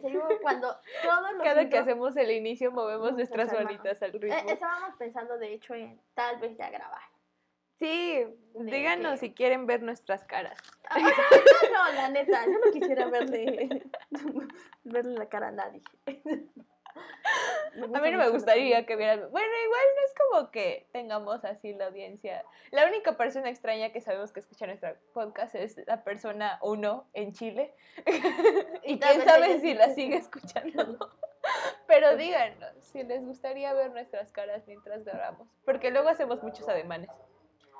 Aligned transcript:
serio, 0.00 0.28
cuando 0.42 0.68
todos 1.02 1.32
los 1.34 1.42
Cada 1.42 1.68
que 1.68 1.78
hacemos 1.78 2.16
el 2.16 2.30
inicio 2.30 2.70
movemos 2.72 3.12
nuestras 3.14 3.52
manitas 3.52 4.02
al 4.02 4.12
ritmo. 4.12 4.34
Eh, 4.36 4.44
estábamos 4.52 4.96
pensando, 4.98 5.38
de 5.38 5.52
hecho, 5.54 5.74
en 5.74 6.00
tal 6.14 6.38
vez 6.40 6.56
ya 6.56 6.70
grabar. 6.70 7.02
Sí, 7.78 8.24
de 8.54 8.70
díganos 8.70 9.12
que- 9.12 9.28
si 9.28 9.32
quieren 9.34 9.66
ver 9.66 9.82
nuestras 9.82 10.24
caras. 10.24 10.58
Ah, 10.90 10.96
o 10.98 11.00
sea, 11.00 11.70
no, 11.72 11.94
la 11.94 12.08
neta, 12.10 12.44
yo 12.44 12.52
no 12.52 12.72
quisiera 12.72 13.06
verle, 13.06 13.90
verle 14.84 15.18
la 15.18 15.28
cara 15.28 15.48
a 15.48 15.52
nadie. 15.52 15.82
A 16.94 18.00
mí 18.00 18.10
no 18.10 18.18
me 18.18 18.28
gustaría 18.30 18.84
que 18.84 18.96
vieran. 18.96 19.30
Bueno, 19.30 19.48
igual 19.64 19.82
no 19.96 20.04
es 20.04 20.14
como 20.14 20.50
que 20.50 20.88
tengamos 20.92 21.44
así 21.44 21.72
la 21.72 21.86
audiencia. 21.86 22.44
La 22.70 22.86
única 22.86 23.16
persona 23.16 23.48
extraña 23.48 23.92
que 23.92 24.00
sabemos 24.00 24.32
que 24.32 24.40
escucha 24.40 24.66
nuestro 24.66 24.96
podcast 25.12 25.54
es 25.54 25.76
la 25.86 26.02
persona 26.04 26.58
uno 26.62 27.08
en 27.14 27.32
Chile. 27.32 27.74
y 28.84 28.98
quién 28.98 29.22
sabe 29.22 29.60
si 29.60 29.74
la 29.74 29.94
sigue 29.94 30.16
escucha. 30.16 30.60
escuchando. 30.60 31.10
Pero 31.86 32.16
díganos 32.16 32.74
si 32.80 33.02
les 33.02 33.24
gustaría 33.24 33.72
ver 33.72 33.90
nuestras 33.92 34.32
caras 34.32 34.66
mientras 34.66 35.04
grabamos. 35.04 35.48
Porque 35.64 35.90
luego 35.90 36.08
hacemos 36.08 36.42
muchos 36.42 36.68
ademanes. 36.68 37.10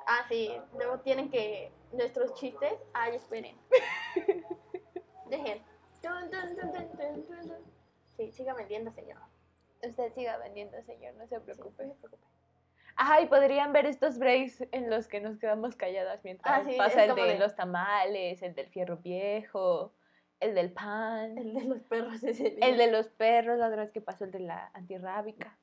Ah, 0.07 0.25
sí, 0.27 0.51
luego 0.77 0.99
tienen 0.99 1.29
que, 1.29 1.71
nuestros 1.91 2.33
chistes, 2.33 2.73
ay, 2.93 3.15
esperen. 3.15 3.55
Dejen. 5.29 5.61
Sí, 8.21 8.31
siga 8.31 8.53
vendiendo, 8.53 8.91
señor. 8.91 9.17
Usted 9.83 10.13
siga 10.13 10.37
vendiendo, 10.37 10.79
señor, 10.83 11.15
no 11.15 11.25
se 11.27 11.37
Sí, 11.37 11.41
preocupe. 11.43 11.85
no 11.87 11.93
se 11.95 11.99
preocupe. 12.07 12.27
Ajá, 12.95 13.19
y 13.21 13.25
podrían 13.25 13.73
ver 13.73 13.87
estos 13.87 14.19
breaks 14.19 14.63
en 14.71 14.91
los 14.91 15.07
que 15.07 15.21
nos 15.21 15.39
quedamos 15.39 15.75
calladas 15.75 16.23
mientras 16.23 16.61
Ah, 16.61 16.63
sí, 16.69 16.77
pasa 16.77 17.05
el 17.05 17.15
de 17.15 17.21
de- 17.23 17.37
los 17.39 17.55
tamales, 17.55 18.43
el 18.43 18.53
del 18.53 18.67
fierro 18.67 18.97
viejo, 18.97 19.95
el 20.39 20.53
del 20.53 20.71
pan, 20.71 21.35
El 21.35 21.53
de 21.55 21.61
los 21.63 21.81
perros 21.83 22.23
ese 22.23 22.57
el 22.61 22.77
de 22.77 22.91
los 22.91 23.07
perros, 23.09 23.57
la 23.57 23.69
otra 23.69 23.81
vez 23.81 23.91
que 23.91 24.01
pasó 24.01 24.25
el 24.25 24.31
de 24.31 24.41
la 24.41 24.69
antirrábica. 24.75 25.57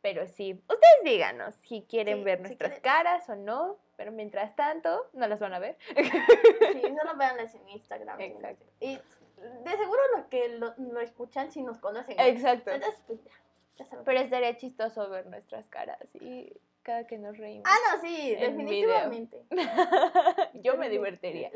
Pero 0.00 0.26
sí, 0.26 0.54
ustedes 0.54 1.04
díganos 1.04 1.56
si 1.56 1.82
quieren 1.82 2.18
Sí, 2.20 2.24
ver 2.24 2.38
si 2.38 2.42
nuestras 2.44 2.70
quieren. 2.80 2.82
caras 2.82 3.28
o 3.28 3.36
no, 3.36 3.78
pero 3.96 4.12
mientras 4.12 4.56
tanto, 4.56 5.10
no 5.12 5.26
las 5.26 5.40
van 5.40 5.52
a 5.52 5.58
ver. 5.58 5.76
Sí, 5.94 6.80
solo 6.80 7.16
véanlas 7.18 7.54
en 7.54 7.68
Instagram. 7.68 8.16
sí, 8.16 8.24
Exacto. 8.24 8.64
Y 8.80 8.98
de 9.42 9.76
seguro 9.76 10.00
los 10.16 10.26
que 10.26 10.48
lo, 10.50 10.74
lo 10.76 11.00
escuchan 11.00 11.50
sí 11.50 11.62
nos 11.62 11.78
conocen. 11.78 12.16
¿no? 12.16 12.22
Exacto. 12.22 12.70
Entonces, 12.70 13.00
pues 13.06 13.24
ya, 13.24 13.32
ya 13.76 13.86
saben. 13.86 14.04
Pero 14.04 14.20
estaría 14.20 14.56
chistoso 14.56 15.08
ver 15.10 15.26
nuestras 15.26 15.66
caras 15.68 15.98
y 16.20 16.52
cada 16.82 17.06
que 17.06 17.18
nos 17.18 17.36
reímos. 17.38 17.64
Ah, 17.66 17.76
no, 17.94 18.00
sí, 18.00 18.32
en 18.32 18.56
definitivamente. 18.56 19.44
Yo 20.54 20.76
me 20.76 20.88
divertiría. 20.88 21.50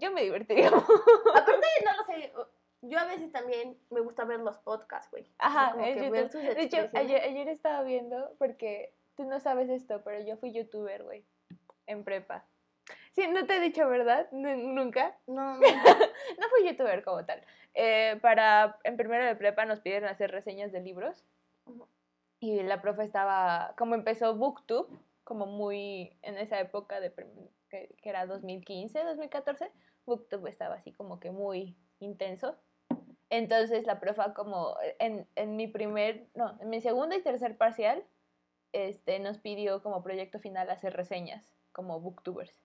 Yo 0.00 0.12
me 0.12 0.22
divertiría. 0.22 0.68
Aparte, 0.68 1.66
no 1.84 1.96
lo 1.96 2.04
sé, 2.06 2.32
yo 2.86 2.98
a 2.98 3.06
veces 3.06 3.32
también 3.32 3.78
me 3.88 4.00
gusta 4.00 4.24
ver 4.24 4.40
los 4.40 4.58
podcasts, 4.58 5.10
güey. 5.10 5.26
Ajá, 5.38 5.74
en 5.78 5.94
que 5.94 6.00
YouTube. 6.00 6.12
ver 6.12 6.30
sus 6.30 6.42
De 6.42 6.62
hecho, 6.62 6.76
ayer, 6.92 7.22
ayer 7.22 7.48
estaba 7.48 7.82
viendo, 7.82 8.34
porque 8.38 8.92
tú 9.16 9.24
no 9.24 9.40
sabes 9.40 9.70
esto, 9.70 10.02
pero 10.04 10.20
yo 10.22 10.36
fui 10.36 10.52
youtuber, 10.52 11.02
güey, 11.02 11.24
en 11.86 12.04
prepa. 12.04 12.44
Sí, 13.14 13.26
no 13.28 13.46
te 13.46 13.56
he 13.56 13.60
dicho, 13.60 13.88
¿verdad? 13.88 14.28
Nu- 14.32 14.56
Nunca. 14.74 15.16
No, 15.26 15.54
no, 15.60 15.60
No 16.38 16.48
fui 16.50 16.66
youtuber 16.68 17.02
como 17.04 17.24
tal. 17.24 17.42
Eh, 17.74 18.18
para, 18.22 18.78
en 18.84 18.96
primero 18.96 19.24
de 19.24 19.36
prepa 19.36 19.64
nos 19.64 19.80
pidieron 19.80 20.08
hacer 20.08 20.30
reseñas 20.30 20.72
de 20.72 20.80
libros. 20.80 21.24
Y 22.40 22.62
la 22.62 22.82
profe 22.82 23.04
estaba, 23.04 23.74
como 23.78 23.94
empezó 23.94 24.34
Booktube, 24.36 24.88
como 25.24 25.46
muy 25.46 26.16
en 26.22 26.36
esa 26.36 26.60
época 26.60 27.00
de 27.00 27.12
que, 27.70 27.94
que 28.02 28.08
era 28.10 28.26
2015, 28.26 29.02
2014, 29.02 29.70
Booktube 30.04 30.50
estaba 30.50 30.74
así 30.74 30.92
como 30.92 31.20
que 31.20 31.30
muy 31.30 31.74
intenso. 32.00 32.56
Entonces 33.30 33.86
la 33.86 34.00
profa 34.00 34.34
como 34.34 34.76
en, 34.98 35.26
en 35.36 35.56
mi 35.56 35.66
primer, 35.68 36.26
no, 36.34 36.58
en 36.60 36.68
mi 36.68 36.80
segundo 36.80 37.16
y 37.16 37.22
tercer 37.22 37.56
parcial, 37.56 38.04
este, 38.72 39.18
nos 39.20 39.38
pidió 39.38 39.82
como 39.82 40.02
proyecto 40.02 40.38
final 40.38 40.68
hacer 40.70 40.94
reseñas 40.94 41.56
como 41.72 42.00
booktubers. 42.00 42.60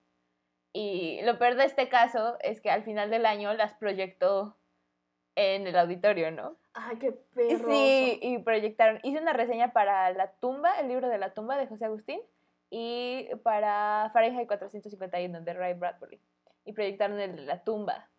Y 0.72 1.20
lo 1.22 1.38
peor 1.38 1.56
de 1.56 1.64
este 1.64 1.88
caso 1.88 2.36
es 2.40 2.60
que 2.60 2.70
al 2.70 2.84
final 2.84 3.10
del 3.10 3.26
año 3.26 3.52
las 3.54 3.74
proyectó 3.74 4.56
en 5.34 5.66
el 5.66 5.76
auditorio, 5.76 6.30
¿no? 6.30 6.56
Ay, 6.74 6.98
qué 6.98 7.12
perro. 7.12 7.70
Sí, 7.70 8.18
y 8.22 8.38
proyectaron. 8.38 9.00
Hice 9.02 9.20
una 9.20 9.32
reseña 9.32 9.72
para 9.72 10.12
La 10.12 10.32
tumba, 10.32 10.78
el 10.78 10.88
libro 10.88 11.08
de 11.08 11.18
La 11.18 11.34
tumba 11.34 11.56
de 11.56 11.66
José 11.66 11.86
Agustín, 11.86 12.20
y 12.68 13.28
para 13.42 14.10
Fahrenheit 14.12 14.46
451 14.46 15.40
de 15.40 15.52
Ray 15.54 15.74
Bradbury. 15.74 16.20
Y 16.64 16.72
proyectaron 16.72 17.18
el 17.18 17.36
de 17.36 17.42
La 17.42 17.64
tumba. 17.64 18.09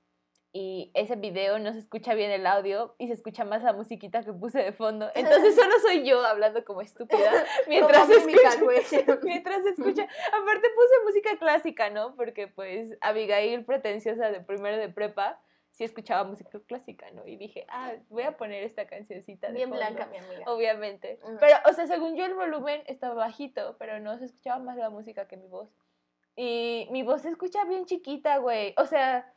Y 0.54 0.92
ese 0.96 1.16
video 1.16 1.60
no 1.60 1.72
se 1.72 1.80
escucha 1.80 2.14
bien 2.14 2.30
el 2.30 2.46
audio 2.46 2.94
y 2.98 3.08
se 3.08 3.14
escucha 3.14 3.46
más 3.46 3.64
la 3.64 3.72
musiquita 3.72 4.22
que 4.22 4.34
puse 4.34 4.60
de 4.62 4.74
fondo. 4.74 5.10
Entonces 5.16 5.56
solo 5.56 5.72
soy 5.82 6.04
yo 6.06 6.26
hablando 6.26 6.66
como 6.66 6.82
estúpida 6.82 7.32
mientras 7.68 8.10
escucho. 8.10 8.66
güey. 8.66 8.82
Mientras 9.24 9.66
escucha. 9.66 10.04
Aparte 10.04 10.68
puse 10.76 11.06
música 11.06 11.38
clásica, 11.40 11.90
¿no? 11.90 12.16
Porque 12.16 12.48
pues 12.50 12.98
Abigail, 13.00 13.64
pretenciosa 13.64 14.30
de 14.30 14.42
primero 14.42 14.76
de 14.76 14.90
prepa, 14.90 15.40
sí 15.70 15.86
escuchaba 15.86 16.26
música 16.26 16.60
clásica, 16.68 17.10
¿no? 17.12 17.26
Y 17.26 17.38
dije, 17.38 17.66
ah, 17.70 17.94
voy 18.10 18.24
a 18.24 18.36
poner 18.36 18.64
esta 18.64 18.88
cancioncita 18.88 19.48
de 19.48 19.54
Bien 19.54 19.70
fondo. 19.70 19.86
blanca, 19.86 20.06
mi 20.08 20.18
amiga. 20.18 20.44
Obviamente. 20.52 21.18
Ujú. 21.24 21.38
Pero, 21.40 21.56
o 21.70 21.72
sea, 21.72 21.88
según 21.88 22.18
yo 22.18 22.26
el 22.26 22.34
volumen 22.34 22.84
estaba 22.88 23.14
bajito, 23.14 23.78
pero 23.80 24.02
no 24.02 24.18
se 24.18 24.26
escuchaba 24.26 24.60
más 24.60 24.76
la 24.76 24.90
música 24.90 25.30
que 25.30 25.38
mi 25.38 25.48
voz. 25.48 25.70
Y 26.36 26.90
mi 26.92 27.04
voz 27.04 27.22
se 27.22 27.30
escucha 27.30 27.64
bien 27.64 27.86
chiquita, 27.86 28.38
güey. 28.40 28.74
O 28.78 28.86
sea, 28.86 29.34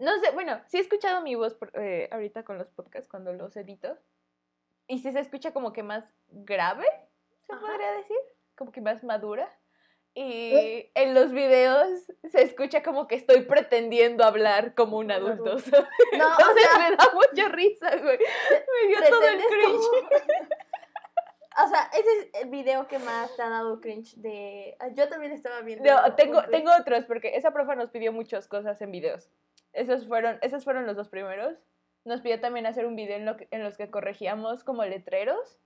no 0.00 0.18
sé, 0.20 0.30
bueno, 0.32 0.60
sí 0.68 0.78
he 0.78 0.80
escuchado 0.80 1.22
mi 1.22 1.34
voz 1.34 1.54
por- 1.54 1.70
eh, 1.74 2.08
ahorita 2.12 2.42
con 2.44 2.58
los 2.58 2.68
podcasts 2.70 3.08
cuando 3.08 3.32
los 3.32 3.56
edito. 3.56 3.96
Y 4.86 4.98
sí 5.00 5.12
se 5.12 5.20
escucha 5.20 5.52
como 5.52 5.72
que 5.72 5.82
más 5.82 6.04
grave, 6.28 6.86
se 7.46 7.52
Ajá. 7.52 7.66
podría 7.66 7.92
decir. 7.92 8.16
Como 8.56 8.72
que 8.72 8.80
más 8.80 9.04
madura. 9.04 9.48
Y 10.14 10.90
en 10.94 11.14
los 11.14 11.30
videos 11.30 11.88
se 12.24 12.42
escucha 12.42 12.82
como 12.82 13.06
que 13.06 13.14
estoy 13.14 13.42
pretendiendo 13.42 14.24
hablar 14.24 14.74
como 14.74 14.96
un 14.98 15.12
adulto. 15.12 15.44
No, 15.44 15.50
o 15.52 15.56
Entonces 15.60 16.62
sea, 16.70 16.78
me 16.90 16.96
da 16.96 17.10
mucha 17.14 17.48
risa, 17.50 17.96
güey. 17.98 18.18
Me 18.18 18.88
dio 18.88 18.98
todo 19.10 19.22
el 19.28 19.38
cringe. 19.44 19.86
como- 19.86 20.08
O 21.64 21.68
sea, 21.68 21.90
ese 21.92 22.18
es 22.20 22.42
el 22.42 22.50
video 22.50 22.86
que 22.88 22.98
más 23.00 23.34
te 23.36 23.42
ha 23.42 23.48
dado 23.48 23.80
cringe 23.80 24.14
de... 24.16 24.76
Yo 24.94 25.08
también 25.08 25.32
estaba 25.32 25.60
viendo... 25.60 25.84
No, 25.88 26.14
tengo, 26.14 26.42
tengo 26.44 26.70
otros, 26.78 27.04
porque 27.04 27.36
esa 27.36 27.52
profe 27.52 27.74
nos 27.76 27.90
pidió 27.90 28.12
muchas 28.12 28.46
cosas 28.48 28.80
en 28.80 28.90
videos. 28.92 29.28
Esos 29.78 30.06
fueron, 30.06 30.38
esos 30.42 30.64
fueron 30.64 30.86
los 30.86 30.96
dos 30.96 31.08
primeros. 31.08 31.56
Nos 32.04 32.20
pidió 32.20 32.40
también 32.40 32.66
hacer 32.66 32.86
un 32.86 32.96
video 32.96 33.16
en, 33.16 33.24
lo 33.24 33.36
que- 33.36 33.48
en 33.50 33.62
los 33.62 33.76
que 33.76 33.90
corregíamos 33.90 34.64
como 34.64 34.84
letreros 34.84 35.58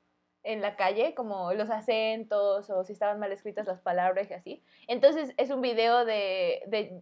en 0.45 0.61
la 0.61 0.75
calle, 0.77 1.15
como 1.15 1.53
los 1.53 1.71
acentos 1.71 2.69
o 2.69 2.85
si 2.85 2.93
estaban 2.93 3.21
mal 3.21 3.31
escritas 3.31 3.67
las 3.67 3.81
palabras 3.81 4.29
y 4.31 4.35
así. 4.35 4.63
Entonces 4.89 5.35
es 5.37 5.51
un 5.51 5.61
video 5.61 6.05
de, 6.05 6.63
de 6.67 7.01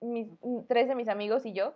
mis- 0.00 0.30
tres 0.68 0.88
de 0.88 0.94
mis 0.94 1.08
amigos 1.08 1.44
y 1.44 1.52
yo 1.52 1.74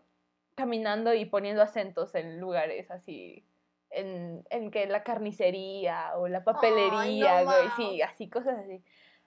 caminando 0.54 1.12
y 1.12 1.26
poniendo 1.26 1.60
acentos 1.62 2.14
en 2.14 2.40
lugares 2.40 2.90
así, 2.90 3.44
en, 3.90 4.42
en 4.48 4.70
que 4.70 4.86
la 4.86 5.02
carnicería 5.04 6.16
o 6.16 6.28
la 6.28 6.44
papelería, 6.44 7.40
no, 7.40 7.46
ma. 7.46 7.76
sí, 7.76 8.00
así, 8.00 8.30
cosas 8.30 8.58
así. 8.60 8.82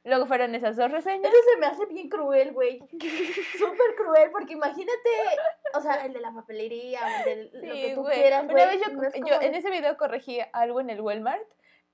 Luego 0.05 0.25
fueron 0.27 0.55
esas 0.55 0.75
dos 0.77 0.89
reseñas. 0.91 1.31
Eso 1.31 1.43
se 1.51 1.57
me 1.57 1.65
hace 1.67 1.85
bien 1.87 2.07
cruel, 2.09 2.53
güey. 2.53 2.79
Súper 3.57 3.95
cruel, 3.97 4.31
porque 4.31 4.53
imagínate, 4.53 5.09
o 5.73 5.81
sea, 5.81 6.05
el 6.05 6.13
de 6.13 6.21
la 6.21 6.31
papelería, 6.33 7.01
o 7.03 7.29
el 7.29 7.51
de 7.51 7.57
lo 7.67 7.73
que 7.73 7.87
Sí, 7.89 7.91
tú 7.95 8.01
güey. 8.03 8.15
quieras, 8.19 8.43
Una 8.43 8.53
güey. 8.53 8.65
vez 8.67 8.79
yo, 8.87 8.93
no 8.93 9.03
es 9.03 9.13
yo 9.15 9.41
en 9.41 9.55
ese 9.55 9.69
video 9.69 9.97
corregí 9.97 10.39
algo 10.53 10.79
en 10.79 10.89
el 10.89 11.01
Walmart 11.01 11.43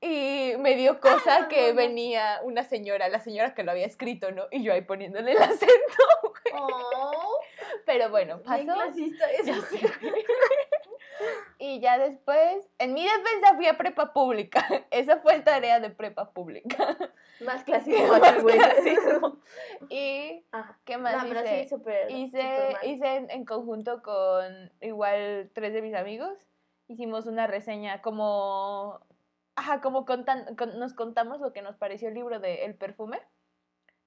y 0.02 0.54
me 0.60 0.76
dio 0.76 1.00
cosa 1.00 1.36
Ah, 1.36 1.40
no, 1.42 1.48
que 1.48 1.62
no, 1.62 1.68
no. 1.70 1.76
venía 1.76 2.40
una 2.44 2.64
señora, 2.64 3.10
la 3.10 3.20
señora 3.20 3.56
que 3.56 3.64
lo 3.64 3.72
había 3.72 3.86
escrito, 3.88 4.32
¿no? 4.32 4.46
Y 4.52 4.62
yo 4.62 4.74
ahí 4.74 4.82
poniéndole 4.82 5.32
el 5.32 5.42
acento. 5.42 5.72
Oh, 6.58 7.40
Pero 7.86 8.10
bueno, 8.10 8.38
bien 8.38 8.68
pasó. 8.68 8.80
clasista 8.82 9.30
eso. 9.32 9.62
Sé. 9.64 9.80
Y 11.60 11.80
ya 11.80 11.98
después, 11.98 12.68
en 12.78 12.94
mi 12.94 13.04
defensa 13.04 13.56
fui 13.56 13.68
a 13.68 13.78
prepa 13.78 14.12
pública. 14.14 14.66
Esa 14.92 15.18
fue 15.22 15.36
el 15.36 15.44
tarea 15.44 15.80
de 15.80 15.90
prepa 15.90 16.32
pública. 16.32 16.98
Más 17.46 17.64
clasismo 17.64 18.08
güey. 18.42 18.58
Y, 19.90 20.46
Ajá. 20.52 20.78
¿qué 20.86 20.98
más 20.98 21.24
No, 21.24 21.30
hice? 21.42 21.68
sí, 21.70 21.76
hice, 22.10 22.76
hice 22.84 23.16
en, 23.16 23.32
en 23.32 23.46
conjunto 23.46 24.02
con 24.02 24.72
igual 24.82 25.50
tres 25.54 25.74
de 25.74 25.82
mis 25.82 25.96
amigos. 25.96 26.38
Hicimos 26.88 27.26
una 27.26 27.48
reseña 27.48 28.02
como, 28.02 29.00
ajá, 29.56 29.82
como 29.82 30.06
contan, 30.06 30.56
con- 30.56 30.78
nos 30.80 30.94
contamos 30.94 31.40
lo 31.40 31.52
que 31.54 31.62
nos 31.62 31.76
pareció 31.78 32.10
el 32.10 32.14
libro 32.16 32.40
de 32.40 32.66
El 32.66 32.76
perfume. 32.76 33.20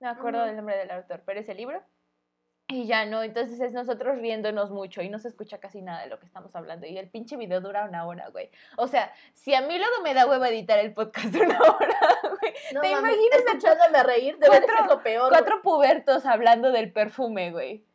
No 0.01 0.13
me 0.13 0.19
acuerdo 0.19 0.45
del 0.45 0.57
nombre 0.57 0.77
del 0.77 0.91
autor, 0.91 1.23
pero 1.27 1.41
ese 1.41 1.55
libro. 1.55 1.83
Y 2.71 2.87
ya 2.87 3.07
no, 3.07 3.23
entonces 3.23 3.59
es 3.61 3.73
nosotros 3.73 4.19
riéndonos 4.19 4.71
mucho 4.71 5.01
y 5.01 5.09
no 5.09 5.19
se 5.19 5.29
escucha 5.29 5.59
casi 5.59 5.81
nada 5.81 6.03
de 6.03 6.09
lo 6.09 6.19
que 6.19 6.27
estamos 6.27 6.55
hablando. 6.55 6.87
Y 6.87 6.99
el 6.99 7.09
pinche 7.09 7.39
video 7.39 7.63
dura 7.63 7.87
una 7.87 8.07
hora, 8.07 8.29
güey. 8.29 8.51
O 8.77 8.87
sea, 8.87 9.11
si 9.33 9.55
a 9.55 9.63
mí 9.63 9.79
luego 9.79 10.03
me 10.03 10.13
da 10.13 10.27
hueva 10.27 10.51
editar 10.51 10.79
el 10.79 10.93
podcast 10.93 11.29
de 11.33 11.41
una 11.41 11.59
hora, 11.59 11.99
güey. 12.23 12.53
No, 12.75 12.83
¿te 12.83 12.91
imaginas 12.91 13.33
a 13.33 13.53
escuchándome 13.53 14.03
reír? 14.03 14.37
Debe 14.37 14.61
de 14.61 14.67
ser 14.67 14.87
lo 14.87 15.03
peor. 15.03 15.31
Cuatro 15.31 15.63
pubertos 15.63 16.27
hablando 16.27 16.71
del 16.71 16.93
perfume, 16.93 17.53
güey. 17.53 17.87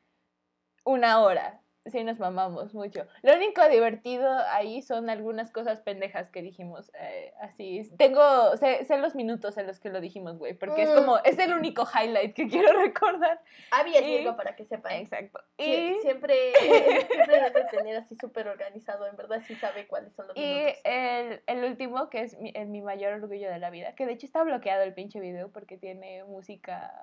Una 0.84 1.22
hora. 1.22 1.63
Sí, 1.86 2.02
nos 2.06 2.18
mamamos 2.18 2.74
mucho. 2.74 3.06
Lo 3.24 3.36
único 3.36 3.68
divertido 3.68 4.32
ahí 4.52 4.82
son 4.82 5.10
algunas 5.10 5.52
cosas 5.52 5.82
pendejas 5.82 6.30
que 6.30 6.42
dijimos. 6.42 6.90
eh, 6.98 7.34
así, 7.42 7.84
tengo, 7.98 8.56
sé, 8.56 8.86
sé 8.86 8.98
los 9.00 9.16
minutos 9.16 9.58
en 9.58 9.68
los 9.68 9.82
que 9.82 9.90
lo 9.90 10.00
dijimos, 10.00 10.38
güey, 10.38 10.54
porque 10.54 10.84
es 10.84 10.90
Mm. 10.92 10.96
como, 10.96 11.18
es 11.20 11.38
el 11.40 11.54
único 11.54 11.84
highlight 11.86 12.34
que 12.36 12.48
quiero 12.48 12.70
recordar. 12.82 13.42
Abby 13.72 13.98
es 13.98 14.22
Y- 14.26 14.32
para 14.32 14.56
que 14.56 14.64
sepan. 14.64 14.94
Exacto. 14.94 15.40
Sie- 15.58 15.98
Y, 15.98 16.02
Siempre, 16.02 16.36
siempre 17.28 17.42
debe 17.42 17.66
tener 17.66 17.98
así 17.98 18.16
súper 18.16 18.48
organizado, 18.48 19.06
en 19.06 19.18
verdad 19.18 19.42
sí 19.46 19.56
sabe 19.56 19.86
cuáles 19.86 20.14
son 20.14 20.28
los 20.28 20.38
y 20.38 20.42
minutos. 20.42 20.80
el, 20.86 21.44
el 21.48 21.64
último, 21.66 22.10
que 22.10 22.22
es 22.22 22.38
mi, 22.40 22.54
el- 22.56 22.68
mi 22.70 22.82
mayor 22.82 23.14
orgullo 23.22 23.50
de 23.52 23.60
la 23.60 23.70
vida, 23.70 23.94
que 23.96 24.06
de 24.06 24.14
hecho 24.14 24.26
está 24.26 24.42
bloqueado 24.44 24.84
el 24.84 24.94
pinche 24.94 25.20
video 25.20 25.52
porque 25.52 25.78
tiene 25.78 26.24
música, 26.24 26.94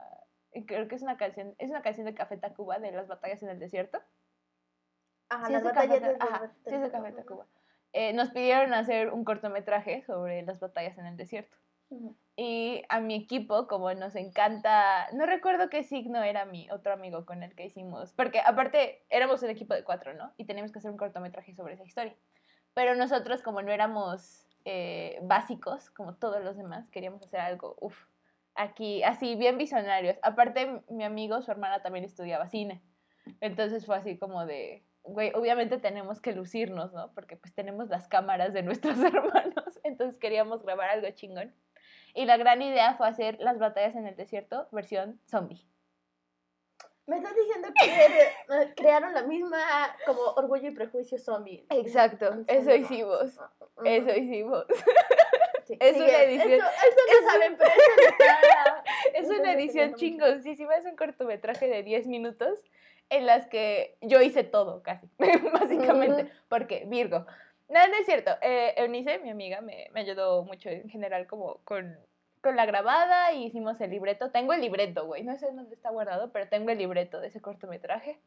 creo 0.66 0.88
que 0.88 0.94
es 0.94 1.02
una 1.02 1.18
canción, 1.18 1.54
es 1.58 1.68
una 1.68 1.82
canción 1.82 2.06
de 2.06 2.14
Café 2.14 2.38
Tacuba 2.38 2.78
de 2.78 2.92
las 2.92 3.08
batallas 3.08 3.42
en 3.42 3.50
el 3.50 3.58
desierto. 3.58 4.00
Ajá, 5.30 5.46
Sí, 5.46 5.52
las 5.52 5.62
batallas 5.64 6.02
ajá, 6.20 6.52
sí 6.64 6.74
es 6.74 6.82
de- 6.82 6.90
Café 6.90 7.12
Tacuba. 7.12 7.46
Eh, 7.92 8.12
nos 8.12 8.30
pidieron 8.30 8.72
hacer 8.74 9.12
un 9.12 9.24
cortometraje 9.24 10.02
sobre 10.02 10.42
las 10.42 10.60
batallas 10.60 10.96
en 10.98 11.06
el 11.06 11.16
desierto. 11.16 11.56
Ujú. 11.88 12.14
Y 12.36 12.84
a 12.88 13.00
mi 13.00 13.16
equipo, 13.16 13.66
como 13.66 13.92
nos 13.94 14.14
encanta, 14.14 15.08
no 15.12 15.26
recuerdo 15.26 15.68
qué 15.68 15.82
signo 15.82 16.22
era 16.22 16.44
mi 16.44 16.70
otro 16.70 16.92
amigo 16.92 17.26
con 17.26 17.42
el 17.42 17.54
que 17.54 17.66
hicimos, 17.66 18.12
porque 18.12 18.40
aparte 18.44 19.04
éramos 19.10 19.42
un 19.42 19.50
equipo 19.50 19.74
de 19.74 19.82
cuatro, 19.84 20.14
¿no? 20.14 20.32
Y 20.36 20.44
teníamos 20.44 20.70
que 20.72 20.78
hacer 20.78 20.90
un 20.90 20.96
cortometraje 20.96 21.52
sobre 21.54 21.74
esa 21.74 21.84
historia. 21.84 22.14
Pero 22.74 22.94
nosotros, 22.94 23.42
como 23.42 23.60
no 23.62 23.72
éramos 23.72 24.46
eh, 24.64 25.18
básicos, 25.22 25.90
como 25.90 26.14
todos 26.14 26.42
los 26.44 26.56
demás, 26.56 26.88
queríamos 26.90 27.22
hacer 27.26 27.40
algo, 27.40 27.76
uff, 27.80 27.96
aquí, 28.54 29.02
así, 29.02 29.34
bien 29.34 29.58
visionarios. 29.58 30.16
Aparte, 30.22 30.82
mi 30.88 31.02
amigo, 31.04 31.42
su 31.42 31.50
hermana 31.50 31.82
también 31.82 32.04
estudiaba 32.04 32.46
cine. 32.46 32.80
Entonces 33.40 33.84
fue 33.84 33.96
así 33.96 34.16
como 34.16 34.46
de, 34.46 34.84
güey, 35.12 35.32
obviamente 35.34 35.78
tenemos 35.78 36.20
que 36.20 36.32
lucirnos, 36.32 36.92
¿no? 36.92 37.12
Porque 37.14 37.36
pues 37.36 37.54
tenemos 37.54 37.88
las 37.88 38.08
cámaras 38.08 38.52
de 38.52 38.62
nuestros 38.62 38.98
hermanos, 39.04 39.78
entonces 39.84 40.18
queríamos 40.18 40.62
grabar 40.62 40.90
algo 40.90 41.08
chingón. 41.10 41.54
Y 42.14 42.24
la 42.24 42.36
gran 42.36 42.60
idea 42.62 42.94
fue 42.94 43.06
hacer 43.08 43.36
las 43.40 43.58
batallas 43.58 43.94
en 43.94 44.06
el 44.06 44.16
desierto 44.16 44.68
versión 44.72 45.20
zombie. 45.26 45.64
Me 47.06 47.16
estás 47.16 47.34
diciendo 47.34 47.68
que 47.80 47.86
eh, 48.62 48.74
crearon 48.76 49.14
la 49.14 49.22
misma 49.22 49.58
como 50.06 50.20
orgullo 50.36 50.68
y 50.68 50.74
prejuicio 50.74 51.18
zombie. 51.18 51.66
Exacto, 51.70 52.30
Un 52.30 52.44
eso 52.46 52.62
zombie. 52.70 52.80
hicimos, 52.80 53.36
Ujú. 53.76 53.84
eso 53.84 54.10
hicimos. 54.16 54.64
Sí, 55.66 55.76
es 55.78 55.92
sigue. 55.94 56.08
una 56.08 56.22
edición- 56.24 56.50
Eso, 56.52 56.66
eso 56.66 57.22
no 57.22 57.30
saben, 57.30 57.56
pero 57.56 57.70
eso 57.70 58.08
está... 58.10 58.84
Es 59.14 59.24
Eso 59.30 59.40
una 59.40 59.52
edición 59.52 59.94
chingoncísima, 59.94 60.74
es 60.74 60.84
un 60.84 60.96
cortometraje 60.96 61.68
de 61.68 61.84
10 61.84 62.08
minutos 62.08 62.58
en 63.10 63.26
las 63.26 63.46
que 63.48 63.96
yo 64.00 64.22
hice 64.22 64.44
todo 64.44 64.82
casi, 64.82 65.08
básicamente, 65.52 66.30
porque 66.48 66.84
Virgo. 66.86 67.26
No, 67.68 67.86
no 67.86 67.94
es 67.96 68.06
cierto. 68.06 68.32
Eh, 68.40 68.74
Eunice, 68.76 69.18
mi 69.18 69.30
amiga, 69.30 69.60
me, 69.60 69.88
me 69.92 70.00
ayudó 70.00 70.44
mucho 70.44 70.68
en 70.70 70.88
general 70.88 71.26
como 71.26 71.58
con, 71.64 71.96
con 72.40 72.56
la 72.56 72.66
grabada 72.66 73.32
y 73.32 73.44
hicimos 73.44 73.80
el 73.80 73.90
libreto. 73.90 74.30
Tengo 74.30 74.52
el 74.52 74.60
libreto, 74.60 75.06
güey, 75.06 75.22
no 75.22 75.36
sé 75.36 75.46
dónde 75.52 75.74
está 75.74 75.90
guardado, 75.90 76.32
pero 76.32 76.48
tengo 76.48 76.70
el 76.70 76.78
libreto 76.78 77.20
de 77.20 77.28
ese 77.28 77.40
cortometraje. 77.40 78.18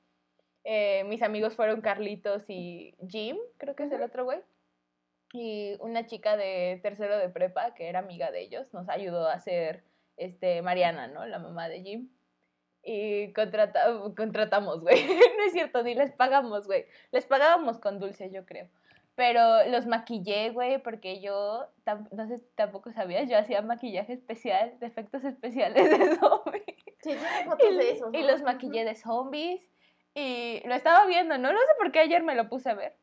Eh, 0.66 1.04
mis 1.06 1.22
amigos 1.22 1.56
fueron 1.56 1.82
Carlitos 1.82 2.44
y 2.48 2.96
Jim, 3.08 3.38
creo 3.58 3.76
que 3.76 3.84
es 3.84 3.92
el 3.92 4.02
otro 4.02 4.24
güey. 4.26 4.40
Y 5.34 5.76
una 5.80 6.06
chica 6.06 6.38
de 6.38 6.80
tercero 6.84 7.18
de 7.18 7.28
prepa, 7.30 7.74
que 7.74 7.90
era 7.90 8.00
amiga 8.00 8.32
de 8.32 8.42
ellos, 8.42 8.74
nos 8.74 8.88
ayudó 8.88 9.28
a 9.28 9.34
hacer 9.34 9.84
este, 10.16 10.62
Mariana, 10.62 11.08
¿no? 11.08 11.26
La 11.26 11.40
mamá 11.40 11.68
de 11.70 11.82
Jim. 11.82 12.10
Y 12.84 13.32
contrata- 13.34 14.14
contratamos, 14.16 14.82
güey. 14.82 14.96
no 15.38 15.44
es 15.46 15.54
cierto, 15.54 15.84
ni 15.84 15.96
les 15.96 16.12
pagamos, 16.12 16.66
güey. 16.68 16.86
Les 17.12 17.26
pagábamos 17.26 17.80
con 17.80 18.00
dulce, 18.00 18.30
yo 18.32 18.46
creo. 18.46 18.68
Pero 19.16 19.64
los 19.70 19.86
maquillé, 19.86 20.50
güey, 20.50 20.82
porque 20.82 21.22
yo, 21.22 21.68
no 22.12 22.28
sé 22.28 22.42
tampoco 22.56 22.92
sabías, 22.92 23.30
yo 23.30 23.38
hacía 23.38 23.62
maquillaje 23.62 24.14
especial, 24.14 24.74
de 24.80 24.88
efectos 24.88 25.24
especiales 25.24 25.88
de 25.90 26.16
zombies. 26.20 26.64
Sí, 27.02 27.14
fotos 27.46 27.70
Y, 27.72 27.76
de 27.76 27.92
esos. 27.92 28.14
y 28.14 28.24
los 28.24 28.42
maquillé 28.42 28.84
de 28.86 28.96
zombies. 28.96 29.62
Y 30.16 30.62
lo 30.66 30.74
estaba 30.76 31.06
viendo, 31.06 31.38
¿no? 31.38 31.52
No 31.54 31.60
sé 31.60 31.74
por 31.78 31.92
qué 31.92 32.00
ayer 32.00 32.24
me 32.24 32.36
lo 32.36 32.50
puse 32.50 32.70
a 32.70 32.74
ver. 32.76 32.96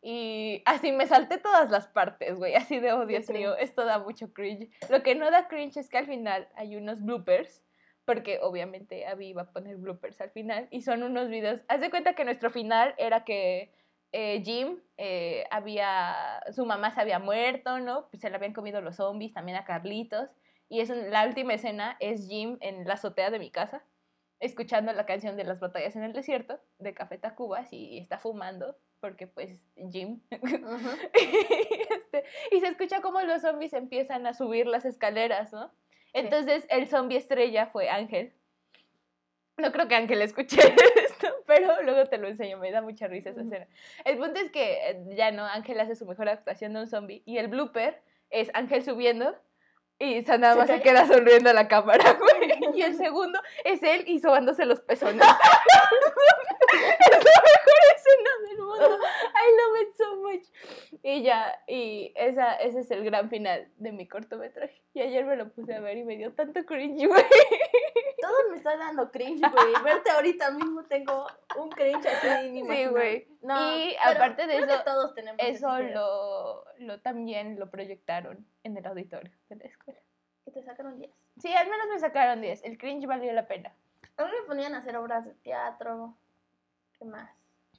Y 0.00 0.62
así 0.64 0.92
me 0.92 1.06
salté 1.06 1.38
todas 1.38 1.70
las 1.70 1.88
partes, 1.88 2.36
güey. 2.36 2.54
Así 2.54 2.78
de, 2.78 2.92
oh, 2.92 3.04
Dios 3.06 3.28
mío, 3.30 3.56
esto 3.56 3.84
da 3.84 3.98
mucho 3.98 4.32
cringe. 4.32 4.70
Lo 4.90 5.02
que 5.02 5.14
no 5.16 5.30
da 5.30 5.48
cringe 5.48 5.76
es 5.78 5.88
que 5.90 5.98
al 5.98 6.06
final 6.06 6.48
hay 6.54 6.76
unos 6.76 7.02
bloopers. 7.02 7.62
Porque 8.08 8.38
obviamente 8.40 9.06
Abby 9.06 9.28
iba 9.28 9.42
a 9.42 9.52
poner 9.52 9.76
bloopers 9.76 10.18
al 10.22 10.30
final. 10.30 10.66
Y 10.70 10.80
son 10.80 11.02
unos 11.02 11.28
videos. 11.28 11.60
Haz 11.68 11.82
de 11.82 11.90
cuenta 11.90 12.14
que 12.14 12.24
nuestro 12.24 12.48
final 12.48 12.94
era 12.96 13.24
que 13.24 13.70
eh, 14.12 14.40
Jim 14.42 14.80
eh, 14.96 15.44
había. 15.50 16.42
Su 16.50 16.64
mamá 16.64 16.90
se 16.90 17.02
había 17.02 17.18
muerto, 17.18 17.80
¿no? 17.80 18.08
Pues 18.08 18.22
se 18.22 18.30
le 18.30 18.36
habían 18.36 18.54
comido 18.54 18.80
los 18.80 18.96
zombies, 18.96 19.34
también 19.34 19.58
a 19.58 19.66
Carlitos. 19.66 20.30
Y 20.70 20.80
es 20.80 20.88
la 20.88 21.26
última 21.26 21.52
escena 21.52 21.98
es 22.00 22.26
Jim 22.26 22.56
en 22.62 22.86
la 22.86 22.94
azotea 22.94 23.30
de 23.30 23.38
mi 23.38 23.50
casa 23.50 23.84
escuchando 24.40 24.92
la 24.92 25.06
canción 25.06 25.36
de 25.36 25.44
las 25.44 25.60
batallas 25.60 25.96
en 25.96 26.04
el 26.04 26.12
desierto 26.12 26.60
de 26.78 26.94
Café 26.94 27.18
Tacuba 27.18 27.64
y 27.70 27.98
está 27.98 28.18
fumando 28.18 28.76
porque 29.00 29.26
pues 29.26 29.58
Jim 29.90 30.20
Ujú. 30.30 30.90
Este, 31.14 32.24
y 32.52 32.60
se 32.60 32.68
escucha 32.68 33.00
como 33.00 33.20
los 33.22 33.42
zombies 33.42 33.72
empiezan 33.72 34.26
a 34.26 34.34
subir 34.34 34.66
las 34.66 34.84
escaleras, 34.84 35.52
¿no? 35.52 35.72
Entonces 36.18 36.66
el 36.68 36.86
zombie 36.86 37.18
estrella 37.18 37.66
fue 37.66 37.88
Ángel. 37.90 38.32
No 39.56 39.72
creo 39.72 39.88
que 39.88 39.96
Ángel 39.96 40.22
escuche 40.22 40.56
esto, 41.04 41.28
pero 41.46 41.82
luego 41.82 42.06
te 42.06 42.18
lo 42.18 42.28
enseño, 42.28 42.58
me 42.58 42.70
da 42.70 42.80
mucha 42.80 43.08
risa 43.08 43.30
esa 43.30 43.40
escena. 43.40 43.66
El 44.04 44.18
punto 44.18 44.38
es 44.38 44.50
que 44.50 44.90
eh, 44.90 45.04
ya 45.16 45.32
no, 45.32 45.44
Ángel 45.44 45.80
hace 45.80 45.96
su 45.96 46.06
mejor 46.06 46.28
actuación 46.28 46.74
de 46.74 46.80
un 46.80 46.86
zombie 46.86 47.22
y 47.26 47.38
el 47.38 47.48
blooper 47.48 48.00
es 48.30 48.50
Ángel 48.54 48.84
subiendo 48.84 49.36
y 50.00 50.20
nada 50.22 50.52
¿Se 50.52 50.58
más 50.58 50.66
se 50.68 50.74
cae? 50.74 50.82
queda 50.82 51.06
sonriendo 51.06 51.50
a 51.50 51.52
la 51.52 51.66
cámara, 51.66 52.12
güey. 52.18 52.78
Y 52.78 52.82
el 52.82 52.94
segundo 52.96 53.40
es 53.64 53.82
él 53.82 54.04
y 54.06 54.20
sobándose 54.20 54.64
los 54.64 54.80
pezones. 54.80 55.26
es 57.00 57.10
la 57.10 57.18
mejor 57.18 57.80
escena 57.96 58.30
del 58.48 58.58
mundo. 58.58 58.98
I 59.34 59.56
love 59.56 59.82
it 59.82 59.94
so 59.96 60.16
much. 60.16 61.02
Y 61.02 61.22
ya, 61.22 61.62
y 61.66 62.12
esa, 62.16 62.54
ese 62.56 62.80
es 62.80 62.90
el 62.90 63.04
gran 63.04 63.30
final 63.30 63.68
de 63.76 63.92
mi 63.92 64.08
cortometraje. 64.08 64.82
Y 64.94 65.00
ayer 65.00 65.24
me 65.24 65.36
lo 65.36 65.50
puse 65.50 65.74
a 65.74 65.80
ver 65.80 65.96
y 65.96 66.04
me 66.04 66.16
dio 66.16 66.32
tanto 66.32 66.64
cringe, 66.64 67.06
güey. 67.06 67.22
Todo 68.20 68.50
me 68.50 68.56
está 68.56 68.76
dando 68.76 69.10
cringe, 69.10 69.40
güey. 69.40 69.84
Verte 69.84 70.10
ahorita 70.10 70.50
mismo 70.50 70.84
tengo 70.84 71.26
un 71.56 71.70
cringe 71.70 72.06
así 72.06 72.62
Sí, 72.68 72.86
güey. 72.86 73.28
No, 73.42 73.76
Y 73.76 73.96
aparte 74.02 74.46
de 74.46 74.58
eso, 74.58 74.82
todos 74.84 75.14
tenemos 75.14 75.40
Eso 75.42 75.78
lo, 75.78 76.64
lo 76.78 77.00
también 77.00 77.58
lo 77.58 77.70
proyectaron 77.70 78.46
en 78.64 78.76
el 78.76 78.86
auditorio 78.86 79.32
de 79.48 79.56
la 79.56 79.64
escuela. 79.64 80.00
Que 80.44 80.50
te 80.50 80.62
sacaron 80.62 80.98
10. 80.98 81.12
Sí, 81.40 81.52
al 81.54 81.68
menos 81.68 81.86
me 81.88 81.98
sacaron 81.98 82.40
10. 82.40 82.64
El 82.64 82.78
cringe 82.78 83.06
valió 83.06 83.32
la 83.32 83.46
pena. 83.46 83.72
A 84.16 84.24
mí 84.24 84.30
me 84.32 84.46
ponían 84.46 84.74
a 84.74 84.78
hacer 84.78 84.96
obras 84.96 85.24
de 85.24 85.34
teatro. 85.34 86.16
¿Qué 86.98 87.04
más? 87.04 87.30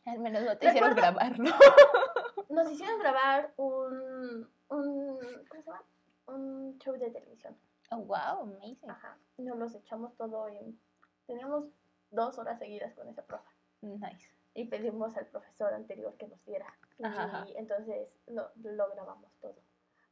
Al 0.05 0.19
menos 0.19 0.43
no 0.43 0.57
te 0.57 0.67
hicieron 0.67 0.95
Recuerdo- 0.95 1.17
grabar, 1.17 1.39
¿no? 1.39 1.51
Nos 2.49 2.71
hicieron 2.71 2.99
grabar 2.99 3.53
un, 3.57 4.49
un. 4.69 5.19
¿Cómo 5.49 5.61
se 5.61 5.69
llama? 5.69 5.83
Un 6.27 6.77
show 6.79 6.93
de 6.97 7.11
televisión. 7.11 7.57
Oh, 7.91 7.97
wow, 7.97 8.41
amazing. 8.41 8.89
Ajá. 8.89 9.17
Nos 9.37 9.57
los 9.57 9.75
echamos 9.75 10.15
todo 10.15 10.47
en. 10.47 10.79
Teníamos 11.27 11.65
dos 12.11 12.37
horas 12.39 12.57
seguidas 12.59 12.93
con 12.95 13.07
esa 13.07 13.23
profa. 13.23 13.49
Nice. 13.81 14.31
Y 14.55 14.65
pedimos 14.65 15.15
al 15.15 15.27
profesor 15.27 15.73
anterior 15.73 16.15
que 16.17 16.27
nos 16.27 16.43
diera. 16.45 16.73
Y 16.97 17.05
Ajá, 17.05 17.23
ajá. 17.25 17.45
entonces 17.55 18.09
lo, 18.27 18.49
lo 18.55 18.89
grabamos 18.91 19.31
todo. 19.39 19.61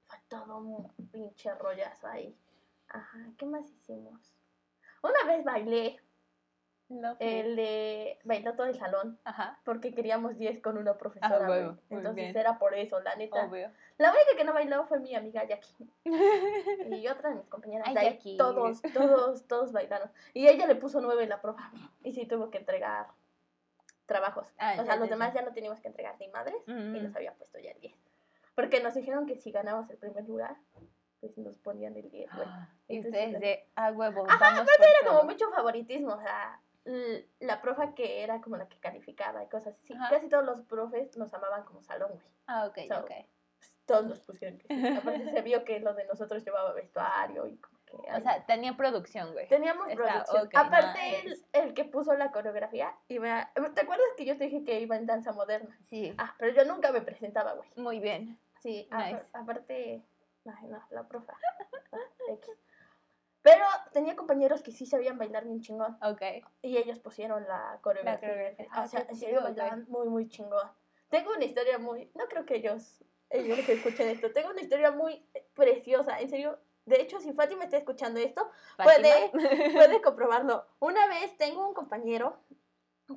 Fue 0.06 0.18
todo 0.28 0.58
un 0.58 0.94
pinche 1.12 1.54
rollazo 1.56 2.08
ahí. 2.08 2.38
Ajá. 2.90 3.18
¿Qué 3.38 3.46
más 3.46 3.68
hicimos? 3.72 4.34
Una 5.02 5.32
vez 5.32 5.44
bailé. 5.44 6.00
Lovely. 6.90 7.18
El 7.20 7.56
de. 7.58 8.20
Bailó 8.24 8.54
todo 8.56 8.68
el 8.68 8.76
salón. 8.76 9.20
Ajá, 9.26 9.60
Porque 9.66 9.94
queríamos 9.94 10.38
10 10.38 10.62
con 10.62 10.78
una 10.78 10.98
profesora. 10.98 11.38
Ah, 11.42 11.76
muy 11.90 11.98
Entonces 12.00 12.36
era 12.36 12.58
por 12.60 12.74
eso, 12.76 13.00
la 13.02 13.16
neta. 13.16 13.46
obvio. 13.46 13.70
La 13.98 14.12
única 14.12 14.38
que 14.38 14.44
no 14.46 14.54
bailó 14.54 14.86
fue 14.86 15.00
mi 15.00 15.14
amiga 15.16 15.44
Jackie. 15.46 15.90
Y 17.04 17.08
otra 17.10 17.30
de 17.32 17.36
mis 17.36 17.48
compañeras. 17.50 17.88
Ay, 17.90 17.94
de 17.94 18.00
ahí 18.00 18.10
Jackie. 18.14 18.38
todos, 18.38 18.82
todos, 18.94 19.48
todos 19.48 19.72
bailaron. 19.74 20.10
Y 20.34 20.48
ella 20.48 20.66
le 20.66 20.76
puso 20.76 21.02
9 21.02 21.24
en 21.24 21.30
la 21.30 21.42
prueba. 21.42 21.72
Y 22.04 22.14
sí 22.14 22.26
tuvo 22.26 22.50
que 22.52 22.60
entregar 22.60 23.08
trabajos. 24.06 24.48
Ah, 24.58 24.72
o 24.80 24.86
sea, 24.86 24.86
ya, 24.86 24.96
los 24.96 25.10
ya, 25.10 25.16
demás 25.16 25.34
ya. 25.34 25.42
ya 25.42 25.46
no 25.48 25.54
teníamos 25.54 25.82
que 25.82 25.90
entregar 25.90 26.16
ni 26.20 26.30
madres. 26.30 26.56
Y 26.68 26.72
Mm. 26.72 27.04
nos 27.04 27.16
había 27.16 27.34
puesto 27.34 27.60
ya 27.60 27.72
el 27.72 27.82
10. 27.82 27.94
Porque 28.56 28.82
nos 28.82 28.94
dijeron 28.96 29.26
que 29.26 29.36
si 29.36 29.52
ganamos 29.52 29.90
el 29.90 29.98
primer 29.98 30.24
lugar, 30.24 30.56
pues 31.20 31.38
nos 31.38 31.58
ponían 31.58 31.98
el 31.98 32.10
10, 32.10 32.32
güey. 32.34 32.48
Ah, 32.50 32.70
Y 32.88 32.98
Entonces, 32.98 33.26
ustedes 33.28 33.42
de 33.42 33.68
a 33.76 33.92
huevo, 33.92 34.26
Ajá, 34.30 34.52
vamos 34.52 34.68
por 34.78 34.88
Era 34.88 35.08
como 35.10 35.24
mucho 35.30 35.50
favoritismo, 35.52 36.14
o 36.14 36.22
sea, 36.22 36.62
la 37.40 37.62
profa 37.62 37.94
que 37.94 38.24
era 38.24 38.42
como 38.42 38.58
la 38.58 38.68
que 38.68 38.78
calificaba 38.80 39.44
y 39.44 39.48
cosas 39.48 39.76
así. 39.82 39.94
Ajá. 39.94 40.10
Casi 40.10 40.30
todos 40.30 40.46
los 40.46 40.62
profes 40.62 41.16
nos 41.18 41.34
amaban 41.34 41.64
como 41.66 41.82
salón, 41.84 42.12
güey. 42.14 42.26
Ah, 42.48 42.66
ok, 42.68 42.78
So, 42.88 43.00
ok. 43.00 43.12
Todos 43.86 44.06
nos 44.06 44.20
pusieron 44.20 44.58
que. 44.60 44.68
Aparte 44.98 45.32
se 45.32 45.42
vio 45.42 45.64
que 45.64 45.80
lo 45.80 45.94
de 45.94 46.06
nosotros 46.06 46.44
llevaba 46.44 46.74
vestuario 46.74 47.48
y 47.48 47.56
como 47.58 47.78
que 47.86 47.94
O 48.14 48.20
sea, 48.22 48.46
tenía 48.46 48.76
producción, 48.76 49.32
güey. 49.34 49.48
Teníamos 49.48 49.88
está, 49.90 50.04
producción. 50.26 50.48
ok, 50.48 50.52
Aparte, 50.56 51.00
nice. 51.24 51.46
el, 51.54 51.64
el 51.68 51.74
que 51.74 51.86
puso 51.86 52.14
la 52.16 52.32
coreografía 52.32 52.94
iba... 53.08 53.50
¿Te 53.74 53.82
acuerdas 53.82 54.08
que 54.18 54.26
yo 54.26 54.38
te 54.38 54.44
dije 54.46 54.66
que 54.66 54.82
iba 54.82 54.98
en 54.98 55.06
danza 55.06 55.32
moderna? 55.32 55.78
Sí. 55.90 56.14
Ah, 56.18 56.36
pero 56.38 56.54
yo 56.54 56.66
nunca 56.66 56.92
me 56.92 57.02
presentaba, 57.02 57.54
güey. 57.54 57.70
Muy 57.78 58.00
bien. 58.00 58.38
Sí, 58.62 58.90
Nice. 58.92 59.22
aparte... 59.34 60.04
Ay, 60.46 60.68
no, 60.68 60.82
la 60.92 61.08
profa. 61.08 61.34
X. 62.30 62.50
Pero 63.50 63.64
tenía 63.94 64.16
compañeros 64.16 64.62
que 64.62 64.72
sí 64.72 64.86
sabían 64.86 65.18
bailar 65.18 65.46
bien 65.46 65.62
chingón. 65.62 65.98
Ok. 66.02 66.22
Y 66.62 66.78
ellos 66.78 67.00
pusieron 67.00 67.48
la 67.48 67.80
coreografía. 67.82 68.30
coreografía. 68.30 68.66
O 68.66 68.70
Ah, 68.74 68.88
sea, 68.88 69.06
qué 69.06 69.12
en 69.14 69.18
serio 69.18 69.42
güey. 69.42 69.54
bailaban 69.54 69.86
muy, 69.90 70.08
muy 70.10 70.28
chingón. 70.28 70.70
Tengo 71.10 71.32
una 71.32 71.46
historia 71.46 71.78
muy... 71.78 72.12
No 72.16 72.26
creo 72.28 72.46
que 72.46 72.56
ellos, 72.56 73.04
ellos 73.30 73.60
que 73.66 73.74
escuchen 73.74 74.10
esto. 74.10 74.32
Tengo 74.34 74.50
una 74.50 74.62
historia 74.62 74.92
muy 74.92 75.26
preciosa. 75.54 76.20
En 76.20 76.30
serio. 76.30 76.60
De 76.86 77.02
hecho, 77.02 77.20
si 77.20 77.34
Fátima 77.34 77.64
está 77.66 77.78
escuchando 77.78 78.20
esto, 78.20 78.50
Puede, 78.82 79.32
puede 79.74 80.02
comprobarlo. 80.02 80.66
Una 80.80 81.08
vez 81.08 81.36
tengo 81.38 81.68
un 81.68 81.74
compañero 81.74 82.40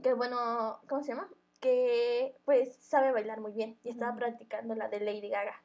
que, 0.03 0.13
bueno, 0.15 0.81
¿cómo 0.89 1.03
se 1.03 1.09
llama? 1.13 1.29
Que, 1.61 2.37
pues, 2.45 2.75
sabe 2.77 3.13
bailar 3.13 3.41
muy 3.41 3.53
bien 3.53 3.79
y 3.83 3.91
estaba 3.91 4.11
Ujú. 4.13 4.21
practicando 4.21 4.75
la 4.75 4.89
de 4.89 5.01
Lady 5.01 5.29
Gaga. 5.29 5.63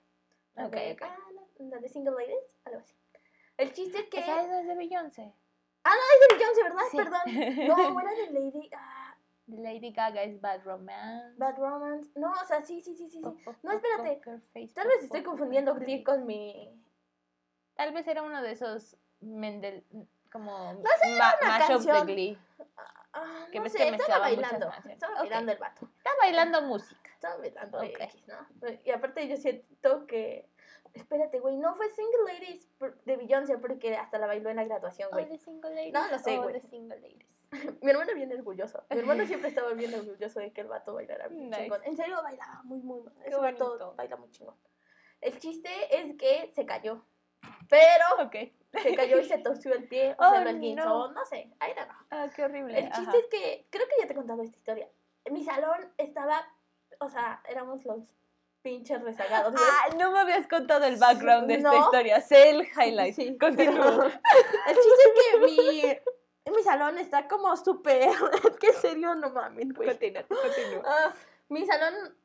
La 0.56 0.68
Ok, 0.68 0.74
de, 0.74 0.92
ok. 0.94 1.02
ah, 1.04 1.18
la, 1.34 1.66
la 1.70 1.78
de 1.80 1.90
Single 1.90 2.12
Ladies, 2.14 2.60
algo 2.66 2.80
así. 2.80 2.96
El 3.58 3.74
chiste 3.74 4.00
es 4.00 4.06
que... 4.10 4.20
Esa 4.20 4.42
es 4.60 4.68
de 4.68 4.76
Beyoncé. 4.76 5.34
Es 5.86 6.30
de 6.30 6.36
Beyoncé, 6.36 6.64
¿verdad? 6.64 6.84
Sí. 6.92 6.98
Perdón. 6.98 7.22
No, 7.68 8.00
era 8.02 8.12
de 8.12 8.32
Lady... 8.32 8.70
ah, 8.76 9.16
Lady 9.48 9.92
Gaga 9.92 10.24
es 10.24 10.42
Bad 10.42 10.64
Romance. 10.64 11.38
Bad 11.38 11.58
Romance. 11.58 12.12
No, 12.20 12.32
o 12.32 12.46
sea, 12.46 12.64
sí, 12.64 12.82
sí, 12.82 12.96
sí, 12.96 13.08
sí. 13.10 13.22
sí. 13.22 13.46
No, 13.64 13.72
espérate. 13.72 14.22
Tal 14.74 14.88
vez 14.88 15.04
estoy 15.04 15.24
confundiendo 15.24 15.74
face. 15.76 16.04
con 16.04 16.26
mi... 16.26 16.82
Tal 17.76 17.94
vez 17.94 18.08
era 18.08 18.24
uno 18.24 18.42
de 18.42 18.52
esos 18.52 18.98
Mendel, 19.20 19.84
como 20.32 20.74
No 20.74 20.82
sé, 21.02 21.10
ma- 21.18 21.36
una 21.42 21.50
mashups 21.60 21.86
de 21.86 21.92
canción. 21.92 22.08
Glee. 22.08 22.38
Ah, 23.14 23.46
Que 23.52 23.60
no 23.60 23.64
ves 23.64 23.72
sé, 23.74 23.78
que 23.78 23.96
estaba 23.96 24.20
bailando. 24.20 24.72
Estaba 24.90 25.16
bailando 25.20 25.52
el 25.52 25.58
vato. 25.60 25.90
Está 25.98 26.10
bailando 26.20 26.62
música. 26.64 27.10
Estaba 27.14 27.38
bailando. 27.38 27.84
X, 27.84 28.28
¿no? 28.28 28.68
Y 28.84 28.92
aparte 28.92 29.28
yo 29.28 29.38
siento 29.38 30.06
que... 30.08 30.50
Espérate, 30.96 31.40
güey, 31.40 31.58
no 31.58 31.75
fue 31.75 31.90
Single 31.90 32.34
Ladies 32.34 32.70
de 33.06 33.18
Beyoncé 33.18 33.58
porque 33.58 33.96
hasta 33.96 34.18
la 34.18 34.28
bailó 34.28 34.50
en 34.50 34.56
la 34.56 34.64
graduación, 34.64 35.10
O 35.12 35.12
güey. 35.16 35.25
de 35.28 35.38
Single 35.38 35.72
Ladies. 35.75 35.94
No 35.94 36.08
lo 36.08 36.20
sé, 36.20 36.38
güey. 36.38 36.54
de 36.54 36.62
Single 36.62 37.00
Ladies. 37.00 37.28
Mi 37.82 37.92
hermano 37.92 38.14
bien 38.16 38.32
orgulloso. 38.34 38.84
Mi 38.90 39.00
hermano 39.00 39.25
siempre 39.28 39.50
estaba 39.50 39.74
bien 39.74 39.94
orgulloso 39.94 40.40
de 40.40 40.52
que 40.54 40.62
el 40.62 40.68
vato 40.68 40.94
bailara 40.94 41.28
Nice. 41.30 41.62
chingón. 41.64 41.82
En 41.84 41.96
serio, 41.98 42.22
bailaba 42.24 42.62
muy, 42.64 42.80
muy 42.80 43.02
mal. 43.02 43.14
Ese 43.24 43.36
vato 43.36 43.94
baila 43.96 44.16
muy 44.18 44.32
chingón. 44.32 44.56
El 45.22 45.38
chiste 45.40 45.70
es 45.92 46.16
que 46.18 46.52
se 46.56 46.66
cayó. 46.66 47.06
Pero 47.70 48.30
se 48.82 48.96
cayó 48.96 49.20
y 49.20 49.25
se 49.25 49.38
torció 49.44 49.74
el 49.74 49.88
pie, 49.88 50.16
o 50.18 50.25
Oh, 50.25 50.34
se 50.34 50.44
lo 50.44 50.50
esguinzó, 50.50 50.84
no. 50.86 51.12
no 51.12 51.25
sé, 51.25 51.52
ahí 51.60 51.74
no. 51.78 51.94
Ah, 52.10 52.28
qué 52.36 52.44
horrible. 52.44 52.78
El 52.78 52.86
chiste 52.92 53.10
Ajá. 53.10 53.18
es 53.18 53.25
que, 53.28 53.68
creo 53.70 53.86
que 53.88 53.96
ya 54.02 54.08
te 54.08 54.14
he 54.14 54.16
contado 54.16 54.42
esta 54.42 54.58
historia. 54.58 54.90
En 55.25 55.34
mi 55.34 55.44
salón 55.44 55.92
estaba, 55.98 56.42
o 57.00 57.10
sea, 57.10 57.42
éramos 57.48 57.84
los 57.86 58.02
pinches 58.66 59.00
rezagados. 59.04 59.54
Ah, 59.56 59.96
no 59.96 60.12
me 60.12 60.20
habías 60.20 60.48
contado 60.48 60.86
el 60.86 60.98
background 60.98 61.48
de 61.48 61.54
esta 61.58 61.72
No. 61.72 61.86
historia. 61.86 62.20
Sé 62.20 62.50
el 62.50 62.62
highlight. 62.64 63.16
Sí. 63.16 63.38
Continúa. 63.38 64.06
El 64.68 64.76
chiste 64.76 65.04
es 65.06 65.14
que 65.22 66.50
mi, 66.50 66.56
mi 66.58 66.64
salón 66.64 66.98
está 66.98 67.28
como 67.28 67.56
súper, 67.58 68.10
es 68.10 68.18
que 68.60 68.68
en 68.70 68.74
serio, 68.74 69.14
no 69.14 69.30
mames, 69.30 69.72
güey. 69.72 69.90
Continúa, 69.90 70.24
continúa. 70.24 70.82
Ah, 70.84 71.14
mi 71.50 71.64
salón 71.68 72.18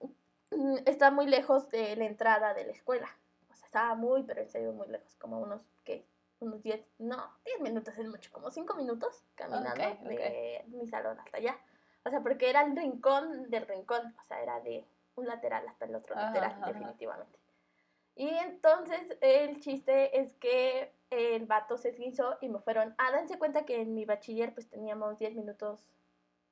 mm, 0.51 0.77
está 0.87 1.11
muy 1.11 1.27
lejos 1.27 1.69
de 1.69 1.95
la 1.97 2.07
entrada 2.07 2.55
de 2.55 2.65
la 2.65 2.73
escuela. 2.73 3.09
O 3.51 3.55
sea, 3.55 3.67
estaba 3.67 3.95
muy, 3.95 4.23
pero 4.23 4.41
en 4.41 4.49
serio 4.49 4.73
muy 4.73 4.89
lejos, 4.89 5.15
como 5.17 5.41
unos, 5.41 5.63
¿qué? 5.85 6.07
Unos 6.39 6.63
10, 6.63 6.81
no, 7.01 7.37
10 7.45 7.61
minutos 7.61 7.99
es 7.99 8.09
mucho, 8.09 8.33
como 8.33 8.51
5 8.51 8.75
minutos 8.77 9.23
caminando 9.35 9.85
de 10.09 10.65
mi 10.69 10.89
salón 10.89 11.19
hasta 11.19 11.37
allá. 11.37 11.59
O 12.07 12.09
sea, 12.09 12.21
porque 12.23 12.49
era 12.49 12.63
el 12.63 12.75
rincón 12.75 13.51
del 13.51 13.67
rincón, 13.67 14.17
o 14.19 14.25
sea, 14.25 14.41
era 14.43 14.59
de 14.61 14.87
un 15.21 15.27
lateral 15.27 15.67
hasta 15.69 15.85
el 15.85 15.95
otro 15.95 16.15
Ajá, 16.17 16.27
lateral, 16.27 16.51
ajá, 16.51 16.61
ajá. 16.63 16.73
definitivamente. 16.73 17.39
Y 18.17 18.29
entonces 18.29 19.17
el 19.21 19.61
chiste 19.61 20.21
es 20.21 20.35
que 20.35 20.93
el 21.11 21.47
vato 21.47 21.77
se 21.79 21.89
esguinzó 21.91 22.37
y 22.41 22.49
me 22.49 22.59
fueron, 22.59 22.95
ah, 22.99 23.13
dense 23.13 23.39
cuenta 23.39 23.65
que 23.65 23.81
en 23.81 23.95
mi 23.95 24.05
bachiller 24.05 24.53
pues 24.53 24.69
teníamos 24.69 25.19
10 25.19 25.35
minutos 25.37 25.87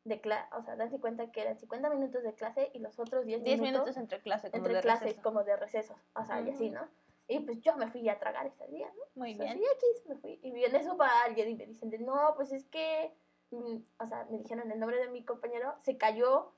de 0.05 0.21
clase, 0.21 0.49
o 0.57 0.63
sea, 0.63 0.77
dense 0.77 0.99
cuenta 0.99 1.31
que 1.31 1.43
eran 1.43 1.59
50 1.59 1.91
minutos 1.91 2.23
de 2.23 2.33
clase 2.35 2.71
y 2.73 2.79
los 2.79 2.99
otros 2.99 3.27
10 3.27 3.45
10 3.45 3.61
minutos, 3.61 3.73
minutos 3.73 3.97
entre 3.99 4.21
clase, 4.21 4.51
como 4.51 4.63
entre 4.63 4.75
de 4.77 4.81
clases 4.81 5.03
receso. 5.09 5.23
como 5.23 5.45
de 5.45 5.57
recesos, 5.57 5.99
o 6.15 6.25
sea, 6.25 6.41
y 6.41 6.51
así. 6.51 6.71
¿no? 6.71 6.89
Y 7.27 7.41
pues 7.41 7.61
yo 7.61 7.77
me 7.77 7.89
fui 7.89 8.09
a 8.09 8.19
tragar 8.19 8.47
ese 8.47 8.67
día, 8.69 8.89
¿no? 8.97 9.03
Muy 9.15 9.35
bien. 9.35 9.59
sí, 9.59 9.65
aquí 9.65 10.09
me 10.09 10.17
fui. 10.17 10.41
Y 10.43 10.65
en 10.65 10.75
eso 10.75 10.97
va 10.97 11.11
alguien 11.27 11.51
y 11.51 11.55
me 11.57 11.67
dicen, 11.67 11.91
de, 11.91 11.99
no, 11.99 12.33
pues 12.37 12.53
es 12.53 12.65
que, 12.69 13.13
mm, 13.51 13.77
o 13.99 14.07
sea, 14.07 14.27
me 14.31 14.39
dijeron 14.39 14.71
el 14.73 14.79
nombre 14.81 14.99
de 14.99 15.09
mi 15.11 15.23
compañero, 15.25 15.75
se 15.83 15.99
cayó 15.99 16.53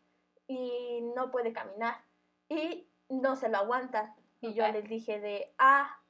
y 0.50 1.00
no 1.14 1.30
puede 1.30 1.52
caminar. 1.52 2.02
Y 2.48 2.88
no 3.08 3.36
se 3.36 3.48
lo 3.48 3.58
aguantan. 3.58 4.12
Y 4.40 4.52
yo 4.52 4.66
les 4.66 4.88
dije 4.88 5.20
de, 5.20 5.54
ah, 5.58 6.00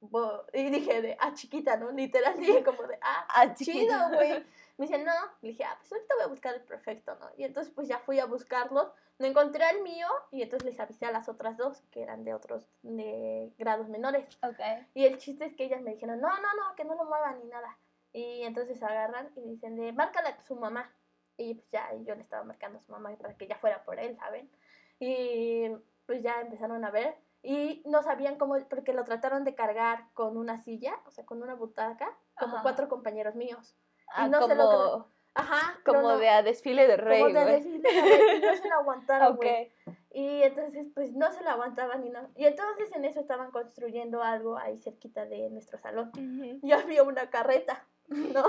bo-", 0.00 0.44
y 0.52 0.70
dije 0.70 1.00
de, 1.00 1.16
ah, 1.20 1.32
chiquita, 1.34 1.76
¿no? 1.76 1.92
Literal, 1.92 2.36
dije 2.40 2.64
como 2.64 2.82
de, 2.82 2.98
ah, 3.00 3.26
Ah, 3.28 3.54
chido, 3.54 3.96
güey. 4.12 4.44
Me 4.76 4.86
dice, 4.86 4.98
no. 4.98 5.12
Le 5.42 5.50
dije, 5.50 5.62
ah, 5.62 5.76
pues 5.78 5.92
ahorita 5.92 6.14
voy 6.16 6.24
a 6.24 6.28
buscar 6.28 6.54
el 6.54 6.62
perfecto, 6.62 7.16
¿no? 7.20 7.28
Y 7.36 7.44
entonces 7.44 7.72
pues 7.72 7.86
ya 7.86 8.00
fui 8.00 8.18
a 8.18 8.26
buscarlos. 8.26 8.90
No 9.20 9.26
encontré 9.26 9.68
el 9.70 9.82
mío 9.82 10.08
y 10.32 10.42
entonces 10.42 10.64
les 10.66 10.80
avisé 10.80 11.06
a 11.06 11.12
las 11.12 11.28
otras 11.28 11.56
dos 11.56 11.82
que 11.92 12.02
eran 12.02 12.24
de 12.24 12.34
otros, 12.34 12.66
de 12.82 13.52
grados 13.58 13.88
menores. 13.88 14.26
Ok. 14.42 14.58
Y 14.94 15.04
el 15.04 15.18
chiste 15.18 15.44
es 15.44 15.54
que 15.54 15.64
ellas 15.64 15.82
me 15.82 15.92
dijeron, 15.92 16.20
no, 16.20 16.28
no, 16.28 16.54
no, 16.56 16.74
que 16.74 16.84
no 16.84 16.94
lo 16.94 17.04
muevan 17.04 17.38
ni 17.38 17.44
nada. 17.44 17.78
Y 18.12 18.42
entonces 18.42 18.82
agarran 18.82 19.30
y 19.36 19.42
dicen, 19.42 19.76
de, 19.76 19.92
márcale 19.92 20.30
a 20.30 20.42
su 20.42 20.56
mamá. 20.56 20.90
Y 21.36 21.54
pues 21.54 21.70
ya, 21.70 21.88
y 21.94 22.04
yo 22.04 22.14
le 22.14 22.22
estaba 22.22 22.44
marcando 22.44 22.78
a 22.78 22.82
su 22.82 22.92
mamá 22.92 23.10
para 23.20 23.34
que 23.36 23.46
ya 23.46 23.56
fuera 23.56 23.82
por 23.84 23.98
él, 23.98 24.16
¿saben? 24.16 24.50
Y 24.98 25.70
pues 26.06 26.22
ya 26.22 26.40
empezaron 26.40 26.84
a 26.84 26.90
ver. 26.90 27.16
Y 27.42 27.82
no 27.86 28.02
sabían 28.02 28.36
cómo, 28.36 28.56
porque 28.68 28.92
lo 28.92 29.04
trataron 29.04 29.44
de 29.44 29.54
cargar 29.54 30.04
con 30.12 30.36
una 30.36 30.58
silla, 30.58 30.94
o 31.06 31.10
sea, 31.10 31.24
con 31.24 31.42
una 31.42 31.54
butaca, 31.54 32.14
como 32.38 32.54
Ajá. 32.56 32.62
cuatro 32.62 32.88
compañeros 32.88 33.34
míos. 33.34 33.74
Ah, 34.08 34.28
no 34.28 34.46
se 34.46 34.54
lo 34.54 34.64
como, 34.66 35.06
Ajá. 35.34 35.78
como 35.86 36.02
no- 36.02 36.18
de 36.18 36.28
a 36.28 36.42
desfile 36.42 36.86
de 36.86 36.98
rey, 36.98 37.22
como 37.22 37.32
de 37.38 37.44
desfile 37.46 37.78
de 37.92 38.00
rey, 38.02 38.36
y 38.36 38.40
no 38.40 38.54
se 38.56 38.68
lo 38.68 38.74
aguantaron, 38.74 39.32
Ok. 39.36 39.36
güey. 39.42 39.72
Y 40.12 40.42
entonces, 40.42 40.88
pues 40.92 41.12
no 41.12 41.32
se 41.32 41.42
lo 41.42 41.48
aguantaban 41.50 42.02
ni 42.02 42.10
nada. 42.10 42.28
Y 42.36 42.44
entonces 42.44 42.90
en 42.94 43.04
eso 43.06 43.20
estaban 43.20 43.50
construyendo 43.52 44.22
algo 44.22 44.58
ahí 44.58 44.76
cerquita 44.78 45.24
de 45.24 45.48
nuestro 45.48 45.78
salón. 45.78 46.08
Ujú. 46.10 46.58
Y 46.66 46.72
había 46.72 47.04
una 47.04 47.30
carreta, 47.30 47.86
¿no? 48.34 48.44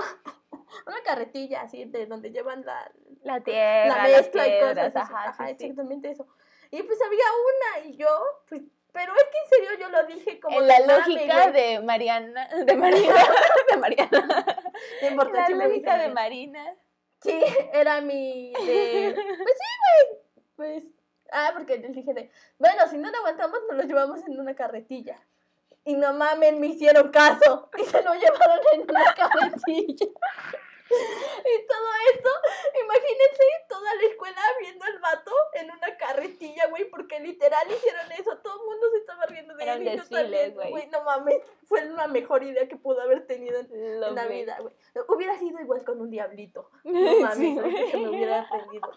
Una 0.86 1.02
carretilla 1.04 1.62
así 1.62 1.84
de 1.84 2.06
donde 2.06 2.30
llevan 2.30 2.64
la, 2.64 2.90
La 3.22 3.40
tierra, 3.40 3.86
la 3.88 4.08
las 4.08 4.22
mezcla 4.22 4.48
y 4.48 4.60
cosas. 4.60 4.78
así. 4.96 4.98
ajá, 4.98 5.28
Ajá, 5.28 5.48
sí, 5.48 5.54
sí. 5.58 5.64
exactamente 5.66 6.10
eso. 6.10 6.26
Y 6.70 6.82
pues 6.82 6.98
había 7.02 7.24
una 7.78 7.86
y 7.86 7.96
yo, 7.96 8.08
pues, 8.48 8.62
pero 8.92 9.12
es 9.14 9.24
que 9.24 9.38
en 9.38 9.48
serio 9.68 9.78
yo 9.80 9.90
lo 9.90 10.06
dije 10.06 10.40
como 10.40 10.60
En 10.60 10.66
de 10.66 10.68
la 10.86 10.98
lógica 10.98 11.50
de 11.50 11.80
Mariana, 11.80 12.48
de 12.64 12.76
Marina, 12.76 13.14
de 13.70 13.76
Mariana. 13.76 14.46
Importa 15.10 15.48
la 15.48 15.66
lógica 15.66 15.98
de. 15.98 16.08
Marina. 16.08 16.74
Sí, 17.20 17.40
era 17.72 18.00
mi 18.00 18.52
de... 18.52 19.12
Pues 19.14 19.58
sí, 19.58 19.70
güey. 19.86 20.22
Pues... 20.56 20.84
Ah, 21.30 21.52
porque 21.54 21.78
les 21.78 21.94
dije 21.94 22.12
de... 22.12 22.30
Bueno, 22.58 22.86
si 22.88 22.98
no 22.98 23.10
lo 23.10 23.16
aguantamos, 23.18 23.60
nos 23.68 23.76
lo 23.78 23.84
llevamos 23.84 24.26
en 24.26 24.40
una 24.40 24.54
carretilla. 24.56 25.22
Y 25.84 25.94
no 25.94 26.12
mamen, 26.12 26.60
me 26.60 26.68
hicieron 26.68 27.10
caso. 27.10 27.70
Y 27.78 27.84
se 27.84 28.02
lo 28.02 28.14
llevaron 28.14 28.60
en 28.72 28.82
una 28.82 29.14
carretilla. 29.14 30.06
Y 31.44 31.66
todo 31.66 31.88
esto, 32.14 32.28
imagínense 32.84 33.42
toda 33.68 33.94
la 33.94 34.02
escuela 34.02 34.40
viendo 34.60 34.84
al 34.84 34.98
vato 34.98 35.32
en 35.54 35.70
una 35.70 35.96
carretilla, 35.96 36.66
güey, 36.68 36.84
porque 36.90 37.18
literal 37.20 37.66
hicieron 37.70 38.12
eso. 38.12 38.36
Todo 38.38 38.60
el 38.60 38.66
mundo 38.68 38.90
se 38.90 38.98
estaba 38.98 39.26
riendo 39.26 39.54
de 39.54 39.64
él. 39.64 39.82
y 39.82 39.96
yo 39.96 40.08
también, 40.08 40.54
güey. 40.54 40.86
No 40.88 41.02
mames, 41.02 41.36
fue 41.64 41.84
la 41.86 42.08
mejor 42.08 42.42
idea 42.42 42.68
que 42.68 42.76
pudo 42.76 43.00
haber 43.00 43.26
tenido 43.26 43.58
en, 43.60 44.00
la 44.00 44.26
vida, 44.26 44.58
güey. 44.60 44.74
Hubiera 45.08 45.38
sido 45.38 45.60
igual 45.60 45.84
con 45.84 46.00
un 46.00 46.10
diablito. 46.10 46.70
No 46.84 47.20
mames, 47.20 47.38
Sí, 47.38 47.74
que 47.74 47.90
se 47.90 47.96
me 47.96 48.10
hubiera 48.10 48.42
aprendido. 48.42 48.90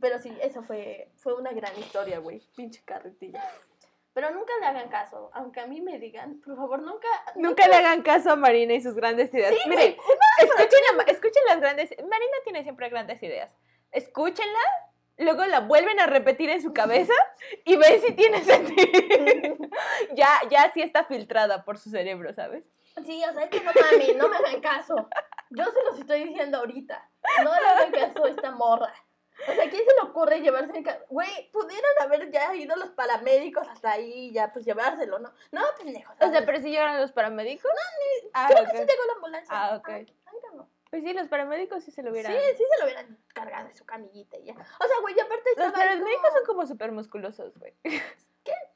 Pero 0.00 0.18
sí, 0.20 0.36
eso 0.42 0.62
fue, 0.62 1.10
fue 1.16 1.34
una 1.34 1.52
gran 1.52 1.76
historia, 1.78 2.18
güey. 2.18 2.42
Pinche 2.54 2.82
carretilla. 2.84 3.42
Pero 4.16 4.30
nunca 4.30 4.54
le 4.60 4.66
hagan 4.66 4.88
caso, 4.88 5.30
aunque 5.34 5.60
a 5.60 5.66
mí 5.66 5.82
me 5.82 5.98
digan, 5.98 6.40
por 6.40 6.56
favor, 6.56 6.80
nunca. 6.80 7.06
Nunca 7.34 7.68
le 7.68 7.74
hagan 7.74 8.00
caso 8.00 8.30
a 8.30 8.36
Marina 8.36 8.72
y 8.72 8.80
sus 8.80 8.94
grandes 8.94 9.28
ideas. 9.34 9.52
Sí, 9.54 9.68
Miren, 9.68 9.94
escuchen, 10.38 10.80
la- 10.96 11.02
escuchen 11.02 11.42
las 11.46 11.60
grandes. 11.60 11.90
Marina 11.98 12.36
tiene 12.42 12.62
siempre 12.62 12.88
grandes 12.88 13.22
ideas. 13.22 13.50
Escúchenla, 13.92 14.58
luego 15.18 15.44
la 15.44 15.60
vuelven 15.60 16.00
a 16.00 16.06
repetir 16.06 16.48
en 16.48 16.62
su 16.62 16.72
cabeza 16.72 17.12
y 17.66 17.76
ven 17.76 18.00
si 18.00 18.14
tiene 18.14 18.42
sentido. 18.42 18.88
ya, 20.14 20.30
ya 20.48 20.70
sí 20.72 20.80
está 20.80 21.04
filtrada 21.04 21.66
por 21.66 21.76
su 21.76 21.90
cerebro, 21.90 22.32
¿sabes? 22.32 22.64
Sí, 23.04 23.22
o 23.22 23.34
sea, 23.34 23.42
es 23.44 23.50
que 23.50 23.60
no 23.60 23.70
mames, 23.78 24.16
no 24.16 24.28
me 24.30 24.36
hagan 24.38 24.62
caso. 24.62 24.96
Yo 25.50 25.64
se 25.66 25.84
los 25.90 25.98
estoy 25.98 26.24
diciendo 26.24 26.56
ahorita. 26.56 27.06
No 27.44 27.50
le 27.54 27.66
hagan 27.68 27.92
caso 27.92 28.24
a 28.24 28.30
esta 28.30 28.50
morra. 28.52 28.94
O 29.48 29.52
sea, 29.54 29.70
¿quién 29.70 29.84
se 29.84 29.94
le 29.94 30.00
ocurre 30.10 30.40
llevarse 30.40 30.82
ca- 30.82 31.00
Güey, 31.08 31.50
pudieron 31.52 31.90
haber 32.00 32.30
ya 32.30 32.54
ido 32.54 32.74
los 32.76 32.90
paramédicos 32.90 33.66
hasta 33.68 33.92
ahí 33.92 34.32
ya, 34.32 34.52
pues 34.52 34.64
llevárselo, 34.64 35.18
¿no? 35.18 35.32
No, 35.52 35.62
pendejo. 35.78 36.12
O 36.20 36.28
sea, 36.30 36.44
pero 36.44 36.58
si 36.60 36.70
llegaron 36.70 37.00
los 37.00 37.12
paramédicos. 37.12 37.70
ah, 38.34 38.48
Creo 38.50 38.64
que 38.64 38.70
sí 38.70 38.76
llegó 38.78 39.04
la 39.06 39.12
ambulancia. 39.14 39.48
Ah, 39.54 39.76
ok. 39.76 39.88
Ay, 39.88 40.06
ay, 40.26 40.34
no, 40.50 40.56
no. 40.58 40.68
Pues 40.90 41.02
sí, 41.02 41.12
los 41.12 41.28
paramédicos 41.28 41.82
sí 41.84 41.90
se 41.90 42.02
lo 42.02 42.08
Sí, 42.08 42.12
hubieran. 42.12 42.32
sí 42.32 42.64
se 42.70 42.78
lo 42.80 42.84
hubieran 42.86 43.18
cargado 43.34 43.68
en 43.68 43.74
su 43.76 43.84
camillita 43.84 44.36
y 44.38 44.44
ya. 44.46 44.54
O 44.54 44.86
sea, 44.86 44.96
güey, 45.02 45.18
aparte 45.18 45.50
Los 45.56 45.72
paramédicos 45.72 46.20
como- 46.22 46.32
son 46.36 46.46
como 46.46 46.66
súper 46.66 46.92
musculosos, 46.92 47.58
güey. 47.58 47.74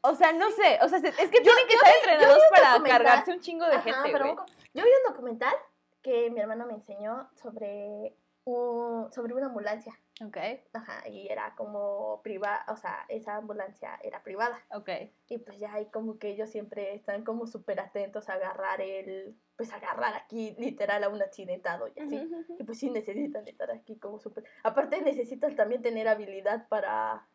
O 0.03 0.15
sea, 0.15 0.33
no 0.33 0.51
sé. 0.51 0.79
O 0.83 0.89
sea, 0.89 0.99
se- 0.99 1.09
es 1.09 1.15
que 1.31 1.39
Yo- 1.39 1.43
tienen 1.53 1.69
que 1.69 1.75
estar 1.75 1.91
vi- 1.93 1.99
entrenados 2.11 2.43
para 2.51 2.73
documental. 2.73 3.03
cargarse 3.05 3.33
un 3.33 3.41
chingo 3.41 3.67
de 3.67 3.77
Ajá, 3.77 3.83
gente, 3.83 4.09
pero 4.11 4.33
un 4.33 4.37
Yo 4.75 4.83
vi 4.85 4.91
un 5.07 5.13
documental 5.13 5.55
que 6.03 6.31
mi 6.31 6.41
hermano 6.41 6.67
me 6.67 6.73
enseñó 6.75 7.31
sobre, 7.35 8.17
un, 8.45 9.13
sobre 9.13 9.35
una 9.35 9.47
ambulancia. 9.47 9.93
Ok, 10.23 10.37
Ajá, 10.75 11.09
y 11.09 11.29
era 11.29 11.55
como 11.57 12.21
privada, 12.23 12.65
o 12.69 12.77
sea, 12.77 13.07
esa 13.09 13.37
ambulancia 13.37 13.99
era 14.03 14.23
privada. 14.23 14.61
ok. 14.71 14.89
Y 15.29 15.39
pues 15.39 15.59
ya 15.59 15.73
ahí 15.73 15.87
como 15.87 16.19
que 16.19 16.29
ellos 16.29 16.51
siempre 16.51 16.95
están 16.95 17.25
como 17.25 17.47
súper 17.47 17.81
atentos 17.81 18.29
a 18.29 18.35
agarrar 18.35 18.83
el, 18.83 19.35
pues 19.57 19.73
agarrar 19.73 20.15
aquí 20.15 20.55
literal 20.59 21.05
a 21.05 21.09
un 21.09 21.23
accidentado 21.23 21.89
y 21.95 22.01
así. 22.01 22.31
Y 22.59 22.65
pues 22.65 22.79
sí 22.79 22.91
necesitan 22.91 23.49
estar 23.49 23.71
aquí 23.71 23.97
como 23.99 24.19
súper... 24.19 24.45
Aparte 24.63 25.01
necesitan 25.01 25.57
también 25.57 25.81
tener 25.81 26.07
habilidad 26.07 26.69
para, 26.69 27.27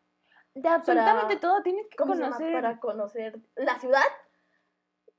De 0.54 0.68
absolutamente 0.68 1.36
Para- 1.36 1.40
todo, 1.40 1.62
tienes 1.62 1.88
que 1.88 1.96
conocer. 1.96 2.52
Para 2.52 2.78
conocer 2.78 3.40
la 3.56 3.78
ciudad 3.80 4.04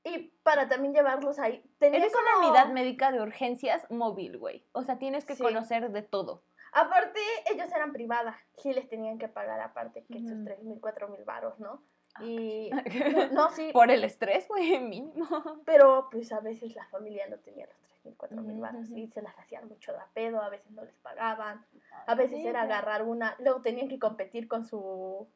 y 0.04 0.30
para 0.42 0.68
también 0.68 0.94
llevarlos 0.94 1.38
ahí. 1.38 1.62
Eres 1.80 2.12
una 2.14 2.38
unidad 2.48 2.68
médica 2.72 3.12
de 3.12 3.20
urgencias 3.20 3.84
móvil, 3.90 4.38
güey. 4.38 4.64
O 4.72 4.82
sea, 4.84 4.98
tienes 4.98 5.24
que 5.26 5.34
Sí. 5.34 5.42
conocer 5.42 5.90
de 5.90 6.02
todo. 6.02 6.42
Aparte, 6.72 7.20
ellos 7.52 7.70
eran 7.72 7.92
privadas, 7.92 8.36
sí 8.58 8.72
les 8.72 8.88
tenían 8.88 9.18
que 9.18 9.28
pagar 9.28 9.60
aparte 9.60 10.04
que 10.10 10.20
sus 10.20 10.32
Ujú. 10.32 10.44
3 10.44 10.62
mil, 10.62 10.80
4 10.80 11.08
mil 11.08 11.24
baros, 11.24 11.58
¿no? 11.58 11.82
Y... 12.20 12.70
Ok. 12.72 12.84
No, 13.32 13.50
sí, 13.50 13.70
Por 13.72 13.90
el 13.90 14.04
estrés, 14.04 14.48
güey, 14.48 14.78
mínimo. 14.80 15.26
pero 15.64 16.08
pues 16.10 16.32
a 16.32 16.40
veces 16.40 16.74
la 16.74 16.86
familia 16.86 17.26
no 17.28 17.36
tenía 17.38 17.66
los 17.66 17.76
3 17.80 18.04
mil, 18.04 18.14
4 18.16 18.36
mil 18.42 18.52
Ujú, 18.52 18.60
baros 18.62 18.86
ujú. 18.88 18.98
y 18.98 19.08
se 19.08 19.22
las 19.22 19.38
hacían 19.38 19.68
mucho 19.68 19.92
de 19.92 19.98
pedo, 20.14 20.42
a 20.42 20.48
veces 20.48 20.70
no 20.72 20.84
les 20.84 20.96
pagaban, 20.96 21.64
a 22.06 22.14
veces 22.14 22.44
era 22.44 22.62
agarrar 22.62 23.02
una, 23.02 23.36
luego 23.38 23.60
tenían 23.62 23.88
que 23.88 23.98
competir 23.98 24.48
con 24.48 24.64
su, 24.64 25.28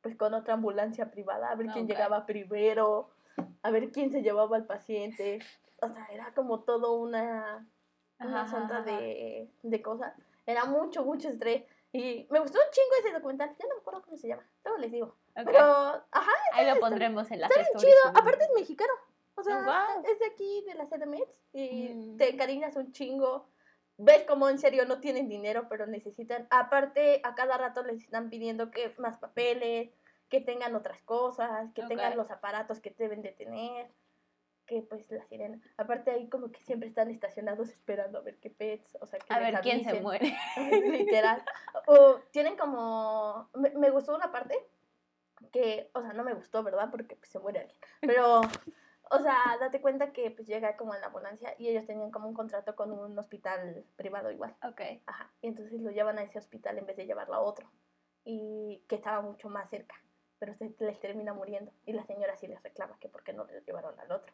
pues 0.00 0.16
con 0.16 0.34
otra 0.34 0.54
ambulancia 0.54 1.10
privada, 1.10 1.50
a 1.50 1.54
ver 1.54 1.68
quién 1.68 1.84
Ok. 1.84 1.90
llegaba 1.90 2.26
primero, 2.26 3.10
a 3.62 3.70
ver 3.70 3.90
quién 3.90 4.10
se 4.12 4.22
llevaba 4.22 4.56
al 4.56 4.66
paciente, 4.66 5.40
o 5.82 5.88
sea, 5.88 6.06
era 6.12 6.32
como 6.34 6.60
todo 6.60 6.94
una, 6.94 7.66
una 8.20 8.42
Ajá, 8.42 8.46
santa 8.50 8.78
ajá. 8.78 8.86
de, 8.86 9.50
de 9.62 9.82
cosas, 9.82 10.14
era 10.46 10.64
mucho, 10.64 11.04
mucho 11.04 11.28
estrés. 11.28 11.64
Y 11.92 12.26
me 12.30 12.40
gustó 12.40 12.58
un 12.58 12.70
chingo 12.72 12.90
ese 13.00 13.12
documental, 13.12 13.54
ya 13.56 13.68
no 13.68 13.74
me 13.76 13.80
acuerdo 13.80 14.02
cómo 14.02 14.16
se 14.16 14.26
llama, 14.28 14.44
luego 14.64 14.78
les 14.80 14.90
digo. 14.90 15.16
Pero, 15.34 15.58
ajá, 16.10 16.32
Ahí 16.52 16.66
lo 16.68 16.80
pondremos 16.80 17.30
en 17.30 17.40
las 17.40 17.50
está 17.50 17.62
bien 17.62 17.78
chido. 17.78 18.08
Aparte 18.08 18.44
es 18.44 18.50
mexicano. 18.54 18.92
O 19.36 19.42
sea, 19.42 19.58
Oh, 19.96 20.02
es 20.08 20.18
de 20.18 20.26
aquí, 20.26 20.64
de 20.66 20.74
la 20.74 20.86
CDMX. 20.86 21.28
Y 21.52 21.88
Mm. 21.88 22.16
te 22.16 22.30
encariñas 22.30 22.76
un 22.76 22.92
chingo. 22.92 23.48
Ves 23.96 24.24
como 24.24 24.48
en 24.48 24.58
serio 24.58 24.84
no 24.86 25.00
tienen 25.00 25.28
dinero, 25.28 25.66
pero 25.68 25.86
necesitan. 25.86 26.46
Aparte, 26.50 27.20
a 27.24 27.34
cada 27.36 27.56
rato 27.58 27.82
les 27.84 28.02
están 28.02 28.28
pidiendo 28.30 28.70
que 28.70 28.92
más 28.98 29.18
papeles, 29.18 29.90
que 30.28 30.40
tengan 30.40 30.74
otras 30.74 31.00
cosas, 31.02 31.72
que 31.74 31.82
tengan 31.84 32.16
los 32.16 32.30
aparatos 32.30 32.80
que 32.80 32.90
deben 32.98 33.22
de 33.22 33.30
tener. 33.32 33.88
Que 34.66 34.82
pues 34.82 35.10
la 35.10 35.24
sirena. 35.26 35.60
Aparte, 35.76 36.10
ahí 36.10 36.28
como 36.28 36.50
que 36.50 36.62
siempre 36.64 36.88
están 36.88 37.10
estacionados 37.10 37.70
esperando 37.70 38.18
a 38.18 38.22
ver 38.22 38.38
qué 38.38 38.50
pets. 38.50 38.96
O 39.00 39.06
sea, 39.06 39.18
que 39.18 39.32
A 39.32 39.38
ver 39.38 39.60
quién 39.60 39.84
se 39.84 40.00
muere. 40.00 40.34
Literal. 40.82 41.42
O 41.86 42.20
tienen 42.30 42.56
como. 42.56 43.50
Me, 43.54 43.70
me 43.70 43.90
gustó 43.90 44.14
una 44.14 44.32
parte 44.32 44.56
que, 45.52 45.90
o 45.94 46.02
sea, 46.02 46.12
no 46.12 46.24
me 46.24 46.34
gustó, 46.34 46.62
¿verdad? 46.62 46.90
Porque 46.90 47.16
pues, 47.16 47.30
se 47.30 47.38
muere 47.38 47.60
alguien. 47.60 47.78
Pero, 48.00 48.40
o 49.10 49.18
sea, 49.20 49.38
date 49.60 49.80
cuenta 49.80 50.12
que 50.12 50.30
pues 50.30 50.48
llega 50.48 50.76
como 50.76 50.94
en 50.94 51.00
la 51.00 51.08
ambulancia 51.08 51.54
y 51.58 51.68
ellos 51.68 51.86
tenían 51.86 52.10
como 52.10 52.28
un 52.28 52.34
contrato 52.34 52.74
con 52.74 52.92
un 52.92 53.18
hospital 53.18 53.84
privado 53.96 54.30
igual. 54.30 54.56
Ok. 54.62 54.80
Ajá. 55.06 55.30
Y 55.42 55.48
entonces 55.48 55.80
lo 55.80 55.90
llevan 55.90 56.18
a 56.18 56.22
ese 56.22 56.38
hospital 56.38 56.78
en 56.78 56.86
vez 56.86 56.96
de 56.96 57.06
llevarlo 57.06 57.34
a 57.34 57.40
otro. 57.40 57.70
Y 58.24 58.84
que 58.88 58.96
estaba 58.96 59.20
mucho 59.20 59.48
más 59.48 59.68
cerca. 59.70 59.94
Pero 60.38 60.54
se 60.54 60.74
les 60.78 61.00
termina 61.00 61.32
muriendo. 61.32 61.72
Y 61.86 61.92
la 61.92 62.04
señora 62.04 62.36
sí 62.36 62.46
les 62.46 62.62
reclama 62.62 62.98
que 62.98 63.08
por 63.08 63.22
qué 63.22 63.32
no 63.32 63.44
les 63.44 63.64
llevaron 63.64 63.98
al 64.00 64.10
otro. 64.10 64.32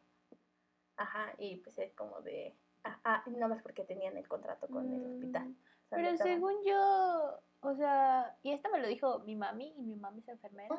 Ajá. 1.01 1.33
Y 1.39 1.57
pues 1.57 1.79
es 1.79 1.93
como 1.95 2.21
de. 2.21 2.55
Ah, 2.85 3.01
ah, 3.05 3.25
nada 3.27 3.49
más 3.49 3.63
porque 3.63 3.85
tenían 3.85 4.17
el 4.17 4.29
contrato 4.29 4.69
con 4.69 4.93
el 4.93 5.05
hospital. 5.07 5.49
Mm, 5.49 5.53
O 5.53 5.89
sea, 5.89 5.99
Pero 5.99 6.17
según 6.19 6.55
yo, 6.65 7.41
o 7.61 7.75
sea, 7.75 8.37
y 8.43 8.53
esto 8.53 8.71
me 8.71 8.81
lo 8.81 8.87
dijo 8.87 9.21
mi 9.21 9.35
mami, 9.35 9.75
y 9.77 9.83
mi 9.83 9.97
mami 9.97 10.21
es 10.21 10.29
enfermera. 10.29 10.77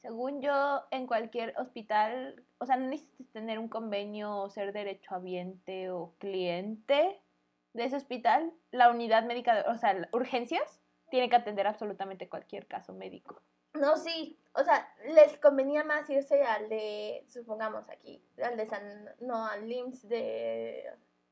Según 0.00 0.42
yo, 0.42 0.82
en 0.90 1.06
cualquier 1.06 1.54
hospital, 1.58 2.44
o 2.58 2.66
sea, 2.66 2.76
no 2.76 2.88
necesitas 2.88 3.26
tener 3.32 3.58
un 3.58 3.68
convenio 3.68 4.36
o 4.36 4.50
ser 4.50 4.72
derechohabiente 4.72 5.90
o 5.90 6.14
cliente 6.18 7.20
de 7.72 7.84
ese 7.84 7.96
hospital. 7.96 8.52
La 8.70 8.90
unidad 8.90 9.24
médica, 9.24 9.64
o 9.68 9.76
sea, 9.76 10.08
urgencias, 10.12 10.82
tiene 11.10 11.28
que 11.28 11.36
atender 11.36 11.66
absolutamente 11.66 12.28
cualquier 12.28 12.66
caso 12.66 12.92
médico. 12.92 13.40
No, 13.74 13.96
sí. 13.96 14.38
O 14.54 14.62
sea, 14.62 14.88
les 15.14 15.36
convenía 15.38 15.82
más 15.84 16.08
irse 16.08 16.42
al 16.44 16.68
de, 16.68 17.24
supongamos 17.28 17.88
aquí, 17.90 18.24
al 18.42 18.56
de 18.56 18.66
San, 18.66 19.10
no, 19.20 19.44
al 19.46 19.68
LIMS 19.68 20.08
de 20.08 20.84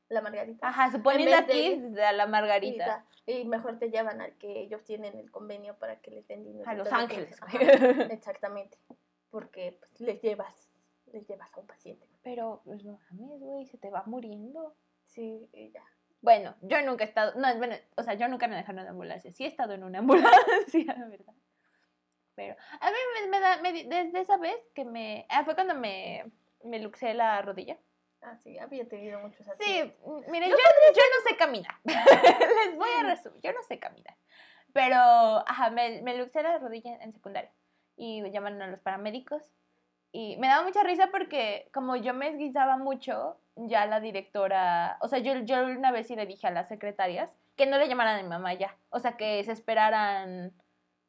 la 0.09 0.21
Margarita. 0.21 0.67
Ajá, 0.67 0.91
suponiendo 0.91 1.31
de 1.31 1.37
aquí 1.37 1.75
de 1.79 2.11
la 2.13 2.25
Y, 2.25 2.27
Margarita. 2.27 2.85
ta- 2.85 3.05
y 3.25 3.45
mejor 3.45 3.79
te 3.79 3.89
llevan 3.89 4.19
al 4.19 4.33
que 4.37 4.59
ellos 4.59 4.83
tienen 4.83 5.17
el 5.17 5.31
convenio 5.31 5.75
para 5.79 6.01
que 6.01 6.11
les 6.11 6.27
den 6.27 6.43
dinero. 6.43 6.69
A 6.69 6.73
Los 6.73 6.91
Ángeles, 6.91 7.41
ajá, 7.41 7.57
exactamente. 8.11 8.77
Porque 9.31 9.77
pues, 9.79 10.01
les 10.01 10.21
llevas, 10.21 10.69
les 11.13 11.25
llevas 11.25 11.51
a 11.55 11.61
un 11.61 11.65
paciente. 11.67 12.05
Pero, 12.23 12.61
pues 12.65 12.83
no 12.83 12.99
mames, 13.11 13.39
güey, 13.39 13.65
se 13.65 13.77
te 13.77 13.89
va 13.89 14.03
muriendo. 14.05 14.75
Sí, 15.05 15.47
y 15.53 15.71
ya. 15.71 15.83
Bueno, 16.21 16.55
yo 16.61 16.81
nunca 16.81 17.05
he 17.05 17.07
estado, 17.07 17.33
no, 17.39 17.55
bueno, 17.57 17.75
o 17.95 18.03
sea, 18.03 18.13
yo 18.15 18.27
nunca 18.27 18.47
me 18.49 18.55
dejaron 18.57 18.79
en 18.81 18.87
ambulancia. 18.89 19.31
Sí 19.31 19.45
he 19.45 19.47
estado 19.47 19.73
en 19.73 19.83
una 19.85 19.99
ambulancia, 19.99 20.93
la 20.97 21.07
verdad. 21.07 21.33
Pero 22.35 22.55
a 22.79 22.91
mí 22.91 22.97
me, 23.21 23.27
me 23.29 23.39
da, 23.39 23.57
me 23.61 23.71
desde 23.83 24.19
esa 24.19 24.37
vez 24.37 24.57
que 24.73 24.85
me, 24.85 25.25
ah, 25.29 25.43
fue 25.43 25.55
cuando 25.55 25.75
me, 25.75 26.31
me 26.63 26.79
luxé 26.79 27.13
la 27.13 27.41
rodilla. 27.41 27.77
Ah, 28.21 28.37
sí, 28.37 28.57
había 28.57 28.87
tenido 28.87 29.19
muchos. 29.19 29.45
Sí, 29.59 29.93
miren, 30.29 30.49
yo, 30.49 30.55
yo 30.55 31.01
no 31.15 31.29
sé 31.29 31.35
caminar. 31.37 31.75
Les 31.83 32.75
voy 32.77 32.89
a 32.97 33.03
resumir, 33.03 33.41
yo 33.41 33.51
no 33.51 33.61
sé 33.63 33.79
caminar. 33.79 34.15
Pero, 34.71 34.97
ajá, 34.97 35.69
me, 35.69 36.01
me 36.01 36.17
luxé 36.17 36.41
la 36.41 36.57
rodilla 36.57 36.95
en 37.01 37.13
secundaria. 37.13 37.51
Y 37.95 38.27
llamaron 38.31 38.61
a 38.61 38.67
los 38.67 38.79
paramédicos. 38.79 39.43
Y 40.11 40.37
me 40.37 40.47
daba 40.47 40.63
mucha 40.63 40.83
risa 40.83 41.09
porque 41.11 41.69
como 41.73 41.95
yo 41.95 42.13
me 42.13 42.29
esguizaba 42.29 42.77
mucho, 42.77 43.37
ya 43.55 43.85
la 43.85 43.99
directora, 43.99 44.97
o 45.01 45.07
sea, 45.07 45.19
yo, 45.19 45.35
yo 45.39 45.63
una 45.65 45.91
vez 45.91 46.07
sí 46.07 46.15
le 46.15 46.25
dije 46.25 46.47
a 46.47 46.51
las 46.51 46.67
secretarias 46.67 47.29
que 47.55 47.65
no 47.65 47.77
le 47.77 47.87
llamaran 47.87 48.19
a 48.19 48.23
mi 48.23 48.29
mamá 48.29 48.53
ya. 48.53 48.77
O 48.89 48.99
sea, 48.99 49.17
que 49.17 49.43
se 49.43 49.51
esperaran, 49.51 50.53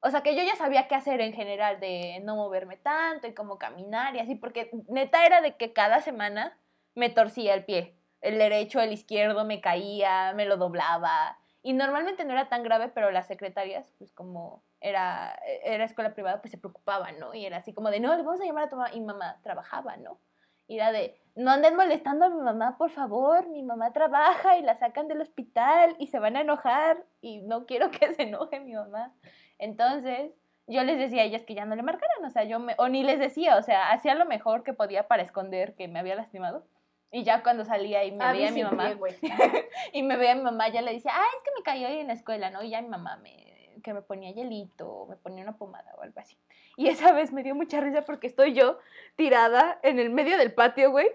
o 0.04 0.10
sea, 0.10 0.22
que 0.22 0.36
yo 0.36 0.42
ya 0.42 0.54
sabía 0.54 0.86
qué 0.86 0.94
hacer 0.94 1.22
en 1.22 1.32
general 1.32 1.80
de 1.80 2.20
no 2.22 2.36
moverme 2.36 2.76
tanto 2.76 3.26
y 3.26 3.32
cómo 3.32 3.58
caminar 3.58 4.14
y 4.14 4.18
así, 4.18 4.34
porque 4.34 4.70
neta 4.88 5.24
era 5.24 5.40
de 5.40 5.56
que 5.56 5.72
cada 5.72 6.02
semana 6.02 6.58
me 6.94 7.08
torcía 7.08 7.54
el 7.54 7.64
pie. 7.64 7.96
El 8.20 8.36
derecho, 8.36 8.80
el 8.80 8.92
izquierdo 8.92 9.46
me 9.46 9.62
caía, 9.62 10.34
me 10.34 10.44
lo 10.44 10.58
doblaba. 10.58 11.38
Y 11.62 11.72
normalmente 11.72 12.26
no 12.26 12.34
era 12.34 12.50
tan 12.50 12.62
grave, 12.62 12.88
pero 12.88 13.10
las 13.10 13.26
secretarias, 13.26 13.94
pues 13.96 14.12
como 14.12 14.62
era, 14.82 15.38
era 15.64 15.84
escuela 15.84 16.12
privada, 16.12 16.42
pues 16.42 16.50
se 16.50 16.58
preocupaban, 16.58 17.18
¿no? 17.18 17.32
Y 17.32 17.46
era 17.46 17.56
así 17.56 17.72
como 17.72 17.90
de, 17.90 18.00
no, 18.00 18.14
le 18.14 18.22
vamos 18.22 18.42
a 18.42 18.44
llamar 18.44 18.64
a 18.64 18.68
tu 18.68 18.76
mamá. 18.76 18.90
Y 18.92 19.00
mamá 19.00 19.40
trabajaba, 19.42 19.96
¿no? 19.96 20.18
Y 20.66 20.76
era 20.76 20.92
de, 20.92 21.18
no 21.34 21.50
anden 21.50 21.76
molestando 21.76 22.26
a 22.26 22.28
mi 22.28 22.42
mamá, 22.42 22.76
por 22.76 22.90
favor. 22.90 23.48
Mi 23.48 23.62
mamá 23.62 23.94
trabaja 23.94 24.58
y 24.58 24.62
la 24.62 24.76
sacan 24.76 25.08
del 25.08 25.22
hospital 25.22 25.96
y 25.98 26.08
se 26.08 26.18
van 26.18 26.36
a 26.36 26.42
enojar. 26.42 27.02
Y 27.22 27.40
no 27.40 27.64
quiero 27.64 27.90
que 27.90 28.12
se 28.12 28.24
enoje 28.24 28.60
mi 28.60 28.74
mamá. 28.74 29.14
Entonces, 29.58 30.32
yo 30.66 30.82
les 30.82 30.98
decía 30.98 31.22
a 31.22 31.24
ellas 31.24 31.42
que 31.44 31.54
ya 31.54 31.64
no 31.66 31.76
le 31.76 31.82
marcaran, 31.82 32.24
o 32.24 32.30
sea, 32.30 32.44
yo 32.44 32.58
me, 32.58 32.74
o 32.78 32.88
ni 32.88 33.02
les 33.02 33.18
decía, 33.18 33.56
o 33.56 33.62
sea, 33.62 33.90
hacía 33.90 34.14
lo 34.14 34.24
mejor 34.24 34.62
que 34.62 34.72
podía 34.72 35.08
para 35.08 35.22
esconder 35.22 35.74
que 35.74 35.88
me 35.88 35.98
había 35.98 36.16
lastimado. 36.16 36.66
Y 37.10 37.22
ya 37.22 37.42
cuando 37.44 37.64
salía 37.64 38.04
y 38.04 38.10
me 38.10 38.24
A 38.24 38.32
veía 38.32 38.50
mi 38.50 38.64
mamá, 38.64 38.90
y 39.92 40.02
me 40.02 40.16
veía 40.16 40.34
mi 40.34 40.42
mamá, 40.42 40.68
ya 40.68 40.82
le 40.82 40.94
decía, 40.94 41.12
ah, 41.14 41.26
es 41.36 41.42
que 41.44 41.50
me 41.56 41.62
cayó 41.62 41.86
hoy 41.86 41.98
en 41.98 42.08
la 42.08 42.14
escuela, 42.14 42.50
¿no? 42.50 42.62
Y 42.62 42.70
ya 42.70 42.82
mi 42.82 42.88
mamá 42.88 43.16
me, 43.18 43.80
que 43.84 43.94
me 43.94 44.02
ponía 44.02 44.32
hielito, 44.32 45.06
me 45.08 45.16
ponía 45.16 45.44
una 45.44 45.56
pomada 45.56 45.92
o 45.96 46.02
algo 46.02 46.18
así. 46.18 46.36
Y 46.76 46.88
esa 46.88 47.12
vez 47.12 47.32
me 47.32 47.44
dio 47.44 47.54
mucha 47.54 47.80
risa 47.80 48.02
porque 48.02 48.26
estoy 48.26 48.54
yo 48.54 48.78
tirada 49.14 49.78
en 49.82 50.00
el 50.00 50.10
medio 50.10 50.36
del 50.38 50.52
patio, 50.54 50.90
güey. 50.90 51.08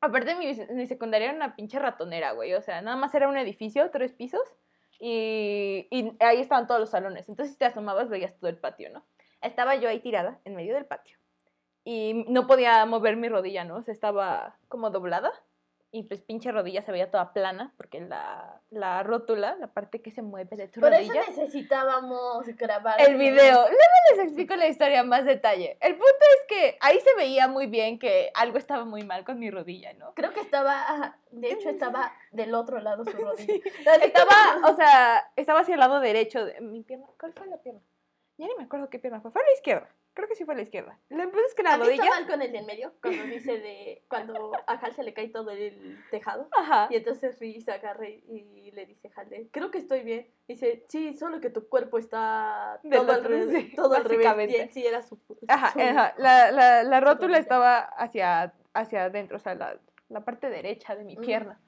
Aparte, 0.00 0.34
mi, 0.36 0.54
mi 0.74 0.86
secundaria 0.86 1.28
era 1.28 1.36
una 1.36 1.54
pinche 1.54 1.78
ratonera, 1.78 2.32
güey. 2.32 2.54
O 2.54 2.62
sea, 2.62 2.80
nada 2.80 2.96
más 2.96 3.14
era 3.14 3.28
un 3.28 3.36
edificio, 3.36 3.90
tres 3.90 4.12
pisos, 4.12 4.40
y, 5.00 5.88
ahí 6.20 6.40
estaban 6.40 6.66
todos 6.66 6.80
los 6.80 6.90
salones. 6.90 7.28
Entonces, 7.28 7.54
si 7.54 7.58
te 7.58 7.64
asomabas, 7.64 8.10
veías 8.10 8.36
todo 8.38 8.50
el 8.50 8.58
patio, 8.58 8.90
¿no? 8.90 9.04
Estaba 9.40 9.74
yo 9.76 9.88
ahí 9.88 10.00
tirada 10.00 10.38
en 10.44 10.54
medio 10.54 10.74
del 10.74 10.84
patio. 10.84 11.18
Y 11.82 12.26
no 12.28 12.46
podía 12.46 12.84
mover 12.84 13.16
mi 13.16 13.28
rodilla, 13.30 13.64
¿no? 13.64 13.76
O 13.76 13.90
estaba 13.90 14.58
como 14.68 14.90
doblada. 14.90 15.32
Y 15.92 16.04
pues 16.04 16.20
pinche 16.20 16.52
rodilla 16.52 16.82
se 16.82 16.92
veía 16.92 17.10
toda 17.10 17.32
plana, 17.32 17.74
porque 17.76 18.00
la, 18.00 18.60
la 18.70 19.02
rótula, 19.02 19.56
la 19.56 19.66
parte 19.66 20.00
que 20.00 20.12
se 20.12 20.22
mueve 20.22 20.56
de 20.56 20.68
tu 20.68 20.80
Por 20.80 20.92
eso 20.92 21.08
rodilla. 21.08 21.26
necesitábamos 21.28 22.46
grabar 22.56 23.00
El 23.00 23.16
video. 23.16 23.54
Luego 23.62 23.76
les 24.12 24.24
explico 24.24 24.54
la 24.54 24.68
historia 24.68 25.00
en 25.00 25.08
más 25.08 25.24
detalle. 25.24 25.78
El 25.80 25.94
punto 25.94 26.24
es 26.38 26.46
que 26.48 26.78
ahí 26.80 27.00
se 27.00 27.14
veía 27.16 27.48
muy 27.48 27.66
bien 27.66 27.98
que 27.98 28.30
algo 28.34 28.56
estaba 28.58 28.84
muy 28.84 29.02
mal 29.02 29.24
con 29.24 29.40
mi 29.40 29.50
rodilla, 29.50 29.92
¿no? 29.94 30.14
Creo 30.14 30.32
que 30.32 30.40
estaba, 30.40 31.18
de 31.32 31.50
hecho 31.50 31.68
estaba 31.70 32.12
del 32.30 32.54
otro 32.54 32.78
lado 32.80 33.04
su 33.04 33.10
rodilla. 33.16 33.60
Estaba, 34.00 34.70
o 34.70 34.76
sea, 34.76 35.28
estaba 35.34 35.60
hacia 35.60 35.74
el 35.74 35.80
lado 35.80 35.98
derecho 35.98 36.44
de 36.44 36.60
mi 36.60 36.82
pierna. 36.82 37.06
¿Cuál 37.18 37.32
fue 37.32 37.48
la 37.48 37.56
pierna? 37.58 37.80
Ya 38.38 38.46
ni 38.46 38.54
me 38.56 38.62
acuerdo 38.64 38.88
qué 38.90 39.00
pierna 39.00 39.20
fue. 39.20 39.32
Fue 39.32 39.42
a 39.42 39.44
la 39.44 39.52
izquierda. 39.52 39.88
Creo 40.12 40.28
que 40.28 40.34
sí 40.34 40.44
fue 40.44 40.54
a 40.54 40.56
la 40.56 40.62
izquierda. 40.64 40.98
Que 41.08 41.16
pasa 41.16 41.46
es 41.48 41.54
que 41.54 41.62
la 41.62 41.70
¿Has 41.74 41.78
visto 41.78 41.94
rodilla. 41.96 42.10
mal 42.10 42.26
con 42.26 42.42
el 42.42 42.50
de 42.52 42.58
en 42.58 42.66
medio? 42.66 42.92
Cuando 43.00 43.22
dice 43.24 43.58
de, 43.58 44.02
cuando 44.08 44.52
a 44.66 44.72
Hal 44.72 44.92
se 44.94 45.04
le 45.04 45.14
cae 45.14 45.28
todo 45.28 45.50
el 45.50 45.98
tejado. 46.10 46.48
Ajá. 46.58 46.88
Y 46.90 46.96
entonces 46.96 47.38
se 47.38 47.72
agarra 47.72 48.08
y, 48.08 48.22
y 48.28 48.70
le 48.72 48.86
dice 48.86 49.10
a 49.14 49.20
Halde, 49.20 49.48
creo 49.52 49.70
que 49.70 49.78
estoy 49.78 50.02
bien. 50.02 50.28
Dice, 50.48 50.84
sí, 50.88 51.16
solo 51.16 51.40
que 51.40 51.48
tu 51.50 51.68
cuerpo 51.68 51.96
está 51.98 52.80
Del 52.82 53.00
todo, 53.00 53.12
al, 53.12 53.18
otro, 53.20 53.30
revés, 53.30 53.50
sí, 53.70 53.76
todo 53.76 53.94
al 53.94 54.04
revés. 54.04 54.50
Y 54.50 54.56
él 54.56 54.70
sí 54.70 54.84
era 54.86 55.00
su... 55.02 55.18
Ajá, 55.46 55.72
su- 55.72 55.80
ajá. 55.80 56.14
La, 56.18 56.50
la, 56.50 56.82
la 56.82 57.00
rótula 57.00 57.38
estaba 57.38 57.78
hacia, 57.78 58.52
hacia 58.74 59.04
adentro, 59.04 59.36
o 59.36 59.40
sea, 59.40 59.54
la, 59.54 59.78
la 60.08 60.24
parte 60.24 60.50
derecha 60.50 60.96
de 60.96 61.04
mi 61.04 61.14
Ujú. 61.14 61.22
pierna. 61.22 61.60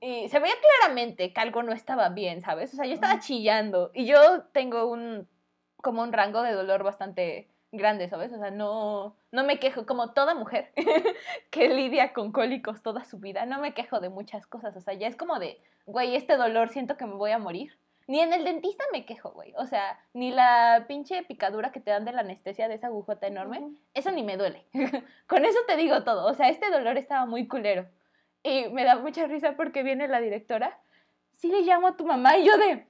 Y 0.00 0.28
se 0.28 0.38
veía 0.38 0.54
claramente 0.80 1.32
que 1.32 1.40
algo 1.40 1.64
no 1.64 1.72
estaba 1.72 2.10
bien, 2.10 2.40
¿sabes? 2.42 2.72
O 2.72 2.76
sea, 2.76 2.86
yo 2.86 2.94
estaba 2.94 3.18
chillando. 3.18 3.90
Y 3.92 4.06
yo 4.06 4.44
tengo 4.52 4.86
un, 4.86 5.28
como 5.82 6.02
un 6.02 6.12
rango 6.12 6.42
de 6.42 6.52
dolor 6.52 6.84
bastante 6.84 7.48
grande, 7.72 8.08
¿sabes? 8.08 8.32
O 8.32 8.38
sea, 8.38 8.50
no, 8.50 9.16
no 9.32 9.44
me 9.44 9.58
quejo, 9.58 9.86
como 9.86 10.12
toda 10.12 10.34
mujer 10.34 10.72
que 11.50 11.68
lidia 11.68 12.12
con 12.12 12.32
cólicos 12.32 12.82
toda 12.82 13.04
su 13.04 13.18
vida, 13.18 13.46
no 13.46 13.60
me 13.60 13.74
quejo 13.74 14.00
de 14.00 14.08
muchas 14.08 14.46
cosas. 14.46 14.76
O 14.76 14.80
sea, 14.80 14.94
ya 14.94 15.06
es 15.06 15.16
como 15.16 15.38
de, 15.38 15.60
güey, 15.86 16.16
este 16.16 16.36
dolor 16.36 16.70
siento 16.70 16.96
que 16.96 17.06
me 17.06 17.14
voy 17.14 17.30
a 17.32 17.38
morir. 17.38 17.78
Ni 18.06 18.20
en 18.20 18.32
el 18.32 18.42
dentista 18.42 18.84
me 18.90 19.04
quejo, 19.04 19.32
güey. 19.32 19.52
O 19.58 19.66
sea, 19.66 20.00
ni 20.14 20.30
la 20.30 20.86
pinche 20.88 21.22
picadura 21.24 21.72
que 21.72 21.80
te 21.80 21.90
dan 21.90 22.06
de 22.06 22.12
la 22.12 22.22
anestesia 22.22 22.66
de 22.66 22.74
esa 22.74 22.86
agujota 22.86 23.26
enorme, 23.26 23.74
eso 23.92 24.10
ni 24.10 24.22
me 24.22 24.38
duele. 24.38 24.64
Con 25.26 25.44
eso 25.44 25.58
te 25.66 25.76
digo 25.76 26.04
todo. 26.04 26.26
O 26.26 26.32
sea, 26.32 26.48
este 26.48 26.70
dolor 26.70 26.96
estaba 26.96 27.26
muy 27.26 27.46
culero. 27.46 27.86
Y 28.42 28.68
me 28.70 28.84
da 28.84 28.96
mucha 28.96 29.26
risa 29.26 29.56
porque 29.56 29.82
viene 29.82 30.08
la 30.08 30.20
directora. 30.20 30.80
Sí 31.36 31.48
le 31.48 31.60
llamo 31.62 31.88
a 31.88 31.96
tu 31.98 32.06
mamá 32.06 32.38
y 32.38 32.46
yo 32.46 32.56
de, 32.56 32.86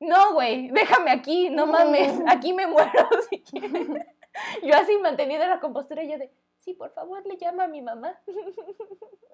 no, 0.00 0.34
güey, 0.34 0.68
déjame 0.70 1.10
aquí, 1.10 1.50
no 1.50 1.66
mames, 1.66 2.20
aquí 2.26 2.52
me 2.52 2.66
muero 2.66 3.08
si 3.30 3.42
quieres". 3.42 3.88
Yo 4.62 4.74
así 4.74 4.96
manteniendo 4.98 5.46
la 5.46 5.60
compostura, 5.60 6.02
yo 6.02 6.18
de, 6.18 6.30
sí, 6.58 6.74
por 6.74 6.92
favor, 6.92 7.24
le 7.26 7.36
llama 7.36 7.64
a 7.64 7.68
mi 7.68 7.82
mamá. 7.82 8.18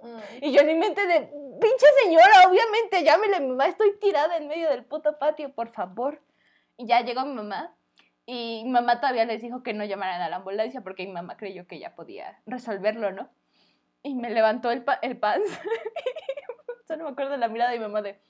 Mm. 0.02 0.18
Y 0.42 0.52
yo 0.52 0.60
en 0.60 0.66
mi 0.66 0.74
mente 0.74 1.06
de, 1.06 1.20
pinche 1.20 1.86
señora, 2.02 2.48
obviamente, 2.48 3.04
llámele 3.04 3.36
a 3.36 3.40
mi 3.40 3.48
mamá, 3.48 3.66
estoy 3.66 3.98
tirada 3.98 4.36
en 4.36 4.48
medio 4.48 4.68
del 4.70 4.84
puto 4.84 5.18
patio, 5.18 5.52
por 5.54 5.68
favor. 5.68 6.22
Y 6.76 6.86
ya 6.86 7.02
llegó 7.02 7.24
mi 7.24 7.34
mamá. 7.34 7.74
Y 8.26 8.62
mi 8.64 8.70
mamá 8.70 9.00
todavía 9.00 9.24
les 9.24 9.42
dijo 9.42 9.62
que 9.62 9.74
no 9.74 9.84
llamaran 9.84 10.20
a 10.20 10.28
la 10.28 10.36
ambulancia 10.36 10.82
porque 10.82 11.04
mi 11.04 11.12
mamá 11.12 11.36
creyó 11.36 11.66
que 11.66 11.78
ya 11.78 11.94
podía 11.94 12.40
resolverlo, 12.46 13.10
¿no? 13.10 13.28
Y 14.02 14.14
me 14.14 14.30
levantó 14.30 14.70
el, 14.70 14.84
pa 14.84 14.94
el 15.02 15.18
pants. 15.18 15.48
Solo 16.86 17.04
me 17.04 17.10
acuerdo 17.10 17.32
de 17.32 17.38
la 17.38 17.48
mirada 17.48 17.72
de 17.72 17.78
mi 17.78 17.84
mamá 17.84 18.02
de, 18.02 18.20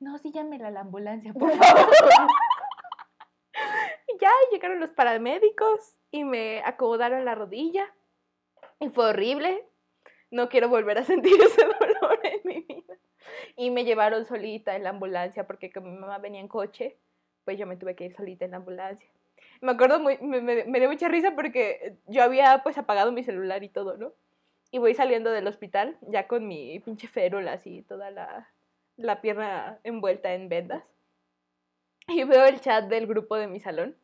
no, 0.00 0.18
sí 0.18 0.32
llámela 0.32 0.68
a 0.68 0.70
la 0.70 0.80
ambulancia, 0.80 1.32
por 1.32 1.50
favor. 1.52 1.90
ya 4.20 4.30
llegaron 4.50 4.80
los 4.80 4.90
paramédicos 4.90 5.94
y 6.10 6.24
me 6.24 6.62
acomodaron 6.64 7.24
la 7.24 7.34
rodilla. 7.34 7.86
Y 8.80 8.88
fue 8.88 9.10
horrible. 9.10 9.64
No 10.30 10.48
quiero 10.48 10.68
volver 10.68 10.98
a 10.98 11.04
sentir 11.04 11.40
ese 11.40 11.62
dolor 11.64 12.20
en 12.24 12.40
mi 12.44 12.60
vida. 12.62 12.94
Y 13.56 13.70
me 13.70 13.84
llevaron 13.84 14.24
solita 14.24 14.74
en 14.76 14.84
la 14.84 14.90
ambulancia 14.90 15.46
porque 15.46 15.72
como 15.72 15.90
mi 15.90 15.98
mamá 15.98 16.18
venía 16.18 16.40
en 16.40 16.48
coche, 16.48 16.98
pues 17.44 17.58
yo 17.58 17.66
me 17.66 17.76
tuve 17.76 17.94
que 17.94 18.06
ir 18.06 18.16
solita 18.16 18.44
en 18.44 18.52
la 18.52 18.56
ambulancia. 18.58 19.08
Me 19.60 19.72
acuerdo 19.72 19.98
muy, 20.00 20.18
me, 20.18 20.40
me- 20.40 20.64
me 20.64 20.78
dio 20.80 20.88
mucha 20.88 21.08
risa 21.08 21.34
porque 21.34 21.96
yo 22.06 22.22
había 22.22 22.62
pues 22.62 22.78
apagado 22.78 23.12
mi 23.12 23.22
celular 23.24 23.62
y 23.62 23.68
todo, 23.68 23.96
¿no? 23.96 24.12
Y 24.70 24.78
voy 24.78 24.94
saliendo 24.94 25.30
del 25.30 25.46
hospital 25.46 25.98
ya 26.02 26.26
con 26.28 26.46
mi 26.46 26.78
pinche 26.80 27.08
férula 27.08 27.54
así, 27.54 27.82
toda 27.82 28.10
la, 28.10 28.48
la 29.00 29.20
pierna 29.20 29.78
envuelta 29.84 30.32
en 30.34 30.48
vendas. 30.48 30.82
Y 32.08 32.24
veo 32.24 32.44
el 32.46 32.60
chat 32.60 32.86
del 32.86 33.06
grupo 33.06 33.36
de 33.36 33.46
mi 33.46 33.60
salón. 33.60 33.96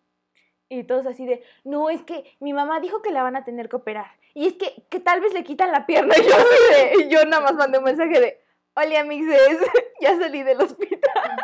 Y 0.68 0.84
todos 0.84 1.06
así 1.06 1.26
de, 1.26 1.42
no, 1.64 1.90
es 1.90 2.02
que 2.02 2.36
mi 2.40 2.52
mamá 2.52 2.80
dijo 2.80 3.02
que 3.02 3.12
la 3.12 3.22
van 3.22 3.36
a 3.36 3.44
tener 3.44 3.68
que 3.68 3.76
operar. 3.76 4.10
Y 4.34 4.48
es 4.48 4.54
que, 4.54 4.82
que 4.90 5.00
tal 5.00 5.20
vez 5.20 5.32
le 5.32 5.44
quitan 5.44 5.70
la 5.72 5.86
pierna. 5.86 6.14
Y 6.18 6.22
yo, 6.28 6.34
así 6.34 7.04
de- 7.04 7.08
yo 7.08 7.24
nada 7.24 7.42
más 7.42 7.54
mandé 7.54 7.78
un 7.78 7.84
mensaje 7.84 8.20
de, 8.20 8.40
hola 8.74 9.00
amixes, 9.00 9.58
ya 10.00 10.16
salí 10.18 10.42
del 10.42 10.60
hospital. 10.60 11.36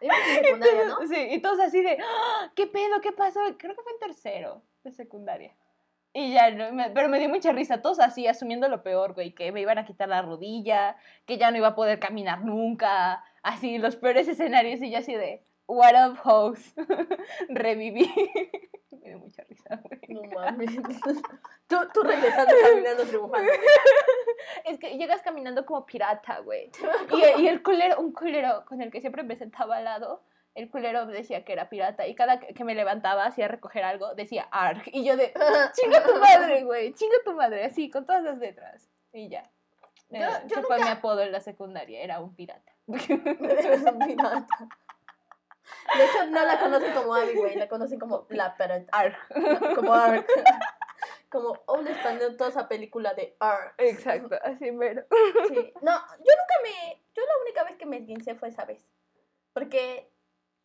¿no? 0.88 1.06
Sí, 1.08 1.28
y 1.30 1.40
todos 1.40 1.58
así 1.60 1.80
de, 1.82 1.98
"Ah, 2.00 2.52
¿qué 2.54 2.66
pedo? 2.66 3.00
¿Qué 3.00 3.10
pasó? 3.12 3.40
Creo 3.58 3.74
que 3.74 3.82
fue 3.82 3.92
en 3.92 3.98
tercero 3.98 4.62
de 4.84 4.92
secundaria. 4.92 5.54
Y 6.14 6.32
ya, 6.32 6.50
no, 6.50 6.72
me- 6.72 6.90
pero 6.90 7.08
me 7.08 7.18
dio 7.18 7.28
mucha 7.28 7.52
risa, 7.52 7.82
todos 7.82 8.00
así, 8.00 8.26
asumiendo 8.26 8.68
lo 8.68 8.82
peor, 8.82 9.14
güey, 9.14 9.32
que 9.34 9.52
me 9.52 9.60
iban 9.60 9.78
a 9.78 9.84
quitar 9.84 10.08
la 10.08 10.22
rodilla, 10.22 10.96
que 11.26 11.38
ya 11.38 11.50
no 11.50 11.58
iba 11.58 11.68
a 11.68 11.74
poder 11.74 11.98
caminar 12.00 12.42
nunca, 12.44 13.22
así, 13.42 13.78
los 13.78 13.96
peores 13.96 14.26
escenarios, 14.26 14.80
y 14.80 14.90
yo 14.90 14.98
así 14.98 15.14
de, 15.14 15.42
what 15.66 15.92
up, 15.94 16.18
hoes, 16.24 16.74
reviví. 17.48 18.10
me 18.90 19.08
dio 19.10 19.18
mucha 19.18 19.42
risa, 19.44 19.80
güey. 19.82 20.00
No 20.08 20.22
mames. 20.34 20.70
tú, 21.68 21.76
tú 21.92 22.02
regresando 22.02 22.54
caminando 22.62 23.04
tribujando. 23.04 23.52
Es 24.64 24.78
que 24.78 24.96
llegas 24.96 25.22
caminando 25.22 25.64
como 25.66 25.84
pirata, 25.86 26.40
güey. 26.40 26.70
Y, 27.38 27.42
y 27.42 27.48
el 27.48 27.62
culero, 27.62 28.00
un 28.00 28.12
culero 28.12 28.64
con 28.66 28.80
el 28.80 28.90
que 28.90 29.00
siempre 29.00 29.22
me 29.22 29.36
sentaba 29.36 29.76
al 29.76 29.84
lado, 29.84 30.22
el 30.58 30.70
culero 30.70 31.06
decía 31.06 31.44
que 31.44 31.52
era 31.52 31.68
pirata. 31.70 32.06
Y 32.06 32.14
cada 32.14 32.40
que 32.40 32.64
me 32.64 32.74
levantaba 32.74 33.24
hacia 33.26 33.48
recoger 33.48 33.84
algo, 33.84 34.14
decía 34.14 34.48
ARG. 34.50 34.82
Y 34.92 35.04
yo 35.04 35.16
de, 35.16 35.32
chinga 35.74 36.04
tu 36.04 36.14
madre, 36.16 36.64
güey, 36.64 36.92
chinga 36.94 37.16
tu 37.24 37.32
madre, 37.32 37.64
así, 37.64 37.90
con 37.90 38.04
todas 38.06 38.22
las 38.22 38.38
letras. 38.38 38.88
Y 39.12 39.28
ya. 39.28 39.42
Yo- 40.10 40.18
Eh, 40.20 40.28
yo 40.46 40.56
ese 40.58 40.62
fue 40.62 40.76
mi 40.76 40.82
nunca- 40.82 40.92
apodo 40.98 41.20
en 41.22 41.32
la 41.32 41.40
secundaria, 41.40 42.00
era 42.00 42.20
un 42.20 42.34
pirata. 42.34 42.72
Eres 42.88 43.82
un 43.82 43.98
pirata. 43.98 44.46
De 45.96 46.04
hecho, 46.04 46.26
no 46.30 46.44
la 46.44 46.58
conocen 46.58 46.92
como 46.94 47.14
Abby, 47.14 47.34
güey. 47.34 47.56
La 47.56 47.68
conocen 47.68 47.98
como 47.98 48.26
la 48.30 48.56
pirata. 48.56 48.86
ARG. 48.92 49.74
Como 49.74 49.92
Ark. 49.94 50.26
Como 51.30 51.52
un 51.68 51.86
espantosa 51.86 52.68
película 52.68 53.12
de 53.12 53.36
Ark. 53.38 53.74
Exacto, 53.76 54.34
así 54.42 54.72
mero. 54.72 55.04
Sí. 55.48 55.72
No, 55.82 55.92
yo 55.92 56.32
nunca 56.38 56.54
me. 56.62 57.02
Yo 57.14 57.22
la 57.22 57.42
única 57.42 57.64
vez 57.64 57.76
que 57.76 57.84
me 57.84 57.98
esguincé 57.98 58.34
fue 58.34 58.48
esa 58.48 58.64
vez. 58.64 58.80
Porque 59.52 60.10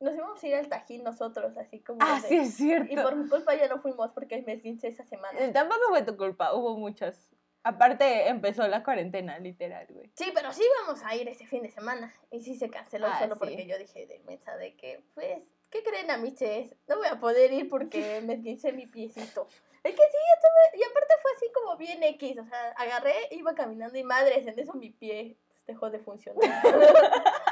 nos 0.03 0.13
íbamos 0.15 0.43
a 0.43 0.47
ir 0.47 0.55
al 0.55 0.67
Tajín 0.67 1.03
nosotros, 1.03 1.57
así 1.57 1.79
como. 1.81 1.99
Ah, 2.01 2.19
de- 2.21 2.27
sí, 2.27 2.37
es 2.37 2.53
cierto. 2.55 2.91
Y 2.93 2.95
por 2.97 3.15
mi 3.15 3.27
culpa 3.29 3.55
ya 3.55 3.67
no 3.67 3.79
fuimos 3.81 4.11
porque 4.11 4.41
me 4.45 4.53
esguincé 4.53 4.89
esa 4.89 5.03
semana. 5.05 5.39
Eh, 5.39 5.51
Tampoco 5.51 5.81
fue 5.89 6.03
tu 6.03 6.15
culpa, 6.17 6.53
hubo 6.53 6.77
muchas. 6.77 7.29
Aparte, 7.65 8.27
empezó 8.27 8.67
la 8.67 8.83
cuarentena, 8.83 9.39
literal, 9.39 9.87
güey. 9.89 10.11
Sí, 10.15 10.31
pero 10.35 10.51
sí 10.51 10.61
íbamos 10.81 11.01
a 11.05 11.15
ir 11.15 11.29
ese 11.29 11.47
fin 11.47 11.63
de 11.63 11.69
semana. 11.71 12.13
Y 12.29 12.41
sí 12.41 12.55
se 12.55 12.69
canceló 12.69 13.07
Ah, 13.07 13.19
solo 13.19 13.35
sí. 13.35 13.39
porque 13.39 13.65
yo 13.65 13.77
dije 13.77 14.05
de 14.05 14.19
mensa 14.19 14.57
de 14.57 14.75
que, 14.75 15.01
pues, 15.15 15.39
¿qué 15.69 15.81
creen 15.81 16.11
amiches? 16.11 16.75
No 16.87 16.97
voy 16.97 17.07
a 17.07 17.19
poder 17.21 17.53
ir 17.53 17.69
porque 17.69 18.19
me 18.25 18.33
esguincé 18.33 18.73
mi 18.73 18.85
piecito. 18.85 19.47
Es 19.81 19.91
que 19.95 20.01
sí, 20.01 20.17
estuve, 20.35 20.81
y 20.81 20.83
aparte 20.89 21.13
fue 21.21 21.31
así 21.37 21.45
como 21.53 21.77
bien 21.77 22.03
X, 22.03 22.37
o 22.39 22.45
sea, 22.45 22.69
agarré, 22.77 23.13
iba 23.31 23.53
caminando 23.55 23.97
y 23.97 24.03
madres, 24.03 24.45
en 24.47 24.57
eso 24.59 24.73
mi 24.73 24.89
pie 24.91 25.37
dejó 25.65 25.89
de 25.89 25.99
funcionar. 25.99 26.41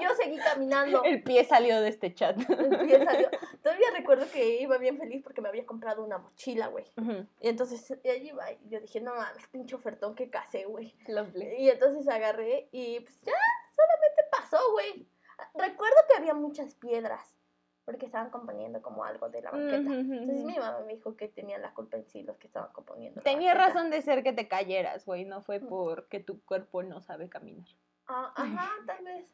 yo 0.00 0.14
seguí 0.14 0.36
caminando. 0.38 1.02
El 1.04 1.22
pie 1.22 1.44
salió 1.44 1.80
de 1.80 1.88
este 1.88 2.14
chat. 2.14 2.38
El 2.50 2.78
pie 2.78 3.04
salió. 3.04 3.28
Todavía 3.62 3.88
recuerdo 3.96 4.26
que 4.30 4.60
iba 4.60 4.78
bien 4.78 4.98
feliz 4.98 5.22
porque 5.22 5.40
me 5.40 5.48
había 5.48 5.66
comprado 5.66 6.04
una 6.04 6.18
mochila, 6.18 6.68
güey. 6.68 6.84
Y 7.40 7.48
entonces 7.48 7.98
y 8.02 8.08
allí 8.08 8.28
iba 8.28 8.50
y 8.52 8.68
yo 8.68 8.80
dije, 8.80 9.00
no 9.00 9.14
mames, 9.14 9.46
pinche 9.48 9.74
ofertón 9.74 10.14
que 10.14 10.30
casé, 10.30 10.64
güey. 10.64 10.94
Y 11.58 11.68
entonces 11.68 12.08
agarré 12.08 12.68
y 12.72 13.00
pues 13.00 13.20
ya, 13.22 13.32
solamente 13.74 14.22
pasó, 14.30 14.72
güey. 14.72 15.08
Recuerdo 15.54 15.96
que 16.08 16.16
había 16.16 16.34
muchas 16.34 16.74
piedras, 16.74 17.36
porque 17.84 18.06
estaban 18.06 18.30
componiendo 18.30 18.82
como 18.82 19.04
algo 19.04 19.28
de 19.30 19.40
la 19.40 19.50
banqueta. 19.50 19.94
Entonces 19.94 20.44
mi 20.44 20.58
mamá 20.58 20.80
me 20.86 20.94
dijo 20.94 21.16
que 21.16 21.28
tenían 21.28 21.62
la 21.62 21.72
culpa 21.72 21.96
en 21.96 22.04
sí 22.04 22.22
los 22.22 22.36
que 22.36 22.46
estaban 22.46 22.72
componiendo. 22.72 23.22
Tenía 23.22 23.54
razón 23.54 23.90
de 23.90 24.02
ser 24.02 24.22
que 24.22 24.32
te 24.32 24.48
cayeras, 24.48 25.06
güey, 25.06 25.24
no 25.24 25.42
fue 25.42 25.60
porque 25.60 26.20
tu 26.20 26.42
cuerpo 26.44 26.82
no 26.82 27.00
sabe 27.00 27.28
caminar. 27.28 27.66
Ah, 28.06 28.32
ajá, 28.36 28.70
tal 28.86 29.04
vez. 29.04 29.26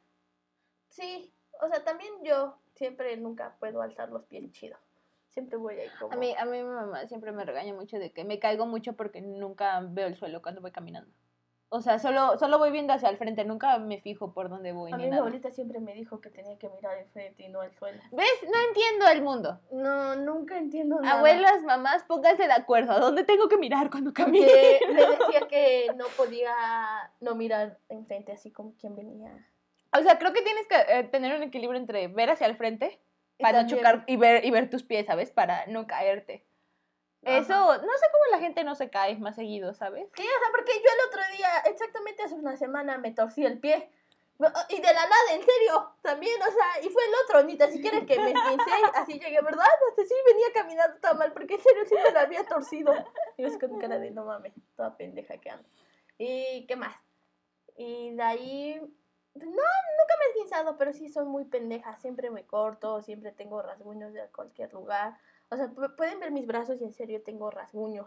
Sí, 0.94 1.32
o 1.60 1.68
sea, 1.68 1.82
también 1.82 2.12
yo 2.22 2.56
siempre 2.74 3.16
nunca 3.16 3.56
puedo 3.58 3.82
alzar 3.82 4.10
los 4.10 4.24
pies 4.26 4.50
chido. 4.52 4.76
Siempre 5.30 5.56
voy 5.56 5.74
ahí 5.80 5.88
como... 5.98 6.12
A 6.12 6.16
mí, 6.16 6.32
a 6.38 6.44
mí 6.44 6.62
mi 6.62 6.68
mamá 6.68 7.08
siempre 7.08 7.32
me 7.32 7.44
regaña 7.44 7.74
mucho 7.74 7.98
de 7.98 8.12
que 8.12 8.24
me 8.24 8.38
caigo 8.38 8.66
mucho 8.66 8.92
porque 8.92 9.20
nunca 9.20 9.80
veo 9.80 10.06
el 10.06 10.14
suelo 10.14 10.40
cuando 10.40 10.60
voy 10.60 10.70
caminando. 10.70 11.10
O 11.70 11.80
sea, 11.80 11.98
solo, 11.98 12.38
solo 12.38 12.58
voy 12.58 12.70
viendo 12.70 12.92
hacia 12.92 13.08
el 13.08 13.16
frente, 13.16 13.44
nunca 13.44 13.76
me 13.80 14.00
fijo 14.00 14.32
por 14.32 14.48
dónde 14.48 14.70
voy. 14.70 14.92
A 14.92 14.96
mí 14.96 15.08
mi 15.08 15.16
abuelita 15.16 15.50
siempre 15.50 15.80
me 15.80 15.92
dijo 15.92 16.20
que 16.20 16.30
tenía 16.30 16.56
que 16.56 16.68
mirar 16.68 16.96
el 16.98 17.08
frente 17.08 17.42
y 17.42 17.48
no 17.48 17.60
al 17.60 17.74
suelo. 17.74 18.00
¿Ves? 18.12 18.44
No 18.44 18.60
entiendo 18.68 19.08
el 19.08 19.22
mundo. 19.22 19.60
No, 19.72 20.14
nunca 20.14 20.56
entiendo 20.56 21.00
nada. 21.00 21.18
Abuelas, 21.18 21.64
mamás, 21.64 22.04
pónganse 22.04 22.46
de 22.46 22.52
acuerdo. 22.52 22.92
¿A 22.92 23.00
dónde 23.00 23.24
tengo 23.24 23.48
que 23.48 23.58
mirar 23.58 23.90
cuando 23.90 24.12
camine? 24.14 24.46
Porque 24.46 24.94
me 24.94 25.16
decía 25.16 25.48
que 25.48 25.88
no 25.96 26.04
podía 26.16 26.54
no 27.18 27.34
mirar 27.34 27.80
enfrente 27.88 28.30
así 28.30 28.52
como 28.52 28.76
quien 28.76 28.94
venía. 28.94 29.44
O 29.98 30.02
sea, 30.02 30.18
creo 30.18 30.32
que 30.32 30.42
tienes 30.42 30.66
que 30.66 30.76
eh, 30.88 31.04
tener 31.04 31.36
un 31.36 31.42
equilibrio 31.42 31.78
entre 31.78 32.08
ver 32.08 32.30
hacia 32.30 32.46
el 32.46 32.56
frente 32.56 33.00
para 33.38 33.62
no 33.62 33.68
chocar 33.68 34.04
y 34.06 34.16
ver, 34.16 34.44
y 34.44 34.50
ver 34.50 34.70
tus 34.70 34.82
pies, 34.82 35.06
¿sabes? 35.06 35.30
Para 35.30 35.66
no 35.66 35.86
caerte. 35.86 36.46
Ajá. 37.24 37.38
Eso, 37.38 37.54
no 37.54 37.92
sé 37.92 38.06
cómo 38.12 38.24
la 38.30 38.38
gente 38.38 38.64
no 38.64 38.74
se 38.74 38.90
cae 38.90 39.16
más 39.16 39.36
seguido, 39.36 39.72
¿sabes? 39.74 40.08
Sí, 40.14 40.22
o 40.22 40.40
sea, 40.40 40.48
porque 40.50 40.72
yo 40.72 40.90
el 40.92 41.08
otro 41.08 41.36
día, 41.36 41.48
exactamente 41.66 42.22
hace 42.22 42.34
una 42.34 42.56
semana, 42.56 42.98
me 42.98 43.12
torcí 43.12 43.44
el 43.44 43.58
pie. 43.58 43.90
Y 44.68 44.80
de 44.80 44.92
la 44.92 44.94
nada, 44.94 45.32
en 45.32 45.42
serio, 45.42 45.94
también, 46.02 46.42
o 46.42 46.50
sea, 46.50 46.82
y 46.82 46.88
fue 46.88 47.02
el 47.04 47.12
otro, 47.24 47.44
ni 47.44 47.56
tan 47.56 47.70
siquiera 47.70 48.04
que 48.04 48.18
me 48.18 48.32
esguincé, 48.32 48.70
así 48.94 49.12
llegué, 49.12 49.40
¿verdad? 49.40 49.64
Hasta 49.88 50.02
sí 50.02 50.14
venía 50.26 50.46
caminando 50.52 50.98
tan 50.98 51.16
mal, 51.16 51.32
porque 51.32 51.54
en 51.54 51.60
serio 51.60 51.84
sí 51.86 51.94
me 51.94 52.10
la 52.10 52.22
había 52.22 52.44
torcido. 52.44 52.92
Y 53.36 53.44
así 53.44 53.58
con 53.60 53.78
cara 53.78 53.98
de, 53.98 54.10
no 54.10 54.24
mames, 54.24 54.52
toda 54.76 54.96
pendeja 54.96 55.38
que 55.38 55.50
ando. 55.50 55.68
¿Y 56.18 56.66
qué 56.66 56.74
más? 56.74 56.96
Y 57.76 58.14
de 58.14 58.22
ahí, 58.22 58.80
no, 59.34 59.44
nunca 59.44 60.14
me 60.18 60.24
he 60.26 60.28
esguinzado, 60.30 60.76
pero 60.76 60.92
sí 60.92 61.08
soy 61.08 61.24
muy 61.26 61.44
pendeja, 61.44 61.96
siempre 61.98 62.30
me 62.30 62.44
corto, 62.44 63.02
siempre 63.02 63.32
tengo 63.32 63.60
rasguños 63.62 64.12
de 64.12 64.26
cualquier 64.28 64.72
lugar. 64.72 65.16
O 65.50 65.56
sea, 65.56 65.68
pu- 65.68 65.94
pueden 65.96 66.20
ver 66.20 66.30
mis 66.30 66.46
brazos 66.46 66.80
y 66.80 66.84
en 66.84 66.92
serio 66.92 67.22
tengo 67.22 67.50
rasguños, 67.50 68.06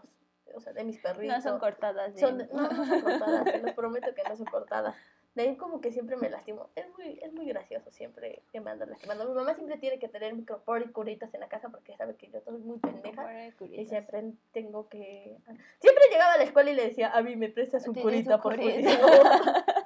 o 0.54 0.60
sea, 0.60 0.72
de 0.72 0.84
mis 0.84 0.98
perritos. 1.00 1.36
No 1.36 1.42
son 1.42 1.58
cortadas. 1.60 2.14
de- 2.14 2.20
Son 2.20 2.38
no, 2.38 2.70
no 2.70 2.84
son 2.86 3.00
cortadas, 3.02 3.44
se 3.50 3.58
los 3.62 3.72
prometo 3.74 4.14
que 4.14 4.22
no 4.24 4.36
son 4.36 4.46
cortadas. 4.46 4.94
De 5.34 5.42
ahí 5.44 5.56
como 5.56 5.80
que 5.80 5.92
siempre 5.92 6.16
me 6.16 6.30
lastimo. 6.30 6.68
Es 6.74 6.86
muy, 6.96 7.20
es 7.22 7.32
muy 7.32 7.46
gracioso 7.46 7.92
siempre 7.92 8.42
que 8.50 8.60
me 8.60 8.70
ando 8.72 8.86
lastimando. 8.86 9.24
Mi 9.28 9.34
mamá 9.34 9.54
siempre 9.54 9.76
tiene 9.78 10.00
que 10.00 10.08
tener 10.08 10.34
micropor 10.34 10.82
y 10.82 10.90
curitas 10.90 11.32
en 11.32 11.40
la 11.40 11.48
casa 11.48 11.68
porque 11.68 11.96
sabe 11.96 12.16
que 12.16 12.28
yo 12.28 12.40
soy 12.40 12.58
muy 12.58 12.78
pendeja. 12.78 13.22
Y 13.66 13.86
siempre 13.86 14.24
tengo 14.52 14.88
que... 14.88 15.36
Siempre 15.78 16.04
llegaba 16.10 16.32
a 16.32 16.38
la 16.38 16.42
escuela 16.44 16.70
y 16.70 16.74
le 16.74 16.86
decía, 16.86 17.10
a 17.12 17.22
mí 17.22 17.36
me 17.36 17.50
prestas 17.50 17.86
un 17.86 17.94
curita, 18.02 18.40
por 18.40 18.56
curita. 18.56 19.77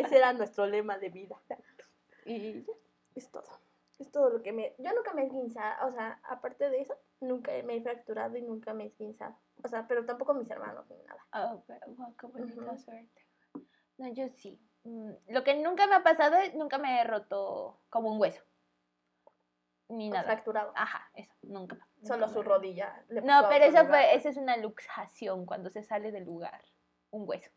Ese 0.00 0.16
era 0.16 0.32
nuestro 0.32 0.66
lema 0.66 0.98
de 0.98 1.08
vida. 1.08 1.36
Y 2.24 2.64
ya, 2.64 2.72
es 3.14 3.30
todo. 3.30 3.48
Es 3.98 4.10
todo 4.10 4.30
lo 4.30 4.42
que 4.42 4.52
me... 4.52 4.74
Yo 4.78 4.92
nunca 4.94 5.12
me 5.12 5.22
he 5.22 5.26
esguinzado, 5.26 5.86
o 5.86 5.90
sea, 5.90 6.20
aparte 6.24 6.70
de 6.70 6.80
eso, 6.80 6.96
nunca 7.20 7.52
me 7.64 7.76
he 7.76 7.82
fracturado 7.82 8.36
y 8.36 8.42
nunca 8.42 8.72
me 8.72 8.84
he 8.84 8.86
esguinzado. 8.86 9.36
O 9.62 9.68
sea, 9.68 9.86
pero 9.86 10.06
tampoco 10.06 10.32
mis 10.34 10.50
hermanos 10.50 10.86
ni 10.88 10.96
nada. 11.02 11.26
Oh, 11.34 11.62
pero 11.66 11.86
wow, 11.88 12.16
qué 12.16 12.26
bonita 12.26 12.76
suerte. 12.78 13.26
No, 13.98 14.08
yo 14.12 14.28
sí. 14.28 14.58
Mm, 14.84 15.10
Lo 15.28 15.44
que 15.44 15.54
nunca 15.56 15.86
me 15.86 15.96
ha 15.96 16.02
pasado 16.02 16.36
es 16.36 16.54
nunca 16.54 16.78
me 16.78 17.00
he 17.00 17.04
roto 17.04 17.80
como 17.90 18.10
un 18.10 18.20
hueso. 18.20 18.42
Ni 19.90 20.08
O 20.08 20.14
nada. 20.14 20.24
fracturado. 20.24 20.72
Ajá, 20.76 21.10
eso, 21.14 21.34
nunca. 21.42 21.76
Solo 22.02 22.26
nunca 22.26 22.32
su 22.32 22.42
rodilla. 22.42 23.04
le 23.08 23.20
No, 23.22 23.46
pero 23.50 23.64
eso 23.66 23.84
fue, 23.86 24.14
eso 24.14 24.28
es 24.30 24.36
una 24.38 24.56
luxación 24.56 25.44
cuando 25.44 25.68
se 25.68 25.82
sale 25.82 26.12
del 26.12 26.24
lugar. 26.24 26.64
Un 27.10 27.28
hueso. 27.28 27.50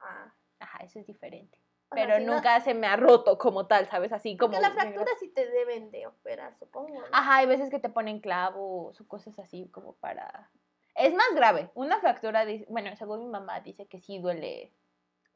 Ah, 0.00 0.32
Ajá, 0.78 0.84
eso 0.84 0.98
es 1.00 1.06
diferente. 1.06 1.58
o 1.90 1.94
sea, 1.96 2.04
Pero 2.06 2.18
si 2.18 2.24
no- 2.24 2.34
nunca 2.34 2.60
se 2.60 2.74
me 2.74 2.86
ha 2.86 2.96
roto 2.96 3.38
como 3.38 3.66
tal, 3.66 3.86
¿sabes? 3.86 4.12
Así 4.12 4.36
como. 4.36 4.52
porque 4.52 4.62
la 4.62 4.72
fractura 4.72 5.10
sí 5.18 5.28
te 5.28 5.46
deben 5.48 5.90
de 5.90 6.06
operar, 6.06 6.54
supongo. 6.58 6.92
¿no? 7.00 7.04
Ajá, 7.12 7.36
hay 7.36 7.46
veces 7.46 7.70
que 7.70 7.78
te 7.78 7.88
ponen 7.88 8.20
clavos 8.20 9.00
o 9.00 9.08
cosas 9.08 9.38
así 9.38 9.68
como 9.72 9.94
para... 9.94 10.50
Es 10.94 11.14
más 11.14 11.34
grave. 11.34 11.70
Una 11.74 11.98
fractura, 12.00 12.44
dice- 12.44 12.66
bueno, 12.68 12.94
según 12.96 13.20
mi 13.20 13.26
mamá 13.28 13.60
dice 13.60 13.86
que 13.86 14.00
sí 14.00 14.18
duele, 14.18 14.72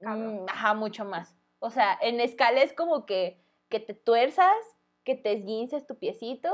mm, 0.01 0.47
ajá, 0.49 0.75
mucho 0.75 1.05
más. 1.05 1.35
O 1.61 1.71
sea, 1.71 1.97
en 2.03 2.21
escala 2.21 2.61
es 2.63 2.73
como 2.73 3.07
que, 3.07 3.41
que 3.69 3.79
te 3.81 3.95
tuerzas, 3.95 4.57
que 5.05 5.15
te 5.15 5.33
esguinces 5.33 5.87
tu 5.87 5.97
piecito, 5.99 6.53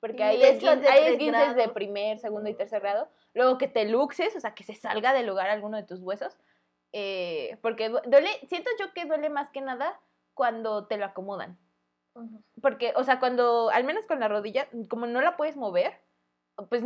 porque 0.00 0.22
hay, 0.22 0.42
es 0.42 0.62
hay 0.62 1.06
esguinces 1.12 1.56
de 1.56 1.68
primer, 1.70 2.18
segundo 2.18 2.48
y 2.48 2.54
tercer 2.54 2.80
grado. 2.80 3.08
Luego 3.34 3.58
que 3.58 3.68
te 3.68 3.84
luxes, 3.86 4.36
o 4.36 4.40
sea, 4.40 4.54
que 4.54 4.64
se 4.64 4.74
salga 4.74 5.12
del 5.12 5.26
lugar 5.26 5.48
alguno 5.50 5.76
de 5.76 5.82
tus 5.82 6.00
huesos. 6.00 6.38
Eh, 6.92 7.58
porque 7.62 7.88
du- 7.88 8.00
duele, 8.06 8.30
siento 8.48 8.70
yo 8.78 8.92
que 8.92 9.04
duele 9.04 9.30
más 9.30 9.50
que 9.50 9.60
nada 9.60 10.00
cuando 10.34 10.86
te 10.86 10.96
lo 10.96 11.04
acomodan. 11.04 11.58
Porque, 12.60 12.92
o 12.96 13.04
sea, 13.04 13.20
cuando, 13.20 13.70
al 13.70 13.84
menos 13.84 14.06
con 14.06 14.20
la 14.20 14.28
rodilla, 14.28 14.68
como 14.88 15.06
no 15.06 15.20
la 15.20 15.36
puedes 15.36 15.56
mover, 15.56 15.92
pues 16.68 16.82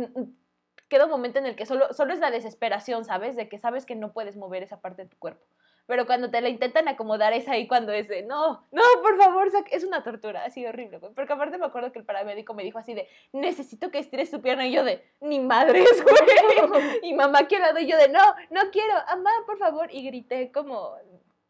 queda 0.87 1.05
un 1.05 1.11
momento 1.11 1.39
en 1.39 1.45
el 1.47 1.55
que 1.55 1.65
solo, 1.65 1.93
solo 1.93 2.13
es 2.13 2.19
la 2.19 2.31
desesperación, 2.31 3.05
¿sabes? 3.05 3.35
De 3.35 3.49
que 3.49 3.57
sabes 3.57 3.85
que 3.85 3.95
no 3.95 4.13
puedes 4.13 4.37
mover 4.37 4.63
esa 4.63 4.81
parte 4.81 5.03
de 5.03 5.09
tu 5.09 5.17
cuerpo. 5.17 5.45
Pero 5.87 6.05
cuando 6.05 6.31
te 6.31 6.41
la 6.41 6.49
intentan 6.49 6.87
acomodar 6.87 7.33
es 7.33 7.47
ahí 7.47 7.67
cuando 7.67 7.91
es 7.91 8.07
de, 8.07 8.23
no, 8.23 8.63
no, 8.71 8.81
por 9.01 9.17
favor, 9.17 9.51
sac-". 9.51 9.69
es 9.71 9.83
una 9.83 10.03
tortura, 10.03 10.43
así 10.43 10.65
horrible, 10.65 10.97
güey. 10.97 11.13
Porque 11.13 11.33
aparte 11.33 11.57
me 11.57 11.65
acuerdo 11.65 11.91
que 11.91 11.99
el 11.99 12.05
paramédico 12.05 12.53
me 12.53 12.63
dijo 12.63 12.79
así 12.79 12.93
de, 12.93 13.07
necesito 13.33 13.91
que 13.91 13.99
estires 13.99 14.31
tu 14.31 14.41
pierna, 14.41 14.67
y 14.67 14.71
yo 14.71 14.83
de, 14.83 15.03
ni 15.21 15.39
madres, 15.39 15.85
güey. 16.03 16.99
Y 17.03 17.13
mamá 17.13 17.39
aquí 17.39 17.55
al 17.55 17.61
lado, 17.61 17.79
y 17.79 17.87
yo 17.87 17.97
de, 17.97 18.09
no, 18.09 18.23
no 18.49 18.71
quiero, 18.71 18.93
mamá, 19.07 19.31
por 19.45 19.57
favor. 19.57 19.89
Y 19.91 20.05
grité 20.05 20.51
como 20.51 20.95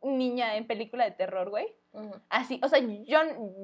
niña 0.02 0.56
en 0.56 0.68
película 0.68 1.06
de 1.06 1.12
terror, 1.12 1.50
güey. 1.50 1.68
Así, 2.30 2.60
o 2.62 2.68
sea, 2.68 2.80
yo, 2.80 3.20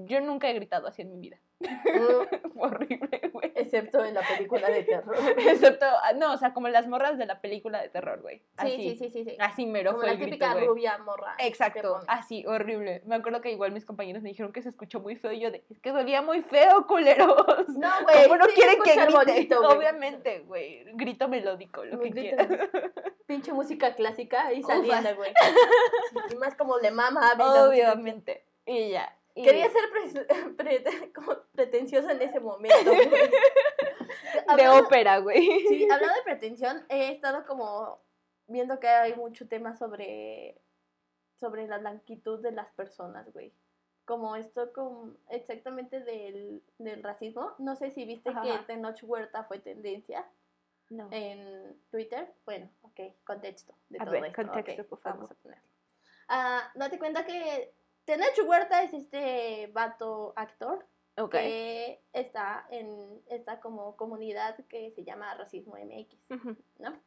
yo 0.06 0.22
nunca 0.22 0.50
he 0.50 0.54
gritado 0.54 0.88
así 0.88 1.02
en 1.02 1.12
mi 1.12 1.20
vida. 1.20 1.38
Fue 2.54 2.68
horrible, 2.68 3.22
güey. 3.32 3.52
Excepto 3.56 4.04
en 4.04 4.14
la 4.14 4.22
película 4.22 4.70
de 4.70 4.84
terror. 4.84 5.16
Excepto, 5.38 5.86
ah, 5.86 6.14
no, 6.14 6.34
o 6.34 6.38
sea, 6.38 6.54
como 6.54 6.68
las 6.68 6.88
morras 6.88 7.18
de 7.18 7.26
la 7.26 7.42
película 7.42 7.82
de 7.82 7.90
terror, 7.90 8.22
güey. 8.22 8.42
Sí, 8.62 8.76
sí, 8.76 8.96
sí, 8.96 9.10
sí, 9.10 9.24
sí. 9.24 9.38
Así 9.40 9.66
mero 9.66 9.92
Como 9.92 10.02
fue 10.04 10.08
la 10.08 10.14
el 10.14 10.26
típica 10.26 10.54
rubia 10.56 10.98
morra. 11.00 11.36
Exacto, 11.40 12.00
así, 12.08 12.46
horrible. 12.46 13.02
Me 13.06 13.16
acuerdo 13.16 13.42
que 13.42 13.52
igual 13.52 13.72
mis 13.72 13.86
compañeros 13.86 14.24
me 14.24 14.30
dijeron 14.30 14.52
que 14.52 14.62
se 14.62 14.70
escuchó 14.70 15.00
muy 15.00 15.16
feo 15.16 15.32
y 15.32 15.40
yo 15.40 15.52
de, 15.52 15.64
es 15.70 15.80
que 15.80 15.92
dolía 15.92 16.22
muy 16.22 16.42
feo, 16.42 16.86
culeros. 16.88 17.70
No, 17.70 17.92
güey. 18.04 18.24
¿Cómo 18.24 18.38
no 18.38 18.46
sí 18.46 18.54
quieren 18.56 18.82
que 18.84 18.96
grite? 18.96 19.12
bonito. 19.12 19.70
Obviamente, 19.70 20.40
güey. 20.42 20.84
Grito 20.94 21.28
melódico, 21.28 21.86
lo 21.86 22.00
que 22.00 22.12
quieras. 22.12 22.48
Pinche 23.26 23.54
música 23.54 23.96
clásica 23.96 24.48
ahí 24.48 24.60
Ufas. 24.60 24.78
saliendo, 24.78 25.16
güey. 25.16 25.34
Y 26.32 26.36
más 26.36 26.56
como 26.56 26.78
le 26.80 26.92
mama. 26.92 27.34
Obviamente. 27.40 28.46
Y 28.66 28.92
ya. 28.92 29.18
Y- 29.36 29.44
Quería 29.44 29.70
ser 29.70 29.82
pre- 30.58 30.80
pre- 30.82 30.84
pretenciosa 31.54 32.12
en 32.12 32.22
ese 32.22 32.40
momento. 32.40 32.76
de 34.58 34.70
ópera, 34.70 35.20
güey. 35.20 35.42
Sí, 35.68 35.88
hablando 35.92 36.16
de 36.16 36.24
pretensión, 36.24 36.86
he 36.90 37.12
estado 37.12 37.46
como 37.46 38.02
viendo 38.48 38.80
que 38.80 38.88
hay 38.88 39.16
mucho 39.16 39.48
tema 39.48 39.76
sobre, 39.76 40.60
sobre 41.40 41.68
la 41.68 41.78
blanquitud 41.78 42.42
de 42.42 42.52
las 42.52 42.68
personas, 42.74 43.32
güey. 43.34 43.54
Como 44.06 44.36
esto, 44.36 44.74
como 44.74 45.14
exactamente 45.30 46.02
del, 46.02 46.62
del 46.80 47.04
racismo. 47.04 47.54
No 47.60 47.76
sé 47.76 47.92
si 47.92 48.06
viste 48.06 48.30
Ajá. 48.32 48.42
que 48.42 48.58
Tenoch 48.66 49.00
Huerta 49.04 49.44
fue 49.46 49.60
tendencia 49.60 50.28
No. 50.90 51.08
en 51.12 51.80
Twitter. 51.92 52.34
Bueno, 52.46 52.70
ok, 52.82 53.00
contexto 53.24 53.74
de 53.90 54.00
A 54.00 54.04
todo 54.04 54.12
ver, 54.14 54.26
esto. 54.26 54.44
contexto, 54.44 54.82
ok, 54.82 54.88
por 54.90 55.00
favor. 55.00 55.18
Vamos 55.20 55.32
a 55.32 55.36
ponerlo. 55.36 55.64
Ah, 56.28 56.72
date 56.76 56.98
cuenta 57.00 57.26
que 57.26 57.74
Tenoch 58.06 58.40
Huerta 58.46 58.84
es 58.84 58.94
este 58.94 59.68
vato 59.74 60.34
actor 60.36 60.86
que 61.30 62.02
está 62.14 62.66
en 62.72 63.22
esta 63.28 63.60
como 63.60 63.96
comunidad 63.96 64.56
que 64.68 64.92
se 64.92 65.04
llama 65.04 65.36
Racismo 65.36 65.76
MX. 65.76 66.18
¿no? 66.80 67.00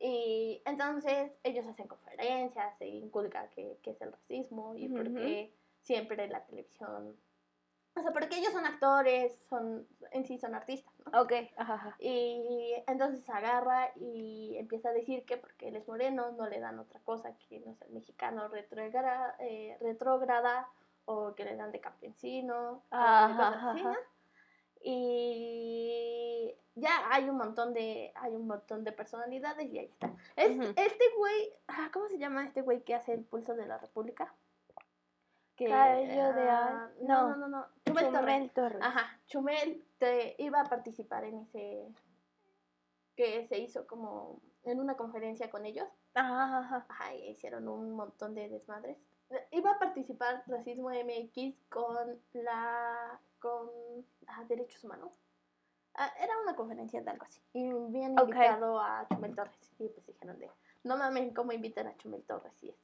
Y 0.00 0.62
entonces 0.64 1.32
ellos 1.42 1.66
hacen 1.66 1.88
conferencias, 1.88 2.76
se 2.78 2.86
inculca 2.86 3.50
qué 3.50 3.78
qué 3.82 3.90
es 3.90 4.00
el 4.00 4.12
racismo 4.12 4.74
y 4.76 4.88
por 4.88 5.12
qué 5.14 5.54
siempre 5.82 6.26
la 6.28 6.44
televisión, 6.46 7.16
o 7.96 8.02
sea, 8.02 8.12
porque 8.12 8.38
ellos 8.38 8.52
son 8.52 8.66
actores, 8.66 9.38
son 9.48 9.86
en 10.10 10.26
sí 10.26 10.38
son 10.38 10.54
artistas. 10.54 10.93
Ok, 11.12 11.32
ajá, 11.56 11.74
ajá. 11.74 11.96
Y 11.98 12.74
entonces 12.86 13.28
agarra 13.28 13.90
y 13.96 14.56
empieza 14.58 14.88
a 14.88 14.92
decir 14.92 15.24
que 15.24 15.36
porque 15.36 15.68
él 15.68 15.76
es 15.76 15.86
moreno 15.86 16.32
no 16.32 16.48
le 16.48 16.60
dan 16.60 16.78
otra 16.78 17.00
cosa 17.00 17.36
que 17.48 17.60
no 17.60 17.74
sé, 17.74 17.84
el 17.86 17.92
mexicano 17.92 18.48
retrógrada, 18.48 19.36
eh, 19.38 19.76
retrógrada 19.80 20.68
o 21.04 21.34
que 21.34 21.44
le 21.44 21.56
dan 21.56 21.72
de 21.72 21.80
campesino, 21.80 22.82
Ajá, 22.90 23.48
ajá. 23.48 23.74
¿no? 23.74 23.94
Y 24.82 26.54
ya 26.74 26.90
hay 27.10 27.28
un 27.28 27.36
montón 27.36 27.74
de 27.74 28.12
hay 28.16 28.34
un 28.34 28.46
montón 28.46 28.84
de 28.84 28.92
personalidades 28.92 29.70
y 29.72 29.78
ahí 29.78 29.86
está. 29.86 30.10
Es, 30.36 30.56
Ujú. 30.56 30.72
Este 30.76 31.04
güey, 31.16 31.52
ah, 31.68 31.90
¿cómo 31.92 32.08
se 32.08 32.18
llama 32.18 32.44
este 32.44 32.62
güey 32.62 32.82
que 32.82 32.94
hace 32.94 33.12
el 33.12 33.24
pulso 33.24 33.54
de 33.54 33.66
la 33.66 33.78
República? 33.78 34.34
Que, 35.56 35.68
Cabello 35.68 36.32
de 36.32 36.50
ah, 36.50 36.90
no, 37.02 37.28
no. 37.28 37.36
no, 37.36 37.48
no. 37.48 37.66
Chumel 37.86 38.50
Torres. 38.50 38.82
Ajá, 38.82 39.20
Chumel 39.26 39.84
te 39.98 40.34
iba 40.38 40.60
a 40.60 40.64
participar 40.64 41.24
en 41.24 41.38
ese 41.40 41.86
que 43.14 43.46
se 43.46 43.58
hizo 43.58 43.86
como 43.86 44.40
en 44.64 44.80
una 44.80 44.96
conferencia 44.96 45.50
con 45.50 45.64
ellos. 45.64 45.86
Ajá, 46.14 46.58
ajá. 46.58 46.86
Ajá, 46.88 47.14
y 47.14 47.28
hicieron 47.28 47.68
un 47.68 47.92
montón 47.92 48.34
de 48.34 48.48
desmadres. 48.48 48.98
Iba 49.52 49.72
a 49.72 49.78
participar 49.78 50.42
Racismo 50.46 50.90
MX 50.90 51.56
con 51.68 52.20
la 52.32 53.20
con 53.38 53.68
ah, 54.26 54.44
Derechos 54.48 54.82
Humanos. 54.84 55.12
Ah, 55.94 56.12
era 56.18 56.32
una 56.42 56.56
conferencia 56.56 57.00
de 57.00 57.10
algo 57.10 57.24
así. 57.24 57.40
Y 57.52 57.70
habían 57.70 58.18
Ok. 58.18 58.28
invitado 58.30 58.80
a 58.80 59.06
Chumel 59.08 59.34
Torres. 59.34 59.72
Y 59.78 59.88
pues 59.88 60.06
dijeron 60.06 60.38
de, 60.38 60.50
no 60.82 60.96
mames 60.96 61.32
cómo 61.34 61.52
invitan 61.52 61.86
a 61.86 61.96
Chumel 61.96 62.22
Torres 62.24 62.52
y 62.62 62.70
es 62.70 62.76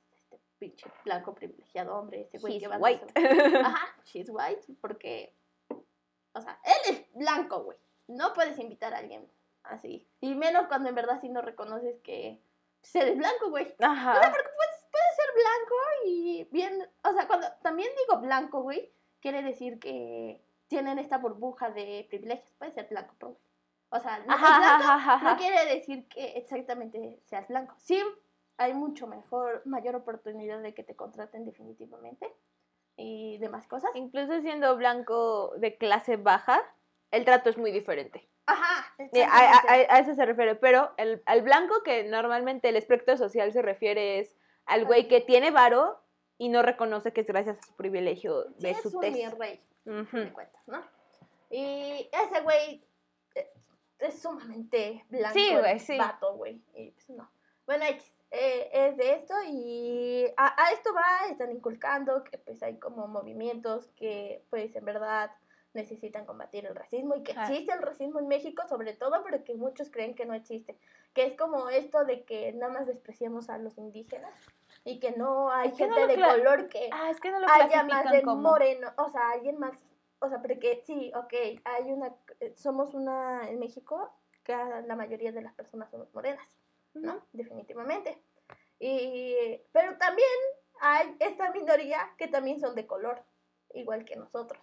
pinche 0.61 0.88
blanco 1.05 1.35
privilegiado 1.35 1.96
hombre, 1.96 2.20
ese 2.20 2.38
güey 2.38 2.53
She's 2.53 2.62
que 2.62 2.68
va 2.68 2.77
a 2.77 2.79
white. 2.79 3.07
Ajá, 3.64 3.96
she's 4.05 4.29
white, 4.31 4.62
porque, 4.81 5.35
o 6.33 6.40
sea, 6.40 6.61
él 6.62 6.94
es 6.94 7.12
blanco, 7.14 7.64
güey. 7.64 7.79
No 8.07 8.33
puedes 8.35 8.59
invitar 8.59 8.94
a 8.94 8.99
alguien 8.99 9.29
así. 9.64 10.07
Y 10.20 10.35
menos 10.35 10.68
cuando 10.68 10.88
en 10.88 10.94
verdad 10.94 11.20
sí 11.20 11.29
no 11.29 11.42
reconoces 11.42 11.99
que 12.03 12.40
pues, 12.81 12.94
eres 12.94 13.16
blanco, 13.16 13.51
güey. 13.51 13.75
Ajá. 13.81 14.12
Porque 14.12 14.31
puedes, 14.31 14.87
puedes 14.92 15.16
ser 15.16 15.35
blanco 15.35 15.75
y 16.05 16.49
bien, 16.53 16.90
o 17.05 17.12
sea, 17.12 17.27
cuando 17.27 17.49
también 17.62 17.90
digo 17.99 18.20
blanco, 18.20 18.62
güey, 18.62 18.92
quiere 19.20 19.42
decir 19.42 19.79
que 19.79 20.44
tienen 20.68 20.99
esta 20.99 21.18
burbuja 21.18 21.70
de 21.70 22.07
privilegios. 22.09 22.53
Puede 22.59 22.73
ser 22.73 22.87
blanco, 22.88 23.14
pero. 23.18 23.37
O 23.92 23.99
sea, 23.99 24.20
no, 24.20 24.33
Ajá, 24.33 24.59
blanco 24.59 24.92
ajá, 24.92 25.14
ajá. 25.14 25.33
no 25.33 25.37
quiere 25.37 25.75
decir 25.75 26.07
que 26.07 26.37
exactamente 26.37 27.20
seas 27.25 27.49
blanco. 27.49 27.75
Sí, 27.79 28.01
hay 28.61 28.75
mucho 28.75 29.07
mejor, 29.07 29.62
mayor 29.64 29.96
oportunidad 29.96 30.61
de 30.61 30.75
que 30.75 30.85
te 30.85 30.94
contraten 30.94 31.46
definitivamente 31.46 32.31
y 32.94 33.38
demás 33.38 33.66
cosas. 33.66 33.90
Incluso 33.94 34.38
siendo 34.42 34.77
blanco 34.77 35.55
de 35.57 35.79
clase 35.79 36.16
baja, 36.16 36.62
el 37.11 37.25
trato 37.25 37.49
es 37.49 37.57
muy 37.57 37.73
diferente. 37.73 38.29
Ajá, 38.44 38.87
Eh, 39.12 39.25
A, 39.25 39.29
a- 39.29 39.59
a- 39.66 39.94
a 39.94 39.99
eso 40.01 40.14
se 40.14 40.27
refiere, 40.27 40.57
pero 40.57 40.90
el, 40.99 41.23
al 41.25 41.40
blanco 41.40 41.83
que 41.83 42.05
normalmente 42.05 42.68
el 42.68 42.77
espectro 42.77 43.16
social 43.16 43.51
se 43.53 43.62
refiere 43.62 44.18
es 44.18 44.37
al 44.66 44.85
güey 44.85 45.09
que 45.09 45.23
tiene 45.23 45.51
varo 45.51 45.99
y 46.37 46.51
no 46.51 46.61
reconoce 46.62 47.14
que 47.14 47.23
es 47.23 47.27
gracias 47.27 47.59
a 47.59 47.62
su 47.62 47.75
privilegio 47.77 48.44
de 48.59 48.75
Sí, 48.75 48.81
su 48.83 48.88
es 48.88 48.94
un 48.94 49.38
rey, 49.38 49.61
Ujú. 49.87 50.16
de 50.18 50.33
cuentas, 50.35 50.68
¿no? 50.68 50.83
Y 51.49 52.11
ese 52.12 52.40
güey 52.42 52.85
eh, 53.35 53.51
es 54.01 54.20
sumamente 54.20 55.03
blanco. 55.09 55.33
Sí, 55.38 55.49
güey, 55.59 55.79
sí. 55.81 55.96
Vato, 55.96 56.35
güey. 56.37 56.61
Y 56.75 56.90
pues 56.90 57.09
no. 57.11 57.31
Bueno, 57.66 57.85
eh, 58.31 58.71
es 58.73 58.97
de 58.97 59.14
esto 59.14 59.35
y 59.49 60.27
a, 60.37 60.62
a 60.62 60.73
esto 60.73 60.95
va, 60.95 61.31
están 61.31 61.51
inculcando 61.51 62.23
que 62.25 62.38
pues 62.38 62.62
hay 62.62 62.79
como 62.79 63.09
movimientos 63.09 63.88
que 63.97 64.45
pues 64.51 64.75
en 64.77 64.85
verdad 64.85 65.31
necesitan 65.73 66.27
combatir 66.27 66.66
el 66.66 66.75
racismo 66.75 67.14
y 67.14 67.23
que 67.23 67.33
existe 67.33 67.73
el 67.73 67.83
racismo 67.83 68.19
en 68.19 68.29
México 68.29 68.62
sobre 68.69 68.93
todo 68.95 69.23
pero 69.25 69.45
que 69.45 69.55
muchos 69.55 69.90
creen 69.90 70.14
que 70.14 70.27
no 70.27 70.35
existe 70.35 70.77
que 71.12 71.25
es 71.25 71.37
como 71.37 71.69
esto 71.69 72.05
de 72.05 72.25
que 72.25 72.53
nada 72.53 72.73
más 72.73 72.87
despreciamos 72.87 73.51
a 73.51 73.59
los 73.59 73.79
indígenas 73.79 74.33
y 74.85 74.99
que 74.99 75.12
no 75.12 75.51
hay 75.51 75.69
Es 75.69 75.75
que 75.75 75.87
no 75.87 75.95
gente 75.97 76.16
de 76.16 76.23
color 76.23 76.69
que 76.69 76.88
Ah, 76.93 77.11
es 77.11 77.21
que 77.21 77.31
no 77.31 77.40
lo 77.40 77.49
haya 77.49 77.83
más 77.85 78.11
de 78.11 78.23
como... 78.23 78.43
moreno, 78.43 78.93
o 78.97 79.09
sea, 79.11 79.31
alguien 79.31 79.59
más, 79.59 79.79
o 80.21 80.29
sea, 80.29 80.40
porque 80.40 80.83
sí, 80.87 81.12
ok, 81.14 81.33
hay 81.64 81.93
una, 81.93 82.14
somos 82.55 82.95
una, 82.95 83.49
en 83.49 83.59
México, 83.59 84.12
que 84.43 84.53
la 84.53 84.97
mayoría 84.97 85.33
de 85.33 85.43
las 85.43 85.55
personas 85.55 85.90
somos 85.90 86.12
morenas, 86.14 86.49
¿no? 86.94 87.16
Ujú. 87.16 87.26
Definitivamente. 87.33 88.22
Y, 88.79 89.61
pero 89.72 89.96
también 89.98 90.29
hay 90.81 91.16
esta 91.20 91.50
minoría 91.53 92.11
que 92.16 92.29
también 92.29 92.61
son 92.61 92.74
de 92.74 92.87
color, 92.87 93.22
igual 93.74 94.05
que 94.05 94.16
nosotros. 94.16 94.61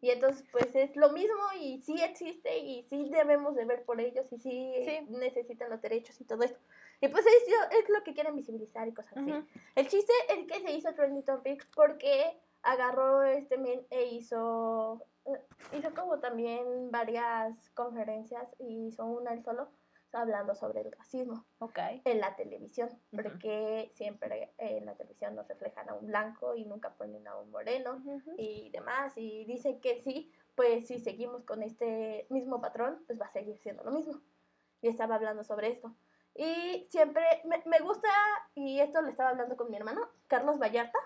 Y 0.00 0.10
entonces, 0.10 0.44
pues 0.52 0.74
es 0.74 0.94
lo 0.96 1.12
mismo 1.12 1.40
y 1.58 1.80
sí 1.80 1.94
existe 2.02 2.58
y 2.58 2.82
sí 2.90 3.08
debemos 3.08 3.54
de 3.54 3.64
ver 3.64 3.84
por 3.84 4.00
ellos 4.00 4.30
y 4.32 4.38
sí, 4.38 4.74
Sí. 4.84 5.06
necesitan 5.08 5.70
los 5.70 5.80
derechos 5.80 6.20
y 6.20 6.24
todo 6.24 6.42
esto. 6.42 6.58
Y 7.00 7.08
pues 7.08 7.24
es, 7.24 7.78
es 7.78 7.88
lo 7.88 8.02
que 8.04 8.12
quieren 8.12 8.36
visibilizar 8.36 8.86
y 8.86 8.92
cosas 8.92 9.16
así. 9.16 9.32
El 9.74 9.88
chiste 9.88 10.12
es 10.28 10.46
que 10.46 10.60
se 10.60 10.72
hizo 10.72 10.92
Trending 10.94 11.22
Topics 11.24 11.66
porque 11.74 12.38
agarró 12.62 13.22
este 13.22 13.56
men 13.56 13.86
e 13.90 14.04
hizo, 14.04 15.02
eh, 15.24 15.40
hizo 15.78 15.94
como 15.94 16.18
también 16.20 16.90
varias 16.90 17.70
conferencias 17.70 18.46
y 18.58 18.88
hizo 18.88 19.06
una 19.06 19.32
él 19.32 19.42
solo 19.42 19.68
hablando 20.20 20.54
sobre 20.54 20.80
el 20.80 20.92
racismo 20.92 21.44
Ok. 21.58 21.78
en 22.04 22.20
la 22.20 22.34
televisión, 22.36 22.88
porque 23.10 23.90
siempre 23.94 24.54
en 24.58 24.86
la 24.86 24.94
televisión 24.94 25.34
nos 25.34 25.48
reflejan 25.48 25.88
a 25.88 25.94
un 25.94 26.06
blanco 26.06 26.54
y 26.54 26.64
nunca 26.64 26.94
ponen 26.94 27.26
a 27.28 27.36
un 27.36 27.50
moreno 27.50 28.02
Ujú. 28.04 28.34
y 28.38 28.70
demás, 28.70 29.12
y 29.16 29.44
dicen 29.44 29.80
que 29.80 30.02
sí, 30.02 30.32
pues 30.54 30.86
si 30.86 30.98
seguimos 31.00 31.44
con 31.44 31.62
este 31.62 32.26
mismo 32.30 32.60
patrón, 32.60 33.02
pues 33.06 33.20
va 33.20 33.26
a 33.26 33.32
seguir 33.32 33.58
siendo 33.58 33.84
lo 33.84 33.90
mismo. 33.90 34.20
Y 34.80 34.88
estaba 34.88 35.14
hablando 35.14 35.44
sobre 35.44 35.68
esto. 35.68 35.94
Y 36.34 36.86
siempre 36.90 37.24
me, 37.44 37.62
me 37.66 37.78
gusta, 37.80 38.08
y 38.54 38.80
esto 38.80 39.00
le 39.02 39.10
estaba 39.10 39.30
hablando 39.30 39.56
con 39.56 39.70
mi 39.70 39.76
hermano, 39.76 40.08
Carlos 40.26 40.58
Vallarta. 40.58 40.98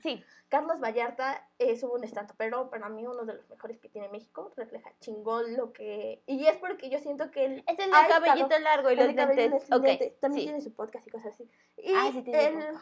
Sí, 0.00 0.24
Carlos 0.48 0.80
Vallarta 0.80 1.48
es 1.58 1.82
un 1.82 2.00
pero 2.38 2.70
para 2.70 2.88
mí 2.88 3.06
uno 3.06 3.24
de 3.24 3.34
los 3.34 3.48
mejores 3.50 3.78
que 3.78 3.88
tiene 3.88 4.08
México, 4.08 4.50
refleja 4.56 4.90
chingón 5.00 5.54
lo 5.56 5.72
que... 5.72 6.22
Y 6.26 6.46
es 6.46 6.56
porque 6.56 6.88
yo 6.88 6.98
siento 6.98 7.30
que 7.30 7.44
él... 7.44 7.64
es 7.66 7.78
el 7.78 7.90
de 7.90 8.08
cabellito 8.08 8.46
estado- 8.46 8.62
largo 8.62 8.90
y 8.90 8.92
el 8.94 8.98
los 9.00 9.08
de 9.08 9.14
cabello 9.14 9.40
lentes. 9.42 9.68
de 9.68 9.76
Ok, 9.76 9.84
lentes, 9.84 10.20
También 10.20 10.40
sí. 10.40 10.46
tiene 10.46 10.60
su 10.62 10.72
podcast 10.74 11.06
y 11.06 11.10
cosas 11.10 11.34
así. 11.34 11.50
Y 11.76 11.92
Ah, 11.94 12.08
sí 12.12 12.22
tiene 12.22 12.68
él- 12.68 12.76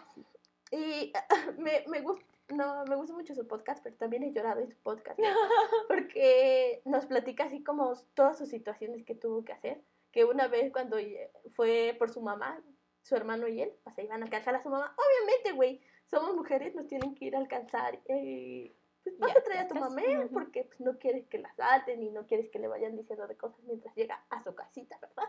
y 0.72 1.12
me, 1.58 1.84
me 1.88 2.00
gusta, 2.00 2.24
no, 2.50 2.84
me 2.84 2.94
gusta 2.94 3.12
mucho 3.12 3.34
su 3.34 3.46
podcast, 3.46 3.82
pero 3.82 3.96
también 3.96 4.22
he 4.22 4.32
llorado 4.32 4.60
en 4.60 4.68
su 4.70 4.76
podcast. 4.78 5.18
¿no? 5.18 5.26
Porque 5.88 6.80
nos 6.84 7.06
platica 7.06 7.44
así 7.44 7.62
como 7.64 7.94
todas 8.14 8.38
sus 8.38 8.48
situaciones 8.48 9.04
que 9.04 9.14
tuvo 9.14 9.44
que 9.44 9.52
hacer. 9.52 9.82
Que 10.12 10.24
una 10.24 10.48
vez 10.48 10.72
cuando 10.72 10.98
lle- 10.98 11.28
fue 11.54 11.94
por 11.98 12.10
su 12.10 12.20
mamá, 12.20 12.60
su 13.02 13.16
hermano 13.16 13.48
y 13.48 13.62
él, 13.62 13.72
o 13.84 13.90
sea, 13.90 14.04
iban 14.04 14.22
a 14.22 14.24
alcanzar 14.26 14.54
a 14.54 14.62
su 14.62 14.68
mamá. 14.68 14.94
Obviamente, 14.96 15.52
güey, 15.52 15.80
somos 16.10 16.34
mujeres, 16.34 16.74
nos 16.74 16.86
tienen 16.86 17.14
que 17.14 17.26
ir 17.26 17.36
a 17.36 17.38
alcanzar. 17.38 17.98
Y 18.08 18.74
pues 19.02 19.18
vas 19.18 19.36
a 19.36 19.42
traer 19.42 19.60
a 19.60 19.68
tu 19.68 19.74
mamá 19.76 20.02
porque 20.32 20.64
pues, 20.64 20.80
no 20.80 20.98
quieres 20.98 21.26
que 21.28 21.38
la 21.38 21.52
salten 21.54 22.02
y 22.02 22.10
no 22.10 22.26
quieres 22.26 22.50
que 22.50 22.58
le 22.58 22.68
vayan 22.68 22.96
diciendo 22.96 23.26
de 23.26 23.36
cosas 23.36 23.60
mientras 23.64 23.94
llega 23.94 24.22
a 24.28 24.42
su 24.42 24.54
casita, 24.54 24.98
¿verdad? 25.00 25.28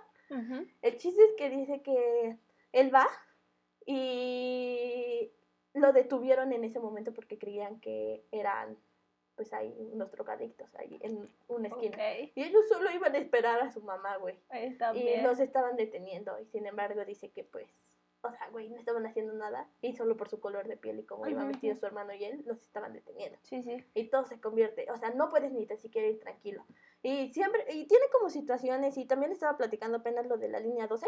El 0.82 0.98
chiste 0.98 1.22
es 1.24 1.34
que 1.38 1.50
dice 1.50 1.82
que 1.82 2.38
él 2.72 2.94
va 2.94 3.08
y 3.86 5.32
lo 5.74 5.94
detuvieron 5.94 6.52
en 6.54 6.64
ese 6.64 6.80
momento 6.80 7.14
porque 7.14 7.38
creían 7.38 7.80
que 7.80 8.26
eran, 8.32 8.78
pues 9.36 9.52
hay 9.54 9.74
unos 9.78 10.12
drogadictos 10.12 10.74
ahí 10.76 11.00
en 11.02 11.30
una 11.48 11.68
esquina. 11.68 11.98
Y 12.36 12.44
ellos 12.44 12.68
solo 12.70 12.92
iban 12.92 13.14
a 13.14 13.18
esperar 13.18 13.60
a 13.62 13.72
su 13.72 13.82
mamá, 13.82 14.18
güey. 14.18 14.36
Y 14.96 15.22
los 15.22 15.40
estaban 15.40 15.76
deteniendo. 15.76 16.38
Y 16.40 16.46
sin 16.46 16.66
embargo 16.66 17.04
dice 17.06 17.30
que 17.30 17.44
pues, 17.44 17.68
o 18.24 18.32
sea, 18.32 18.50
güey, 18.50 18.70
no 18.70 18.78
estaban 18.78 19.06
haciendo 19.06 19.34
nada. 19.34 19.68
Y 19.82 19.94
solo 19.94 20.16
por 20.18 20.30
su 20.30 20.40
color 20.40 20.68
de 20.68 20.78
piel 20.78 21.00
y 21.00 21.06
cómo 21.06 21.24
vestidos 21.24 21.78
ujú. 21.78 21.80
su 21.80 21.86
hermano 21.86 22.14
y 22.14 22.24
él, 22.24 22.44
los 22.46 22.62
estaban 22.62 22.94
deteniendo 22.94 23.38
Sí, 23.44 23.64
sí. 23.64 23.84
y 23.94 24.10
todo 24.10 24.26
se 24.26 24.40
convierte, 24.40 24.90
o 24.92 24.98
sea, 24.98 25.12
no 25.12 25.30
puedes 25.30 25.52
ni 25.52 25.66
tan 25.66 25.78
siquiera 25.78 26.08
ir 26.08 26.20
tranquilo. 26.20 26.66
Y 27.02 27.34
siempre, 27.34 27.66
y 27.74 27.88
tiene 27.88 28.06
como 28.12 28.30
situaciones, 28.30 28.98
y 28.98 29.06
también 29.06 29.32
estaba 29.32 29.58
platicando 29.58 29.98
apenas 29.98 30.28
lo 30.28 30.38
de 30.38 30.50
la 30.50 30.60
línea 30.60 30.88
12, 30.88 31.08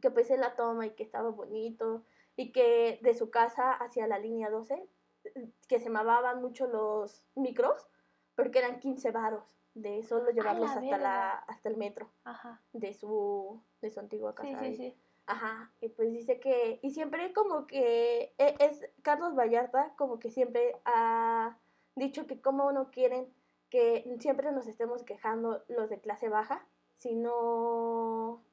que 0.00 0.10
pues 0.10 0.30
él 0.30 0.40
la 0.40 0.56
toma 0.56 0.86
y 0.86 0.90
que 0.90 1.02
estaba 1.02 1.30
bonito, 1.30 2.04
y 2.36 2.52
que 2.52 2.98
de 3.02 3.14
su 3.14 3.30
casa 3.30 3.72
hacia 3.72 4.06
la 4.06 4.18
línea 4.18 4.50
12, 4.50 4.88
eh, 5.24 5.50
que 5.68 5.80
se 5.80 5.90
mamaban 5.90 6.40
mucho 6.40 6.66
los 6.66 7.24
micros, 7.34 7.86
porque 8.34 8.60
eran 8.60 8.80
15 8.80 9.10
varos 9.10 9.58
de 9.74 10.02
solo 10.02 10.30
llevarlos 10.30 10.70
la 10.70 10.80
hasta, 10.80 10.98
la, 10.98 11.30
hasta 11.30 11.68
el 11.68 11.76
metro 11.76 12.10
Ajá. 12.24 12.60
de 12.72 12.92
su, 12.94 13.62
de 13.80 13.90
su 13.90 14.00
antigua 14.00 14.34
casa. 14.34 14.60
Sí, 14.64 14.76
sí, 14.76 14.76
sí. 14.76 14.96
Ajá, 15.32 15.72
y 15.80 15.88
pues 15.88 16.12
dice 16.12 16.40
que, 16.40 16.78
y 16.82 16.90
siempre 16.90 17.32
como 17.32 17.66
que 17.66 18.34
e- 18.36 18.56
es 18.60 18.86
Carlos 19.02 19.34
Vallarta, 19.34 19.94
como 19.96 20.18
que 20.18 20.30
siempre 20.30 20.76
ha 20.84 21.58
dicho 21.94 22.26
que 22.26 22.42
como 22.42 22.70
no 22.72 22.90
quieren 22.90 23.32
que 23.70 24.04
siempre 24.20 24.52
nos 24.52 24.66
estemos 24.66 25.04
quejando 25.04 25.64
los 25.68 25.88
de 25.88 26.00
clase 26.02 26.28
baja, 26.28 26.68
si 26.98 27.14
no, 27.14 28.44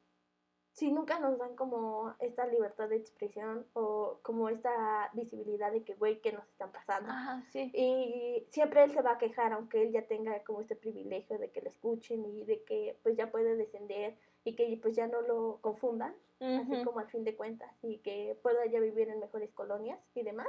si 0.79 0.93
nunca 0.93 1.19
nos 1.19 1.37
dan 1.37 1.57
como 1.57 2.15
esta 2.19 2.47
libertad 2.47 2.87
de 2.87 2.95
expresión 2.95 3.65
o 3.73 4.19
como 4.21 4.47
esta 4.47 5.09
visibilidad 5.11 5.73
de 5.73 5.83
que, 5.83 5.93
güey, 5.95 6.21
¿qué 6.21 6.31
nos 6.31 6.47
están 6.47 6.71
pasando? 6.71 7.11
Ajá, 7.11 7.43
sí. 7.51 7.69
Y 7.73 8.47
siempre 8.49 8.85
él 8.85 8.91
se 8.91 9.01
va 9.01 9.11
a 9.11 9.17
quejar, 9.17 9.51
aunque 9.51 9.81
él 9.81 9.91
ya 9.91 10.07
tenga 10.07 10.41
como 10.45 10.61
este 10.61 10.77
privilegio 10.77 11.37
de 11.37 11.51
que 11.51 11.59
lo 11.59 11.67
escuchen 11.67 12.23
y 12.23 12.45
de 12.45 12.63
que 12.63 12.97
pues 13.03 13.17
ya 13.17 13.29
puede 13.29 13.57
descender 13.57 14.15
y 14.45 14.55
que 14.55 14.79
pues 14.81 14.95
ya 14.95 15.07
no 15.07 15.19
lo 15.19 15.59
confundan, 15.59 16.15
así 16.39 16.81
como 16.85 16.99
al 16.99 17.09
fin 17.09 17.25
de 17.25 17.35
cuentas, 17.35 17.69
y 17.81 17.97
que 17.97 18.39
pueda 18.41 18.65
ya 18.67 18.79
vivir 18.79 19.09
en 19.09 19.19
mejores 19.19 19.51
colonias 19.51 19.99
y 20.15 20.23
demás, 20.23 20.47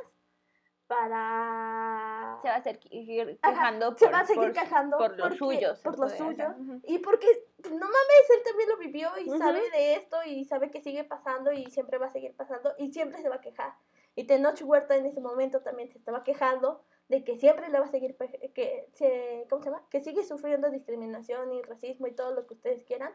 para... 0.91 2.39
Se 2.43 2.49
va 2.49 2.57
a 2.57 2.63
seguir 2.63 3.39
Ajá, 3.43 3.53
quejando 3.55 3.97
se 3.97 4.05
por, 4.07 4.15
va 4.15 4.21
a 4.21 4.25
seguir 4.27 4.43
por- 4.43 4.53
quejando 4.53 4.99
por 4.99 5.17
lo 5.17 5.23
porque- 5.25 5.39
suyo. 5.39 5.75
se 5.77 5.83
por 5.83 5.93
lo 5.93 5.99
puede 6.07 6.19
suyo, 6.19 6.31
hacer. 6.49 6.61
Ujú. 6.61 6.81
y 6.85 6.99
porque, 6.99 7.27
no 7.71 7.77
mames, 7.79 8.31
él 8.37 8.43
también 8.45 8.69
lo 8.69 8.77
vivió 8.77 9.11
y 9.19 9.29
sabe 9.39 9.61
de 9.71 9.95
esto 9.95 10.17
y 10.27 10.45
sabe 10.45 10.71
que 10.71 10.81
sigue 10.81 11.05
pasando 11.05 11.53
y 11.53 11.67
siempre 11.71 11.99
va 11.99 12.07
a 12.07 12.11
seguir 12.11 12.35
pasando 12.37 12.73
y 12.79 12.93
siempre 12.93 13.21
se 13.23 13.29
va 13.29 13.37
a 13.37 13.41
quejar. 13.41 13.75
Y 14.17 14.25
Tenoch 14.25 14.61
Huerta 14.63 14.97
en 14.97 15.07
ese 15.07 15.21
momento 15.21 15.61
también 15.63 15.89
se 15.91 15.99
estaba 15.99 16.25
quejando 16.25 16.83
de 17.09 17.25
que 17.25 17.37
siempre 17.37 17.69
le 17.69 17.79
va 17.79 17.87
a 17.87 17.91
seguir, 17.91 18.17
que 18.55 18.89
se, 18.95 19.47
¿cómo 19.49 19.63
se 19.63 19.71
llama? 19.71 19.87
Que 19.91 20.01
sigue 20.01 20.25
sufriendo 20.25 20.71
discriminación 20.71 21.53
y 21.53 21.63
racismo 21.63 22.07
y 22.07 22.13
todo 22.15 22.33
lo 22.33 22.47
que 22.47 22.55
ustedes 22.55 22.85
quieran 22.85 23.13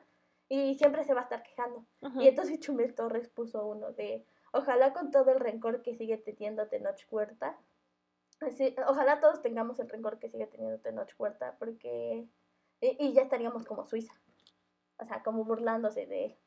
y 0.47 0.75
siempre 0.75 1.03
se 1.03 1.13
va 1.13 1.21
a 1.21 1.23
estar 1.23 1.43
quejando. 1.43 1.85
Y 2.19 2.27
entonces 2.27 2.59
Chumel 2.59 2.93
Torres 2.93 3.29
puso 3.29 3.65
uno 3.65 3.91
de, 3.93 4.25
ojalá 4.55 4.93
con 4.93 5.11
todo 5.11 5.31
el 5.31 5.39
rencor 5.39 5.81
que 5.81 5.95
sigue 5.95 6.17
teniendo 6.17 6.67
Tenoch 6.67 6.99
Huerta, 7.11 7.57
así, 8.41 8.75
ojalá 8.87 9.19
todos 9.19 9.41
tengamos 9.41 9.79
el 9.79 9.89
rencor 9.89 10.19
que 10.19 10.29
sigue 10.29 10.47
teniendo 10.47 10.79
Tenoch 10.79 11.13
Huerta, 11.17 11.55
porque, 11.59 12.27
y, 12.81 13.05
y 13.05 13.13
ya 13.13 13.21
estaríamos 13.23 13.65
como 13.65 13.85
Suiza, 13.85 14.13
o 14.97 15.05
sea, 15.05 15.23
como 15.23 15.43
burlándose 15.45 16.05
de 16.05 16.25
él. 16.25 16.37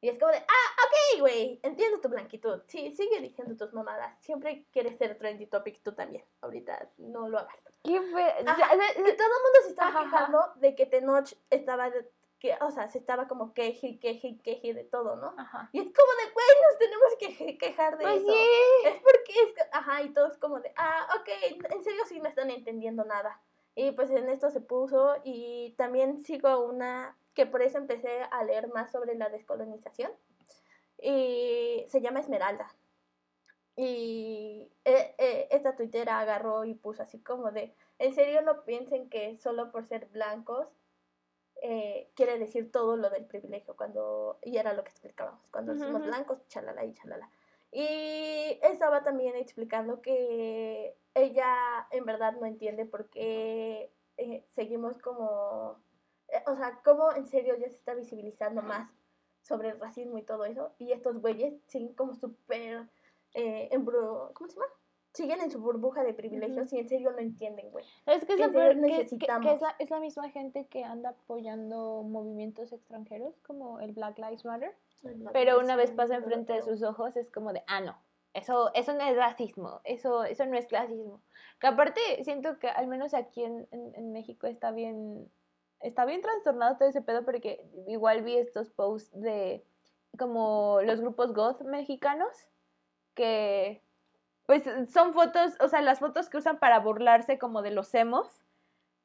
Y 0.00 0.08
es 0.10 0.18
como 0.18 0.30
de, 0.30 0.38
ah, 0.38 0.84
ok, 0.86 1.20
güey, 1.22 1.58
entiendo 1.64 2.00
tu 2.00 2.08
blanquitud. 2.08 2.62
Sí, 2.68 2.94
sigue 2.94 3.20
diciendo 3.20 3.56
tus 3.56 3.74
mamadas. 3.74 4.16
Siempre 4.22 4.64
quieres 4.70 4.96
ser 4.96 5.18
trendy 5.18 5.46
topic 5.46 5.82
tú 5.82 5.92
también. 5.92 6.24
Ahorita 6.40 6.88
no 6.98 7.28
lo 7.28 7.38
hagas. 7.38 7.56
¿Qué 7.82 8.00
fue? 8.02 8.22
Ajá, 8.46 8.74
Y 8.74 8.94
todo 8.94 9.02
el 9.02 9.16
mundo 9.16 9.58
se 9.66 9.74
ajá. 9.76 10.04
quejando 10.04 10.52
de 10.60 10.76
que 10.76 10.86
Tenoch 10.86 11.32
estaba, 11.50 11.90
de- 11.90 12.08
que, 12.38 12.56
o 12.60 12.70
sea, 12.70 12.88
se 12.88 12.98
estaba 12.98 13.26
como 13.26 13.52
queje, 13.52 13.98
queje, 13.98 14.38
queje 14.42 14.72
de 14.74 14.84
todo, 14.84 15.16
¿no? 15.16 15.34
Ajá. 15.36 15.68
Y 15.72 15.78
es 15.80 15.86
como 15.86 16.12
de, 16.12 16.32
güey, 16.32 16.46
nos 16.68 16.78
tenemos 16.78 17.16
que 17.18 17.58
quejar 17.58 17.98
de 17.98 18.04
Pues 18.04 18.22
eso. 18.22 18.32
sí. 18.32 18.86
Es 18.86 18.94
porque 19.02 19.32
es, 19.32 19.66
ajá, 19.72 20.02
y 20.02 20.12
todo 20.12 20.28
es 20.28 20.38
como 20.38 20.60
de, 20.60 20.72
ah, 20.76 21.08
ok, 21.20 21.28
en 21.72 21.82
serio 21.84 22.02
sí 22.06 22.20
no 22.20 22.28
están 22.28 22.50
entendiendo 22.50 23.04
nada. 23.04 23.40
Y 23.74 23.92
pues 23.92 24.10
en 24.10 24.28
esto 24.28 24.50
se 24.50 24.60
puso 24.60 25.16
y 25.24 25.74
también 25.76 26.24
sigo 26.24 26.64
una 26.64 27.16
que 27.34 27.46
por 27.46 27.62
eso 27.62 27.78
empecé 27.78 28.22
a 28.30 28.42
leer 28.42 28.68
más 28.68 28.90
sobre 28.90 29.14
la 29.14 29.28
descolonización. 29.28 30.10
Y 31.00 31.84
se 31.88 32.00
llama 32.00 32.20
Esmeralda. 32.20 32.74
Y 33.76 34.72
eh, 34.84 35.14
eh, 35.18 35.48
esta 35.52 35.76
tuitera 35.76 36.18
agarró 36.18 36.64
y 36.64 36.74
puso 36.74 37.04
así 37.04 37.20
como 37.22 37.52
de, 37.52 37.72
en 38.00 38.12
serio 38.12 38.42
no 38.42 38.64
piensen 38.64 39.08
que 39.08 39.38
solo 39.38 39.70
por 39.70 39.86
ser 39.86 40.06
blancos 40.06 40.66
eh, 41.62 42.10
quiere 42.14 42.38
decir 42.38 42.70
todo 42.72 42.96
lo 42.96 43.10
del 43.10 43.26
privilegio, 43.26 43.76
cuando, 43.76 44.38
y 44.42 44.56
era 44.58 44.72
lo 44.74 44.84
que 44.84 44.90
explicábamos, 44.90 45.40
cuando 45.50 45.72
Ujú, 45.72 45.82
decimos 45.82 46.00
ujú. 46.00 46.08
blancos, 46.08 46.46
chalala 46.48 46.84
y 46.84 46.94
chalala. 46.94 47.30
Y 47.70 48.58
estaba 48.62 49.02
también 49.02 49.36
explicando 49.36 50.00
que 50.00 50.96
ella 51.14 51.86
en 51.90 52.04
verdad 52.06 52.32
no 52.34 52.46
entiende 52.46 52.86
por 52.86 53.08
qué 53.10 53.92
eh, 54.16 54.44
seguimos 54.50 54.98
como, 54.98 55.76
eh, 56.28 56.42
o 56.46 56.56
sea, 56.56 56.80
cómo 56.84 57.12
en 57.12 57.26
serio 57.26 57.56
ya 57.56 57.68
se 57.68 57.74
está 57.76 57.94
visibilizando 57.94 58.62
más 58.62 58.90
sobre 59.42 59.70
el 59.70 59.80
racismo 59.80 60.18
y 60.18 60.22
todo 60.22 60.44
eso, 60.44 60.72
y 60.78 60.92
estos 60.92 61.20
güeyes 61.20 61.54
siguen 61.66 61.94
como 61.94 62.14
súper, 62.14 62.88
eh, 63.34 63.68
embru- 63.72 64.32
¿cómo 64.34 64.48
se 64.48 64.56
llama? 64.56 64.72
Siguen 65.18 65.40
en 65.40 65.50
su 65.50 65.58
burbuja 65.60 66.02
de 66.04 66.14
privilegios 66.14 66.72
y 66.72 66.78
en 66.78 66.88
serio 66.88 67.10
no 67.12 67.18
entienden, 67.18 67.70
güey. 67.70 67.84
Es 68.06 68.24
que 68.24 68.34
es, 68.34 68.38
peor, 68.52 68.74
que- 68.88 69.04
que- 69.18 69.26
es, 69.54 69.60
la, 69.60 69.74
es 69.78 69.90
la 69.90 70.00
misma 70.00 70.30
gente 70.30 70.66
que 70.68 70.84
anda 70.84 71.10
apoyando 71.10 72.02
movimientos 72.02 72.72
extranjeros 72.72 73.34
como 73.40 73.80
el 73.80 73.92
Black 73.92 74.18
Lives 74.18 74.44
Matter, 74.44 74.74
pero 75.32 75.58
una 75.60 75.76
vez 75.76 75.90
pasa 75.90 76.14
enfrente 76.16 76.52
de 76.52 76.62
sus 76.62 76.82
ojos 76.82 77.16
es 77.16 77.30
como 77.30 77.52
de, 77.52 77.62
ah, 77.66 77.80
no, 77.80 77.98
eso, 78.32 78.72
eso 78.74 78.92
no 78.94 79.00
es 79.02 79.16
racismo, 79.16 79.80
eso, 79.84 80.24
eso 80.24 80.46
no 80.46 80.56
es 80.56 80.66
clasismo. 80.66 81.20
Que 81.60 81.66
aparte 81.66 82.00
siento 82.24 82.58
que 82.58 82.68
al 82.68 82.86
menos 82.86 83.12
aquí 83.14 83.42
en, 83.44 83.66
en, 83.72 83.94
en 83.96 84.12
México 84.12 84.46
está 84.46 84.70
bien, 84.70 85.28
está 85.80 86.04
bien 86.04 86.20
trastornado 86.22 86.76
todo 86.76 86.88
ese 86.88 87.02
pedo 87.02 87.24
porque 87.24 87.64
igual 87.88 88.22
vi 88.22 88.36
estos 88.36 88.70
posts 88.70 89.10
de 89.20 89.64
como 90.18 90.80
los 90.82 91.00
grupos 91.00 91.34
goth 91.34 91.62
mexicanos 91.62 92.48
que 93.14 93.82
pues 94.48 94.64
son 94.90 95.12
fotos, 95.12 95.52
o 95.60 95.68
sea, 95.68 95.82
las 95.82 95.98
fotos 95.98 96.30
que 96.30 96.38
usan 96.38 96.58
para 96.58 96.78
burlarse 96.80 97.38
como 97.38 97.60
de 97.60 97.70
los 97.70 97.94
emos, 97.94 98.26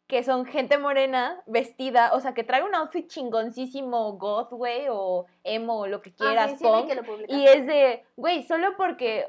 que 0.08 0.24
son 0.24 0.46
gente 0.46 0.78
morena 0.78 1.44
vestida, 1.48 2.14
o 2.14 2.22
sea, 2.22 2.34
que 2.34 2.46
trae 2.46 2.64
un 2.64 2.74
outfit 2.76 3.10
chingoncísimo 3.10 4.14
goth, 4.14 4.52
güey, 4.52 4.86
o 4.90 5.26
emo, 5.44 5.80
o 5.82 5.88
lo 5.88 6.02
que 6.02 6.14
quieras, 6.14 6.54
Ah, 6.54 6.56
sí, 6.56 6.58
sí, 6.60 6.64
vi 6.64 6.70
punk, 6.72 6.88
que 6.88 6.96
lo 6.96 7.04
publicaste. 7.04 7.36
y 7.36 7.46
es 7.46 7.68
de, 7.68 8.06
güey, 8.16 8.44
solo 8.44 8.78
porque 8.78 9.28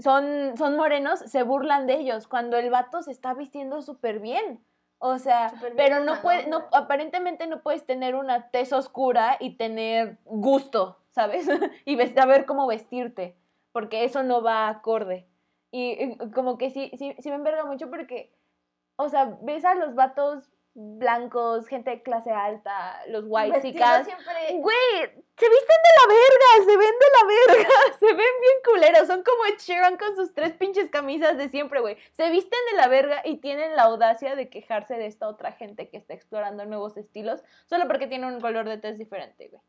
son, 0.00 0.56
son 0.56 0.76
morenos 0.76 1.20
se 1.20 1.44
burlan 1.44 1.86
de 1.86 1.94
ellos, 2.00 2.26
cuando 2.26 2.56
el 2.56 2.68
vato 2.70 3.02
se 3.02 3.12
está 3.12 3.32
vistiendo 3.34 3.80
súper 3.80 4.18
bien. 4.18 4.64
O 5.00 5.18
sea, 5.18 5.52
pero 5.76 6.00
no 6.00 6.20
puede, 6.22 6.48
no, 6.48 6.64
aparentemente 6.72 7.46
no 7.46 7.62
puedes 7.62 7.86
tener 7.86 8.16
una 8.16 8.50
tez 8.50 8.72
oscura 8.72 9.36
y 9.38 9.56
tener 9.56 10.18
gusto, 10.24 10.98
¿sabes? 11.10 11.46
y 11.84 11.94
ves- 11.94 12.14
saber 12.14 12.44
cómo 12.46 12.66
vestirte, 12.66 13.36
porque 13.78 14.02
eso 14.02 14.24
no 14.24 14.42
va 14.42 14.68
acorde. 14.68 15.28
Y, 15.70 16.02
y 16.02 16.30
como 16.32 16.58
que 16.58 16.70
sí, 16.70 16.90
sí, 16.98 17.14
sí 17.16 17.28
me 17.28 17.36
enverga 17.36 17.64
mucho 17.64 17.88
porque, 17.88 18.34
o 18.96 19.08
sea, 19.08 19.38
ves 19.42 19.64
a 19.64 19.76
los 19.76 19.94
vatos 19.94 20.50
blancos, 20.74 21.68
gente 21.68 21.90
de 21.90 22.02
clase 22.02 22.32
alta, 22.32 23.00
los 23.06 23.22
white 23.28 23.52
Vestidos 23.52 24.04
siempre... 24.04 24.34
Güey, 24.58 25.00
se 25.36 25.48
visten 25.48 25.78
de 25.86 25.92
la 26.00 26.06
verga, 26.08 26.72
se 26.72 26.76
ven 26.76 26.94
de 26.98 27.06
la 27.20 27.54
verga, 27.54 27.68
se 28.00 28.06
ven 28.06 28.16
bien 28.16 28.58
culeros, 28.64 29.06
son 29.06 29.22
como 29.22 29.44
Ed 29.44 29.58
Sheeran 29.60 29.96
con 29.96 30.16
sus 30.16 30.34
tres 30.34 30.54
pinches 30.54 30.90
camisas 30.90 31.38
de 31.38 31.48
siempre, 31.48 31.80
güey. 31.80 31.96
Se 32.14 32.30
visten 32.30 32.58
de 32.72 32.78
la 32.78 32.88
verga 32.88 33.22
y 33.24 33.36
tienen 33.36 33.76
la 33.76 33.84
audacia 33.84 34.34
de 34.34 34.48
quejarse 34.48 34.94
de 34.94 35.06
esta 35.06 35.28
otra 35.28 35.52
gente 35.52 35.88
que 35.88 35.98
está 35.98 36.14
explorando 36.14 36.64
nuevos 36.64 36.96
estilos, 36.96 37.44
solo 37.66 37.86
porque 37.86 38.08
tiene 38.08 38.26
un 38.26 38.40
color 38.40 38.68
de 38.68 38.78
tez 38.78 38.98
diferente, 38.98 39.46
güey. 39.46 39.62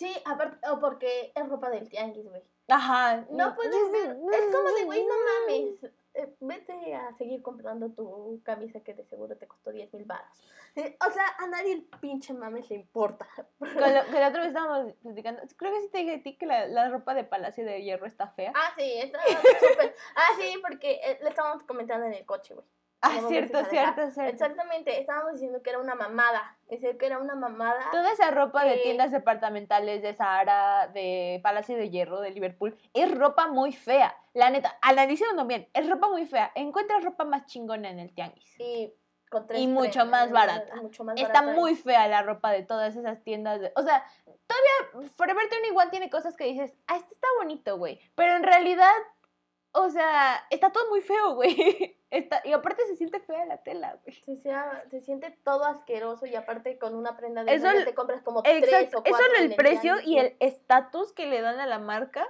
Sí, 0.00 0.10
aparte, 0.24 0.66
o 0.70 0.80
porque 0.80 1.30
es 1.34 1.46
ropa 1.46 1.68
del 1.68 1.90
tianguis, 1.90 2.26
güey. 2.26 2.42
Ajá. 2.70 3.24
No 3.30 3.54
puedes 3.54 3.90
ser, 3.90 4.10
es 4.32 4.54
como 4.54 4.68
de, 4.70 4.84
güey, 4.84 5.04
no 5.04 5.14
mames. 5.14 5.92
eh, 6.14 6.34
vete 6.40 6.94
a 6.94 7.12
seguir 7.18 7.40
comprando 7.42 7.90
tu 7.90 8.40
camisa 8.44 8.80
que 8.80 8.94
de 8.94 9.04
seguro 9.04 9.36
te 9.36 9.46
costó 9.46 9.70
10 9.70 9.92
mil 9.94 10.04
baros. 10.04 10.28
Eh, 10.76 10.96
O 11.06 11.10
sea, 11.12 11.24
a 11.38 11.46
nadie 11.48 11.72
el 11.72 11.82
pinche 12.00 12.32
mames 12.32 12.68
le 12.70 12.76
importa. 12.76 13.26
Con 13.58 13.68
lo- 13.74 13.74
que 14.10 14.20
la 14.20 14.28
otra 14.28 14.40
vez 14.40 14.48
estábamos 14.48 14.92
platicando, 15.02 15.42
creo 15.56 15.72
que 15.72 15.80
sí 15.82 15.88
te 15.88 15.98
dije 15.98 16.14
a 16.16 16.22
ti 16.22 16.36
que 16.36 16.46
la, 16.46 16.66
la 16.66 16.88
ropa 16.90 17.14
de 17.14 17.24
Palacio 17.24 17.64
de 17.64 17.82
Hierro 17.82 18.06
está 18.06 18.28
fea. 18.28 18.52
Ah, 18.54 18.72
sí, 18.76 18.92
está 19.00 19.18
súper. 19.20 19.94
Ah, 20.16 20.28
sí, 20.40 20.54
porque 20.62 21.00
eh, 21.04 21.18
le 21.22 21.28
estábamos 21.30 21.62
comentando 21.64 22.06
en 22.06 22.14
el 22.14 22.24
coche, 22.26 22.54
güey. 22.54 22.66
Ah, 23.02 23.18
cierto, 23.28 23.64
cierto, 23.64 24.10
cierto. 24.10 24.30
Exactamente, 24.30 25.00
estábamos 25.00 25.32
diciendo 25.32 25.62
que 25.62 25.70
era 25.70 25.78
una 25.78 25.94
mamada. 25.94 26.58
Es 26.68 26.82
decir, 26.82 26.98
que 26.98 27.06
era 27.06 27.18
una 27.18 27.34
mamada. 27.34 27.90
Toda 27.90 28.12
esa 28.12 28.30
ropa 28.30 28.64
de 28.64 28.76
tiendas 28.78 29.10
departamentales 29.10 30.02
de 30.02 30.14
Sahara, 30.14 30.88
de 30.88 31.40
Palacio 31.42 31.76
de 31.76 31.88
Hierro, 31.88 32.20
de 32.20 32.30
Liverpool, 32.30 32.76
es 32.92 33.10
ropa 33.10 33.48
muy 33.48 33.72
fea. 33.72 34.14
La 34.34 34.50
neta, 34.50 34.78
analicéndolo 34.82 35.46
bien, 35.46 35.68
es 35.72 35.88
ropa 35.88 36.08
muy 36.08 36.26
fea. 36.26 36.52
Encuentras 36.54 37.02
ropa 37.02 37.24
más 37.24 37.46
chingona 37.46 37.88
en 37.88 38.00
el 38.00 38.12
tianguis. 38.12 38.60
Y, 38.60 38.92
con 39.30 39.46
tres 39.46 39.60
Y 39.60 39.66
mucho 39.66 40.04
más 40.04 40.30
barata. 40.30 40.76
Mucho 40.76 41.02
más 41.02 41.16
Está 41.16 41.40
barata. 41.40 41.58
muy 41.58 41.76
fea 41.76 42.06
la 42.06 42.22
ropa 42.22 42.52
de 42.52 42.64
todas 42.64 42.96
esas 42.96 43.22
tiendas. 43.22 43.60
De... 43.60 43.72
O 43.76 43.82
sea, 43.82 44.04
todavía 44.24 45.08
Forever 45.16 45.48
21 45.48 45.90
tiene 45.90 46.10
cosas 46.10 46.36
que 46.36 46.44
dices, 46.44 46.74
ah, 46.86 46.96
este 46.96 47.14
está 47.14 47.28
bonito, 47.38 47.78
güey. 47.78 47.98
Pero 48.14 48.36
en 48.36 48.42
realidad, 48.42 48.92
o 49.72 49.88
sea, 49.88 50.44
está 50.50 50.70
todo 50.70 50.88
muy 50.90 51.00
feo, 51.00 51.34
güey. 51.34 51.96
Está... 52.10 52.40
Y 52.44 52.52
aparte 52.52 52.84
se 52.86 52.96
siente 52.96 53.20
fea 53.20 53.44
la 53.46 53.58
tela, 53.58 53.98
güey. 54.02 54.16
Se, 54.24 54.36
sea- 54.38 54.84
se 54.90 55.00
siente 55.00 55.30
todo 55.44 55.64
asqueroso 55.64 56.26
y 56.26 56.34
aparte 56.34 56.78
con 56.78 56.94
una 56.94 57.16
prenda 57.16 57.44
de 57.44 57.54
Eso 57.54 57.70
el- 57.70 57.84
te 57.84 57.94
compras 57.94 58.22
como 58.22 58.42
tres 58.42 58.64
Exacto, 58.64 58.98
o 58.98 59.02
es 59.04 59.10
cuatro 59.10 59.26
en 59.38 59.50
el 59.50 59.56
precio 59.56 59.94
y 60.04 60.18
el 60.18 60.36
estatus 60.40 61.12
que 61.12 61.26
le 61.26 61.40
dan 61.40 61.60
a 61.60 61.66
la 61.66 61.78
marca, 61.78 62.26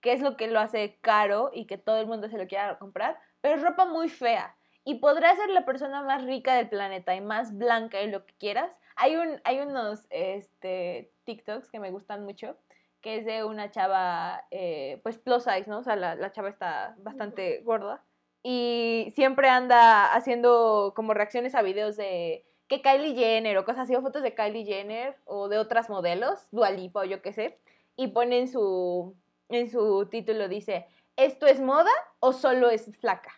que 0.00 0.12
es 0.12 0.20
lo 0.22 0.36
que 0.36 0.46
lo 0.48 0.60
hace 0.60 0.98
caro 1.00 1.50
y 1.52 1.66
que 1.66 1.76
todo 1.78 1.98
el 1.98 2.06
mundo 2.06 2.28
se 2.28 2.38
lo 2.38 2.46
quiera 2.46 2.78
comprar, 2.78 3.18
pero 3.40 3.56
es 3.56 3.62
ropa 3.62 3.84
muy 3.84 4.08
fea. 4.08 4.54
Y 4.84 4.94
podrá 5.00 5.36
ser 5.36 5.50
la 5.50 5.66
persona 5.66 6.02
más 6.02 6.24
rica 6.24 6.54
del 6.54 6.68
planeta 6.70 7.14
y 7.14 7.20
más 7.20 7.56
blanca 7.58 8.00
y 8.00 8.10
lo 8.10 8.24
que 8.24 8.34
quieras. 8.36 8.72
Hay, 8.96 9.16
un, 9.16 9.40
hay 9.44 9.60
unos 9.60 10.06
este, 10.08 11.12
TikToks 11.24 11.70
que 11.70 11.78
me 11.80 11.90
gustan 11.90 12.24
mucho, 12.24 12.56
que 13.02 13.18
es 13.18 13.26
de 13.26 13.44
una 13.44 13.70
chava, 13.70 14.46
eh, 14.50 14.98
pues 15.02 15.18
plus 15.18 15.44
size, 15.44 15.66
¿no? 15.66 15.80
O 15.80 15.82
sea, 15.82 15.94
la, 15.96 16.14
la 16.14 16.32
chava 16.32 16.48
está 16.48 16.94
bastante 16.98 17.60
gorda. 17.62 18.02
Y 18.50 19.12
siempre 19.14 19.50
anda 19.50 20.14
haciendo 20.14 20.94
como 20.96 21.12
reacciones 21.12 21.54
a 21.54 21.60
videos 21.60 21.98
de 21.98 22.46
que 22.66 22.80
Kylie 22.80 23.14
Jenner 23.14 23.58
o 23.58 23.66
cosas 23.66 23.82
así, 23.82 23.94
o 23.94 24.00
fotos 24.00 24.22
de 24.22 24.34
Kylie 24.34 24.64
Jenner 24.64 25.18
o 25.26 25.50
de 25.50 25.58
otras 25.58 25.90
modelos, 25.90 26.48
Dualipa 26.50 27.00
o 27.00 27.04
yo 27.04 27.20
qué 27.20 27.34
sé, 27.34 27.58
y 27.94 28.06
pone 28.06 28.38
en 28.38 28.48
su, 28.48 29.14
en 29.50 29.70
su 29.70 30.06
título, 30.06 30.48
dice, 30.48 30.86
¿esto 31.16 31.44
es 31.44 31.60
moda 31.60 31.90
o 32.20 32.32
solo 32.32 32.70
es 32.70 32.90
flaca? 32.96 33.34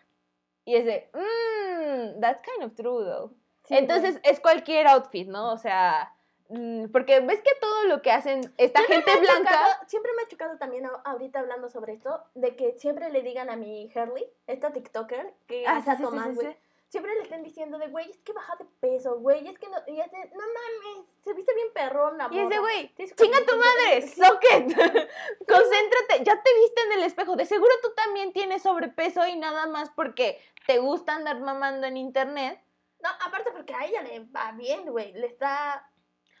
Y 0.63 0.75
es 0.75 0.85
de, 0.85 1.09
mmm, 1.13 2.21
that's 2.21 2.41
kind 2.47 2.63
of 2.63 2.73
true 2.73 3.03
though. 3.03 3.33
Sí, 3.65 3.75
Entonces 3.75 4.17
es 4.23 4.39
cualquier 4.39 4.87
outfit, 4.87 5.27
¿no? 5.27 5.51
O 5.51 5.57
sea, 5.57 6.15
porque 6.91 7.19
ves 7.21 7.41
que 7.41 7.51
todo 7.59 7.83
lo 7.85 8.01
que 8.01 8.11
hacen 8.11 8.41
esta 8.57 8.79
Siempre 8.83 9.13
gente 9.13 9.19
blanca... 9.21 9.51
chocado- 9.51 9.87
siempre 9.87 10.11
me 10.15 10.23
ha 10.23 10.27
chocado 10.27 10.57
también 10.57 10.87
ahorita 11.05 11.39
hablando 11.39 11.69
sobre 11.69 11.93
esto, 11.93 12.23
de 12.35 12.55
que 12.55 12.73
siempre 12.79 13.09
le 13.09 13.21
digan 13.21 13.49
a 13.49 13.55
mi 13.55 13.89
Herly, 13.93 14.25
esta 14.47 14.71
TikToker, 14.73 15.33
que 15.47 15.65
Ah, 15.67 15.81
sí, 15.81 15.91
sí, 15.91 15.97
sí, 15.97 16.03
güey, 16.03 16.47
sí. 16.53 16.57
siempre 16.89 17.13
le 17.15 17.21
están 17.21 17.43
diciendo 17.43 17.77
de, 17.77 17.87
güey, 17.87 18.09
es 18.09 18.17
que 18.19 18.33
baja 18.33 18.55
de 18.57 18.65
peso, 18.81 19.19
güey, 19.19 19.47
es 19.47 19.57
que 19.57 19.67
no, 19.69 19.77
y 19.87 19.97
no 19.97 20.03
mames, 20.03 21.07
se 21.23 21.33
viste 21.33 21.53
bien 21.53 21.67
perrón 21.73 22.17
la 22.17 22.27
Y 22.31 22.39
es 22.39 22.49
de, 22.49 22.55
morra". 22.55 22.59
güey, 22.59 22.93
chinga 23.15 23.45
tu 23.45 23.55
madre, 23.55 24.01
Sí. 24.01 24.21
sock 24.21 24.43
it. 24.43 24.75
Concéntrate, 25.47 26.23
ya 26.23 26.41
te 26.41 26.53
viste 26.59 26.81
en 26.87 26.91
el 26.93 27.03
espejo. 27.03 27.35
De 27.35 27.45
seguro 27.45 27.71
tú 27.81 27.93
también 27.95 28.33
tienes 28.33 28.63
sobrepeso 28.63 29.25
y 29.27 29.35
nada 29.37 29.67
más 29.67 29.89
porque 29.91 30.41
te 30.67 30.79
gusta 30.79 31.15
andar 31.15 31.39
mamando 31.39 31.87
en 31.87 31.97
internet. 31.97 32.59
No, 33.03 33.09
aparte 33.25 33.51
porque 33.51 33.73
a 33.73 33.85
ella 33.85 34.01
le 34.03 34.19
va 34.25 34.51
bien, 34.51 34.85
güey, 34.91 35.11
le 35.13 35.25
está, 35.27 35.89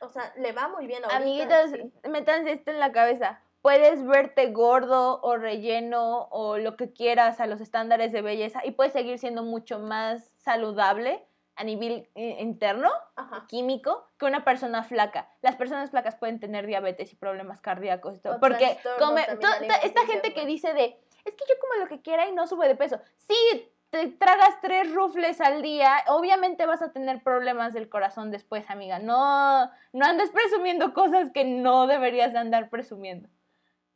o 0.01 0.09
sea, 0.09 0.33
le 0.37 0.51
va 0.51 0.67
muy 0.67 0.87
bien 0.87 1.03
ahorita. 1.03 1.17
Amiguitos, 1.17 1.71
sí. 1.71 2.09
métanse 2.09 2.51
esto 2.51 2.71
en 2.71 2.79
la 2.79 2.91
cabeza. 2.91 3.39
Puedes 3.61 4.05
verte 4.05 4.47
gordo 4.47 5.21
o 5.21 5.37
relleno 5.37 6.27
o 6.31 6.57
lo 6.57 6.75
que 6.75 6.91
quieras 6.91 7.39
a 7.39 7.45
los 7.45 7.61
estándares 7.61 8.11
de 8.11 8.21
belleza 8.21 8.65
y 8.65 8.71
puedes 8.71 8.93
seguir 8.93 9.19
siendo 9.19 9.43
mucho 9.43 9.79
más 9.79 10.33
saludable 10.37 11.23
a 11.55 11.63
nivel 11.63 12.09
eh, 12.15 12.37
interno, 12.39 12.89
Ajá. 13.15 13.45
químico, 13.47 14.07
que 14.17 14.25
una 14.25 14.43
persona 14.43 14.83
flaca. 14.83 15.29
Las 15.41 15.57
personas 15.57 15.91
flacas 15.91 16.15
pueden 16.15 16.39
tener 16.39 16.65
diabetes 16.65 17.13
y 17.13 17.15
problemas 17.15 17.61
cardíacos 17.61 18.15
y 18.15 18.19
todo. 18.19 18.39
Porque 18.39 18.79
come, 18.97 19.27
esta 19.83 20.05
gente 20.07 20.33
que 20.33 20.47
dice 20.47 20.73
de, 20.73 20.97
es 21.23 21.35
que 21.35 21.45
yo 21.47 21.55
como 21.59 21.83
lo 21.83 21.87
que 21.87 22.01
quiera 22.01 22.27
y 22.27 22.31
no 22.31 22.47
sube 22.47 22.67
de 22.67 22.75
peso. 22.75 22.99
Sí, 23.17 23.71
te 23.91 24.07
tragas 24.07 24.59
tres 24.61 24.91
rufles 24.93 25.41
al 25.41 25.61
día, 25.61 25.91
obviamente 26.07 26.65
vas 26.65 26.81
a 26.81 26.93
tener 26.93 27.21
problemas 27.21 27.73
del 27.73 27.89
corazón 27.89 28.31
después, 28.31 28.69
amiga. 28.69 28.99
No, 28.99 29.69
no 29.91 30.05
andes 30.05 30.31
presumiendo 30.31 30.93
cosas 30.93 31.29
que 31.31 31.43
no 31.43 31.87
deberías 31.87 32.31
de 32.31 32.39
andar 32.39 32.69
presumiendo. 32.69 33.27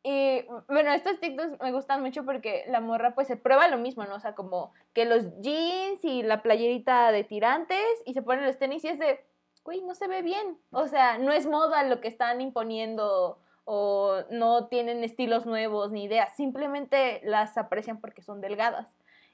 Y 0.04 0.46
bueno, 0.68 0.94
estos 0.94 1.20
TikToks 1.20 1.62
me 1.62 1.72
gustan 1.72 2.02
mucho 2.02 2.26
porque 2.26 2.66
la 2.68 2.82
morra 2.82 3.16
pues 3.16 3.28
se 3.28 3.38
prueba 3.38 3.70
lo 3.70 3.78
mismo, 3.78 4.04
¿no? 4.04 4.16
O 4.16 4.20
sea, 4.20 4.36
como 4.36 4.72
que 4.94 5.06
los 5.06 5.26
jeans 5.42 6.04
y 6.04 6.22
la 6.22 6.44
playerita 6.44 7.12
de 7.12 7.24
tirantes 7.24 8.04
y 8.06 8.14
se 8.14 8.22
ponen 8.22 8.46
los 8.46 8.60
tenis 8.60 8.84
y 8.84 8.90
es 8.90 9.00
de, 9.00 9.26
güey, 9.64 9.82
no 9.82 9.96
se 9.96 10.08
ve 10.08 10.22
bien. 10.22 10.60
O 10.72 10.88
sea, 10.88 11.18
no 11.18 11.32
es 11.32 11.48
moda 11.48 11.84
lo 11.84 12.02
que 12.02 12.10
están 12.10 12.42
imponiendo 12.42 13.40
o 13.64 14.24
no 14.30 14.68
tienen 14.68 15.04
estilos 15.04 15.46
nuevos 15.46 15.92
ni 15.92 16.04
ideas, 16.04 16.36
simplemente 16.36 17.22
las 17.24 17.58
aprecian 17.58 18.00
porque 18.00 18.22
son 18.22 18.42
delgadas. 18.42 18.88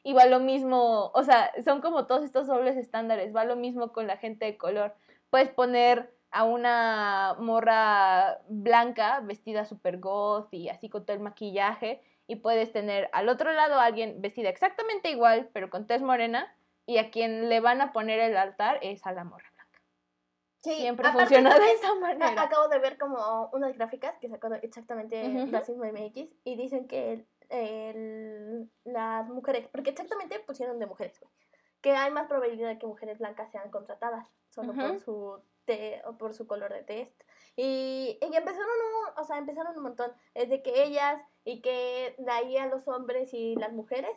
Y 0.03 0.13
va 0.13 0.25
lo 0.25 0.39
mismo, 0.39 1.11
o 1.13 1.23
sea, 1.23 1.51
son 1.63 1.81
como 1.81 2.07
todos 2.07 2.23
estos 2.23 2.47
dobles 2.47 2.75
estándares, 2.75 3.35
va 3.35 3.45
lo 3.45 3.55
mismo 3.55 3.91
con 3.93 4.07
la 4.07 4.17
gente 4.17 4.45
de 4.45 4.57
color. 4.57 4.95
Puedes 5.29 5.49
poner 5.49 6.11
a 6.31 6.43
una 6.43 7.35
morra 7.39 8.39
blanca 8.47 9.19
vestida 9.19 9.65
super 9.65 9.99
goth 9.99 10.53
y 10.53 10.69
así 10.69 10.89
con 10.89 11.05
todo 11.05 11.15
el 11.15 11.21
maquillaje 11.21 12.01
y 12.25 12.37
puedes 12.37 12.71
tener 12.71 13.09
al 13.11 13.27
otro 13.27 13.51
lado 13.51 13.75
a 13.75 13.85
alguien 13.85 14.21
vestida 14.21 14.47
exactamente 14.47 15.11
igual 15.11 15.49
pero 15.53 15.69
con 15.69 15.87
tez 15.87 16.01
morena 16.01 16.55
y 16.85 16.97
a 16.97 17.11
quien 17.11 17.49
le 17.49 17.59
van 17.59 17.81
a 17.81 17.91
poner 17.91 18.19
el 18.19 18.37
altar 18.37 18.79
es 18.81 19.05
a 19.05 19.11
la 19.11 19.23
morra 19.23 19.51
blanca. 19.53 19.81
Sí, 20.61 20.75
Siempre 20.75 21.11
funciona 21.11 21.57
de 21.57 21.71
esa 21.71 21.95
manera. 21.95 22.41
Acabo 22.41 22.67
de 22.67 22.79
ver 22.79 22.97
como 22.97 23.49
unas 23.53 23.75
gráficas 23.75 24.17
que 24.19 24.29
sacó 24.29 24.53
exactamente 24.61 25.27
Ujú. 25.27 25.51
Racismo 25.51 25.85
MX 25.85 26.29
y 26.43 26.55
dicen 26.55 26.87
que 26.87 27.25
el- 27.51 28.69
las 28.85 29.27
mujeres, 29.29 29.67
porque 29.69 29.91
exactamente 29.91 30.39
pusieron 30.39 30.79
de 30.79 30.85
mujeres, 30.87 31.19
güey, 31.19 31.31
que 31.81 31.91
hay 31.95 32.11
más 32.11 32.27
probabilidad 32.27 32.69
de 32.69 32.79
que 32.79 32.87
mujeres 32.87 33.19
blancas 33.19 33.51
sean 33.51 33.69
contratadas 33.71 34.25
solo 34.49 34.73
por 34.73 34.99
su 34.99 35.43
te- 35.65 36.01
o 36.05 36.17
por 36.17 36.33
su 36.33 36.47
color 36.47 36.73
de 36.73 36.83
test. 36.83 37.21
Y, 37.55 38.17
y 38.21 38.35
empezaron, 38.35 38.67
un, 38.69 39.19
o 39.21 39.23
sea, 39.23 39.37
empezaron 39.37 39.75
un 39.77 39.83
montón, 39.83 40.11
es 40.33 40.49
de 40.49 40.61
que 40.63 40.83
ellas 40.83 41.21
y 41.43 41.61
que 41.61 42.15
de 42.17 42.31
ahí 42.31 42.57
a 42.57 42.67
los 42.67 42.87
hombres 42.87 43.33
y 43.33 43.55
las 43.55 43.71
mujeres, 43.73 44.11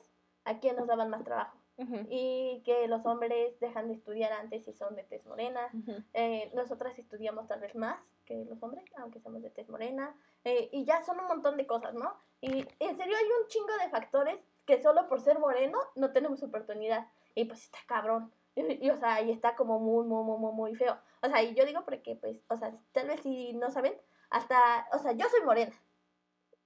a 0.45 0.59
quién 0.61 0.77
nos 0.77 0.87
daban 0.87 1.11
más 1.11 1.25
trabajo. 1.25 1.59
Ujú, 1.77 2.07
Y 2.09 2.63
que 2.65 2.87
los 2.87 3.05
hombres 3.05 3.59
dejan 3.59 3.89
de 3.89 3.95
estudiar 3.95 4.33
antes 4.33 4.65
si 4.65 4.73
son 4.73 4.95
de 4.95 5.03
tez 5.03 5.27
morena, 5.27 5.71
ujú. 5.73 6.03
eh, 6.13 6.51
nosotras 6.55 6.97
estudiamos 6.99 7.49
tal 7.49 7.61
vez 7.61 7.75
más 7.75 7.99
que 8.25 8.45
los 8.45 8.63
hombres, 8.63 8.85
aunque 8.97 9.21
somos 9.21 9.43
de 9.43 9.51
tez 9.51 9.69
morena, 9.69 10.15
eh, 10.45 10.69
y 10.73 10.85
ya 10.85 11.03
son 11.03 11.19
un 11.19 11.27
montón 11.27 11.57
de 11.57 11.67
cosas, 11.67 11.95
¿no? 11.95 12.15
Y 12.41 12.67
en 12.79 12.97
serio 12.97 13.17
hay 13.17 13.25
un 13.25 13.49
chingo 13.49 13.77
de 13.83 13.91
factores 13.91 14.39
que 14.67 14.83
solo 14.83 15.09
por 15.09 15.21
ser 15.21 15.39
moreno 15.39 15.79
no 15.95 16.13
tenemos 16.13 16.43
oportunidad. 16.43 17.07
Y 17.35 17.45
pues 17.47 17.65
está 17.65 17.79
cabrón. 17.87 18.33
Y, 18.55 18.61
y, 18.87 18.91
o 18.91 18.97
sea, 18.99 19.21
y 19.23 19.31
está 19.31 19.57
como 19.57 19.79
muy, 19.79 20.07
muy, 20.07 20.25
muy, 20.25 20.53
muy, 20.53 20.75
feo. 20.77 20.97
O 21.23 21.29
sea, 21.29 21.43
y 21.43 21.55
yo 21.55 21.65
digo 21.65 21.85
porque, 21.85 22.17
pues, 22.17 22.39
o 22.49 22.57
sea, 22.57 22.73
tal 22.93 23.09
vez 23.09 23.21
si 23.21 23.53
no 23.55 23.71
saben, 23.71 23.95
hasta, 24.31 24.87
o 24.93 24.99
sea, 24.99 25.13
yo 25.13 25.27
soy 25.29 25.43
morena. 25.43 25.73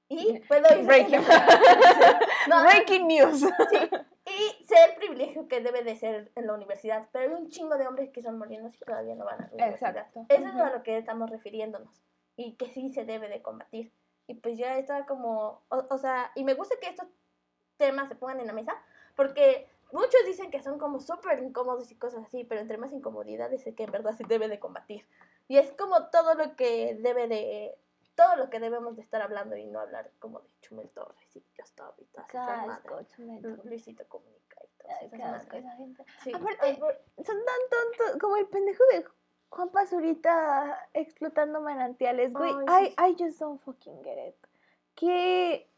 Y 0.09 0.40
puedo 0.40 0.78
ir... 0.78 0.86
Breaking. 0.86 1.20
No, 2.48 2.62
Breaking 2.64 3.06
news. 3.06 3.40
Sí, 3.40 3.90
y 4.29 4.66
sé 4.66 4.74
el 4.85 4.95
privilegio 4.97 5.49
que 5.49 5.61
debe 5.61 5.83
de 5.83 5.97
ser 5.97 6.31
en 6.35 6.47
la 6.47 6.55
universidad, 6.55 7.09
pero 7.12 7.35
hay 7.35 7.43
un 7.43 7.49
chingo 7.49 7.76
de 7.76 7.87
hombres 7.87 8.11
que 8.11 8.22
son 8.22 8.39
morenos 8.39 8.74
y 8.74 8.79
todavía 8.85 9.14
no 9.14 9.24
van 9.24 9.43
a 9.43 9.47
la 9.47 9.53
universidad. 9.53 9.97
Exacto. 9.97 10.26
Eso 10.29 10.47
es 10.47 10.55
Ujú. 10.55 10.62
a 10.62 10.70
lo 10.70 10.83
que 10.83 10.99
estamos 10.99 11.31
refiriéndonos 11.31 12.03
y 12.37 12.55
que 12.55 12.68
sí 12.68 12.91
se 12.91 13.05
debe 13.05 13.29
de 13.29 13.43
combatir. 13.43 13.93
Y 14.26 14.35
pues 14.35 14.59
ya 14.59 14.79
está 14.79 15.07
como, 15.07 15.62
o, 15.68 15.87
o 15.91 15.99
sea, 15.99 16.33
y 16.35 16.45
me 16.45 16.55
gusta 16.55 16.76
que 16.81 16.89
estos 16.89 17.09
temas 17.79 18.09
se 18.09 18.16
pongan 18.16 18.41
en 18.41 18.47
la 18.47 18.53
mesa, 18.53 18.74
porque 19.16 19.68
muchos 19.93 20.20
dicen 20.26 20.51
que 20.51 20.62
son 20.62 20.79
como 20.79 21.01
súper 21.01 21.43
incómodos 21.43 21.91
y 21.91 21.97
cosas 21.97 22.24
así, 22.26 22.45
pero 22.45 22.61
entre 22.61 22.76
más 22.76 22.93
incomodidades 22.93 23.66
es 23.66 23.74
que 23.74 23.85
en 23.85 23.93
verdad 23.93 24.12
se 24.12 24.24
debe 24.24 24.49
de 24.49 24.59
combatir. 24.59 25.07
Y 25.49 25.57
es 25.57 25.72
como 25.72 26.09
todo 26.11 26.35
lo 26.35 26.57
que 26.57 26.95
debe 27.01 27.26
de, 27.26 27.79
todo 28.19 28.35
lo 28.37 28.51
que 28.51 28.59
debemos 28.59 28.97
de 28.97 29.03
estar 29.03 29.23
hablando 29.23 29.57
y 29.57 29.64
no 29.64 29.79
hablar 29.79 30.11
como 30.19 30.41
de 30.41 30.49
Chumel 30.61 30.89
Torres 30.91 31.37
y 31.37 31.45
Just 31.57 31.79
y 31.99 32.05
todas 32.07 32.27
Chumel. 33.14 33.41
Lu- 33.43 33.62
Luisito 33.64 34.07
Comunica 34.09 34.57
y 34.64 34.69
todas 34.77 35.03
esas 35.45 35.55
esa 35.55 35.77
gente. 35.77 36.05
Sí. 36.25 36.33
Aparte- 36.35 36.75
Son 37.25 37.37
tan 37.45 37.61
tontos 37.71 38.21
como 38.21 38.37
el 38.37 38.47
pendejo 38.49 38.83
de 38.93 39.05
Juan 39.51 39.69
Pazurita 39.71 40.89
explotando 40.95 41.61
manantiales, 41.61 42.33
güey. 42.33 42.53
Ay, 42.66 42.95
I, 42.99 43.11
I 43.12 43.16
just 43.16 43.39
don't 43.39 43.61
fucking 43.62 44.03
get 44.03 44.29
it. 44.31 44.35
Que 44.97 45.71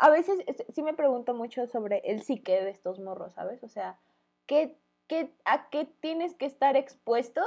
a 0.00 0.08
veces 0.08 0.40
es- 0.46 0.64
sí 0.74 0.82
me 0.82 0.94
pregunto 0.94 1.34
mucho 1.34 1.66
sobre 1.66 1.98
el 2.10 2.22
psique 2.22 2.64
de 2.64 2.70
estos 2.70 2.98
morros, 3.00 3.34
¿sabes? 3.34 3.62
O 3.62 3.68
sea, 3.68 3.98
¿qué, 4.46 4.78
qué, 5.08 5.30
¿a 5.44 5.68
qué 5.68 5.84
tienes 6.00 6.34
que 6.34 6.46
estar 6.46 6.76
expuesto 6.76 7.42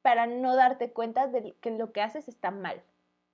para 0.00 0.26
no 0.26 0.56
darte 0.56 0.90
cuenta 0.92 1.26
de 1.26 1.52
que 1.60 1.70
lo 1.70 1.92
que 1.92 2.00
haces 2.00 2.28
está 2.28 2.50
mal? 2.50 2.82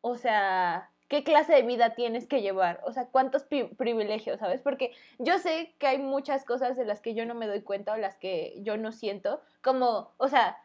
O 0.08 0.16
sea, 0.16 0.90
¿qué 1.08 1.24
clase 1.24 1.52
de 1.52 1.62
vida 1.62 1.94
tienes 1.94 2.26
que 2.26 2.42
llevar? 2.42 2.80
O 2.84 2.92
sea, 2.92 3.06
¿cuántos 3.06 3.44
pri- 3.44 3.74
privilegios, 3.76 4.40
sabes? 4.40 4.62
Porque 4.62 4.92
yo 5.18 5.38
sé 5.38 5.74
que 5.78 5.86
hay 5.86 5.98
muchas 5.98 6.44
cosas 6.44 6.76
de 6.76 6.84
las 6.84 7.00
que 7.00 7.14
yo 7.14 7.26
no 7.26 7.34
me 7.34 7.46
doy 7.46 7.62
cuenta 7.62 7.92
o 7.92 7.96
las 7.96 8.16
que 8.16 8.54
yo 8.62 8.76
no 8.76 8.92
siento, 8.92 9.40
como, 9.62 10.12
o 10.16 10.28
sea, 10.28 10.58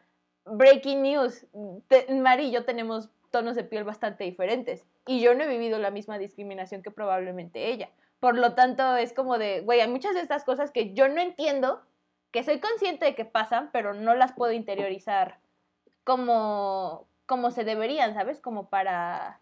breaking 0.46 1.02
news, 1.02 1.46
Mari 2.10 2.46
y 2.46 2.50
yo 2.50 2.64
tenemos 2.64 3.10
tonos 3.30 3.56
de 3.56 3.64
piel 3.64 3.84
bastante 3.84 4.24
diferentes 4.24 4.86
y 5.06 5.20
yo 5.20 5.34
no 5.34 5.44
he 5.44 5.48
vivido 5.48 5.78
la 5.78 5.90
misma 5.90 6.18
discriminación 6.18 6.82
que 6.82 6.90
probablemente 6.90 7.68
ella. 7.68 7.90
Por 8.20 8.38
lo 8.38 8.54
tanto, 8.54 8.96
es 8.96 9.12
como 9.12 9.38
de, 9.38 9.60
güey, 9.60 9.80
hay 9.80 9.88
muchas 9.88 10.14
de 10.14 10.20
estas 10.20 10.44
cosas 10.44 10.70
que 10.70 10.94
yo 10.94 11.08
no 11.08 11.20
entiendo, 11.20 11.82
que 12.30 12.42
soy 12.42 12.58
consciente 12.60 13.04
de 13.06 13.14
que 13.14 13.24
pasan, 13.24 13.70
pero 13.72 13.92
no 13.92 14.14
las 14.14 14.32
puedo 14.32 14.52
interiorizar 14.52 15.38
como, 16.04 17.06
como 17.26 17.50
se 17.50 17.64
deberían, 17.64 18.14
¿sabes? 18.14 18.40
Como 18.40 18.68
para... 18.68 19.40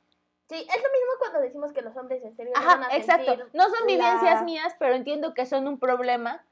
Sí, 0.48 0.56
es 0.56 0.66
lo 0.82 0.90
mismo 0.90 1.12
cuando 1.18 1.40
decimos 1.40 1.72
que 1.72 1.82
los 1.82 1.96
hombres 1.96 2.22
en 2.24 2.34
serio 2.36 2.52
no 2.54 2.64
van 2.66 2.82
Ajá, 2.82 2.92
a 2.92 2.96
exacto. 2.96 3.36
No 3.54 3.64
son 3.70 3.86
vivencias 3.86 4.34
la- 4.40 4.42
mías, 4.42 4.74
pero 4.78 4.94
entiendo 4.94 5.32
que 5.34 5.46
son 5.46 5.66
un 5.66 5.78
problema. 5.78 6.44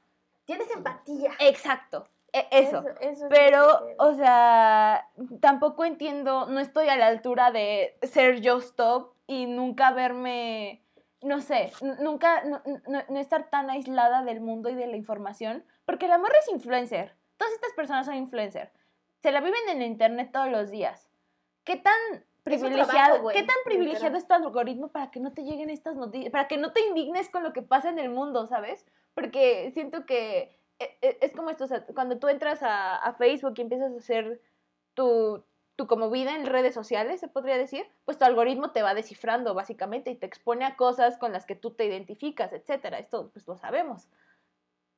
Tienes 0.45 0.71
empatía. 0.71 1.31
Exacto. 1.39 2.07
e- 2.33 2.47
Eso. 2.51 2.83
Pero, 3.29 3.85
o 3.99 4.13
sea, 4.15 5.07
tampoco 5.39 5.85
entiendo, 5.85 6.47
no 6.47 6.59
estoy 6.59 6.89
a 6.89 6.95
la 6.95 7.07
altura 7.07 7.51
de 7.51 7.97
ser 8.01 8.41
yo 8.41 8.57
stop 8.57 9.13
y 9.27 9.45
nunca 9.45 9.91
verme, 9.91 10.83
no 11.21 11.39
sé, 11.41 11.71
nunca, 11.99 12.43
no, 12.43 12.61
no- 12.87 13.03
no 13.07 13.19
estar 13.19 13.49
tan 13.51 13.69
aislada 13.69 14.23
del 14.23 14.41
mundo 14.41 14.69
y 14.69 14.75
de 14.75 14.87
la 14.87 14.95
información, 14.95 15.63
porque 15.85 16.07
la 16.07 16.17
morra 16.17 16.35
es 16.39 16.49
influencer. 16.49 17.15
Todas 17.37 17.53
estas 17.53 17.73
personas 17.73 18.05
son 18.07 18.15
influencer. 18.15 18.71
Se 19.21 19.31
la 19.31 19.41
viven 19.41 19.69
en 19.69 19.83
internet 19.83 20.31
todos 20.33 20.49
los 20.49 20.71
días. 20.71 21.10
¿Qué 21.63 21.77
tan 21.77 21.93
privilegiado, 22.43 23.15
trabajo, 23.15 23.29
qué 23.29 23.43
tan 23.43 23.55
privilegiado 23.65 24.15
literal. 24.15 24.17
es 24.17 24.27
tu 24.27 24.33
algoritmo 24.33 24.87
para 24.89 25.11
que 25.11 25.19
no 25.19 25.31
te 25.33 25.43
lleguen 25.43 25.69
estas 25.69 25.95
noticias, 25.95 26.31
para 26.31 26.47
que 26.47 26.57
no 26.57 26.73
te 26.73 26.81
indignes 26.81 27.29
con 27.29 27.43
lo 27.43 27.53
que 27.53 27.61
pasa 27.61 27.89
en 27.89 27.99
el 27.99 28.09
mundo, 28.09 28.47
¿sabes? 28.47 28.85
Porque 29.13 29.71
siento 29.73 30.05
que 30.05 30.57
e- 30.79 30.97
e- 31.01 31.17
es 31.21 31.33
como 31.33 31.49
esto, 31.49 31.65
o 31.65 31.67
sea, 31.67 31.85
cuando 31.85 32.17
tú 32.17 32.27
entras 32.27 32.63
a, 32.63 32.95
a 32.95 33.13
Facebook 33.13 33.53
y 33.57 33.61
empiezas 33.61 33.93
a 33.93 33.97
hacer 33.97 34.41
tu, 34.95 35.43
tu 35.75 35.85
como 35.87 36.09
vida 36.09 36.35
en 36.35 36.47
redes 36.47 36.73
sociales, 36.73 37.19
se 37.19 37.27
podría 37.27 37.57
decir, 37.57 37.85
pues 38.05 38.17
tu 38.17 38.25
algoritmo 38.25 38.71
te 38.71 38.81
va 38.81 38.95
descifrando 38.95 39.53
básicamente 39.53 40.09
y 40.09 40.15
te 40.15 40.25
expone 40.25 40.65
a 40.65 40.75
cosas 40.75 41.17
con 41.17 41.31
las 41.31 41.45
que 41.45 41.55
tú 41.55 41.71
te 41.71 41.85
identificas, 41.85 42.53
etcétera. 42.53 42.97
Esto 42.97 43.29
pues 43.31 43.47
lo 43.47 43.55
sabemos. 43.55 44.07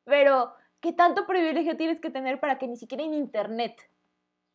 Pero, 0.06 0.54
¿qué 0.80 0.94
tanto 0.94 1.26
privilegio 1.28 1.76
tienes 1.78 2.00
que 2.00 2.10
tener 2.10 2.40
para 2.40 2.58
que 2.58 2.68
ni 2.68 2.78
siquiera 2.78 3.04
en 3.04 3.14
internet 3.14 3.90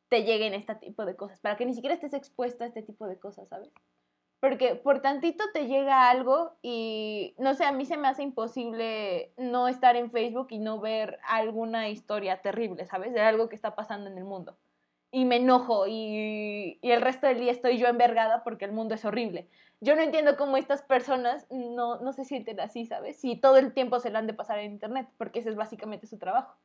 te 0.09 0.25
lleguen 0.25 0.55
este 0.55 0.75
tipo 0.75 1.05
de 1.05 1.17
cosas? 1.17 1.41
Para 1.41 1.57
que 1.57 1.67
ni 1.67 1.75
siquiera 1.75 1.95
estés 1.95 2.15
expuesta 2.15 2.65
a 2.65 2.69
este 2.69 2.83
tipo 2.83 3.07
de 3.07 3.19
cosas, 3.19 3.49
¿sabes? 3.49 3.71
Porque 4.41 4.77
por 4.77 5.01
tantito 5.01 5.45
te 5.53 5.67
llega 5.67 6.09
algo 6.11 6.53
y 6.63 7.35
no 7.39 7.55
sé, 7.55 7.65
a 7.65 7.73
mí 7.73 7.85
se 7.85 7.97
me 7.97 8.07
hace 8.07 8.23
imposible 8.23 9.33
no 9.37 9.67
estar 9.67 9.97
en 9.97 10.13
Facebook 10.13 10.49
y 10.51 10.59
no 10.59 10.81
ver 10.81 11.19
alguna 11.27 11.89
historia 11.89 12.41
terrible, 12.41 12.87
¿sabes? 12.87 13.13
De 13.13 13.21
algo 13.21 13.49
que 13.49 13.57
está 13.57 13.75
pasando 13.75 14.09
en 14.09 14.17
el 14.17 14.25
mundo. 14.25 14.57
Y 15.11 15.25
me 15.25 15.37
enojo 15.37 15.87
y, 15.89 16.79
y 16.81 16.91
el 16.91 17.01
resto 17.01 17.27
del 17.27 17.41
día 17.41 17.51
estoy 17.51 17.79
yo 17.79 17.89
envergada 17.89 18.45
porque 18.45 18.65
el 18.65 18.73
mundo 18.73 18.95
es 18.95 19.05
horrible. 19.05 19.49
Yo 19.81 19.97
no 19.97 20.03
entiendo 20.03 20.37
cómo 20.37 20.57
estas 20.57 20.83
personas 20.83 21.47
no, 21.51 21.99
no 22.01 22.13
se 22.13 22.25
sienten 22.25 22.61
así, 22.61 22.85
¿sabes? 22.85 23.17
Si 23.21 23.37
todo 23.37 23.57
el 23.57 23.73
tiempo 23.73 23.99
se 23.99 24.11
la 24.11 24.21
han 24.21 24.27
de 24.27 24.35
pasar 24.35 24.59
en 24.59 24.73
Internet, 24.73 25.09
porque 25.17 25.41
ese 25.41 25.51
es 25.51 25.57
básicamente 25.57 26.07
su 26.07 26.19
trabajo. 26.19 26.57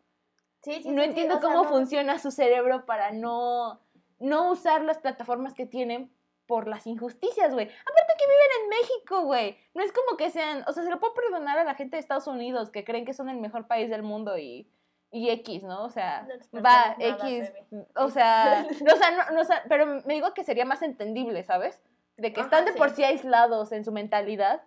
Sí, 0.63 0.81
sí, 0.81 0.89
No 0.89 1.01
sí, 1.03 1.09
entiendo 1.09 1.35
sea, 1.35 1.41
cómo 1.41 1.63
no- 1.63 1.69
funciona 1.69 2.19
su 2.19 2.31
cerebro 2.31 2.85
para 2.85 3.11
no, 3.11 3.79
no 4.19 4.51
usar 4.51 4.83
las 4.83 4.97
plataformas 4.99 5.53
que 5.53 5.65
tienen 5.65 6.11
por 6.47 6.67
las 6.67 6.87
injusticias, 6.87 7.53
güey. 7.53 7.65
Aparte 7.67 8.13
que 8.17 8.25
viven 8.25 8.63
en 8.63 8.69
México, 8.69 9.21
güey. 9.23 9.57
No 9.73 9.81
es 9.83 9.91
como 9.93 10.17
que 10.17 10.29
sean, 10.29 10.63
o 10.67 10.73
sea, 10.73 10.83
se 10.83 10.89
lo 10.89 10.99
puedo 10.99 11.13
perdonar 11.13 11.57
a 11.57 11.63
la 11.63 11.75
gente 11.75 11.95
de 11.95 12.01
Estados 12.01 12.27
Unidos 12.27 12.69
que 12.69 12.83
creen 12.83 13.05
que 13.05 13.13
son 13.13 13.29
el 13.29 13.37
mejor 13.37 13.67
país 13.67 13.89
del 13.89 14.03
mundo 14.03 14.37
y, 14.37 14.69
y 15.11 15.29
X, 15.29 15.63
¿no? 15.63 15.83
O 15.85 15.89
sea, 15.89 16.27
No 16.51 16.61
va 16.61 16.95
nada, 16.95 16.95
X, 16.99 17.51
o 17.95 18.09
sea, 18.09 18.65
no, 18.81 18.93
o 18.93 18.97
sea, 18.97 19.11
no, 19.11 19.31
no, 19.35 19.41
o 19.41 19.45
sea, 19.45 19.63
pero 19.69 19.85
me 20.05 20.13
digo 20.15 20.33
que 20.33 20.43
sería 20.43 20.65
más 20.65 20.81
entendible, 20.81 21.43
¿sabes? 21.43 21.81
De 22.17 22.33
que 22.33 22.41
Ajá, 22.41 22.47
están 22.47 22.65
de 22.65 22.73
por 22.73 22.89
sí 22.91 23.03
aislados 23.03 23.71
en 23.71 23.85
su 23.85 23.91
mentalidad, 23.91 24.63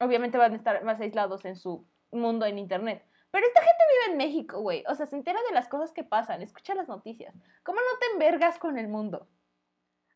obviamente 0.00 0.38
van 0.38 0.52
a 0.54 0.56
estar 0.56 0.82
más 0.84 1.00
aislados 1.00 1.44
en 1.44 1.56
su 1.56 1.84
mundo 2.10 2.46
en 2.46 2.58
internet. 2.58 3.04
Pero 3.30 3.46
esta 3.46 3.62
gente 3.62 3.84
vive 3.88 4.12
en 4.12 4.18
México, 4.18 4.60
güey. 4.60 4.84
O 4.88 4.94
sea, 4.94 5.06
se 5.06 5.16
entera 5.16 5.40
de 5.48 5.54
las 5.54 5.68
cosas 5.68 5.92
que 5.92 6.04
pasan, 6.04 6.42
escucha 6.42 6.74
las 6.74 6.88
noticias. 6.88 7.34
¿Cómo 7.62 7.78
no 7.78 7.98
te 7.98 8.06
envergas 8.12 8.58
con 8.58 8.78
el 8.78 8.88
mundo? 8.88 9.28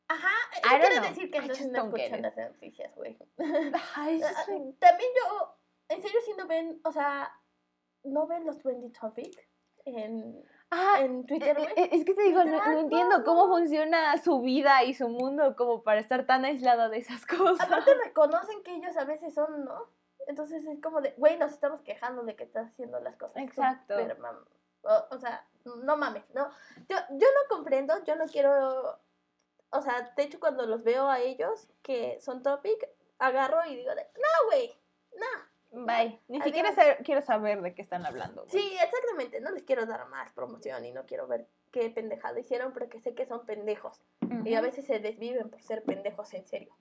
Ajá, 0.08 0.28
I 0.64 0.80
know. 0.80 1.08
decir 1.08 1.30
que 1.30 1.38
I 1.38 1.40
entonces 1.42 1.70
no 1.70 1.84
escuchan 1.84 2.22
las 2.22 2.36
noticias, 2.36 2.94
güey. 2.94 3.16
Ay, 3.96 4.20
Ah, 4.24 4.32
ah, 4.36 4.44
También 4.78 5.10
yo, 5.16 5.58
en 5.88 6.02
serio, 6.02 6.20
si 6.24 6.34
no 6.34 6.46
ven, 6.46 6.80
o 6.84 6.92
sea, 6.92 7.32
no 8.02 8.26
ven 8.26 8.44
los 8.44 8.58
trendy 8.58 8.90
topic 8.90 9.48
en, 9.86 10.44
ah, 10.70 10.96
en 11.00 11.24
Twitter, 11.24 11.56
güey. 11.56 11.68
Eh, 11.68 11.74
eh, 11.84 11.88
Es 11.92 12.04
que 12.04 12.14
te 12.14 12.22
digo, 12.22 12.44
no, 12.44 12.64
no 12.64 12.80
entiendo 12.80 13.24
cómo 13.24 13.48
funciona 13.48 14.16
su 14.18 14.40
vida 14.40 14.82
y 14.84 14.94
su 14.94 15.08
mundo 15.08 15.56
como 15.56 15.82
para 15.82 16.00
estar 16.00 16.26
tan 16.26 16.44
aislada 16.44 16.88
de 16.88 16.98
esas 16.98 17.24
cosas. 17.26 17.66
Aparte 17.66 17.94
reconocen 18.04 18.62
que 18.62 18.74
ellos 18.74 18.96
a 18.96 19.04
veces 19.04 19.34
son, 19.34 19.64
¿no? 19.64 19.88
Entonces 20.26 20.64
es 20.66 20.80
como 20.80 21.00
de, 21.00 21.12
güey, 21.16 21.36
nos 21.38 21.52
estamos 21.52 21.80
quejando 21.82 22.22
de 22.22 22.34
que 22.36 22.44
estás 22.44 22.68
haciendo 22.70 22.98
las 23.00 23.16
cosas. 23.16 23.36
Exacto. 23.42 23.94
mam- 23.96 24.44
o, 24.82 25.14
o 25.14 25.18
sea, 25.18 25.46
no 25.64 25.96
mames, 25.96 26.24
¿no? 26.34 26.48
Yo, 26.88 26.96
yo 27.10 27.26
no 27.26 27.48
comprendo, 27.56 27.94
yo 28.04 28.16
no 28.16 28.26
quiero, 28.26 28.98
o 29.70 29.82
sea, 29.82 30.12
de 30.16 30.22
hecho 30.22 30.38
cuando 30.40 30.66
los 30.66 30.82
veo 30.84 31.08
a 31.08 31.20
ellos 31.20 31.68
que 31.82 32.20
son 32.20 32.42
topic, 32.42 32.88
agarro 33.18 33.64
y 33.66 33.76
digo 33.76 33.94
de, 33.94 34.02
no, 34.14 34.46
güey, 34.50 34.74
no. 35.16 35.86
Bye. 35.86 36.20
Ni 36.28 36.40
Adiós. 36.40 36.44
siquiera 36.54 36.96
quiero 37.02 37.20
saber 37.20 37.60
de 37.60 37.74
qué 37.74 37.82
están 37.82 38.06
hablando. 38.06 38.44
Sí, 38.48 38.76
exactamente, 38.80 39.40
no 39.40 39.50
les 39.50 39.64
quiero 39.64 39.86
dar 39.86 40.06
más 40.08 40.30
promoción 40.32 40.84
y 40.84 40.92
no 40.92 41.04
quiero 41.04 41.26
ver 41.26 41.48
qué 41.72 41.90
pendejada 41.90 42.38
hicieron 42.38 42.72
porque 42.72 43.00
sé 43.00 43.14
que 43.14 43.26
son 43.26 43.44
pendejos. 43.44 44.00
Y 44.44 44.54
a 44.54 44.60
veces 44.60 44.86
se 44.86 45.00
desviven 45.00 45.50
por 45.50 45.60
ser 45.62 45.82
pendejos 45.82 46.32
en 46.34 46.46
serio. 46.46 46.72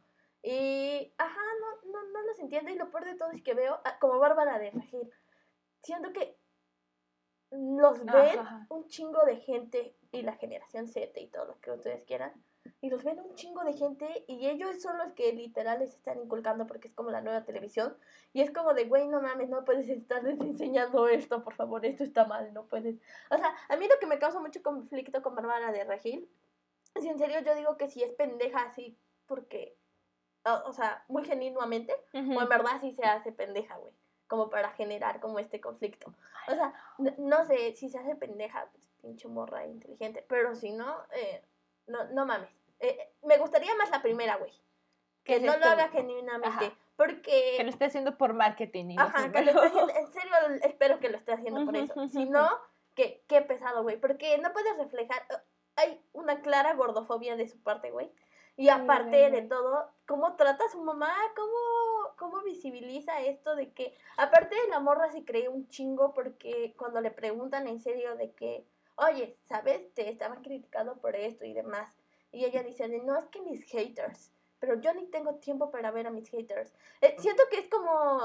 Y, 0.43 1.13
ajá, 1.17 1.41
no, 1.61 1.91
no, 1.91 2.09
no 2.11 2.21
los 2.23 2.39
entiendo. 2.39 2.69
Y 2.69 2.75
lo 2.75 2.91
peor 2.91 3.05
de 3.05 3.15
todo 3.15 3.31
es 3.31 3.41
que 3.41 3.53
veo, 3.53 3.79
como 3.99 4.19
Bárbara 4.19 4.59
de 4.59 4.71
Regil, 4.71 5.09
siento 5.81 6.11
que 6.11 6.37
los 7.49 8.03
ven 8.05 8.39
Ajá. 8.39 8.65
un 8.69 8.87
chingo 8.87 9.23
de 9.25 9.37
gente 9.37 9.95
y 10.11 10.23
la 10.23 10.33
generación 10.33 10.87
Z 10.87 11.19
y 11.19 11.27
todo 11.27 11.45
lo 11.45 11.59
que 11.59 11.71
ustedes 11.71 12.03
quieran. 12.03 12.33
Y 12.81 12.89
los 12.89 13.03
ven 13.03 13.19
un 13.19 13.35
chingo 13.35 13.63
de 13.63 13.73
gente 13.73 14.25
y 14.27 14.47
ellos 14.47 14.81
son 14.81 14.97
los 14.97 15.13
que 15.13 15.31
literal 15.33 15.79
les 15.79 15.93
están 15.93 16.19
inculcando 16.19 16.65
porque 16.65 16.87
es 16.87 16.93
como 16.93 17.11
la 17.11 17.21
nueva 17.21 17.45
televisión. 17.45 17.95
Y 18.33 18.41
es 18.41 18.51
como 18.51 18.73
de, 18.73 18.85
güey, 18.85 19.07
no 19.07 19.21
mames, 19.21 19.49
no 19.49 19.63
puedes 19.65 19.87
estarles 19.89 20.39
enseñando 20.39 21.07
esto, 21.07 21.43
por 21.43 21.53
favor, 21.53 21.85
esto 21.85 22.03
está 22.03 22.25
mal, 22.25 22.53
no 22.53 22.65
puedes. 22.67 22.99
O 23.29 23.37
sea, 23.37 23.55
a 23.69 23.77
mí 23.77 23.87
lo 23.87 23.99
que 23.99 24.07
me 24.07 24.19
causa 24.19 24.39
mucho 24.39 24.61
conflicto 24.63 25.21
con 25.21 25.35
Bárbara 25.35 25.71
de 25.71 25.83
Regil 25.83 26.29
si 27.01 27.09
en 27.09 27.17
serio 27.17 27.39
yo 27.41 27.55
digo 27.55 27.77
que 27.77 27.89
si 27.89 28.03
es 28.03 28.13
pendeja 28.13 28.63
así 28.63 28.97
porque, 29.25 29.77
o, 30.45 30.69
o 30.69 30.73
sea, 30.73 31.03
muy 31.07 31.23
genuinamente, 31.25 31.93
o 32.13 32.17
en 32.17 32.49
verdad 32.49 32.79
sí 32.81 32.91
se 32.91 33.03
hace 33.05 33.31
pendeja, 33.31 33.77
güey, 33.77 33.93
como 34.27 34.49
para 34.49 34.71
generar 34.71 35.19
como 35.19 35.39
este 35.39 35.61
conflicto. 35.61 36.13
O 36.47 36.55
sea, 36.55 36.73
no 37.17 37.45
sé, 37.45 37.73
si 37.75 37.89
se 37.89 37.99
hace 37.99 38.15
pendeja, 38.15 38.67
pues 38.71 38.89
pinche 39.01 39.27
morra 39.27 39.65
inteligente, 39.65 40.25
pero 40.27 40.55
si 40.55 40.71
no, 40.71 40.97
eh, 41.11 41.43
no, 41.87 42.05
no 42.11 42.25
mames. 42.25 42.49
Eh, 42.79 42.97
eh, 42.99 43.13
me 43.23 43.37
gustaría 43.37 43.73
más 43.75 43.89
la 43.91 44.01
primera, 44.01 44.35
güey, 44.37 44.51
que 45.23 45.39
no 45.39 45.47
lo 45.47 45.53
esto? 45.53 45.69
haga 45.69 45.87
genuinamente, 45.89 46.47
Ajá. 46.47 46.77
porque... 46.97 47.55
Que 47.57 47.63
lo 47.63 47.69
esté 47.69 47.85
haciendo 47.85 48.17
por 48.17 48.33
marketing. 48.33 48.89
Y 48.89 48.97
Ajá, 48.99 49.31
que 49.31 49.41
lo 49.41 49.51
esté 49.51 49.67
haciendo, 49.67 49.93
en 49.93 50.11
serio 50.11 50.31
espero 50.63 50.99
que 50.99 51.09
lo 51.09 51.17
esté 51.17 51.33
haciendo 51.33 51.65
por 51.65 51.75
eso. 51.77 52.07
Si 52.09 52.25
no, 52.25 52.49
que 52.95 53.23
qué 53.27 53.41
pesado, 53.41 53.83
güey. 53.83 53.97
Porque 53.97 54.37
no 54.39 54.51
puedes 54.51 54.77
reflejar. 54.77 55.21
Hay 55.75 56.05
una 56.13 56.41
clara 56.41 56.73
gordofobia 56.73 57.35
de 57.35 57.47
su 57.47 57.61
parte, 57.61 57.91
güey. 57.91 58.11
Y 58.55 58.69
aparte 58.69 59.31
de 59.31 59.41
todo, 59.41 59.89
cómo 60.05 60.35
trata 60.35 60.65
a 60.65 60.69
su 60.69 60.81
mamá, 60.81 61.13
cómo, 61.35 62.15
cómo 62.17 62.43
visibiliza 62.43 63.21
esto 63.21 63.55
de 63.55 63.73
que, 63.73 63.97
aparte 64.17 64.55
de 64.55 64.67
la 64.67 64.79
morra 64.79 65.11
se 65.11 65.25
cree 65.25 65.49
un 65.49 65.67
chingo 65.69 66.13
porque 66.13 66.75
cuando 66.77 67.01
le 67.01 67.09
preguntan 67.09 67.67
en 67.67 67.79
serio 67.79 68.15
de 68.15 68.31
que, 68.33 68.65
oye, 68.95 69.37
¿sabes? 69.47 69.91
Te 69.95 70.09
estaban 70.09 70.43
criticando 70.43 70.97
por 70.97 71.15
esto 71.15 71.45
y 71.45 71.53
demás. 71.53 71.97
Y 72.31 72.45
ella 72.45 72.61
dice, 72.61 72.87
de, 72.87 72.99
no, 72.99 73.17
es 73.17 73.27
que 73.29 73.41
mis 73.41 73.63
haters, 73.65 74.31
pero 74.59 74.79
yo 74.79 74.93
ni 74.93 75.07
tengo 75.07 75.35
tiempo 75.35 75.71
para 75.71 75.91
ver 75.91 76.07
a 76.07 76.11
mis 76.11 76.29
haters. 76.29 76.73
Eh, 77.01 77.15
siento 77.17 77.43
que 77.49 77.59
es 77.59 77.69
como 77.69 78.21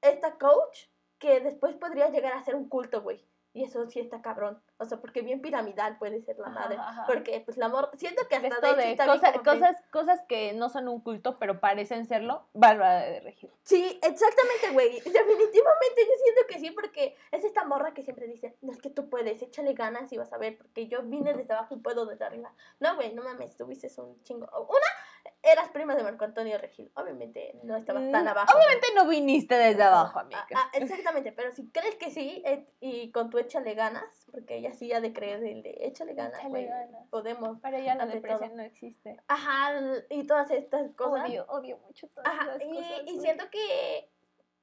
esta 0.00 0.38
coach 0.38 0.86
que 1.18 1.40
después 1.40 1.74
podría 1.76 2.10
llegar 2.10 2.32
a 2.32 2.42
ser 2.42 2.54
un 2.54 2.68
culto, 2.68 3.02
güey. 3.02 3.24
Y 3.54 3.64
eso 3.64 3.86
sí 3.90 4.00
está 4.00 4.22
cabrón. 4.22 4.62
O 4.78 4.86
sea, 4.86 4.98
porque 4.98 5.20
bien 5.20 5.42
piramidal 5.42 5.98
puede 5.98 6.22
ser 6.22 6.38
la 6.38 6.46
Ajá, 6.48 6.60
madre. 6.60 6.76
ajá. 6.78 7.04
Porque, 7.06 7.40
pues, 7.44 7.58
la 7.58 7.66
amor, 7.66 7.90
siento 7.98 8.26
que 8.26 8.36
hasta 8.36 8.48
esto 8.48 8.74
de 8.76 8.92
hecho 8.92 9.02
de 9.02 9.08
cosa- 9.08 9.32
como 9.32 9.42
que- 9.44 9.50
cosas, 9.50 9.82
cosas 9.90 10.20
que 10.26 10.52
no 10.54 10.70
son 10.70 10.88
un 10.88 11.00
culto, 11.02 11.38
pero 11.38 11.60
parecen 11.60 12.06
serlo, 12.06 12.46
Bárbara 12.54 13.00
de 13.02 13.20
Regil. 13.20 13.50
Sí, 13.62 14.00
exactamente, 14.02 14.70
güey. 14.72 14.90
Definitivamente 15.04 16.00
yo 16.00 16.12
siento 16.24 16.40
que 16.48 16.58
sí, 16.60 16.70
porque 16.70 17.14
es 17.30 17.44
esta 17.44 17.64
morra 17.64 17.92
que 17.92 18.02
siempre 18.02 18.26
dice, 18.26 18.56
no 18.62 18.72
es 18.72 18.78
que 18.80 18.88
tú 18.90 19.10
puedes, 19.10 19.42
échale 19.42 19.74
ganas 19.74 20.10
y 20.12 20.16
vas 20.16 20.32
a 20.32 20.38
ver, 20.38 20.56
porque 20.56 20.88
yo 20.88 21.02
vine 21.02 21.34
desde 21.34 21.52
abajo 21.52 21.74
y 21.74 21.78
puedo 21.78 22.06
desde 22.06 22.24
arriba. 22.24 22.52
No, 22.80 22.94
güey, 22.96 23.12
no 23.14 23.22
mames, 23.22 23.56
tuviste 23.56 23.88
un 24.00 24.20
chingo. 24.22 24.46
Una, 24.46 24.86
eras 25.42 25.70
prima 25.70 25.94
de 25.96 26.02
Marco 26.04 26.24
Antonio 26.24 26.56
Regil. 26.58 26.90
Obviamente 26.94 27.58
no 27.64 27.76
estabas 27.76 28.10
tan 28.12 28.24
Mm, 28.24 28.28
abajo. 28.28 28.56
Obviamente 28.56 28.86
no 28.94 29.08
viniste 29.08 29.54
desde 29.56 29.82
abajo, 29.82 30.20
amiga. 30.20 30.46
Ah, 30.54 30.70
ah, 30.72 30.78
exactamente, 30.78 31.32
pero 31.32 31.50
si 31.52 31.68
crees 31.70 31.96
que 31.96 32.10
sí, 32.10 32.42
eh, 32.46 32.66
y 32.80 33.10
con 33.10 33.28
tu 33.30 33.38
échale 33.38 33.74
ganas, 33.74 34.26
porque 34.30 34.56
ella 34.56 34.72
sí 34.72 34.92
ha 34.92 35.00
de 35.00 35.12
creer 35.12 35.42
el 35.44 35.62
de 35.62 35.76
échale 35.80 36.14
ganas, 36.14 36.38
Échale 36.40 36.66
ganas. 36.66 37.08
podemos. 37.10 37.58
Para 37.60 37.78
ella 37.78 37.94
la 37.96 38.06
depresión 38.06 38.48
todo. 38.50 38.56
no 38.56 38.62
existe. 38.62 39.20
Ajá, 39.28 39.72
y 40.10 40.26
todas 40.26 40.50
estas 40.50 40.90
cosas. 40.94 41.28
Odio, 41.28 41.44
odio 41.48 41.78
mucho 41.78 42.08
todas 42.08 42.28
Ajá, 42.32 42.56
y, 42.64 42.68
cosas. 42.76 42.92
y 43.06 43.12
güey. 43.12 43.20
siento 43.20 43.44
que 43.50 44.08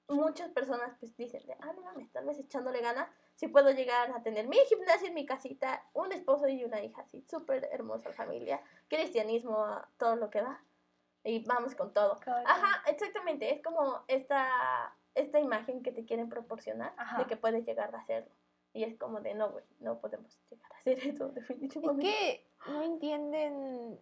muchas 0.07 0.49
personas 0.49 0.95
pues 0.99 1.15
dicen, 1.17 1.45
de, 1.45 1.53
ah, 1.59 1.71
no 1.75 1.81
mames, 1.83 2.11
tal 2.11 2.25
vez 2.25 2.39
echándole 2.39 2.81
ganas, 2.81 3.07
sí 3.35 3.47
puedo 3.47 3.69
llegar 3.71 4.11
a 4.11 4.23
tener 4.23 4.47
mi 4.47 4.57
gimnasio 4.67 5.07
en 5.07 5.13
mi 5.13 5.25
casita, 5.25 5.83
un 5.93 6.11
esposo 6.11 6.47
y 6.47 6.63
una 6.63 6.81
hija 6.83 7.01
así, 7.03 7.21
súper 7.29 7.69
hermosa 7.71 8.11
familia, 8.11 8.59
cristianismo, 8.87 9.67
todo 9.99 10.15
lo 10.15 10.31
que 10.31 10.41
da, 10.41 10.63
y 11.23 11.43
vamos 11.45 11.75
con 11.75 11.93
todo. 11.93 12.17
Ajá, 12.45 12.83
exactamente, 12.87 13.53
es 13.53 13.61
como 13.61 14.03
esta, 14.07 14.93
esta 15.15 15.39
imagen 15.39 15.83
que 15.83 15.91
te 15.91 16.05
quieren 16.05 16.29
proporcionar 16.29 16.93
Ajá. 16.97 17.17
de 17.19 17.25
que 17.25 17.37
puedes 17.37 17.65
llegar 17.65 17.93
a 17.93 17.99
hacerlo. 17.99 18.31
Y 18.73 18.83
es 18.83 18.95
como 18.97 19.19
de, 19.21 19.33
no, 19.33 19.49
güey, 19.51 19.65
no 19.79 19.99
podemos 19.99 20.39
llegar 20.49 20.71
a 20.73 20.77
hacer 20.77 20.99
eso, 21.07 21.27
Es 21.29 21.35
definitivamente. 21.35 22.05
que 22.05 22.47
no 22.67 22.83
entienden 22.83 23.99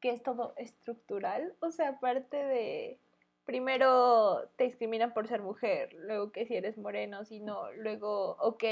que 0.00 0.10
es 0.10 0.22
todo 0.22 0.54
estructural. 0.56 1.54
O 1.60 1.70
sea, 1.70 1.90
aparte 1.90 2.36
de. 2.36 3.00
Primero 3.44 4.46
te 4.56 4.64
discriminan 4.64 5.14
por 5.14 5.26
ser 5.26 5.40
mujer, 5.40 5.94
luego 5.94 6.32
que 6.32 6.44
si 6.44 6.54
eres 6.54 6.76
moreno, 6.76 7.24
si 7.24 7.40
no, 7.40 7.72
luego, 7.72 8.32
ok, 8.40 8.62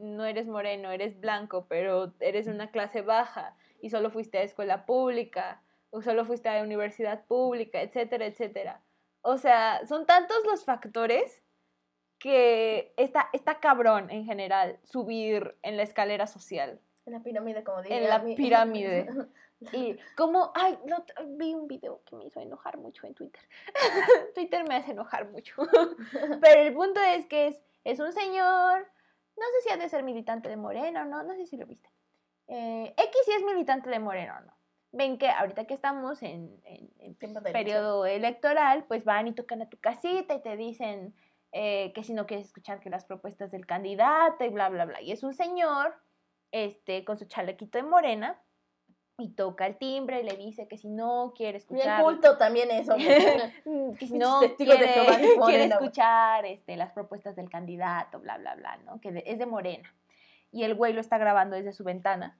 no 0.00 0.26
eres 0.26 0.46
moreno, 0.46 0.90
eres 0.90 1.18
blanco, 1.18 1.64
pero 1.70 2.12
eres 2.20 2.46
una 2.46 2.70
clase 2.70 3.00
baja 3.00 3.56
y 3.80 3.88
solo 3.88 4.10
fuiste 4.10 4.36
a 4.36 4.42
escuela 4.42 4.84
pública, 4.84 5.62
o 5.90 6.02
solo 6.02 6.24
fuiste 6.24 6.48
a 6.48 6.62
universidad 6.62 7.24
pública, 7.26 7.80
etcétera, 7.80 8.26
etcétera. 8.26 8.82
O 9.22 9.38
sea, 9.38 9.84
son 9.86 10.06
tantos 10.06 10.36
los 10.46 10.64
factores 10.64 11.42
que 12.18 12.92
está, 12.96 13.28
está 13.32 13.60
cabrón 13.60 14.10
en 14.10 14.24
general 14.24 14.78
subir 14.84 15.56
en 15.62 15.76
la 15.76 15.82
escalera 15.82 16.26
social. 16.26 16.80
En 17.04 17.12
la 17.12 17.20
pirámide, 17.22 17.62
como 17.62 17.82
diría 17.82 17.98
En 17.98 18.08
la 18.08 18.18
mi- 18.18 18.34
pirámide. 18.36 19.06
Y 19.72 19.96
como, 20.16 20.50
ay, 20.54 20.78
no, 20.86 21.04
vi 21.38 21.54
un 21.54 21.68
video 21.68 22.02
que 22.04 22.16
me 22.16 22.24
hizo 22.26 22.40
enojar 22.40 22.78
mucho 22.78 23.06
en 23.06 23.14
Twitter. 23.14 23.42
Twitter 24.34 24.66
me 24.68 24.76
hace 24.76 24.92
enojar 24.92 25.30
mucho. 25.30 25.54
Pero 26.40 26.60
el 26.62 26.72
punto 26.74 27.00
es 27.00 27.26
que 27.26 27.48
es, 27.48 27.60
es 27.84 28.00
un 28.00 28.12
señor, 28.12 28.86
no 29.36 29.44
sé 29.44 29.60
si 29.62 29.70
ha 29.70 29.76
de 29.76 29.88
ser 29.88 30.02
militante 30.02 30.48
de 30.48 30.56
Moreno, 30.56 31.04
no, 31.04 31.22
no 31.22 31.34
sé 31.34 31.46
si 31.46 31.56
lo 31.56 31.66
viste. 31.66 31.88
Eh, 32.48 32.94
X 32.96 33.16
si 33.24 33.32
es 33.32 33.42
militante 33.44 33.90
de 33.90 33.98
Moreno 33.98 34.40
no. 34.40 34.55
Ven 34.92 35.18
que 35.18 35.28
ahorita 35.28 35.64
que 35.66 35.74
estamos 35.74 36.22
en, 36.22 36.60
en- 36.64 36.90
en 37.00 37.14
periodo 37.52 38.06
electoral, 38.06 38.84
pues 38.88 39.04
van 39.04 39.26
y 39.28 39.32
tocan 39.32 39.62
a 39.62 39.68
tu 39.68 39.76
casita 39.78 40.34
y 40.34 40.40
te 40.42 40.56
dicen 40.56 41.14
eh, 41.52 41.92
que 41.94 42.02
si 42.04 42.12
no 42.14 42.26
quieres 42.26 42.46
escuchar 42.46 42.80
que 42.80 42.90
las 42.90 43.04
propuestas 43.04 43.50
del 43.50 43.66
candidato 43.66 44.44
y 44.44 44.48
bla, 44.48 44.68
bla, 44.68 44.84
bla. 44.84 45.00
Y 45.02 45.12
es 45.12 45.22
un 45.22 45.34
señor 45.34 45.94
este, 46.52 47.04
con 47.04 47.18
su 47.18 47.24
chalequito 47.26 47.78
de 47.78 47.84
morena 47.84 48.40
y 49.18 49.30
toca 49.30 49.66
el 49.66 49.76
timbre 49.78 50.20
y 50.20 50.24
le 50.24 50.36
dice 50.36 50.68
que 50.68 50.76
si 50.76 50.88
no 50.88 51.32
quiere 51.34 51.52
Bien 51.52 51.62
escuchar 51.62 52.02
culto 52.02 52.36
también 52.38 52.70
eso. 52.70 52.94
Mm, 53.64 53.94
que 53.94 54.06
si 54.06 54.18
no 54.18 54.40
quiere, 54.56 54.86
de 54.86 55.64
escuchar 55.74 56.44
este, 56.46 56.76
las 56.76 56.92
propuestas 56.92 57.34
del 57.36 57.48
candidato, 57.50 58.20
bla, 58.20 58.36
bla, 58.38 58.54
bla, 58.54 58.76
¿no? 58.84 59.00
Que 59.00 59.12
de- 59.12 59.24
es 59.26 59.38
de 59.38 59.46
Morena. 59.46 59.92
Y 60.52 60.64
el 60.64 60.74
güey 60.74 60.92
lo 60.92 61.00
está 61.00 61.18
grabando 61.18 61.56
desde 61.56 61.72
su 61.72 61.82
ventana, 61.84 62.38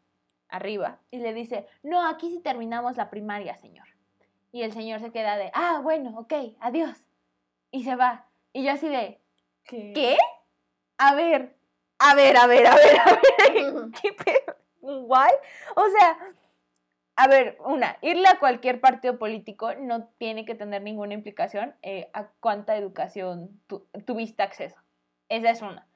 arriba, 0.49 0.99
y 1.11 1.19
le 1.19 1.33
dice, 1.35 1.67
no, 1.83 2.07
aquí 2.07 2.31
sí 2.31 2.41
terminamos 2.41 2.97
la 2.97 3.11
primaria, 3.11 3.57
señor. 3.57 3.87
Y 4.53 4.63
el 4.63 4.73
señor 4.73 5.01
se 5.01 5.11
queda 5.11 5.37
de, 5.37 5.51
ah, 5.55 5.81
bueno, 5.83 6.19
ok, 6.19 6.33
adiós. 6.61 6.97
Y 7.71 7.85
se 7.85 7.97
va. 7.97 8.27
Y 8.53 8.65
yo 8.65 8.73
así 8.73 8.89
de, 8.89 9.21
¿qué? 9.65 10.17
A 10.99 11.15
ver, 11.15 11.55
A 11.99 12.15
ver, 12.15 12.37
a 12.37 12.47
ver, 12.47 12.67
a 12.67 12.75
ver, 12.77 12.99
a 13.01 13.05
ver. 13.07 13.91
¿Qué 14.03 14.13
pedo? 14.13 14.57
¿Guay? 15.07 15.33
O 15.75 15.85
sea, 15.91 16.19
a 17.17 17.27
ver, 17.29 17.57
una, 17.65 17.97
irle 18.03 18.29
a 18.29 18.39
cualquier 18.39 18.81
partido 18.81 19.19
político 19.19 19.75
no 19.75 20.05
tiene 20.19 20.45
que 20.45 20.55
tener 20.55 20.83
ninguna 20.83 21.15
implicación 21.15 21.75
eh, 21.83 22.11
a 22.13 22.29
cuánta 22.41 22.77
educación 22.77 23.59
tu- 23.67 23.87
tuviste 24.05 24.43
acceso. 24.43 24.79
Esa 25.31 25.51
es 25.51 25.63
una. 25.63 25.87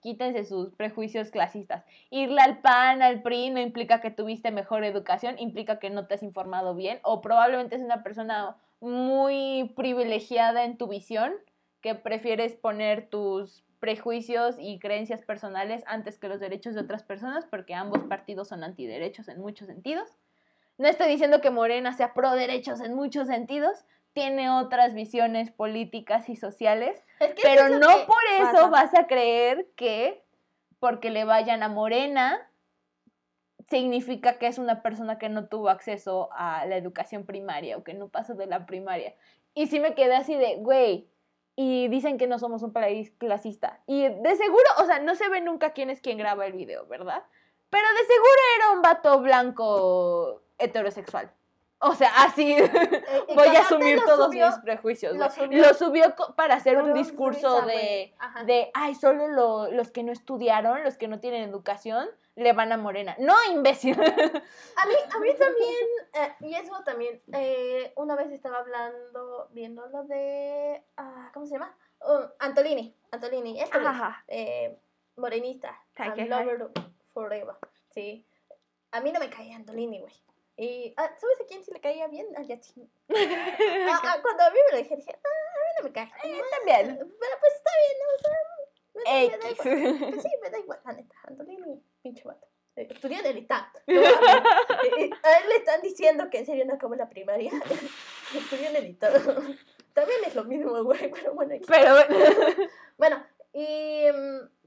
Quítense 0.00 0.44
sus 0.44 0.70
prejuicios 0.70 1.30
clasistas. 1.30 1.84
Irle 2.10 2.40
al 2.40 2.60
PAN, 2.60 3.02
al 3.02 3.22
PRI, 3.22 3.50
no 3.50 3.60
implica 3.60 4.00
que 4.00 4.10
tuviste 4.10 4.50
mejor 4.50 4.84
educación, 4.84 5.38
implica 5.38 5.78
que 5.78 5.90
no 5.90 6.06
te 6.06 6.14
has 6.14 6.22
informado 6.22 6.74
bien 6.74 7.00
o 7.02 7.20
probablemente 7.20 7.76
es 7.76 7.82
una 7.82 8.02
persona 8.02 8.56
muy 8.80 9.72
privilegiada 9.76 10.64
en 10.64 10.78
tu 10.78 10.88
visión 10.88 11.32
que 11.82 11.94
prefieres 11.94 12.54
poner 12.54 13.08
tus 13.08 13.62
prejuicios 13.78 14.56
y 14.58 14.78
creencias 14.78 15.22
personales 15.22 15.82
antes 15.86 16.18
que 16.18 16.28
los 16.28 16.40
derechos 16.40 16.74
de 16.74 16.82
otras 16.82 17.02
personas 17.02 17.46
porque 17.46 17.74
ambos 17.74 18.02
partidos 18.04 18.48
son 18.48 18.62
antiderechos 18.62 19.28
en 19.28 19.40
muchos 19.40 19.68
sentidos. 19.68 20.08
No 20.78 20.88
estoy 20.88 21.08
diciendo 21.08 21.40
que 21.40 21.50
Morena 21.50 21.92
sea 21.92 22.14
pro 22.14 22.32
derechos 22.32 22.80
en 22.80 22.94
muchos 22.94 23.26
sentidos, 23.26 23.84
tiene 24.12 24.50
otras 24.50 24.94
visiones 24.94 25.50
políticas 25.50 26.28
y 26.28 26.36
sociales, 26.36 27.00
Es 27.20 27.34
que 27.34 27.42
pero 27.42 27.66
es 27.66 27.78
no 27.78 27.88
por 28.06 28.22
eso 28.40 28.52
pasa. 28.52 28.66
vas 28.68 28.94
a 28.94 29.06
creer 29.06 29.68
que 29.76 30.22
porque 30.78 31.10
le 31.10 31.24
vayan 31.24 31.62
a 31.62 31.68
Morena 31.68 32.46
significa 33.68 34.38
que 34.38 34.48
es 34.48 34.58
una 34.58 34.82
persona 34.82 35.18
que 35.18 35.28
no 35.28 35.46
tuvo 35.46 35.68
acceso 35.68 36.28
a 36.32 36.66
la 36.66 36.76
educación 36.76 37.24
primaria 37.24 37.76
o 37.76 37.84
que 37.84 37.94
no 37.94 38.08
pasó 38.08 38.34
de 38.34 38.46
la 38.46 38.66
primaria. 38.66 39.14
Y 39.54 39.68
sí 39.68 39.78
me 39.78 39.94
quedé 39.94 40.16
así 40.16 40.34
de, 40.34 40.56
güey, 40.56 41.08
y 41.54 41.88
dicen 41.88 42.18
que 42.18 42.26
no 42.26 42.38
somos 42.38 42.62
un 42.62 42.72
país 42.72 43.12
clasista. 43.18 43.80
Y 43.86 44.08
de 44.08 44.36
seguro, 44.36 44.64
o 44.78 44.86
sea, 44.86 44.98
no 44.98 45.14
se 45.14 45.28
ve 45.28 45.40
nunca 45.40 45.72
quién 45.72 45.90
es 45.90 46.00
quien 46.00 46.18
graba 46.18 46.46
el 46.46 46.54
video, 46.54 46.86
¿verdad? 46.86 47.22
Pero 47.68 47.86
de 47.86 48.06
seguro 48.06 48.40
era 48.56 48.70
un 48.72 48.82
vato 48.82 49.20
blanco 49.20 50.42
heterosexual. 50.58 51.30
O 51.82 51.94
sea, 51.94 52.10
así 52.24 52.54
voy 53.34 53.48
a 53.56 53.60
asumir 53.60 54.00
todos 54.04 54.26
subió- 54.30 54.46
mis 54.48 54.58
prejuicios. 54.58 55.16
lo 55.16 55.30
subió 55.30 55.62
Lo 55.66 55.74
subió 55.74 56.14
co- 56.14 56.34
para 56.34 56.54
hacer 56.56 56.76
un 56.76 56.92
discurso 56.92 57.62
de, 57.62 58.14
de, 58.44 58.70
ay, 58.74 58.94
solo 58.94 59.28
lo- 59.28 59.70
los 59.70 59.90
que 59.90 60.02
no 60.02 60.12
estudiaron, 60.12 60.84
los 60.84 60.98
que 60.98 61.08
no 61.08 61.20
tienen 61.20 61.48
educación, 61.48 62.08
le 62.36 62.52
van 62.52 62.72
a 62.72 62.76
Morena. 62.76 63.16
No, 63.18 63.34
imbécil. 63.50 63.98
A 64.00 64.86
mí, 64.86 64.94
a 65.14 65.18
mí 65.20 65.34
también, 65.38 65.86
eh, 66.14 66.34
y 66.40 66.54
eso 66.54 66.82
también, 66.84 67.22
eh, 67.32 67.92
una 67.96 68.14
vez 68.14 68.30
estaba 68.30 68.58
hablando, 68.58 69.48
viendo 69.52 69.86
lo 69.88 70.04
de, 70.04 70.82
ah, 70.98 71.30
¿cómo 71.32 71.46
se 71.46 71.54
llama? 71.54 71.74
Um, 72.02 72.24
Antolini, 72.38 72.94
Antolini, 73.10 73.60
este 73.60 73.78
eh, 74.28 74.78
morenista, 75.16 75.78
I'm 75.98 76.28
lover 76.28 76.70
forever, 77.12 77.56
sí. 77.90 78.26
A 78.92 79.00
mí 79.00 79.12
no 79.12 79.20
me 79.20 79.28
caía 79.30 79.56
Antolini, 79.56 80.00
güey. 80.00 80.12
Y, 80.60 80.92
ah, 80.98 81.10
¿sabes 81.18 81.40
a 81.40 81.46
quién 81.46 81.64
sí 81.64 81.70
le 81.72 81.80
caía 81.80 82.06
bien? 82.08 82.26
A 82.36 82.42
Yachín. 82.42 82.86
Ah, 83.08 84.00
ah, 84.04 84.18
cuando 84.20 84.42
a 84.42 84.50
mí 84.50 84.58
me 84.66 84.76
lo 84.76 84.82
dije, 84.82 84.94
dije, 84.94 85.10
ah, 85.14 85.28
a 85.56 85.58
mí 85.58 85.72
no 85.78 85.84
me 85.84 85.92
cae. 85.92 86.12
Eh, 86.24 86.42
también. 86.50 86.98
Pero 86.98 87.36
pues 87.40 87.54
está 87.54 87.70
bien, 87.80 87.96
¿no? 87.98 88.06
O 88.14 88.18
sea, 88.20 88.32
me, 88.94 89.30
me 89.30 89.38
da 89.38 89.50
igual. 89.50 90.10
Pues 90.10 90.22
sí, 90.22 90.28
me 90.42 90.50
da 90.50 90.58
igual, 90.58 90.80
la 90.84 90.92
neta. 90.92 91.14
Antolini, 91.24 91.82
pinche 92.02 92.24
vato. 92.24 92.46
Estudió 92.76 93.20
en 93.20 93.26
el. 93.26 93.48
No. 93.48 93.56
Eh, 93.86 94.04
eh, 94.98 95.10
a 95.22 95.38
él 95.38 95.48
le 95.48 95.56
están 95.56 95.80
diciendo 95.80 96.28
que 96.30 96.38
en 96.40 96.46
serio 96.46 96.66
no 96.66 96.74
acabó 96.74 96.94
la 96.94 97.08
primaria. 97.08 97.52
Estudió 98.34 98.68
en 98.68 98.76
el. 98.76 98.98
También 98.98 100.20
es 100.26 100.34
lo 100.34 100.44
mismo, 100.44 100.84
güey, 100.84 101.10
pero 101.10 101.32
bueno. 101.34 101.54
aquí- 101.54 101.64
Pero 101.66 101.94
Bueno, 102.98 103.24
y... 103.54 104.06
mm, 104.12 104.59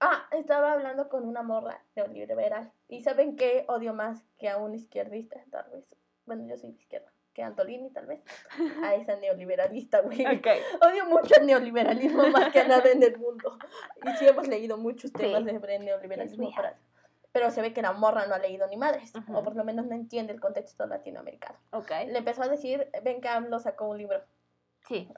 Ah, 0.00 0.26
estaba 0.32 0.72
hablando 0.72 1.08
con 1.08 1.26
una 1.28 1.42
morra 1.42 1.82
neoliberal. 1.94 2.72
¿Y 2.88 3.02
saben 3.02 3.36
qué 3.36 3.64
odio 3.68 3.92
más 3.92 4.22
que 4.38 4.48
a 4.48 4.56
un 4.56 4.74
izquierdista, 4.74 5.40
tal 5.50 5.70
vez? 5.70 5.84
Bueno, 6.26 6.46
yo 6.46 6.56
soy 6.56 6.72
de 6.72 6.78
izquierda. 6.78 7.12
Que 7.34 7.42
a 7.42 7.46
Antolini, 7.48 7.90
tal 7.90 8.06
vez. 8.06 8.22
A 8.82 8.94
esa 8.94 9.16
neoliberalista, 9.16 10.00
güey. 10.00 10.24
Ok. 10.26 10.46
Odio 10.82 11.04
mucho 11.06 11.34
el 11.38 11.46
neoliberalismo 11.46 12.26
más 12.28 12.50
que 12.52 12.64
nada 12.64 12.90
en 12.90 13.02
el 13.02 13.18
mundo. 13.18 13.58
Y 14.04 14.16
sí 14.16 14.26
hemos 14.26 14.48
leído 14.48 14.76
muchos 14.78 15.12
temas 15.12 15.44
Sí. 15.44 15.50
sobre 15.50 15.76
el 15.76 15.84
neoliberalismo. 15.84 16.50
Pero 17.32 17.50
se 17.52 17.62
ve 17.62 17.72
que 17.72 17.82
la 17.82 17.92
morra 17.92 18.26
no 18.26 18.34
ha 18.34 18.38
leído 18.38 18.66
ni 18.66 18.76
madres. 18.76 19.14
Ujú. 19.14 19.36
O 19.36 19.44
por 19.44 19.54
lo 19.54 19.62
menos 19.64 19.86
no 19.86 19.94
entiende 19.94 20.32
el 20.32 20.40
contexto 20.40 20.86
latinoamericano. 20.86 21.56
Ok. 21.72 21.90
Le 22.08 22.18
empezó 22.18 22.42
a 22.42 22.48
decir, 22.48 22.90
ven 23.04 23.20
que 23.20 23.28
AMLO 23.28 23.60
sacó 23.60 23.86
un 23.86 23.98
libro. 23.98 24.20
Sí. 24.88 25.08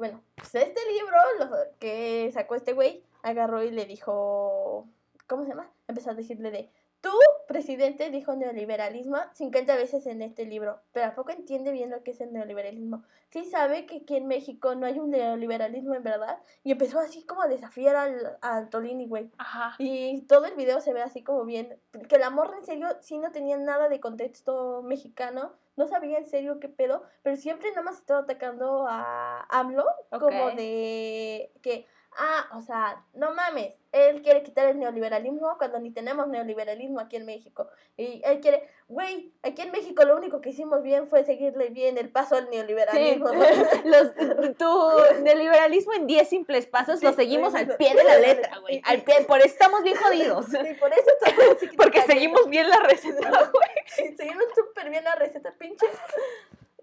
Bueno, 0.00 0.24
pues 0.34 0.54
este 0.54 0.80
libro 0.94 1.14
lo 1.40 1.78
que 1.78 2.30
sacó 2.32 2.54
este 2.54 2.72
güey, 2.72 3.04
agarró 3.22 3.62
y 3.62 3.70
le 3.70 3.84
dijo, 3.84 4.88
¿cómo 5.26 5.42
se 5.42 5.50
llama? 5.50 5.70
Empezó 5.88 6.10
a 6.10 6.14
decirle 6.14 6.50
de, 6.50 6.72
tú, 7.00 7.12
presidente, 7.48 8.10
dijo 8.10 8.34
neoliberalismo 8.34 9.18
50 9.34 9.76
veces 9.76 10.06
en 10.06 10.22
este 10.22 10.44
libro, 10.44 10.80
pero 10.92 11.06
¿a 11.06 11.14
poco 11.14 11.30
entiende 11.30 11.72
bien 11.72 11.90
lo 11.90 12.02
que 12.02 12.12
es 12.12 12.20
el 12.20 12.32
neoliberalismo? 12.32 13.02
Sí 13.30 13.44
sabe 13.44 13.86
que 13.86 13.98
aquí 13.98 14.16
en 14.16 14.26
México 14.26 14.74
no 14.74 14.86
hay 14.86 14.98
un 14.98 15.10
neoliberalismo 15.10 15.94
en 15.94 16.02
verdad, 16.02 16.38
y 16.64 16.72
empezó 16.72 16.98
así 16.98 17.24
como 17.24 17.42
a 17.42 17.48
desafiar 17.48 17.96
al, 17.96 18.38
a 18.40 18.56
Antolini, 18.56 19.06
güey. 19.06 19.30
Ajá. 19.38 19.74
Y 19.78 20.22
todo 20.22 20.46
el 20.46 20.54
video 20.54 20.80
se 20.80 20.92
ve 20.92 21.02
así 21.02 21.22
como 21.22 21.44
bien, 21.44 21.78
que 22.08 22.18
la 22.18 22.30
morra 22.30 22.56
en 22.58 22.64
serio 22.64 22.88
sí 23.00 23.18
no 23.18 23.30
tenía 23.32 23.56
nada 23.56 23.88
de 23.88 24.00
contexto 24.00 24.82
mexicano, 24.82 25.52
no 25.76 25.86
sabía 25.86 26.18
en 26.18 26.26
serio 26.26 26.60
qué 26.60 26.68
pedo, 26.68 27.04
pero 27.22 27.36
siempre 27.36 27.70
nada 27.70 27.82
más 27.82 27.96
estaba 27.96 28.20
atacando 28.20 28.86
a 28.86 29.46
AMLO 29.48 29.86
como 30.10 30.50
de 30.50 31.52
que, 31.62 31.86
ah, 32.16 32.48
o 32.56 32.62
sea, 32.62 33.02
no 33.14 33.32
mames, 33.32 33.72
él 33.92 34.22
quiere 34.22 34.42
quitar 34.42 34.68
el 34.68 34.78
neoliberalismo 34.78 35.56
cuando 35.58 35.78
ni 35.80 35.90
tenemos 35.90 36.28
neoliberalismo 36.28 37.00
aquí 37.00 37.16
en 37.16 37.26
México. 37.26 37.68
Y 37.96 38.22
él 38.24 38.40
quiere, 38.40 38.68
güey, 38.88 39.32
aquí 39.42 39.62
en 39.62 39.72
México 39.72 40.04
lo 40.04 40.16
único 40.16 40.40
que 40.40 40.50
hicimos 40.50 40.82
bien 40.82 41.08
fue 41.08 41.24
seguirle 41.24 41.70
bien 41.70 41.98
el 41.98 42.08
paso 42.10 42.36
al 42.36 42.44
Sí. 42.44 42.50
neoliberalismo. 42.56 43.28
Los, 43.84 44.14
tu 44.56 45.22
neoliberalismo 45.22 45.92
en 45.94 46.06
10 46.06 46.28
simples 46.28 46.66
pasos 46.66 47.02
lo 47.02 47.10
Sí, 47.10 47.16
seguimos 47.16 47.52
güey, 47.52 47.64
al 47.64 47.76
pie 47.76 47.94
de 47.94 48.04
la 48.04 48.18
letra, 48.18 48.58
güey. 48.58 48.80
Al 48.84 49.02
pie, 49.02 49.24
por 49.26 49.38
eso 49.38 49.48
estamos 49.48 49.82
bien 49.82 49.96
jodidos. 49.96 50.46
Por 50.78 50.92
eso 50.92 51.10
estamos 51.20 51.56
Porque 51.76 52.02
seguimos 52.02 52.48
bien 52.48 52.68
la 52.68 52.78
receta, 52.78 53.28
güey. 53.52 53.70
Sí, 53.86 54.14
seguimos 54.16 54.44
súper 54.54 54.88
bien 54.90 55.04
la 55.04 55.14
receta, 55.16 55.52
pinche. 55.58 55.86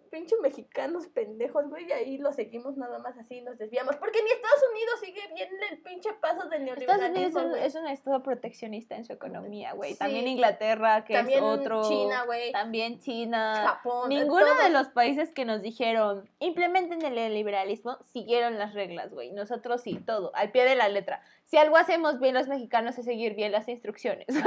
Pinche 0.10 0.36
mexicanos 0.42 1.08
pendejos, 1.08 1.70
güey, 1.70 1.88
y 1.88 1.92
ahí 1.92 2.18
lo 2.18 2.32
seguimos 2.34 2.78
nada 2.78 3.00
más 3.00 3.18
así, 3.18 3.42
nos 3.42 3.58
desviamos. 3.58 3.96
Porque 3.98 4.22
ni 4.24 4.30
Estados 4.30 4.64
Unidos 4.72 5.00
sigue 5.02 5.22
bien 5.34 5.50
el 5.72 5.82
pinche 5.82 6.14
paso 6.14 6.48
del 6.50 6.68
Estados 6.68 6.78
Unidos 6.78 6.80
neoliberalismo, 6.80 7.40
es 7.40 7.46
un, 7.46 7.52
güey. 7.52 7.64
es 7.64 7.76
un 7.76 7.88
estado 7.88 8.24
proteccionista 8.24 8.96
en 8.96 9.06
su 9.06 9.14
economía, 9.14 9.74
güey. 9.74 9.94
Sí. 9.94 10.00
También 10.00 10.28
Inglaterra, 10.28 11.04
que 11.06 11.14
También 11.14 11.40
es 11.40 11.44
otro. 11.44 11.88
China, 11.88 12.24
güey. 12.26 12.52
También 12.52 13.00
China. 13.00 13.64
Japón. 13.66 14.10
Ninguno 14.10 14.56
de 14.62 14.70
los 14.70 14.88
países 14.90 15.32
que 15.32 15.46
nos 15.46 15.62
dijeron 15.62 16.30
implementen 16.40 17.02
el 17.04 17.16
neoliberalismo 17.16 17.98
siguieron 18.12 18.58
las 18.58 18.74
reglas, 18.74 19.14
güey. 19.14 19.32
Nosotros 19.32 19.82
sí, 19.82 20.00
todo, 20.06 20.32
al 20.36 20.52
pie 20.52 20.66
de 20.66 20.76
la 20.76 20.90
letra. 20.90 21.22
Si 21.46 21.58
algo 21.58 21.78
hacemos 21.78 22.20
bien 22.20 22.34
los 22.34 22.48
mexicanos 22.48 22.98
es 22.98 23.06
seguir 23.06 23.36
bien 23.36 23.52
las 23.52 23.68
instrucciones. 23.68 24.28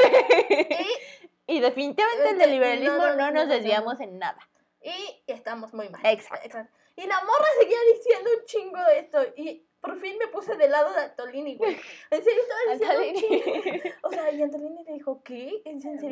Y, 1.46 1.56
y 1.56 1.60
definitivamente 1.60 2.30
el 2.30 2.36
Este, 2.36 2.46
neoliberalismo 2.46 2.96
no, 2.96 3.08
no, 3.08 3.16
no, 3.16 3.16
no 3.16 3.32
nos 3.32 3.48
desviamos 3.48 4.00
en 4.00 4.18
nada. 4.18 4.38
Y 4.82 5.22
estamos 5.26 5.72
muy 5.74 5.88
mal. 5.88 6.00
Exacto. 6.04 6.58
Y 6.96 7.06
la 7.06 7.20
morra 7.20 7.46
seguía 7.60 7.78
diciendo 7.94 8.30
un 8.38 8.44
chingo 8.44 8.78
de 8.84 8.98
esto. 8.98 9.18
Y 9.36 9.66
por 9.80 9.98
fin 9.98 10.18
me 10.18 10.26
puse 10.26 10.54
del 10.56 10.70
lado 10.70 10.92
de 10.92 11.00
Antolini, 11.00 11.56
güey. 11.56 11.74
En 12.10 12.22
serio 12.22 12.42
estaba 12.42 12.94
diciendo 12.94 13.08
un 13.08 13.14
chingo. 13.72 13.96
O 14.02 14.10
sea, 14.10 14.30
y 14.32 14.42
Antolini 14.42 14.84
le 14.84 14.92
dijo, 14.94 15.22
¿qué? 15.22 15.62
¿En 15.64 15.80
serio? 15.80 16.10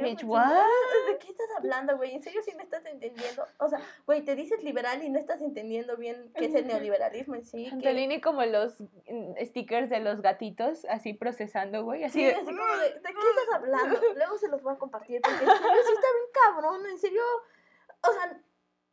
¿De 1.06 1.18
qué 1.18 1.28
estás 1.28 1.48
hablando, 1.58 1.96
güey? 1.98 2.14
¿En 2.14 2.22
serio 2.22 2.40
sí 2.42 2.54
me 2.56 2.62
estás 2.62 2.86
entendiendo? 2.86 3.46
O 3.58 3.68
sea, 3.68 3.80
güey, 4.06 4.22
te 4.24 4.34
dices 4.36 4.62
liberal 4.62 5.02
y 5.02 5.10
no 5.10 5.18
estás 5.18 5.42
entendiendo 5.42 5.96
bien 5.98 6.32
qué 6.34 6.46
es 6.46 6.54
el 6.54 6.66
neoliberalismo 6.66 7.34
en 7.34 7.44
sí. 7.44 7.64
que- 7.64 7.70
Antolini 7.74 8.20
como 8.22 8.44
los 8.46 8.80
mm, 8.80 9.34
stickers 9.44 9.90
de 9.90 10.00
los 10.00 10.22
gatitos, 10.22 10.86
así 10.86 11.12
procesando, 11.12 11.84
güey. 11.84 12.04
Así 12.04 12.20
Sí, 12.20 12.24
de- 12.24 12.32
así 12.34 12.44
como 12.46 12.76
de, 12.78 12.94
¿de 12.94 13.00
qué 13.02 13.08
estás 13.08 13.54
hablando? 13.54 14.00
Luego 14.14 14.38
se 14.38 14.48
los 14.48 14.62
voy 14.62 14.72
a 14.74 14.78
compartir 14.78 15.20
porque 15.20 15.44
en 15.44 15.50
serio 15.50 15.82
sí 15.86 15.92
está 15.92 16.06
bien 16.14 16.30
cabrón, 16.32 16.86
en 16.86 16.98
serio, 16.98 17.22
o 18.08 18.12
sea, 18.12 18.40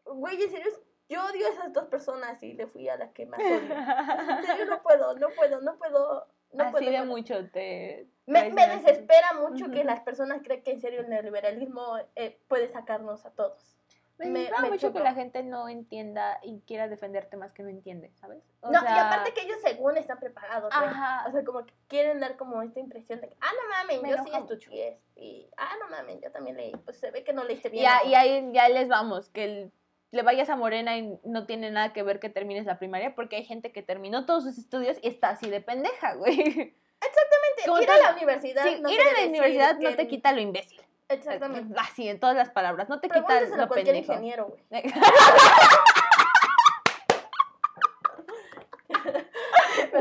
güey, 0.05 0.41
en 0.41 0.49
serio, 0.51 0.71
yo 1.09 1.23
odio 1.25 1.47
a 1.47 1.49
esas 1.51 1.73
dos 1.73 1.85
personas 1.85 2.41
y 2.43 2.53
le 2.53 2.67
fui 2.67 2.87
a 2.89 2.97
la 2.97 3.11
que 3.11 3.25
más 3.25 3.39
odio. 3.39 3.49
En 4.39 4.45
serio 4.45 4.65
no 4.65 4.81
puedo, 4.81 5.15
no 5.17 5.29
puedo, 5.29 5.61
no 5.61 5.75
puedo, 5.77 6.27
no 6.53 6.63
así 6.63 6.71
puedo. 6.71 6.91
de 6.91 6.97
no- 6.99 7.05
mucho 7.05 7.49
te... 7.51 8.07
Me, 8.27 8.49
desespera 8.51 9.33
mucho 9.33 9.69
que 9.69 9.83
las 9.83 9.99
personas 10.01 10.41
creen 10.43 10.63
que 10.63 10.71
en 10.71 10.81
serio 10.81 11.01
el 11.01 11.09
neoliberalismo 11.09 11.97
eh, 12.15 12.39
puede 12.47 12.69
sacarnos 12.69 13.23
a 13.25 13.31
todos. 13.31 13.77
Me 14.17 14.27
me- 14.27 14.49
mucho 14.69 14.93
que 14.93 14.99
la 15.01 15.13
gente 15.13 15.43
no 15.43 15.67
entienda 15.67 16.39
y 16.41 16.61
quiera 16.61 16.87
defender 16.87 17.25
temas 17.25 17.51
que 17.51 17.61
no 17.63 17.69
entiende, 17.69 18.11
¿sabes? 18.15 18.41
O 18.61 18.71
no, 18.71 18.79
y 18.81 18.87
aparte 18.87 19.33
que 19.33 19.41
ellos 19.41 19.57
según 19.61 19.97
están 19.97 20.19
preparados. 20.19 20.73
Ajá. 20.73 21.25
O 21.27 21.31
sea, 21.33 21.43
como 21.43 21.65
que 21.65 21.73
quieren 21.89 22.19
dar 22.21 22.37
como 22.37 22.61
esta 22.61 22.79
impresión 22.79 23.19
de 23.21 23.27
que, 23.27 23.35
ah, 23.41 23.51
no 23.61 23.69
mames, 23.69 24.01
Me 24.01 24.09
yo 24.11 24.23
sí 24.23 24.31
estudié. 24.33 24.99
Y, 25.17 25.49
ah, 25.57 25.73
no 25.81 25.89
mames, 25.89 26.21
yo 26.21 26.31
también 26.31 26.55
leí. 26.55 26.71
Pues 26.77 26.97
se 26.97 27.11
ve 27.11 27.23
que 27.25 27.33
no 27.33 27.43
leíste 27.43 27.67
bien. 27.69 27.83
¿no? 28.03 28.09
y 28.09 28.15
ahí 28.15 28.49
ya 28.53 28.69
les 28.69 28.87
vamos, 28.87 29.29
que 29.29 29.43
el- 29.43 29.71
le 30.15 30.23
vayas 30.23 30.49
a 30.49 30.55
Morena 30.55 30.97
y 30.97 31.19
no 31.25 31.45
tiene 31.45 31.69
nada 31.71 31.91
que 31.91 32.01
ver 32.01 32.21
que 32.21 32.29
termines 32.29 32.65
la 32.65 32.79
primaria, 32.79 33.13
porque 33.15 33.35
hay 33.35 33.43
gente 33.43 33.73
que 33.73 33.83
terminó 33.83 34.25
todos 34.25 34.45
sus 34.45 34.57
estudios 34.57 34.97
y 35.01 35.09
está 35.09 35.29
así 35.29 35.49
de 35.49 35.59
pendeja, 35.59 36.13
güey. 36.15 36.39
Exactamente, 36.39 37.63
Como 37.65 37.81
ir 37.81 37.91
a 37.91 37.97
la 37.97 38.13
universidad. 38.13 38.63
Sí, 38.63 38.77
no 38.81 38.89
ir 38.89 39.01
a 39.01 39.21
la 39.21 39.27
universidad 39.27 39.77
no 39.77 39.95
te 39.95 40.07
quita 40.07 40.31
lo 40.31 40.39
imbécil. 40.39 40.81
Exactamente. 41.09 41.73
Así, 41.77 42.07
en 42.07 42.19
todas 42.19 42.35
las 42.35 42.49
palabras. 42.49 42.89
No 42.89 42.99
te 42.99 43.09
quita 43.09 43.25
Pregúntaselo 43.25 43.55
a 43.55 43.65
lo 43.65 43.67
cualquier 43.67 43.95
pendejo. 43.95 44.13
ingeniero, 44.13 44.47
güey. 44.47 44.63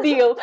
Deal. 0.02 0.36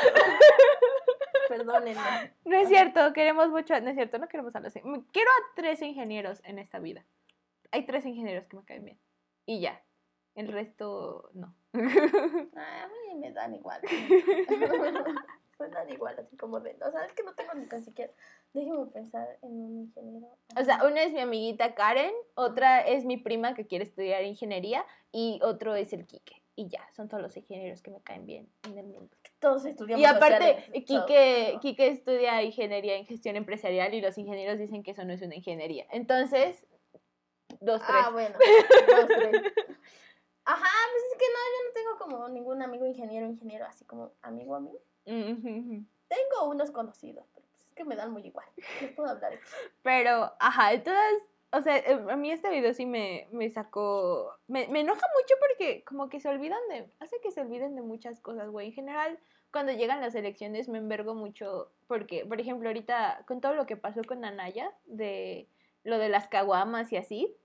Perdónenme. 1.47 2.34
No 2.45 2.57
es 2.57 2.67
cierto, 2.67 3.13
queremos 3.13 3.49
mucho. 3.49 3.80
No 3.80 3.89
es 3.89 3.95
cierto, 3.95 4.19
no 4.19 4.28
queremos 4.28 4.55
a 4.55 4.59
los. 4.59 4.74
Quiero 4.74 5.32
a 5.32 5.55
tres 5.55 5.82
ingenieros 5.82 6.41
en 6.43 6.59
esta 6.59 6.80
vida. 6.80 7.03
Hay 7.72 7.86
tres 7.86 8.05
ingenieros 8.05 8.45
que 8.47 8.57
me 8.57 8.63
caen 8.63 8.86
bien. 8.86 8.99
Y 9.46 9.60
ya. 9.60 9.82
El 10.36 10.48
resto, 10.48 11.30
no. 11.34 11.54
Ay, 11.74 11.82
a 12.56 12.88
mí 12.88 13.20
me 13.20 13.32
dan 13.32 13.54
igual. 13.54 13.82
me 15.60 15.68
dan 15.70 15.89
igual, 15.89 16.16
así 16.20 16.38
como 16.38 16.60
de. 16.60 16.78
O 16.86 16.92
sea, 16.92 17.06
es 17.06 17.14
que 17.14 17.24
no 17.24 17.34
tengo 17.34 17.54
ni 17.54 17.66
tan 17.66 17.84
siquiera. 17.84 18.12
Déjenme 18.54 18.86
pensar 18.88 19.38
en 19.42 19.52
un 19.52 19.80
ingeniero. 19.82 20.28
O 20.60 20.64
sea, 20.64 20.84
una 20.86 21.04
es 21.04 21.14
mi 21.14 21.20
amiguita 21.20 21.76
Karen, 21.76 22.14
otra 22.36 22.82
es 22.82 23.06
mi 23.06 23.18
prima 23.18 23.54
que 23.54 23.68
quiere 23.68 23.84
estudiar 23.86 24.24
ingeniería 24.24 24.86
y 25.12 25.39
otro 25.44 25.76
es 25.76 25.94
el 25.94 26.06
Quique. 26.06 26.42
Y 26.56 26.68
ya, 26.68 26.86
son 26.94 27.08
todos 27.08 27.24
los 27.24 27.36
ingenieros 27.38 27.82
que 27.82 27.92
me 27.92 28.02
caen 28.02 28.26
bien 28.26 28.50
en 28.66 28.78
el 28.78 28.86
mundo. 28.86 29.10
todos 29.39 29.66
estudiamos. 29.66 30.02
Y 30.02 30.06
aparte, 30.06 30.56
sociales, 30.56 30.86
Quique. 30.86 31.58
Quique 31.62 31.88
estudia 31.88 32.44
ingeniería 32.44 32.98
en 32.98 33.06
gestión 33.06 33.36
empresarial 33.38 33.94
y 33.94 34.02
los 34.02 34.18
ingenieros 34.18 34.60
dicen 34.60 34.84
que 34.84 34.92
eso 34.92 35.06
no 35.06 35.14
es 35.14 35.22
una 35.22 35.36
ingeniería. 35.36 35.88
Entonces, 35.92 36.66
dos, 37.62 37.82
tres. 37.82 38.03
Ah, 38.03 38.09
bueno. 38.12 38.36
dos, 38.88 39.07
tres. 39.07 39.53
Ajá, 40.43 40.70
pues 40.91 41.03
es 41.12 41.18
que 41.18 41.26
no, 41.26 41.39
yo 41.39 41.68
no 41.68 41.74
tengo 41.74 41.97
como 41.97 42.30
ningún 42.30 42.62
amigo 42.62 42.86
ingeniero, 42.86 43.28
ingeniero, 43.28 43.66
así 43.66 43.86
como 43.86 44.12
amigo 44.22 44.55
a 44.55 44.59
mí. 44.59 44.72
Tengo 45.05 46.49
unos 46.49 46.72
conocidos, 46.72 47.26
pero 47.34 47.47
pues 47.51 47.68
es 47.68 47.76
que 47.76 47.86
me 47.86 47.95
dan 47.95 48.12
muy 48.12 48.26
igual. 48.26 48.47
Les 48.82 48.91
puedo 48.91 49.09
hablar. 49.09 49.39
Pero, 49.84 50.34
ajá, 50.39 50.74
entonces, 50.74 51.24
o 51.53 51.62
sea, 51.62 51.78
eh, 51.78 52.05
a 52.09 52.16
mí 52.16 52.32
este 52.32 52.49
video 52.49 52.74
sí 52.74 52.86
me, 52.86 53.28
me 53.32 53.49
sacó, 53.49 54.36
me, 54.47 54.68
me 54.68 54.82
enoja 54.82 55.05
mucho 55.16 55.36
porque 55.39 55.84
como 55.86 56.09
que 56.09 56.20
se 56.20 56.30
olvidan 56.30 56.59
de, 56.70 56.89
hace 56.99 57.20
que 57.22 57.32
se 57.32 57.41
olviden 57.41 57.76
de 57.76 57.82
muchas 57.82 58.20
cosas, 58.20 58.49
güey. 58.49 58.68
En 58.68 58.74
general, 58.74 59.20
cuando 59.51 59.74
llegan 59.74 60.01
las 60.01 60.16
elecciones 60.16 60.70
me 60.70 60.80
envergo 60.80 61.14
mucho 61.14 61.72
porque, 61.88 62.26
por 62.26 62.39
ejemplo, 62.41 62.70
ahorita 62.70 63.24
con 63.28 63.41
todo 63.41 63.53
lo 63.53 63.66
que 63.66 63.78
pasó 63.78 64.01
con 64.03 64.26
Anaya, 64.26 64.74
de 64.86 65.47
lo 65.84 65.97
de 65.97 66.09
las 66.09 66.28
caguamas 66.28 66.91
y 66.91 66.97
así. 66.97 67.36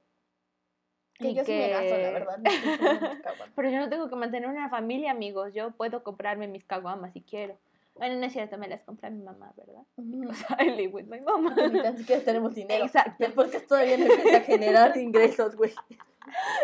Que 1.19 1.29
y 1.29 1.35
yo 1.35 1.45
sí 1.45 1.53
me 1.53 1.69
gasto, 1.71 1.91
la 1.91 1.97
que- 1.97 2.13
verdad. 2.13 2.39
no. 2.39 2.51
Pero 3.57 3.71
yo 3.71 3.79
no 3.79 3.89
tengo 3.89 4.09
que 4.09 4.17
mantener 4.17 4.49
una 4.49 4.69
familia, 4.69 5.11
amigos. 5.13 5.55
Yo 5.55 5.71
puedo 5.73 6.03
comprarme 6.03 6.47
mis 6.49 6.65
caguamas 6.65 7.13
si 7.13 7.23
quiero. 7.23 7.57
Bueno, 7.95 8.17
no 8.17 8.27
es 8.27 8.33
cierto, 8.35 8.59
me 8.59 8.69
las 8.69 8.83
compra 8.83 9.09
mi 9.09 9.23
mamá, 9.23 9.55
¿verdad? 9.57 9.83
Ujú. 9.97 10.29
O 10.29 10.35
sea, 10.35 10.59
I 10.63 10.71
live 10.77 10.89
with 10.93 11.07
my. 11.07 11.21
Porque 11.21 11.69
ni 11.71 11.81
tan 11.83 11.97
siquiera 11.97 12.23
tenemos 12.23 12.55
dinero. 12.55 12.85
Exacto. 12.85 13.25
Podcast 13.35 13.67
todavía 13.67 13.97
no 13.97 14.05
empieza 14.05 14.37
a 14.37 14.41
generar 14.43 14.97
ingresos, 14.99 15.57
güey. 15.57 15.73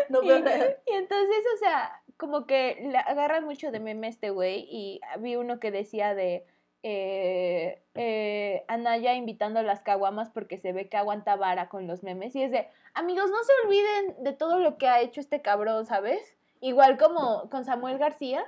No 0.09 0.21
Y, 0.21 0.27
y 0.27 0.31
entonces, 0.31 1.43
o 1.55 1.57
sea, 1.57 2.01
como 2.17 2.45
que 2.45 2.79
le 2.91 2.97
agarran 2.97 3.45
mucho 3.45 3.71
de 3.71 3.79
meme 3.79 4.09
este 4.09 4.29
güey 4.29 4.67
y 4.69 4.99
vi 5.19 5.37
uno 5.37 5.59
que 5.61 5.71
decía 5.71 6.13
de 6.13 6.45
eh, 6.83 7.81
eh, 7.95 8.65
Anaya 8.67 9.13
invitando 9.15 9.59
a 9.59 9.63
las 9.63 9.81
caguamas 9.81 10.29
porque 10.29 10.57
se 10.57 10.73
ve 10.73 10.89
que 10.89 10.97
aguanta 10.97 11.35
vara 11.35 11.69
con 11.69 11.87
los 11.87 12.03
memes 12.03 12.35
y 12.35 12.43
es 12.43 12.51
de, 12.51 12.67
amigos, 12.93 13.29
no 13.31 13.37
se 13.43 13.51
olviden 13.65 14.23
de 14.23 14.33
todo 14.33 14.59
lo 14.59 14.77
que 14.77 14.87
ha 14.89 14.99
hecho 15.01 15.19
este 15.21 15.41
cabrón, 15.41 15.85
¿sabes? 15.85 16.35
Igual 16.59 16.97
como 16.97 17.49
con 17.49 17.65
Samuel 17.65 17.97
García, 17.97 18.45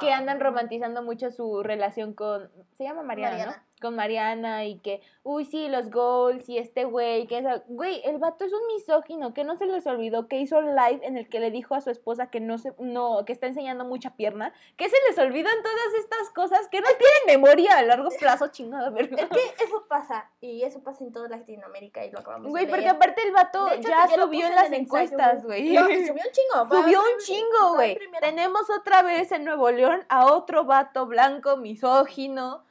que 0.00 0.12
Ah. 0.12 0.18
andan 0.18 0.38
romantizando 0.40 1.02
mucho 1.02 1.30
su 1.30 1.62
relación 1.62 2.12
con, 2.14 2.50
se 2.72 2.84
llama 2.84 3.02
Mariana, 3.02 3.46
¿no? 3.46 3.67
Con 3.80 3.94
Mariana 3.96 4.64
y 4.64 4.78
que, 4.78 5.02
uy, 5.22 5.44
sí, 5.44 5.68
los 5.68 5.90
goals 5.90 6.48
y 6.48 6.58
este 6.58 6.84
güey, 6.84 7.26
que 7.26 7.38
es, 7.38 7.44
güey, 7.68 8.00
el 8.04 8.18
vato 8.18 8.44
es 8.44 8.52
un 8.52 8.66
misógino, 8.74 9.34
que 9.34 9.44
no 9.44 9.56
se 9.56 9.66
les 9.66 9.86
olvidó 9.86 10.26
que 10.26 10.38
hizo 10.40 10.60
live 10.60 11.00
en 11.02 11.16
el 11.16 11.28
que 11.28 11.40
le 11.40 11.50
dijo 11.50 11.74
a 11.74 11.80
su 11.80 11.90
esposa 11.90 12.30
que 12.30 12.40
no 12.40 12.58
se, 12.58 12.72
no, 12.78 13.24
que 13.24 13.32
está 13.32 13.46
enseñando 13.46 13.84
mucha 13.84 14.16
pierna, 14.16 14.52
que 14.76 14.88
se 14.88 14.96
les 15.08 15.18
olvidan 15.18 15.62
todas 15.62 15.94
estas 15.98 16.30
cosas, 16.30 16.68
que 16.68 16.80
no 16.80 16.88
tienen 16.88 17.40
memoria 17.40 17.78
a 17.78 17.82
largo 17.82 18.08
plazo, 18.18 18.48
chingada, 18.48 18.90
verga. 18.90 19.16
Es 19.22 19.28
que 19.28 19.64
eso 19.64 19.84
pasa, 19.88 20.30
y 20.40 20.62
eso 20.62 20.82
pasa 20.82 21.04
en 21.04 21.12
toda 21.12 21.28
Latinoamérica 21.28 22.04
y 22.04 22.10
lo 22.10 22.20
acabamos 22.20 22.48
Güey, 22.50 22.66
porque 22.68 22.88
aparte 22.88 23.22
el 23.22 23.32
vato 23.32 23.70
hecho, 23.70 23.88
ya 23.88 24.08
subió 24.08 24.46
en 24.46 24.54
las 24.54 24.72
encuestas, 24.72 25.44
güey. 25.44 25.72
No, 25.72 25.84
subió 25.84 26.12
un 26.12 26.32
chingo. 26.32 26.82
Subió 26.82 27.00
un 27.00 27.18
chingo, 27.20 27.74
güey. 27.74 27.98
Tenemos 28.20 28.68
otra 28.70 29.02
vez 29.02 29.32
en 29.32 29.44
Nuevo 29.44 29.70
León 29.70 30.04
a 30.08 30.32
otro 30.32 30.64
vato 30.64 31.06
blanco, 31.06 31.56
misógino, 31.56 32.64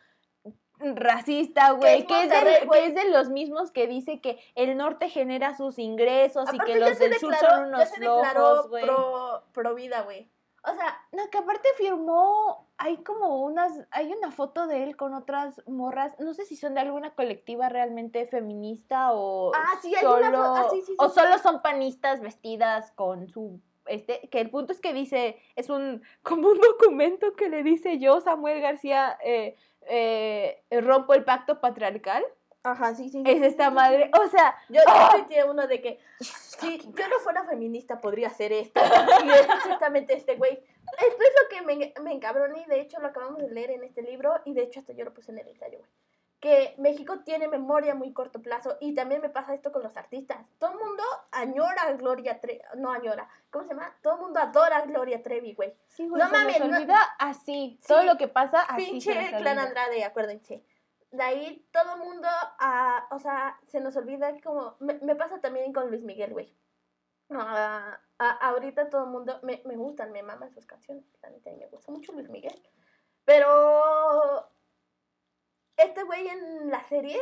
racista, 0.80 1.71
güey, 1.71 2.05
que, 2.05 2.23
es 2.23 2.30
de, 2.30 2.65
güey. 2.65 2.82
que 2.82 2.88
es 2.88 2.95
de 2.95 3.09
los 3.09 3.30
mismos 3.30 3.71
que 3.71 3.88
dice 3.88 4.21
que 4.21 4.39
el 4.55 4.78
norte 4.78 5.09
genera 5.09 5.55
sus 5.55 5.80
ingresos 5.80 6.53
y 6.53 6.59
que 6.59 6.80
ya 6.80 6.89
los 6.89 6.99
del 6.99 7.15
sur 7.15 7.34
son 7.36 7.49
ya 7.49 7.67
unos 7.67 7.89
se 7.89 7.99
declaró 7.99 8.32
flojos, 8.32 8.69
güey. 8.69 8.86
pro, 8.86 9.43
pro 9.53 9.75
vida, 9.75 10.01
güey. 10.01 10.30
O 10.63 10.75
sea, 10.75 10.99
No, 11.11 11.30
que 11.30 11.38
aparte 11.38 11.67
firmó, 11.78 12.67
hay 12.78 12.97
como 12.97 13.41
unas, 13.43 13.71
hay 13.91 14.11
una 14.11 14.32
foto 14.32 14.67
de 14.67 14.84
él 14.84 14.97
con 14.97 15.13
otras 15.13 15.61
morras, 15.65 16.19
no 16.19 16.34
sé 16.34 16.45
si 16.45 16.57
son 16.57 16.73
de 16.73 16.82
alguna 16.82 17.15
colectiva 17.15 17.69
realmente 17.69 18.28
feminista 18.28 19.13
o 19.13 19.53
Ah, 19.55 19.80
sí, 19.82 19.95
hay 19.95 20.01
solo, 20.01 20.28
una 20.28 20.59
ah, 20.59 20.67
sí, 20.69 20.82
sí, 20.82 20.95
o 20.97 21.09
solo 21.09 21.38
son 21.39 21.61
panistas 21.61 22.19
vestidas 22.19 22.91
con 22.91 23.30
su, 23.30 23.61
este, 23.86 24.28
que 24.30 24.41
el 24.41 24.49
punto 24.49 24.73
es 24.73 24.82
que 24.82 24.93
dice, 24.93 25.38
es 25.55 25.69
un, 25.69 26.01
como 26.21 26.49
un 26.49 26.59
documento 26.59 27.34
que 27.36 27.49
le 27.49 27.63
dice 27.63 27.99
yo, 27.99 28.19
Samuel 28.19 28.61
García, 28.61 29.17
eh, 29.23 29.55
eh, 29.90 30.64
rompo 30.72 31.14
el 31.14 31.24
pacto 31.24 31.60
patriarcal, 31.60 32.26
ajá, 32.64 32.96
sí, 32.96 33.10
sí. 33.10 33.24
es 33.26 33.42
esta 33.42 33.72
madre, 33.72 34.12
o 34.20 34.28
sea, 34.28 34.56
Yo, 34.70 34.82
¡Ah! 34.88 35.10
tuiteé 35.14 35.44
uno 35.46 35.68
de 35.68 35.82
que 35.82 36.00
si 36.20 36.80
yo 36.80 37.08
no 37.08 37.20
fuera 37.20 37.44
feminista 37.46 38.02
podría 38.02 38.28
hacer 38.28 38.52
esto. 38.52 38.82
Y 39.26 39.30
es 39.30 39.42
exactamente 39.42 40.14
este 40.14 40.36
güey. 40.36 40.54
Esto 40.54 41.24
es 41.24 41.34
lo 41.42 41.50
que 41.50 41.62
me, 41.62 41.94
me 42.02 42.14
encabrona 42.14 42.58
y 42.60 42.66
de 42.66 42.82
hecho 42.82 43.00
lo 43.00 43.08
acabamos 43.08 43.40
de 43.40 43.52
leer 43.52 43.72
en 43.72 43.84
este 43.84 44.02
libro 44.02 44.34
y 44.46 44.54
de 44.54 44.64
hecho 44.64 44.80
hasta 44.80 44.94
yo 44.94 45.06
lo 45.06 45.14
puse 45.14 45.32
en 45.32 45.40
el 45.40 45.48
ensayo, 45.48 45.80
güey. 45.80 45.92
Que 46.40 46.76
México 46.78 47.20
tiene 47.26 47.48
memoria 47.48 47.94
a 47.94 47.96
muy 47.96 48.14
corto 48.14 48.42
plazo 48.42 48.78
y 48.80 48.94
también 48.94 49.22
me 49.22 49.30
pasa 49.30 49.56
esto 49.56 49.72
con 49.72 49.82
los 49.82 49.98
artistas. 49.98 50.38
Todo 50.60 50.72
el 50.74 50.78
mundo 50.78 51.04
añora 51.32 51.82
a 51.84 51.94
Gloria 51.94 52.40
Trevi, 52.40 52.62
no 52.76 52.92
añora, 52.92 53.28
¿cómo 53.50 53.64
se 53.64 53.72
llama? 53.72 53.96
Todo 54.04 54.16
el 54.16 54.22
mundo 54.22 54.40
adora 54.40 54.78
a 54.78 54.82
Gloria 54.86 55.24
Trevi, 55.24 55.56
güey. 55.56 55.74
sí, 55.88 56.08
güey, 56.08 56.22
No 56.22 56.28
se 56.30 56.32
mames, 56.38 56.60
no- 56.60 56.66
olvida 56.78 57.02
así, 57.18 57.80
todo 57.88 58.02
Sí, 58.02 58.06
lo 58.06 58.18
que 58.18 58.28
pasa 58.28 58.62
así 58.62 58.86
se 58.86 58.92
Pinche 58.92 59.16
les 59.16 59.30
clan 59.30 59.58
olvida. 59.58 59.64
Andrade, 59.64 60.04
acuérdense. 60.06 60.64
De 61.10 61.24
ahí 61.24 61.68
todo 61.72 61.96
el 61.96 62.02
mundo, 62.02 62.28
ah, 62.60 63.08
o 63.10 63.18
sea, 63.18 63.60
se 63.68 63.80
nos 63.80 63.96
olvida 63.96 64.30
como... 64.44 64.76
Me, 64.80 64.94
me 64.96 65.16
pasa 65.16 65.40
también 65.42 65.74
con 65.74 65.90
Luis 65.90 66.04
Miguel, 66.04 66.34
güey. 66.34 66.54
Ah, 67.32 67.98
ah, 68.20 68.38
ahorita 68.42 68.90
todo 68.90 69.06
el 69.06 69.10
mundo... 69.10 69.40
Me, 69.42 69.62
me 69.66 69.76
gustan, 69.76 70.12
me 70.12 70.22
maman 70.22 70.52
sus 70.52 70.66
canciones. 70.68 71.06
Y 71.46 71.52
me 71.56 71.68
gusta 71.68 71.92
mucho 71.92 72.12
Luis 72.12 72.30
Miguel. 72.30 72.62
Pero... 73.26 74.50
Este 75.78 76.03
güey 76.03 76.28
en 76.28 76.69
la 76.69 76.84
serie 76.88 77.19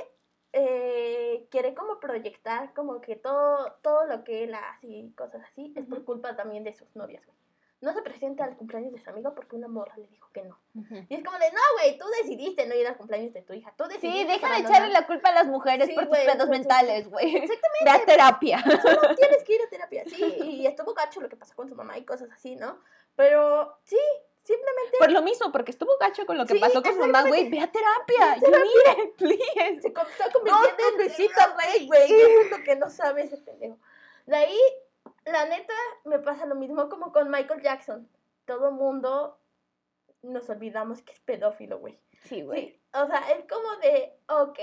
eh, 0.53 1.47
quiere 1.51 1.73
como 1.73 1.99
proyectar 1.99 2.73
como 2.73 3.01
que 3.01 3.17
todo, 3.17 3.73
todo 3.81 4.05
lo 4.05 4.23
que 4.23 4.45
él 4.45 4.55
hace 4.55 4.87
y 4.87 5.11
cosas 5.11 5.41
así 5.51 5.73
es 5.75 5.85
por 5.85 6.05
culpa 6.05 6.35
también 6.35 6.63
de 6.63 6.73
sus 6.73 6.95
novias, 6.95 7.25
güey. 7.25 7.37
No 7.81 7.93
se 7.93 8.01
presenta 8.01 8.45
al 8.45 8.55
cumpleaños 8.55 8.93
de 8.93 8.99
su 8.99 9.09
amigo 9.09 9.35
porque 9.35 9.57
una 9.57 9.67
morra 9.67 9.97
le 9.97 10.07
dijo 10.07 10.29
que 10.31 10.43
no. 10.43 10.57
Ujú. 10.75 11.05
Y 11.09 11.13
es 11.13 11.23
como 11.23 11.37
de, 11.37 11.51
no, 11.51 11.59
güey, 11.77 11.97
tú 11.97 12.05
decidiste 12.23 12.65
no 12.67 12.73
ir 12.73 12.87
al 12.87 12.95
cumpleaños 12.95 13.33
de 13.33 13.41
tu 13.41 13.53
hija. 13.53 13.73
Tú 13.77 13.83
decidiste 13.83 14.21
Sí, 14.21 14.25
deja 14.25 14.53
de 14.53 14.61
echarle 14.61 14.93
la 14.93 15.05
culpa 15.05 15.29
a 15.29 15.33
las 15.33 15.47
mujeres 15.47 15.87
Sí, 15.87 15.93
por 15.93 16.07
tus 16.07 16.17
pedos 16.17 16.49
mentales, 16.49 17.09
güey. 17.09 17.35
Exactamente. 17.35 17.83
Ve 17.83 17.91
a 17.91 18.05
terapia. 18.05 18.63
Solo 18.81 19.15
tienes 19.15 19.43
que 19.43 19.55
ir 19.55 19.61
a 19.61 19.69
terapia. 19.69 20.03
Sí, 20.07 20.23
y 20.41 20.65
estuvo 20.65 20.93
gacho 20.93 21.19
lo 21.19 21.27
que 21.27 21.35
pasó 21.35 21.53
con 21.53 21.67
su 21.67 21.75
mamá 21.75 21.97
y 21.97 22.05
cosas 22.05 22.31
así, 22.31 22.55
¿no? 22.55 22.79
Pero 23.15 23.77
sí, 23.83 23.99
simplemente 24.45 24.97
Por 24.99 25.11
lo 25.11 25.21
mismo, 25.21 25.51
porque 25.51 25.71
estuvo 25.71 25.97
gacho 25.99 26.25
con 26.25 26.37
lo 26.37 26.45
que 26.45 26.53
Sí, 26.53 26.59
pasó 26.59 26.81
con 26.81 26.93
su 26.93 26.99
mamá, 26.99 27.27
güey. 27.27 27.49
Ve 27.49 27.59
a 27.59 27.71
terapia. 27.71 28.35
Need 28.37 29.05
it, 29.05 29.15
please. 29.17 29.81
se 29.81 29.87
está 29.89 30.31
convirtiendo 30.31 30.45
No, 30.45 31.03
en 31.03 31.57
Rey, 31.57 31.87
güey. 31.87 32.13
Es 32.13 32.51
lo 32.51 32.63
que 32.63 32.75
no 32.75 32.89
sabe 32.89 33.23
ese 33.23 33.37
pendejo. 33.37 33.77
De 34.25 34.35
ahí, 34.35 34.59
la 35.25 35.45
neta, 35.45 35.73
me 36.05 36.19
pasa 36.19 36.45
lo 36.45 36.55
mismo 36.55 36.87
como 36.89 37.11
con 37.11 37.29
Michael 37.29 37.61
Jackson. 37.61 38.07
Todo 38.45 38.71
mundo 38.71 39.39
nos 40.21 40.49
olvidamos 40.49 41.01
que 41.01 41.13
es 41.13 41.19
pedófilo, 41.19 41.79
güey. 41.79 41.99
Sí, 42.23 42.41
güey. 42.41 42.69
Sí, 42.69 42.81
o 42.93 43.07
sea, 43.07 43.31
es 43.31 43.45
como 43.47 43.75
de, 43.77 44.17
ok, 44.27 44.59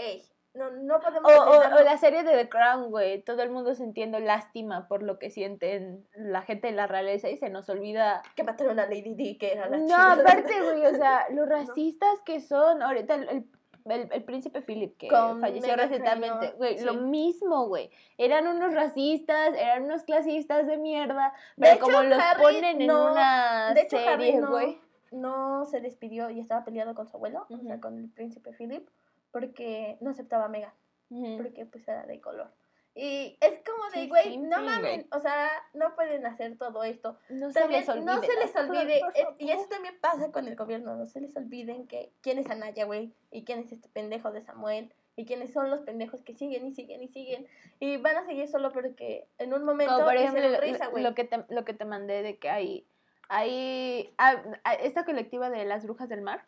no, 0.54 1.00
podemos 1.00 1.32
o- 1.32 1.76
o 1.78 1.82
la 1.82 1.96
serie 1.96 2.22
de 2.24 2.32
The 2.32 2.48
Crown, 2.48 2.90
güey. 2.90 3.22
Todo 3.22 3.42
el 3.42 3.50
mundo 3.50 3.74
sintiendo 3.74 4.18
lástima 4.18 4.86
por 4.88 5.02
lo 5.02 5.18
que 5.18 5.30
sienten 5.30 6.06
la 6.14 6.42
gente 6.42 6.66
de 6.68 6.74
la 6.74 6.86
realeza 6.86 7.28
y 7.30 7.36
se 7.38 7.48
nos 7.48 7.68
olvida. 7.68 8.22
que 8.36 8.44
mataron 8.44 8.78
a 8.78 8.84
Lady 8.86 9.14
Di, 9.14 9.38
que 9.38 9.52
era 9.52 9.68
la 9.68 9.78
No, 9.78 9.86
chida. 9.86 10.12
aparte, 10.12 10.60
güey, 10.62 10.86
o 10.86 10.94
sea, 10.94 11.26
los 11.32 11.48
racistas 11.48 12.20
que 12.26 12.40
son. 12.40 12.82
Ahorita 12.82 13.14
el, 13.14 13.28
el, 13.28 13.46
el- 13.86 14.08
el 14.12 14.22
príncipe 14.24 14.60
Philip, 14.60 14.96
que 14.98 15.08
Con 15.08 15.40
falleció 15.40 15.74
recientemente, 15.74 16.52
güey, 16.58 16.78
lo 16.84 16.94
mismo, 16.94 17.66
güey. 17.66 17.90
Eran 18.18 18.46
unos 18.46 18.74
racistas, 18.74 19.56
eran 19.56 19.84
unos 19.84 20.02
clasistas 20.04 20.66
de 20.66 20.76
mierda. 20.76 21.32
De 21.56 21.62
Pero 21.62 21.74
hecho, 21.76 21.84
como 21.84 22.02
los 22.02 22.18
Harry 22.18 22.42
ponen 22.42 22.82
en 22.82 22.90
una 22.90 23.72
De 23.74 23.80
hecho, 23.80 23.96
serie, 23.98 24.40
güey. 24.40 24.78
no 25.12 25.64
se 25.64 25.80
despidió 25.80 26.28
y 26.30 26.40
estaba 26.40 26.62
peleado 26.64 26.94
con 26.94 27.08
su 27.08 27.16
abuelo, 27.16 27.46
o 27.50 27.58
sea, 27.58 27.80
con 27.80 27.98
el 27.98 28.08
príncipe 28.10 28.52
Philip, 28.52 28.86
porque 29.32 29.96
no 30.00 30.10
aceptaba 30.10 30.44
a 30.44 30.48
Megan, 30.48 30.72
Ujú. 31.10 31.38
porque 31.38 31.66
pues 31.66 31.86
era 31.88 32.06
de 32.06 32.20
color. 32.20 32.48
Y 32.94 33.38
es 33.40 33.60
como 33.64 33.88
de, 33.94 34.06
güey, 34.06 34.36
no 34.36 34.60
mamen, 34.62 35.06
o 35.12 35.18
sea, 35.18 35.48
no 35.72 35.94
pueden 35.94 36.26
hacer 36.26 36.58
todo 36.58 36.84
esto. 36.84 37.16
No 37.30 37.50
También 37.50 37.86
no 38.04 38.20
se 38.22 38.34
les 38.36 38.54
olvide, 38.54 39.00
cosas, 39.00 39.24
por 39.24 39.32
eh, 39.32 39.36
y 39.38 39.50
eso 39.50 39.66
también 39.66 39.94
pasa 39.98 40.30
con 40.30 40.46
el 40.46 40.56
gobierno, 40.56 40.94
no 40.94 41.06
se 41.06 41.22
les 41.22 41.34
olviden 41.34 41.86
que 41.86 42.12
quién 42.20 42.38
es 42.38 42.50
Anaya, 42.50 42.84
güey, 42.84 43.14
y 43.30 43.44
quién 43.44 43.60
es 43.60 43.72
este 43.72 43.88
pendejo 43.88 44.30
de 44.30 44.42
Samuel, 44.42 44.92
y 45.16 45.24
quiénes 45.24 45.54
son 45.54 45.70
los 45.70 45.80
pendejos 45.80 46.20
que 46.22 46.34
siguen 46.34 46.66
y 46.66 46.74
siguen 46.74 47.02
y 47.02 47.08
siguen, 47.08 47.46
y 47.80 47.96
van 47.96 48.16
a 48.18 48.26
seguir 48.26 48.46
solo 48.48 48.72
porque 48.72 49.26
en 49.38 49.54
un 49.54 49.64
momento 49.64 49.94
Como 49.94 50.04
por 50.04 50.16
ejemplo 50.16 50.46
lo, 50.50 50.60
risa, 50.60 50.90
lo- 50.94 51.14
que 51.14 51.24
te, 51.24 51.44
lo 51.48 51.64
que 51.64 51.72
te 51.72 51.86
mandé 51.86 52.22
de 52.22 52.36
que 52.36 52.50
hay, 52.50 52.86
hay 53.30 54.12
ah, 54.18 54.36
esta 54.82 55.06
colectiva 55.06 55.48
de 55.48 55.64
las 55.64 55.84
brujas 55.84 56.10
del 56.10 56.20
mar, 56.20 56.44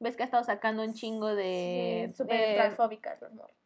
ves 0.00 0.16
que 0.16 0.22
ha 0.22 0.26
estado 0.26 0.44
sacando 0.44 0.82
un 0.82 0.94
chingo 0.94 1.34
de... 1.34 2.06
Sí, 2.10 2.16
súper 2.16 2.54
transfóbicas, 2.56 3.20
los 3.22 3.32
morros. 3.32 3.56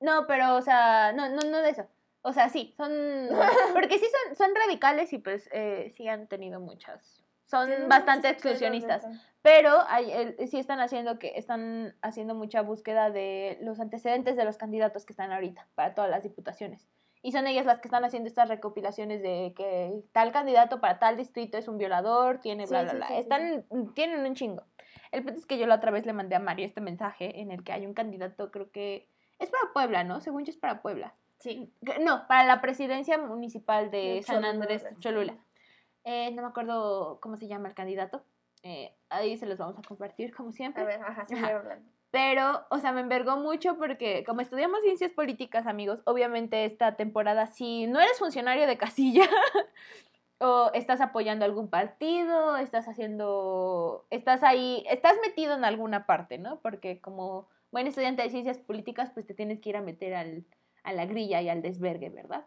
no, 0.00 0.26
pero 0.26 0.56
o 0.56 0.62
sea, 0.62 1.12
no, 1.12 1.28
no, 1.28 1.40
no 1.50 1.58
de 1.58 1.70
eso. 1.70 1.86
O 2.22 2.32
sea, 2.32 2.48
sí, 2.48 2.72
son... 2.76 2.90
Porque 3.74 3.98
sí 3.98 4.06
son, 4.26 4.36
son 4.36 4.54
radicales 4.54 5.12
y 5.12 5.18
pues 5.18 5.48
eh, 5.52 5.92
sí 5.96 6.08
han 6.08 6.26
tenido 6.28 6.60
muchas... 6.60 7.24
Son 7.46 7.68
Tienen 7.68 7.88
bastante 7.88 8.28
exclusionistas. 8.30 9.04
Pero 9.42 9.82
hay, 9.88 10.10
el- 10.10 10.48
sí 10.48 10.58
están 10.58 10.80
haciendo 10.80 11.18
que 11.18 11.32
están 11.36 11.94
haciendo 12.00 12.34
mucha 12.34 12.62
búsqueda 12.62 13.10
de 13.10 13.58
los 13.60 13.78
antecedentes 13.78 14.36
de 14.36 14.44
los 14.46 14.56
candidatos 14.56 15.04
que 15.04 15.12
están 15.12 15.32
ahorita 15.32 15.68
para 15.74 15.94
todas 15.94 16.08
las 16.10 16.22
diputaciones. 16.22 16.88
Y 17.20 17.32
son 17.32 17.46
ellas 17.46 17.66
las 17.66 17.78
que 17.80 17.88
están 17.88 18.04
haciendo 18.04 18.26
estas 18.28 18.48
recopilaciones 18.48 19.20
de 19.22 19.52
que 19.54 19.92
tal 20.12 20.32
candidato 20.32 20.80
para 20.80 20.98
tal 20.98 21.16
distrito 21.18 21.58
es 21.58 21.68
un 21.68 21.76
violador, 21.76 22.38
tiene 22.40 22.64
bla, 22.66 22.80
Sí, 22.80 22.84
bla, 22.84 22.90
sí, 22.90 22.96
bla. 22.96 23.06
sí, 23.08 23.14
sí, 23.14 23.20
están, 23.20 23.94
tienen 23.94 24.20
un 24.24 24.34
chingo. 24.34 24.64
El 25.12 25.22
punto 25.22 25.38
es 25.38 25.46
que 25.46 25.58
yo 25.58 25.66
la 25.66 25.76
otra 25.76 25.90
vez 25.90 26.06
le 26.06 26.12
mandé 26.12 26.34
a 26.34 26.40
Mario 26.40 26.66
este 26.66 26.80
mensaje 26.80 27.40
en 27.40 27.50
el 27.50 27.62
que 27.62 27.72
hay 27.72 27.86
un 27.86 27.94
candidato, 27.94 28.50
creo 28.50 28.70
que 28.70 29.08
es 29.38 29.50
para 29.50 29.72
Puebla, 29.72 30.04
¿no? 30.04 30.20
Según 30.20 30.44
yo 30.44 30.50
es 30.50 30.56
para 30.56 30.82
Puebla. 30.82 31.14
Sí. 31.38 31.72
No, 32.00 32.26
para 32.28 32.44
la 32.44 32.60
presidencia 32.60 33.18
municipal 33.18 33.90
de 33.90 34.22
San 34.22 34.44
Andrés. 34.44 34.86
Cholula. 35.00 35.36
Eh, 36.04 36.30
no 36.32 36.42
me 36.42 36.48
acuerdo 36.48 37.18
cómo 37.20 37.36
se 37.36 37.48
llama 37.48 37.68
el 37.68 37.74
candidato. 37.74 38.24
Eh, 38.62 38.94
ahí 39.08 39.36
se 39.36 39.46
los 39.46 39.58
vamos 39.58 39.78
a 39.78 39.82
compartir, 39.82 40.34
como 40.34 40.52
siempre. 40.52 40.82
A 40.82 40.86
ver, 40.86 41.00
ajá, 41.00 41.26
hablando. 41.56 41.90
Pero, 42.12 42.66
o 42.70 42.78
sea, 42.78 42.92
me 42.92 43.00
envergó 43.00 43.38
mucho 43.38 43.76
porque 43.78 44.22
como 44.24 44.42
estudiamos 44.42 44.80
ciencias 44.82 45.12
políticas, 45.12 45.66
amigos, 45.66 46.00
obviamente 46.04 46.64
esta 46.66 46.94
temporada, 46.94 47.46
si 47.46 47.86
no 47.86 48.00
eres 48.00 48.18
funcionario 48.18 48.66
de 48.66 48.76
casilla 48.76 49.24
o 50.42 50.72
estás 50.74 51.00
apoyando 51.00 51.44
algún 51.44 51.68
partido, 51.68 52.56
estás 52.56 52.88
haciendo, 52.88 54.06
estás 54.10 54.42
ahí, 54.42 54.84
estás 54.90 55.14
metido 55.24 55.54
en 55.54 55.64
alguna 55.64 56.04
parte, 56.04 56.38
¿no? 56.38 56.60
Porque 56.60 57.00
como 57.00 57.48
buen 57.70 57.86
estudiante 57.86 58.22
de 58.22 58.30
ciencias 58.30 58.58
políticas, 58.58 59.10
pues 59.14 59.24
te 59.24 59.34
tienes 59.34 59.60
que 59.60 59.68
ir 59.68 59.76
a 59.76 59.82
meter 59.82 60.14
al, 60.14 60.44
a 60.82 60.92
la 60.92 61.06
grilla 61.06 61.40
y 61.42 61.48
al 61.48 61.62
desvergue, 61.62 62.10
¿verdad? 62.10 62.44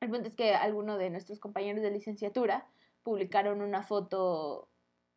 El 0.00 0.10
punto 0.10 0.28
es 0.28 0.36
que 0.36 0.54
algunos 0.54 0.98
de 0.98 1.10
nuestros 1.10 1.40
compañeros 1.40 1.82
de 1.82 1.90
licenciatura 1.90 2.68
publicaron 3.02 3.60
una 3.60 3.82
foto, 3.82 4.68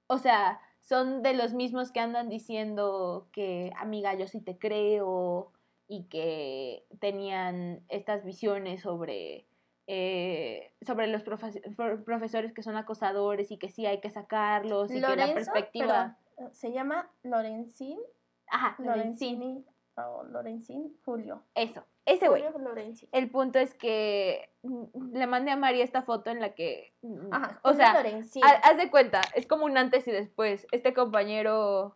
o 0.07 0.17
sea, 0.17 0.59
son 0.81 1.21
de 1.21 1.35
los 1.35 1.53
mismos 1.53 1.91
que 1.91 1.99
andan 1.99 2.27
diciendo 2.27 3.27
que, 3.31 3.71
amiga, 3.77 4.15
yo 4.15 4.27
sí 4.27 4.41
te 4.41 4.57
creo, 4.57 5.53
y 5.87 6.05
que 6.05 6.85
tenían 6.99 7.83
estas 7.89 8.25
visiones 8.25 8.81
sobre, 8.81 9.45
eh, 9.87 10.73
sobre 10.85 11.07
los 11.07 11.23
profe- 11.25 11.75
pro- 11.75 12.03
profesores 12.03 12.53
que 12.53 12.63
son 12.63 12.75
acosadores 12.77 13.51
y 13.51 13.57
que 13.57 13.69
sí 13.69 13.85
hay 13.85 13.99
que 13.99 14.09
sacarlos 14.09 14.89
y 14.91 14.95
que 14.95 15.15
la 15.15 15.33
perspectiva... 15.33 16.17
perdón, 16.37 16.53
se 16.55 16.71
llama 16.71 17.09
Lorenzín, 17.23 17.99
Ajá, 18.47 18.75
Lorenzini, 18.79 19.35
Lorenzini, 19.35 19.65
o 19.97 20.23
Lorenzín 20.25 20.97
Julio. 21.05 21.43
Eso, 21.55 21.83
ese 22.05 22.27
güey. 22.27 22.43
El 23.11 23.29
punto 23.29 23.59
es 23.59 23.73
que 23.73 24.49
mm, 24.63 25.13
le 25.15 25.27
mandé 25.27 25.51
a 25.51 25.55
María 25.57 25.83
esta 25.83 26.01
foto 26.01 26.29
en 26.31 26.39
la 26.39 26.53
que, 26.55 26.93
mm, 27.01 27.33
Ajá, 27.33 27.59
o 27.63 27.73
sea, 27.73 27.93
Lorenzini. 27.93 28.43
ha- 28.45 28.59
haz 28.69 28.77
de 28.77 28.89
cuenta, 28.89 29.21
es 29.35 29.45
como 29.47 29.65
un 29.65 29.77
antes 29.77 30.07
y 30.07 30.11
después. 30.11 30.65
Este 30.71 30.93
compañero, 30.93 31.95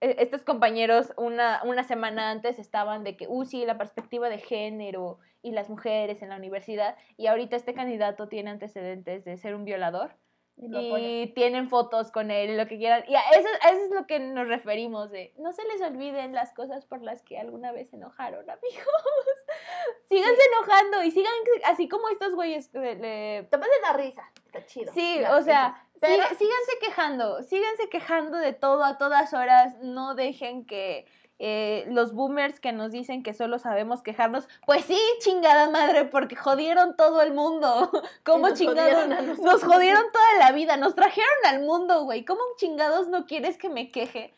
e- 0.00 0.16
estos 0.18 0.42
compañeros 0.42 1.12
una, 1.16 1.62
una 1.64 1.84
semana 1.84 2.30
antes 2.30 2.58
estaban 2.58 3.04
de 3.04 3.16
que, 3.16 3.26
uh, 3.28 3.44
sí, 3.44 3.64
la 3.64 3.78
perspectiva 3.78 4.28
de 4.28 4.38
género 4.38 5.18
y 5.46 5.52
las 5.52 5.68
mujeres 5.70 6.22
en 6.22 6.28
la 6.30 6.36
universidad, 6.36 6.96
y 7.16 7.26
ahorita 7.28 7.56
este 7.56 7.72
candidato 7.74 8.28
tiene 8.28 8.50
antecedentes 8.50 9.24
de 9.24 9.36
ser 9.36 9.54
un 9.54 9.64
violador. 9.64 10.10
y. 10.58 10.66
Y 10.96 11.26
tienen 11.34 11.68
fotos 11.68 12.10
con 12.10 12.30
él, 12.30 12.50
y 12.50 12.56
lo 12.56 12.66
que 12.66 12.78
quieran. 12.78 13.04
Y 13.06 13.14
a 13.14 13.20
eso, 13.38 13.48
a 13.62 13.70
eso 13.70 13.84
es 13.84 13.90
lo 13.90 14.06
que 14.06 14.18
nos 14.20 14.48
referimos 14.48 15.10
de, 15.10 15.34
no 15.38 15.52
se 15.52 15.62
les 15.68 15.82
olviden 15.82 16.32
las 16.32 16.52
cosas 16.54 16.86
por 16.86 17.02
las 17.02 17.22
que 17.22 17.38
alguna 17.38 17.72
vez 17.72 17.90
se 17.90 17.96
enojaron, 17.96 18.48
amigos. 18.48 18.86
Síganse 20.08 20.40
enojando 20.54 21.02
y 21.02 21.10
sigan 21.10 21.32
así 21.64 21.88
como 21.88 22.08
estos 22.08 22.34
güeyes 22.34 22.72
le... 22.72 23.42
Te 23.50 23.58
puede 23.58 23.80
dar 23.82 23.96
risa, 23.98 24.22
está 24.46 24.64
chido. 24.64 24.92
Sí, 24.94 25.18
Ya, 25.20 25.36
o 25.36 25.42
sea, 25.42 25.84
pero 26.00 26.14
siga- 26.22 26.28
síganse 26.38 26.72
quejando, 26.80 27.42
síganse 27.42 27.88
quejando 27.88 28.38
de 28.38 28.52
todo 28.52 28.84
a 28.84 28.98
todas 28.98 29.34
horas, 29.34 29.76
no 29.82 30.14
dejen 30.14 30.64
que 30.66 31.06
eh, 31.38 31.84
los 31.88 32.14
boomers 32.14 32.60
que 32.60 32.72
nos 32.72 32.92
dicen 32.92 33.22
que 33.22 33.34
solo 33.34 33.58
sabemos 33.58 34.02
quejarnos, 34.02 34.48
pues 34.64 34.86
sí, 34.86 34.98
chingada 35.20 35.68
madre, 35.70 36.06
porque 36.06 36.34
jodieron 36.34 36.96
todo 36.96 37.20
el 37.20 37.34
mundo. 37.34 37.90
¿Cómo 38.24 38.48
nos 38.48 38.58
chingados? 38.58 39.04
jodieron 39.04 39.42
Nos 39.42 39.62
jodieron 39.62 40.04
toda 40.12 40.38
la 40.38 40.52
vida, 40.52 40.76
nos 40.76 40.94
trajeron 40.94 41.46
al 41.46 41.60
mundo, 41.60 42.04
güey. 42.04 42.24
¿Cómo 42.24 42.40
chingados 42.56 43.08
no 43.08 43.26
quieres 43.26 43.58
que 43.58 43.68
me 43.68 43.90
queje 43.90 44.32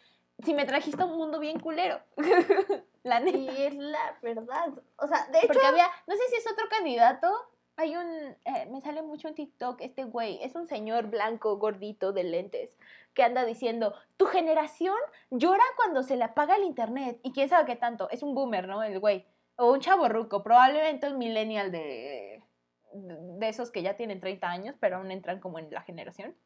si 0.45 0.55
me 0.55 0.65
trajiste 0.65 1.03
a 1.03 1.07
un 1.07 1.17
mundo 1.17 1.39
bien 1.39 1.61
culero? 1.61 2.01
la 3.05 3.21
neta. 3.21 3.39
y 3.39 3.63
es 3.63 3.75
la 3.75 4.19
verdad. 4.21 4.73
O 4.97 5.07
sea, 5.07 5.27
de 5.31 5.39
hecho, 5.39 5.49
Porque 5.49 5.67
había, 5.67 5.89
no 6.07 6.17
sé 6.17 6.23
si 6.31 6.37
es 6.37 6.51
otro 6.51 6.69
candidato. 6.69 7.29
Hay 7.77 7.95
un, 7.95 8.37
eh, 8.45 8.67
me 8.73 8.81
sale 8.81 9.03
mucho 9.03 9.29
en 9.29 9.37
TikTok 9.37 9.81
este 9.83 10.03
güey, 10.03 10.43
es 10.43 10.57
un 10.57 10.67
señor 10.67 11.07
blanco, 11.07 11.59
gordito, 11.59 12.13
de 12.13 12.25
lentes, 12.25 12.77
que 13.19 13.25
anda 13.25 13.45
diciendo, 13.45 13.97
tu 14.17 14.27
generación 14.27 14.95
llora 15.33 15.65
cuando 15.75 16.05
se 16.05 16.15
le 16.15 16.23
apaga 16.23 16.55
el 16.55 16.63
internet. 16.63 17.19
Y 17.25 17.33
quién 17.33 17.49
sabe 17.49 17.67
qué 17.67 17.75
tanto, 17.75 18.09
es 18.11 18.23
un 18.23 18.33
boomer, 18.33 18.69
¿no? 18.69 18.85
El 18.85 19.01
güey. 19.01 19.27
O 19.57 19.73
un 19.73 19.81
chavo 19.81 20.09
ruco, 20.09 20.45
probablemente 20.45 21.11
un 21.11 21.19
millennial 21.19 21.73
de, 21.73 22.45
de 22.93 23.49
esos 23.49 23.73
que 23.73 23.83
ya 23.83 23.97
tienen 23.97 24.21
30 24.21 24.49
años, 24.49 24.77
pero 24.79 24.99
aún 24.99 25.11
entran 25.11 25.41
como 25.41 25.59
en 25.59 25.69
la 25.73 25.83
generación. 25.83 26.37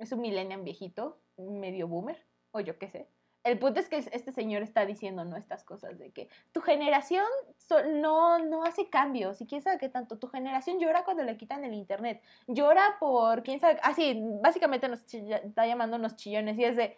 Es 0.00 0.10
un 0.10 0.20
millennial 0.20 0.62
viejito, 0.62 1.20
medio 1.36 1.86
boomer, 1.86 2.26
o 2.50 2.58
yo 2.58 2.76
qué 2.76 2.90
sé. 2.90 3.08
El 3.46 3.58
punto 3.60 3.78
es 3.78 3.88
que 3.88 3.96
este 3.98 4.32
señor 4.32 4.62
está 4.62 4.84
diciendo, 4.84 5.24
¿no? 5.24 5.36
Estas 5.36 5.62
cosas 5.62 5.98
de 5.98 6.10
que 6.10 6.28
tu 6.52 6.60
generación 6.60 7.24
so- 7.56 7.84
no, 7.86 8.38
no 8.40 8.64
hace 8.64 8.88
cambios 8.90 9.40
y 9.40 9.46
quién 9.46 9.62
sabe 9.62 9.78
qué 9.78 9.88
tanto. 9.88 10.18
Tu 10.18 10.26
generación 10.28 10.80
llora 10.80 11.04
cuando 11.04 11.22
le 11.22 11.36
quitan 11.36 11.62
el 11.64 11.72
internet. 11.74 12.20
Llora 12.48 12.96
por 12.98 13.42
quién 13.44 13.60
sabe. 13.60 13.78
Así, 13.84 14.20
básicamente 14.42 14.88
nos 14.88 15.00
está 15.14 15.64
llamando 15.66 15.96
unos 15.96 16.16
chillones 16.16 16.58
y 16.58 16.64
es 16.64 16.76
de. 16.76 16.96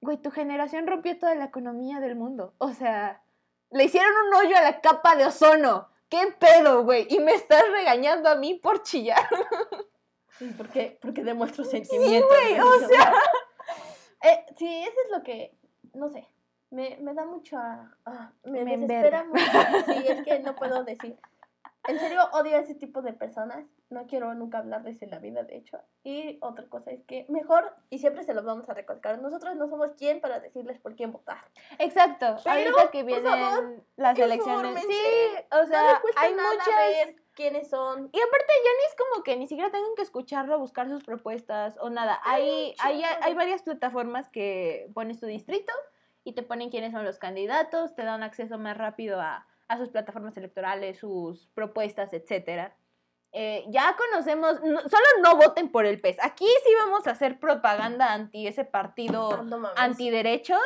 Güey, 0.00 0.18
tu 0.18 0.30
generación 0.30 0.86
rompió 0.86 1.18
toda 1.18 1.34
la 1.34 1.46
economía 1.46 1.98
del 1.98 2.14
mundo. 2.14 2.54
O 2.58 2.72
sea, 2.72 3.20
le 3.70 3.84
hicieron 3.84 4.12
un 4.28 4.34
hoyo 4.34 4.56
a 4.56 4.60
la 4.62 4.80
capa 4.80 5.16
de 5.16 5.26
ozono. 5.26 5.88
¿Qué 6.08 6.34
pedo, 6.38 6.84
güey? 6.84 7.06
Y 7.10 7.18
me 7.18 7.32
estás 7.34 7.64
regañando 7.72 8.28
a 8.28 8.36
mí 8.36 8.54
por 8.54 8.84
chillar. 8.84 9.26
sí, 10.38 10.54
porque, 10.56 10.98
porque 11.02 11.24
demuestro 11.24 11.64
sentimientos. 11.64 12.30
güey, 12.30 12.60
o 12.60 12.64
güey. 12.64 12.98
Eh, 14.22 14.44
sí, 14.56 14.82
eso 14.82 14.96
es 15.06 15.10
lo 15.16 15.22
que, 15.22 15.56
no 15.94 16.08
sé, 16.10 16.26
me, 16.70 16.96
me 17.00 17.14
da 17.14 17.24
mucho, 17.24 17.56
a- 17.58 17.96
ah, 18.06 18.32
me, 18.44 18.64
Me 18.64 18.76
desespera 18.76 19.20
enverga. 19.20 19.70
mucho. 19.70 19.92
Sí, 19.92 20.04
es 20.08 20.24
que 20.24 20.38
no 20.40 20.54
puedo 20.56 20.84
decir. 20.84 21.16
En 21.88 22.00
serio, 22.00 22.20
odio 22.32 22.56
a 22.56 22.60
ese 22.60 22.74
tipo 22.74 23.00
de 23.00 23.12
personas. 23.12 23.64
No 23.90 24.08
quiero 24.08 24.34
nunca 24.34 24.58
hablarles 24.58 25.00
en 25.02 25.10
la 25.10 25.20
vida, 25.20 25.44
de 25.44 25.56
hecho. 25.56 25.78
Y 26.02 26.36
otra 26.42 26.66
cosa 26.68 26.90
es 26.90 27.04
que 27.04 27.24
mejor, 27.28 27.76
y 27.90 27.98
siempre 28.00 28.24
se 28.24 28.34
los 28.34 28.44
vamos 28.44 28.68
a 28.68 28.74
recalcar, 28.74 29.22
nosotros 29.22 29.54
no 29.54 29.68
somos 29.68 29.92
quien 29.92 30.20
para 30.20 30.40
decirles 30.40 30.80
por 30.80 30.96
quién 30.96 31.12
votar. 31.12 31.38
Exacto. 31.78 32.38
Pero, 32.42 32.56
ahorita 32.76 32.90
que 32.90 33.04
vienen 33.04 33.24
favor, 33.32 33.84
las 33.94 34.18
elecciones. 34.18 34.82
Sí, 34.84 35.44
o 35.52 35.56
no 35.58 35.66
sea, 35.68 35.98
cuesta 36.02 36.20
hay 36.22 36.34
muchas. 36.34 36.66
ver 37.06 37.16
quiénes 37.36 37.70
son. 37.70 38.08
Y 38.12 38.18
aparte 38.20 38.52
ya 38.64 38.70
ni 38.78 38.84
es 38.88 38.96
como 38.96 39.22
que 39.22 39.36
ni 39.36 39.46
siquiera 39.46 39.70
tengan 39.70 39.94
que 39.94 40.02
escucharlo, 40.02 40.58
buscar 40.58 40.88
sus 40.88 41.04
propuestas 41.04 41.76
o 41.80 41.90
nada. 41.90 42.20
Hay, 42.24 42.74
hay, 42.80 43.02
hay 43.04 43.34
varias 43.34 43.62
plataformas 43.62 44.28
que 44.30 44.88
pones 44.94 45.20
tu 45.20 45.26
distrito 45.26 45.72
y 46.24 46.32
te 46.32 46.42
ponen 46.42 46.70
quiénes 46.70 46.90
son 46.92 47.04
los 47.04 47.18
candidatos, 47.18 47.94
te 47.94 48.02
dan 48.02 48.24
acceso 48.24 48.58
más 48.58 48.76
rápido 48.76 49.20
a, 49.20 49.46
a 49.68 49.78
sus 49.78 49.90
plataformas 49.90 50.36
electorales, 50.36 50.98
sus 50.98 51.46
propuestas, 51.54 52.12
etcétera. 52.12 52.74
Eh, 53.32 53.64
ya 53.68 53.94
conocemos, 53.96 54.62
no- 54.62 54.80
solo 54.80 55.04
no 55.22 55.36
voten 55.36 55.70
por 55.70 55.84
el 55.84 56.00
PES. 56.00 56.16
Aquí 56.22 56.46
sí 56.64 56.72
vamos 56.78 57.06
a 57.06 57.10
hacer 57.10 57.38
propaganda 57.38 58.12
anti 58.14 58.46
ese 58.46 58.64
partido 58.64 59.42
mames. 59.44 59.72
antiderechos. 59.76 60.62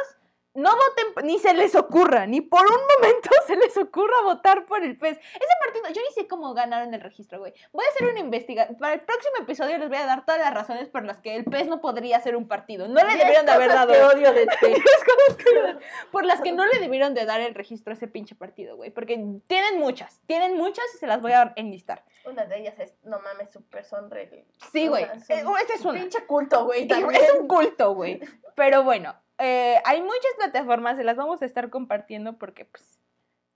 No 0.55 0.71
voten, 0.71 1.27
ni 1.27 1.39
se 1.39 1.55
les 1.55 1.75
ocurra, 1.77 2.27
ni 2.27 2.41
por 2.41 2.63
un 2.63 2.81
momento 2.97 3.31
se 3.47 3.57
les 3.57 3.77
ocurra 3.77 4.15
votar 4.25 4.67
por 4.67 4.83
el 4.83 4.99
PES. 4.99 5.17
Ese 5.19 5.55
partido, 5.65 5.89
yo 5.95 6.03
ni 6.09 6.15
sé 6.15 6.27
cómo 6.27 6.53
ganaron 6.55 6.93
el 6.93 7.01
registro, 7.01 7.39
güey. 7.39 7.53
Voy 7.73 7.85
a 7.85 7.89
hacer 7.89 8.09
una 8.09 8.21
investigación. 8.21 8.77
Para 8.79 8.95
el 8.95 9.01
próximo 9.01 9.35
episodio 9.41 9.79
les 9.79 9.89
voy 9.89 9.99
a 9.99 10.07
dar 10.07 10.25
todas 10.25 10.41
las 10.41 10.53
razones 10.53 10.89
por 10.89 11.05
las 11.05 11.19
que 11.19 11.37
el 11.37 11.45
PES 11.45 11.69
no 11.69 11.81
podría 11.81 12.21
ser 12.21 12.37
un 12.37 12.49
partido. 12.49 12.89
No 12.89 13.01
le 13.03 13.17
debieron 13.17 13.47
de 13.47 13.53
haber 13.53 13.69
dado. 13.69 13.93
que 13.93 14.03
odio 14.03 14.33
del 14.33 14.49
PES. 14.61 14.79
Por 16.11 16.25
las 16.25 16.41
que 16.41 16.53
no 16.53 16.67
le 16.67 16.79
debieron 16.81 17.15
de 17.15 17.25
dar 17.25 17.41
el 17.41 17.55
registro 17.55 17.93
a 17.93 17.97
ese 17.97 18.09
pinche 18.09 18.35
partido, 18.35 18.77
güey. 18.77 18.91
Porque 18.91 19.17
tienen 19.47 19.79
muchas, 19.79 20.21
tienen 20.27 20.57
muchas 20.57 20.85
y 20.95 20.99
se 20.99 21.07
las 21.07 21.21
voy 21.21 21.33
a 21.33 21.53
enlistar. 21.57 22.05
Una 22.25 22.45
de 22.45 22.59
ellas 22.59 22.75
es, 22.79 22.95
no 23.05 23.19
mames, 23.21 23.51
super 23.51 23.85
sonre. 23.85 24.45
Sí, 24.73 24.89
güey. 24.89 25.05
es 25.05 25.31
Eh, 25.31 25.45
un 25.47 25.57
Ese 25.59 25.75
es 25.75 25.85
una. 25.85 26.01
Pinche 26.01 26.27
culto, 26.27 26.65
güey. 26.65 26.89
Es 27.13 27.33
un 27.39 27.47
culto, 27.49 27.95
güey. 27.95 28.21
Pero 28.57 28.83
bueno, 28.83 29.15
eh, 29.41 29.81
hay 29.85 30.03
muchas 30.03 30.35
plataformas, 30.37 30.97
se 30.97 31.05
las 31.05 31.17
vamos 31.17 31.43
a 31.43 31.47
estar 31.47 31.71
compartiendo 31.71 32.39
porque 32.39 32.67
pues, 32.67 33.01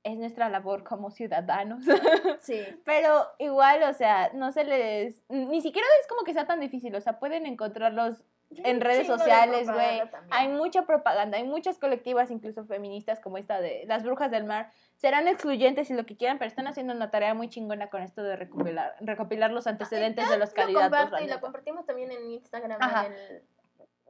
es 0.03 0.17
nuestra 0.17 0.49
labor 0.49 0.85
como 0.85 1.11
ciudadanos. 1.11 1.85
Sí. 2.41 2.63
Pero 2.85 3.27
igual, 3.39 3.83
o 3.85 3.95
sea, 3.95 4.31
no 4.35 4.53
se 4.53 4.65
les... 4.65 5.23
Ni 5.31 5.63
siquiera 5.63 5.87
es 6.03 6.07
como 6.09 6.25
que 6.25 6.35
sea 6.35 6.47
tan 6.47 6.61
difícil, 6.61 6.95
o 6.95 7.01
sea, 7.01 7.19
pueden 7.19 7.47
encontrarlos 7.47 8.23
en 8.51 8.81
redes 8.81 9.07
sociales, 9.07 9.71
güey. 9.71 10.03
Hay 10.31 10.49
mucha 10.49 10.85
propaganda, 10.87 11.39
hay 11.39 11.45
muchas 11.45 11.79
colectivas, 11.79 12.31
incluso 12.31 12.65
feministas, 12.67 13.21
como 13.21 13.39
esta 13.39 13.61
de 13.61 13.85
Las 13.87 14.05
Brujas 14.05 14.31
del 14.31 14.45
Mar. 14.45 14.71
Serán 14.97 15.27
excluyentes 15.27 15.91
y 15.91 15.95
lo 15.95 16.05
que 16.05 16.17
quieran, 16.17 16.39
pero 16.39 16.49
están 16.49 16.67
haciendo 16.67 16.93
una 16.93 17.11
tarea 17.11 17.35
muy 17.35 17.49
chingona 17.49 17.89
con 17.89 18.03
esto 18.03 18.23
de 18.23 18.37
recopilar, 18.37 18.95
recopilar 19.01 19.51
los 19.51 19.67
antecedentes 19.67 20.29
de 20.29 20.39
los 20.39 20.51
Lo 20.51 20.55
candidatos. 20.55 21.21
y 21.23 21.27
lo 21.27 21.41
compartimos 21.41 21.87
también 21.87 22.13
en 22.13 22.31
Instagram. 22.31 22.79
Ajá. 22.81 23.07
En 23.07 23.13
el, 23.13 23.43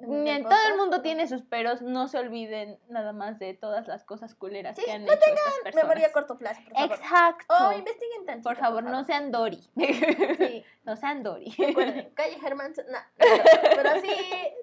El 0.00 0.42
todo 0.42 0.58
el 0.70 0.76
mundo 0.76 1.02
tiene 1.02 1.28
sus 1.28 1.42
peros, 1.42 1.80
no 1.80 2.08
se 2.08 2.18
olviden 2.18 2.78
nada 2.88 3.12
más 3.12 3.38
de 3.38 3.54
todas 3.54 3.86
las 3.86 4.04
cosas 4.04 4.34
culeras 4.34 4.76
Sí, 4.76 4.84
que 4.84 4.90
han 4.92 5.04
no 5.04 5.12
hecho 5.12 5.24
estas 5.24 5.54
personas. 5.62 5.84
Memoria 5.84 6.06
a 6.08 6.12
corto 6.12 6.36
plazo, 6.36 6.60
por 6.64 6.72
favor. 6.74 6.96
Exacto. 6.96 7.54
Oh, 7.60 7.72
investiguen 7.72 8.26
tantito. 8.26 8.48
por 8.48 8.56
favor, 8.56 8.82
no 8.82 9.04
sean 9.04 9.30
Dory. 9.30 9.62
Sí, 10.36 10.64
no 10.84 10.96
sean 10.96 11.22
Dory. 11.22 11.50
recuerden, 11.56 12.10
calle 12.14 12.40
Germán. 12.40 12.74
No, 12.76 12.98
pero 13.16 14.00
sí, 14.00 14.10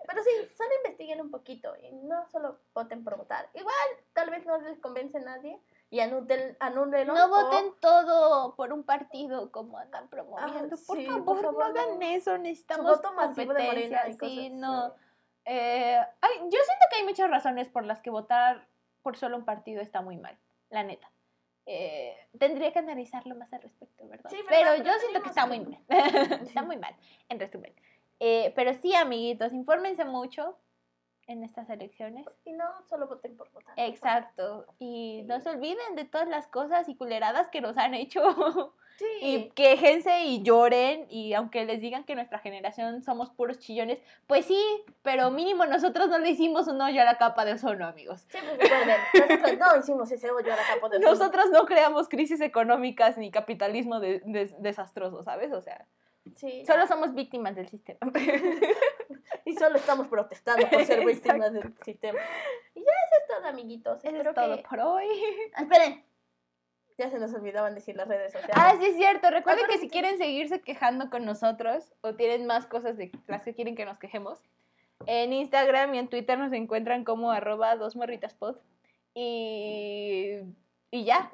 pero 0.07 0.21
sí, 0.23 0.29
solo 0.57 0.69
investiguen 0.83 1.21
un 1.21 1.31
poquito 1.31 1.73
y 1.81 1.91
no 1.93 2.27
solo 2.29 2.59
voten 2.73 3.03
por 3.03 3.15
votar. 3.17 3.49
Igual, 3.53 3.73
tal 4.13 4.29
vez 4.31 4.45
no 4.45 4.57
les 4.59 4.79
convence 4.79 5.17
a 5.17 5.21
nadie 5.21 5.59
y 5.89 6.01
anulen, 6.01 6.57
anúlenlo. 6.59 7.13
No 7.15 7.25
o- 7.25 7.29
voten 7.29 7.73
todo 7.79 8.55
por 8.55 8.73
un 8.73 8.83
partido 8.83 9.49
como 9.51 9.77
andan 9.77 10.09
promoviendo. 10.09 10.75
Ah, 10.75 10.79
por, 10.85 10.97
sí, 10.97 11.05
favor, 11.05 11.23
por 11.25 11.41
favor, 11.41 11.57
no 11.57 11.65
hagan 11.65 12.03
eso. 12.03 12.37
Necesitamos 12.37 12.97
voto 12.97 13.13
masivo 13.13 13.53
de 13.53 13.65
competencia. 13.65 14.13
Sí, 14.19 14.49
no. 14.49 14.93
Eh, 15.45 15.99
ay, 16.21 16.37
yo 16.39 16.49
siento 16.49 16.85
que 16.89 16.97
hay 16.97 17.03
muchas 17.03 17.29
razones 17.29 17.67
por 17.67 17.85
las 17.85 17.99
que 18.01 18.09
votar 18.09 18.67
por 19.01 19.17
solo 19.17 19.37
un 19.37 19.45
partido 19.45 19.81
está 19.81 20.01
muy 20.01 20.17
mal, 20.17 20.37
la 20.69 20.83
neta. 20.83 21.11
Eh, 21.65 22.15
tendría 22.37 22.71
que 22.71 22.79
analizarlo 22.79 23.35
más 23.35 23.51
al 23.53 23.61
respecto, 23.61 24.07
¿verdad? 24.07 24.29
Sí, 24.29 24.37
pero 24.49 24.71
Pero 24.71 24.83
yo 24.83 24.99
siento 24.99 25.21
que 25.21 25.29
está 25.29 25.45
muy 25.45 25.59
mal. 25.59 25.79
está 26.41 26.63
muy 26.63 26.77
mal, 26.77 26.95
en 27.29 27.39
resumen. 27.39 27.73
Eh, 28.19 28.51
pero 28.55 28.73
sí, 28.73 28.93
amiguitos, 28.95 29.53
infórmense 29.53 30.05
mucho 30.05 30.57
en 31.31 31.43
estas 31.43 31.69
elecciones. 31.69 32.25
Y 32.45 32.53
no 32.53 32.65
solo 32.89 33.07
voten 33.07 33.35
por 33.35 33.49
votar. 33.51 33.73
Exacto. 33.77 34.65
Y 34.79 35.23
no 35.25 35.39
se 35.39 35.49
olviden 35.49 35.95
de 35.95 36.05
todas 36.05 36.27
las 36.27 36.47
cosas 36.47 36.87
y 36.89 36.95
culeradas 36.95 37.49
que 37.49 37.61
nos 37.61 37.77
han 37.77 37.93
hecho. 37.93 38.73
Sí. 38.97 39.05
y 39.21 39.49
quejense 39.51 40.21
y 40.25 40.43
lloren. 40.43 41.07
Y 41.09 41.33
aunque 41.33 41.65
les 41.65 41.81
digan 41.81 42.03
que 42.03 42.13
nuestra 42.15 42.39
generación 42.39 43.01
somos 43.01 43.29
puros 43.31 43.57
chillones, 43.59 43.99
pues 44.27 44.45
sí, 44.45 44.61
pero 45.01 45.31
mínimo 45.31 45.65
nosotros 45.65 46.09
no 46.09 46.19
le 46.19 46.29
hicimos 46.29 46.67
un 46.67 46.79
hoyo 46.81 47.01
a 47.01 47.05
la 47.05 47.17
capa 47.17 47.45
de 47.45 47.53
ozono, 47.53 47.87
amigos. 47.87 48.25
Sí, 48.29 48.37
pues 48.45 48.59
recuerden, 48.59 48.97
nosotros 49.13 49.57
no 49.59 49.79
hicimos 49.79 50.11
ese 50.11 50.29
hoyo 50.29 50.53
a 50.53 50.55
la 50.57 50.63
capa 50.67 50.89
de 50.89 50.97
ozono. 50.97 51.11
Nosotros 51.11 51.49
no 51.51 51.65
creamos 51.65 52.07
crisis 52.09 52.41
económicas 52.41 53.17
ni 53.17 53.31
capitalismo 53.31 53.99
de- 53.99 54.21
de- 54.25 54.53
desastroso, 54.59 55.23
¿sabes? 55.23 55.51
O 55.53 55.61
sea, 55.61 55.85
Sí. 56.35 56.63
solo 56.67 56.85
somos 56.85 57.15
víctimas 57.15 57.55
del 57.55 57.67
sistema. 57.67 57.99
Y 59.45 59.55
solo 59.55 59.77
estamos 59.77 60.07
protestando 60.07 60.67
por 60.69 60.85
ser 60.85 61.05
víctimas 61.05 61.53
del 61.53 61.73
sistema. 61.83 62.19
Y 62.75 62.79
ya 62.79 62.91
eso 62.91 63.15
es 63.21 63.27
todo, 63.27 63.47
amiguitos. 63.47 63.99
Eso 63.99 64.07
Espero 64.07 64.29
es 64.31 64.35
todo 64.35 64.57
que... 64.57 64.63
por 64.63 64.79
hoy. 64.79 65.07
Esperen. 65.57 66.05
Ya 66.97 67.09
se 67.09 67.19
nos 67.19 67.33
olvidaban 67.33 67.73
decir 67.73 67.95
las 67.95 68.07
redes 68.07 68.33
sociales. 68.33 68.55
Ah, 68.55 68.75
sí 68.79 68.85
es 68.85 68.95
cierto. 68.95 69.29
Recuerden 69.29 69.65
que 69.67 69.79
si 69.79 69.89
quieren 69.89 70.17
seguirse 70.17 70.61
quejando 70.61 71.09
con 71.09 71.25
nosotros 71.25 71.93
o 72.01 72.15
tienen 72.15 72.45
más 72.45 72.67
cosas 72.67 72.97
de 72.97 73.11
las 73.27 73.43
que 73.43 73.55
quieren 73.55 73.75
que 73.75 73.85
nos 73.85 73.97
quejemos, 73.97 74.39
en 75.07 75.33
Instagram 75.33 75.95
y 75.95 75.99
en 75.99 76.09
Twitter 76.09 76.37
nos 76.37 76.53
encuentran 76.53 77.03
como 77.03 77.31
arroba 77.31 77.75
dos 77.75 77.95
morritaspod. 77.95 78.57
Y, 79.15 80.41
y 80.91 81.03
ya. 81.05 81.31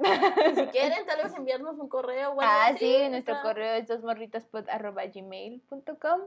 Si 0.55 0.67
quieren, 0.67 1.05
tal 1.05 1.23
vez 1.23 1.33
enviarnos 1.35 1.77
un 1.79 1.89
correo 1.89 2.29
o 2.29 2.41
algo 2.41 2.41
Ah, 2.43 2.73
sí, 2.77 3.09
nuestro 3.09 3.41
correo 3.41 3.73
es 3.75 3.87
dosmorritaspod 3.87 4.69
arroba 4.69 5.05
gmail.com. 5.05 6.21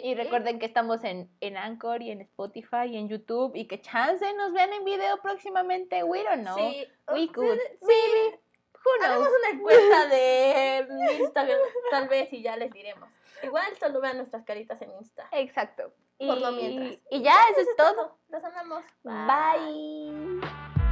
Sí. 0.00 0.08
Y 0.08 0.14
recuerden 0.14 0.58
que 0.58 0.66
estamos 0.66 1.02
en, 1.04 1.30
en 1.40 1.56
Anchor 1.56 2.02
y 2.02 2.10
en 2.10 2.20
Spotify 2.22 2.86
y 2.90 2.96
en 2.96 3.08
YouTube 3.08 3.52
y 3.54 3.66
que 3.66 3.80
chance 3.80 4.32
nos 4.34 4.52
vean 4.52 4.72
en 4.72 4.84
video 4.84 5.20
próximamente. 5.22 6.02
We 6.04 6.22
don't 6.24 6.42
know. 6.42 6.56
Sí, 6.56 6.86
We 7.12 7.28
could. 7.32 7.58
sí, 7.58 7.86
Maybe. 7.86 8.40
Who 8.74 8.90
knows? 9.00 9.10
Hagamos 9.10 9.28
una 9.40 9.50
encuesta 9.58 10.06
de 10.06 10.86
Instagram, 11.20 11.58
tal 11.90 12.08
vez, 12.08 12.32
y 12.32 12.42
ya 12.42 12.56
les 12.56 12.70
diremos. 12.72 13.08
Igual 13.42 13.76
solo 13.80 14.00
vean 14.00 14.16
nuestras 14.18 14.44
caritas 14.44 14.80
en 14.80 14.92
Insta. 14.92 15.28
Exacto. 15.32 15.92
Por 16.18 16.38
lo 16.38 16.52
Y- 16.52 16.54
mientras. 16.54 16.98
Y 17.10 17.22
ya, 17.22 17.34
eso 17.50 17.60
es 17.60 17.76
todo. 17.76 18.16
Los 18.28 18.44
amamos. 18.44 18.84
Bye. 19.02 20.85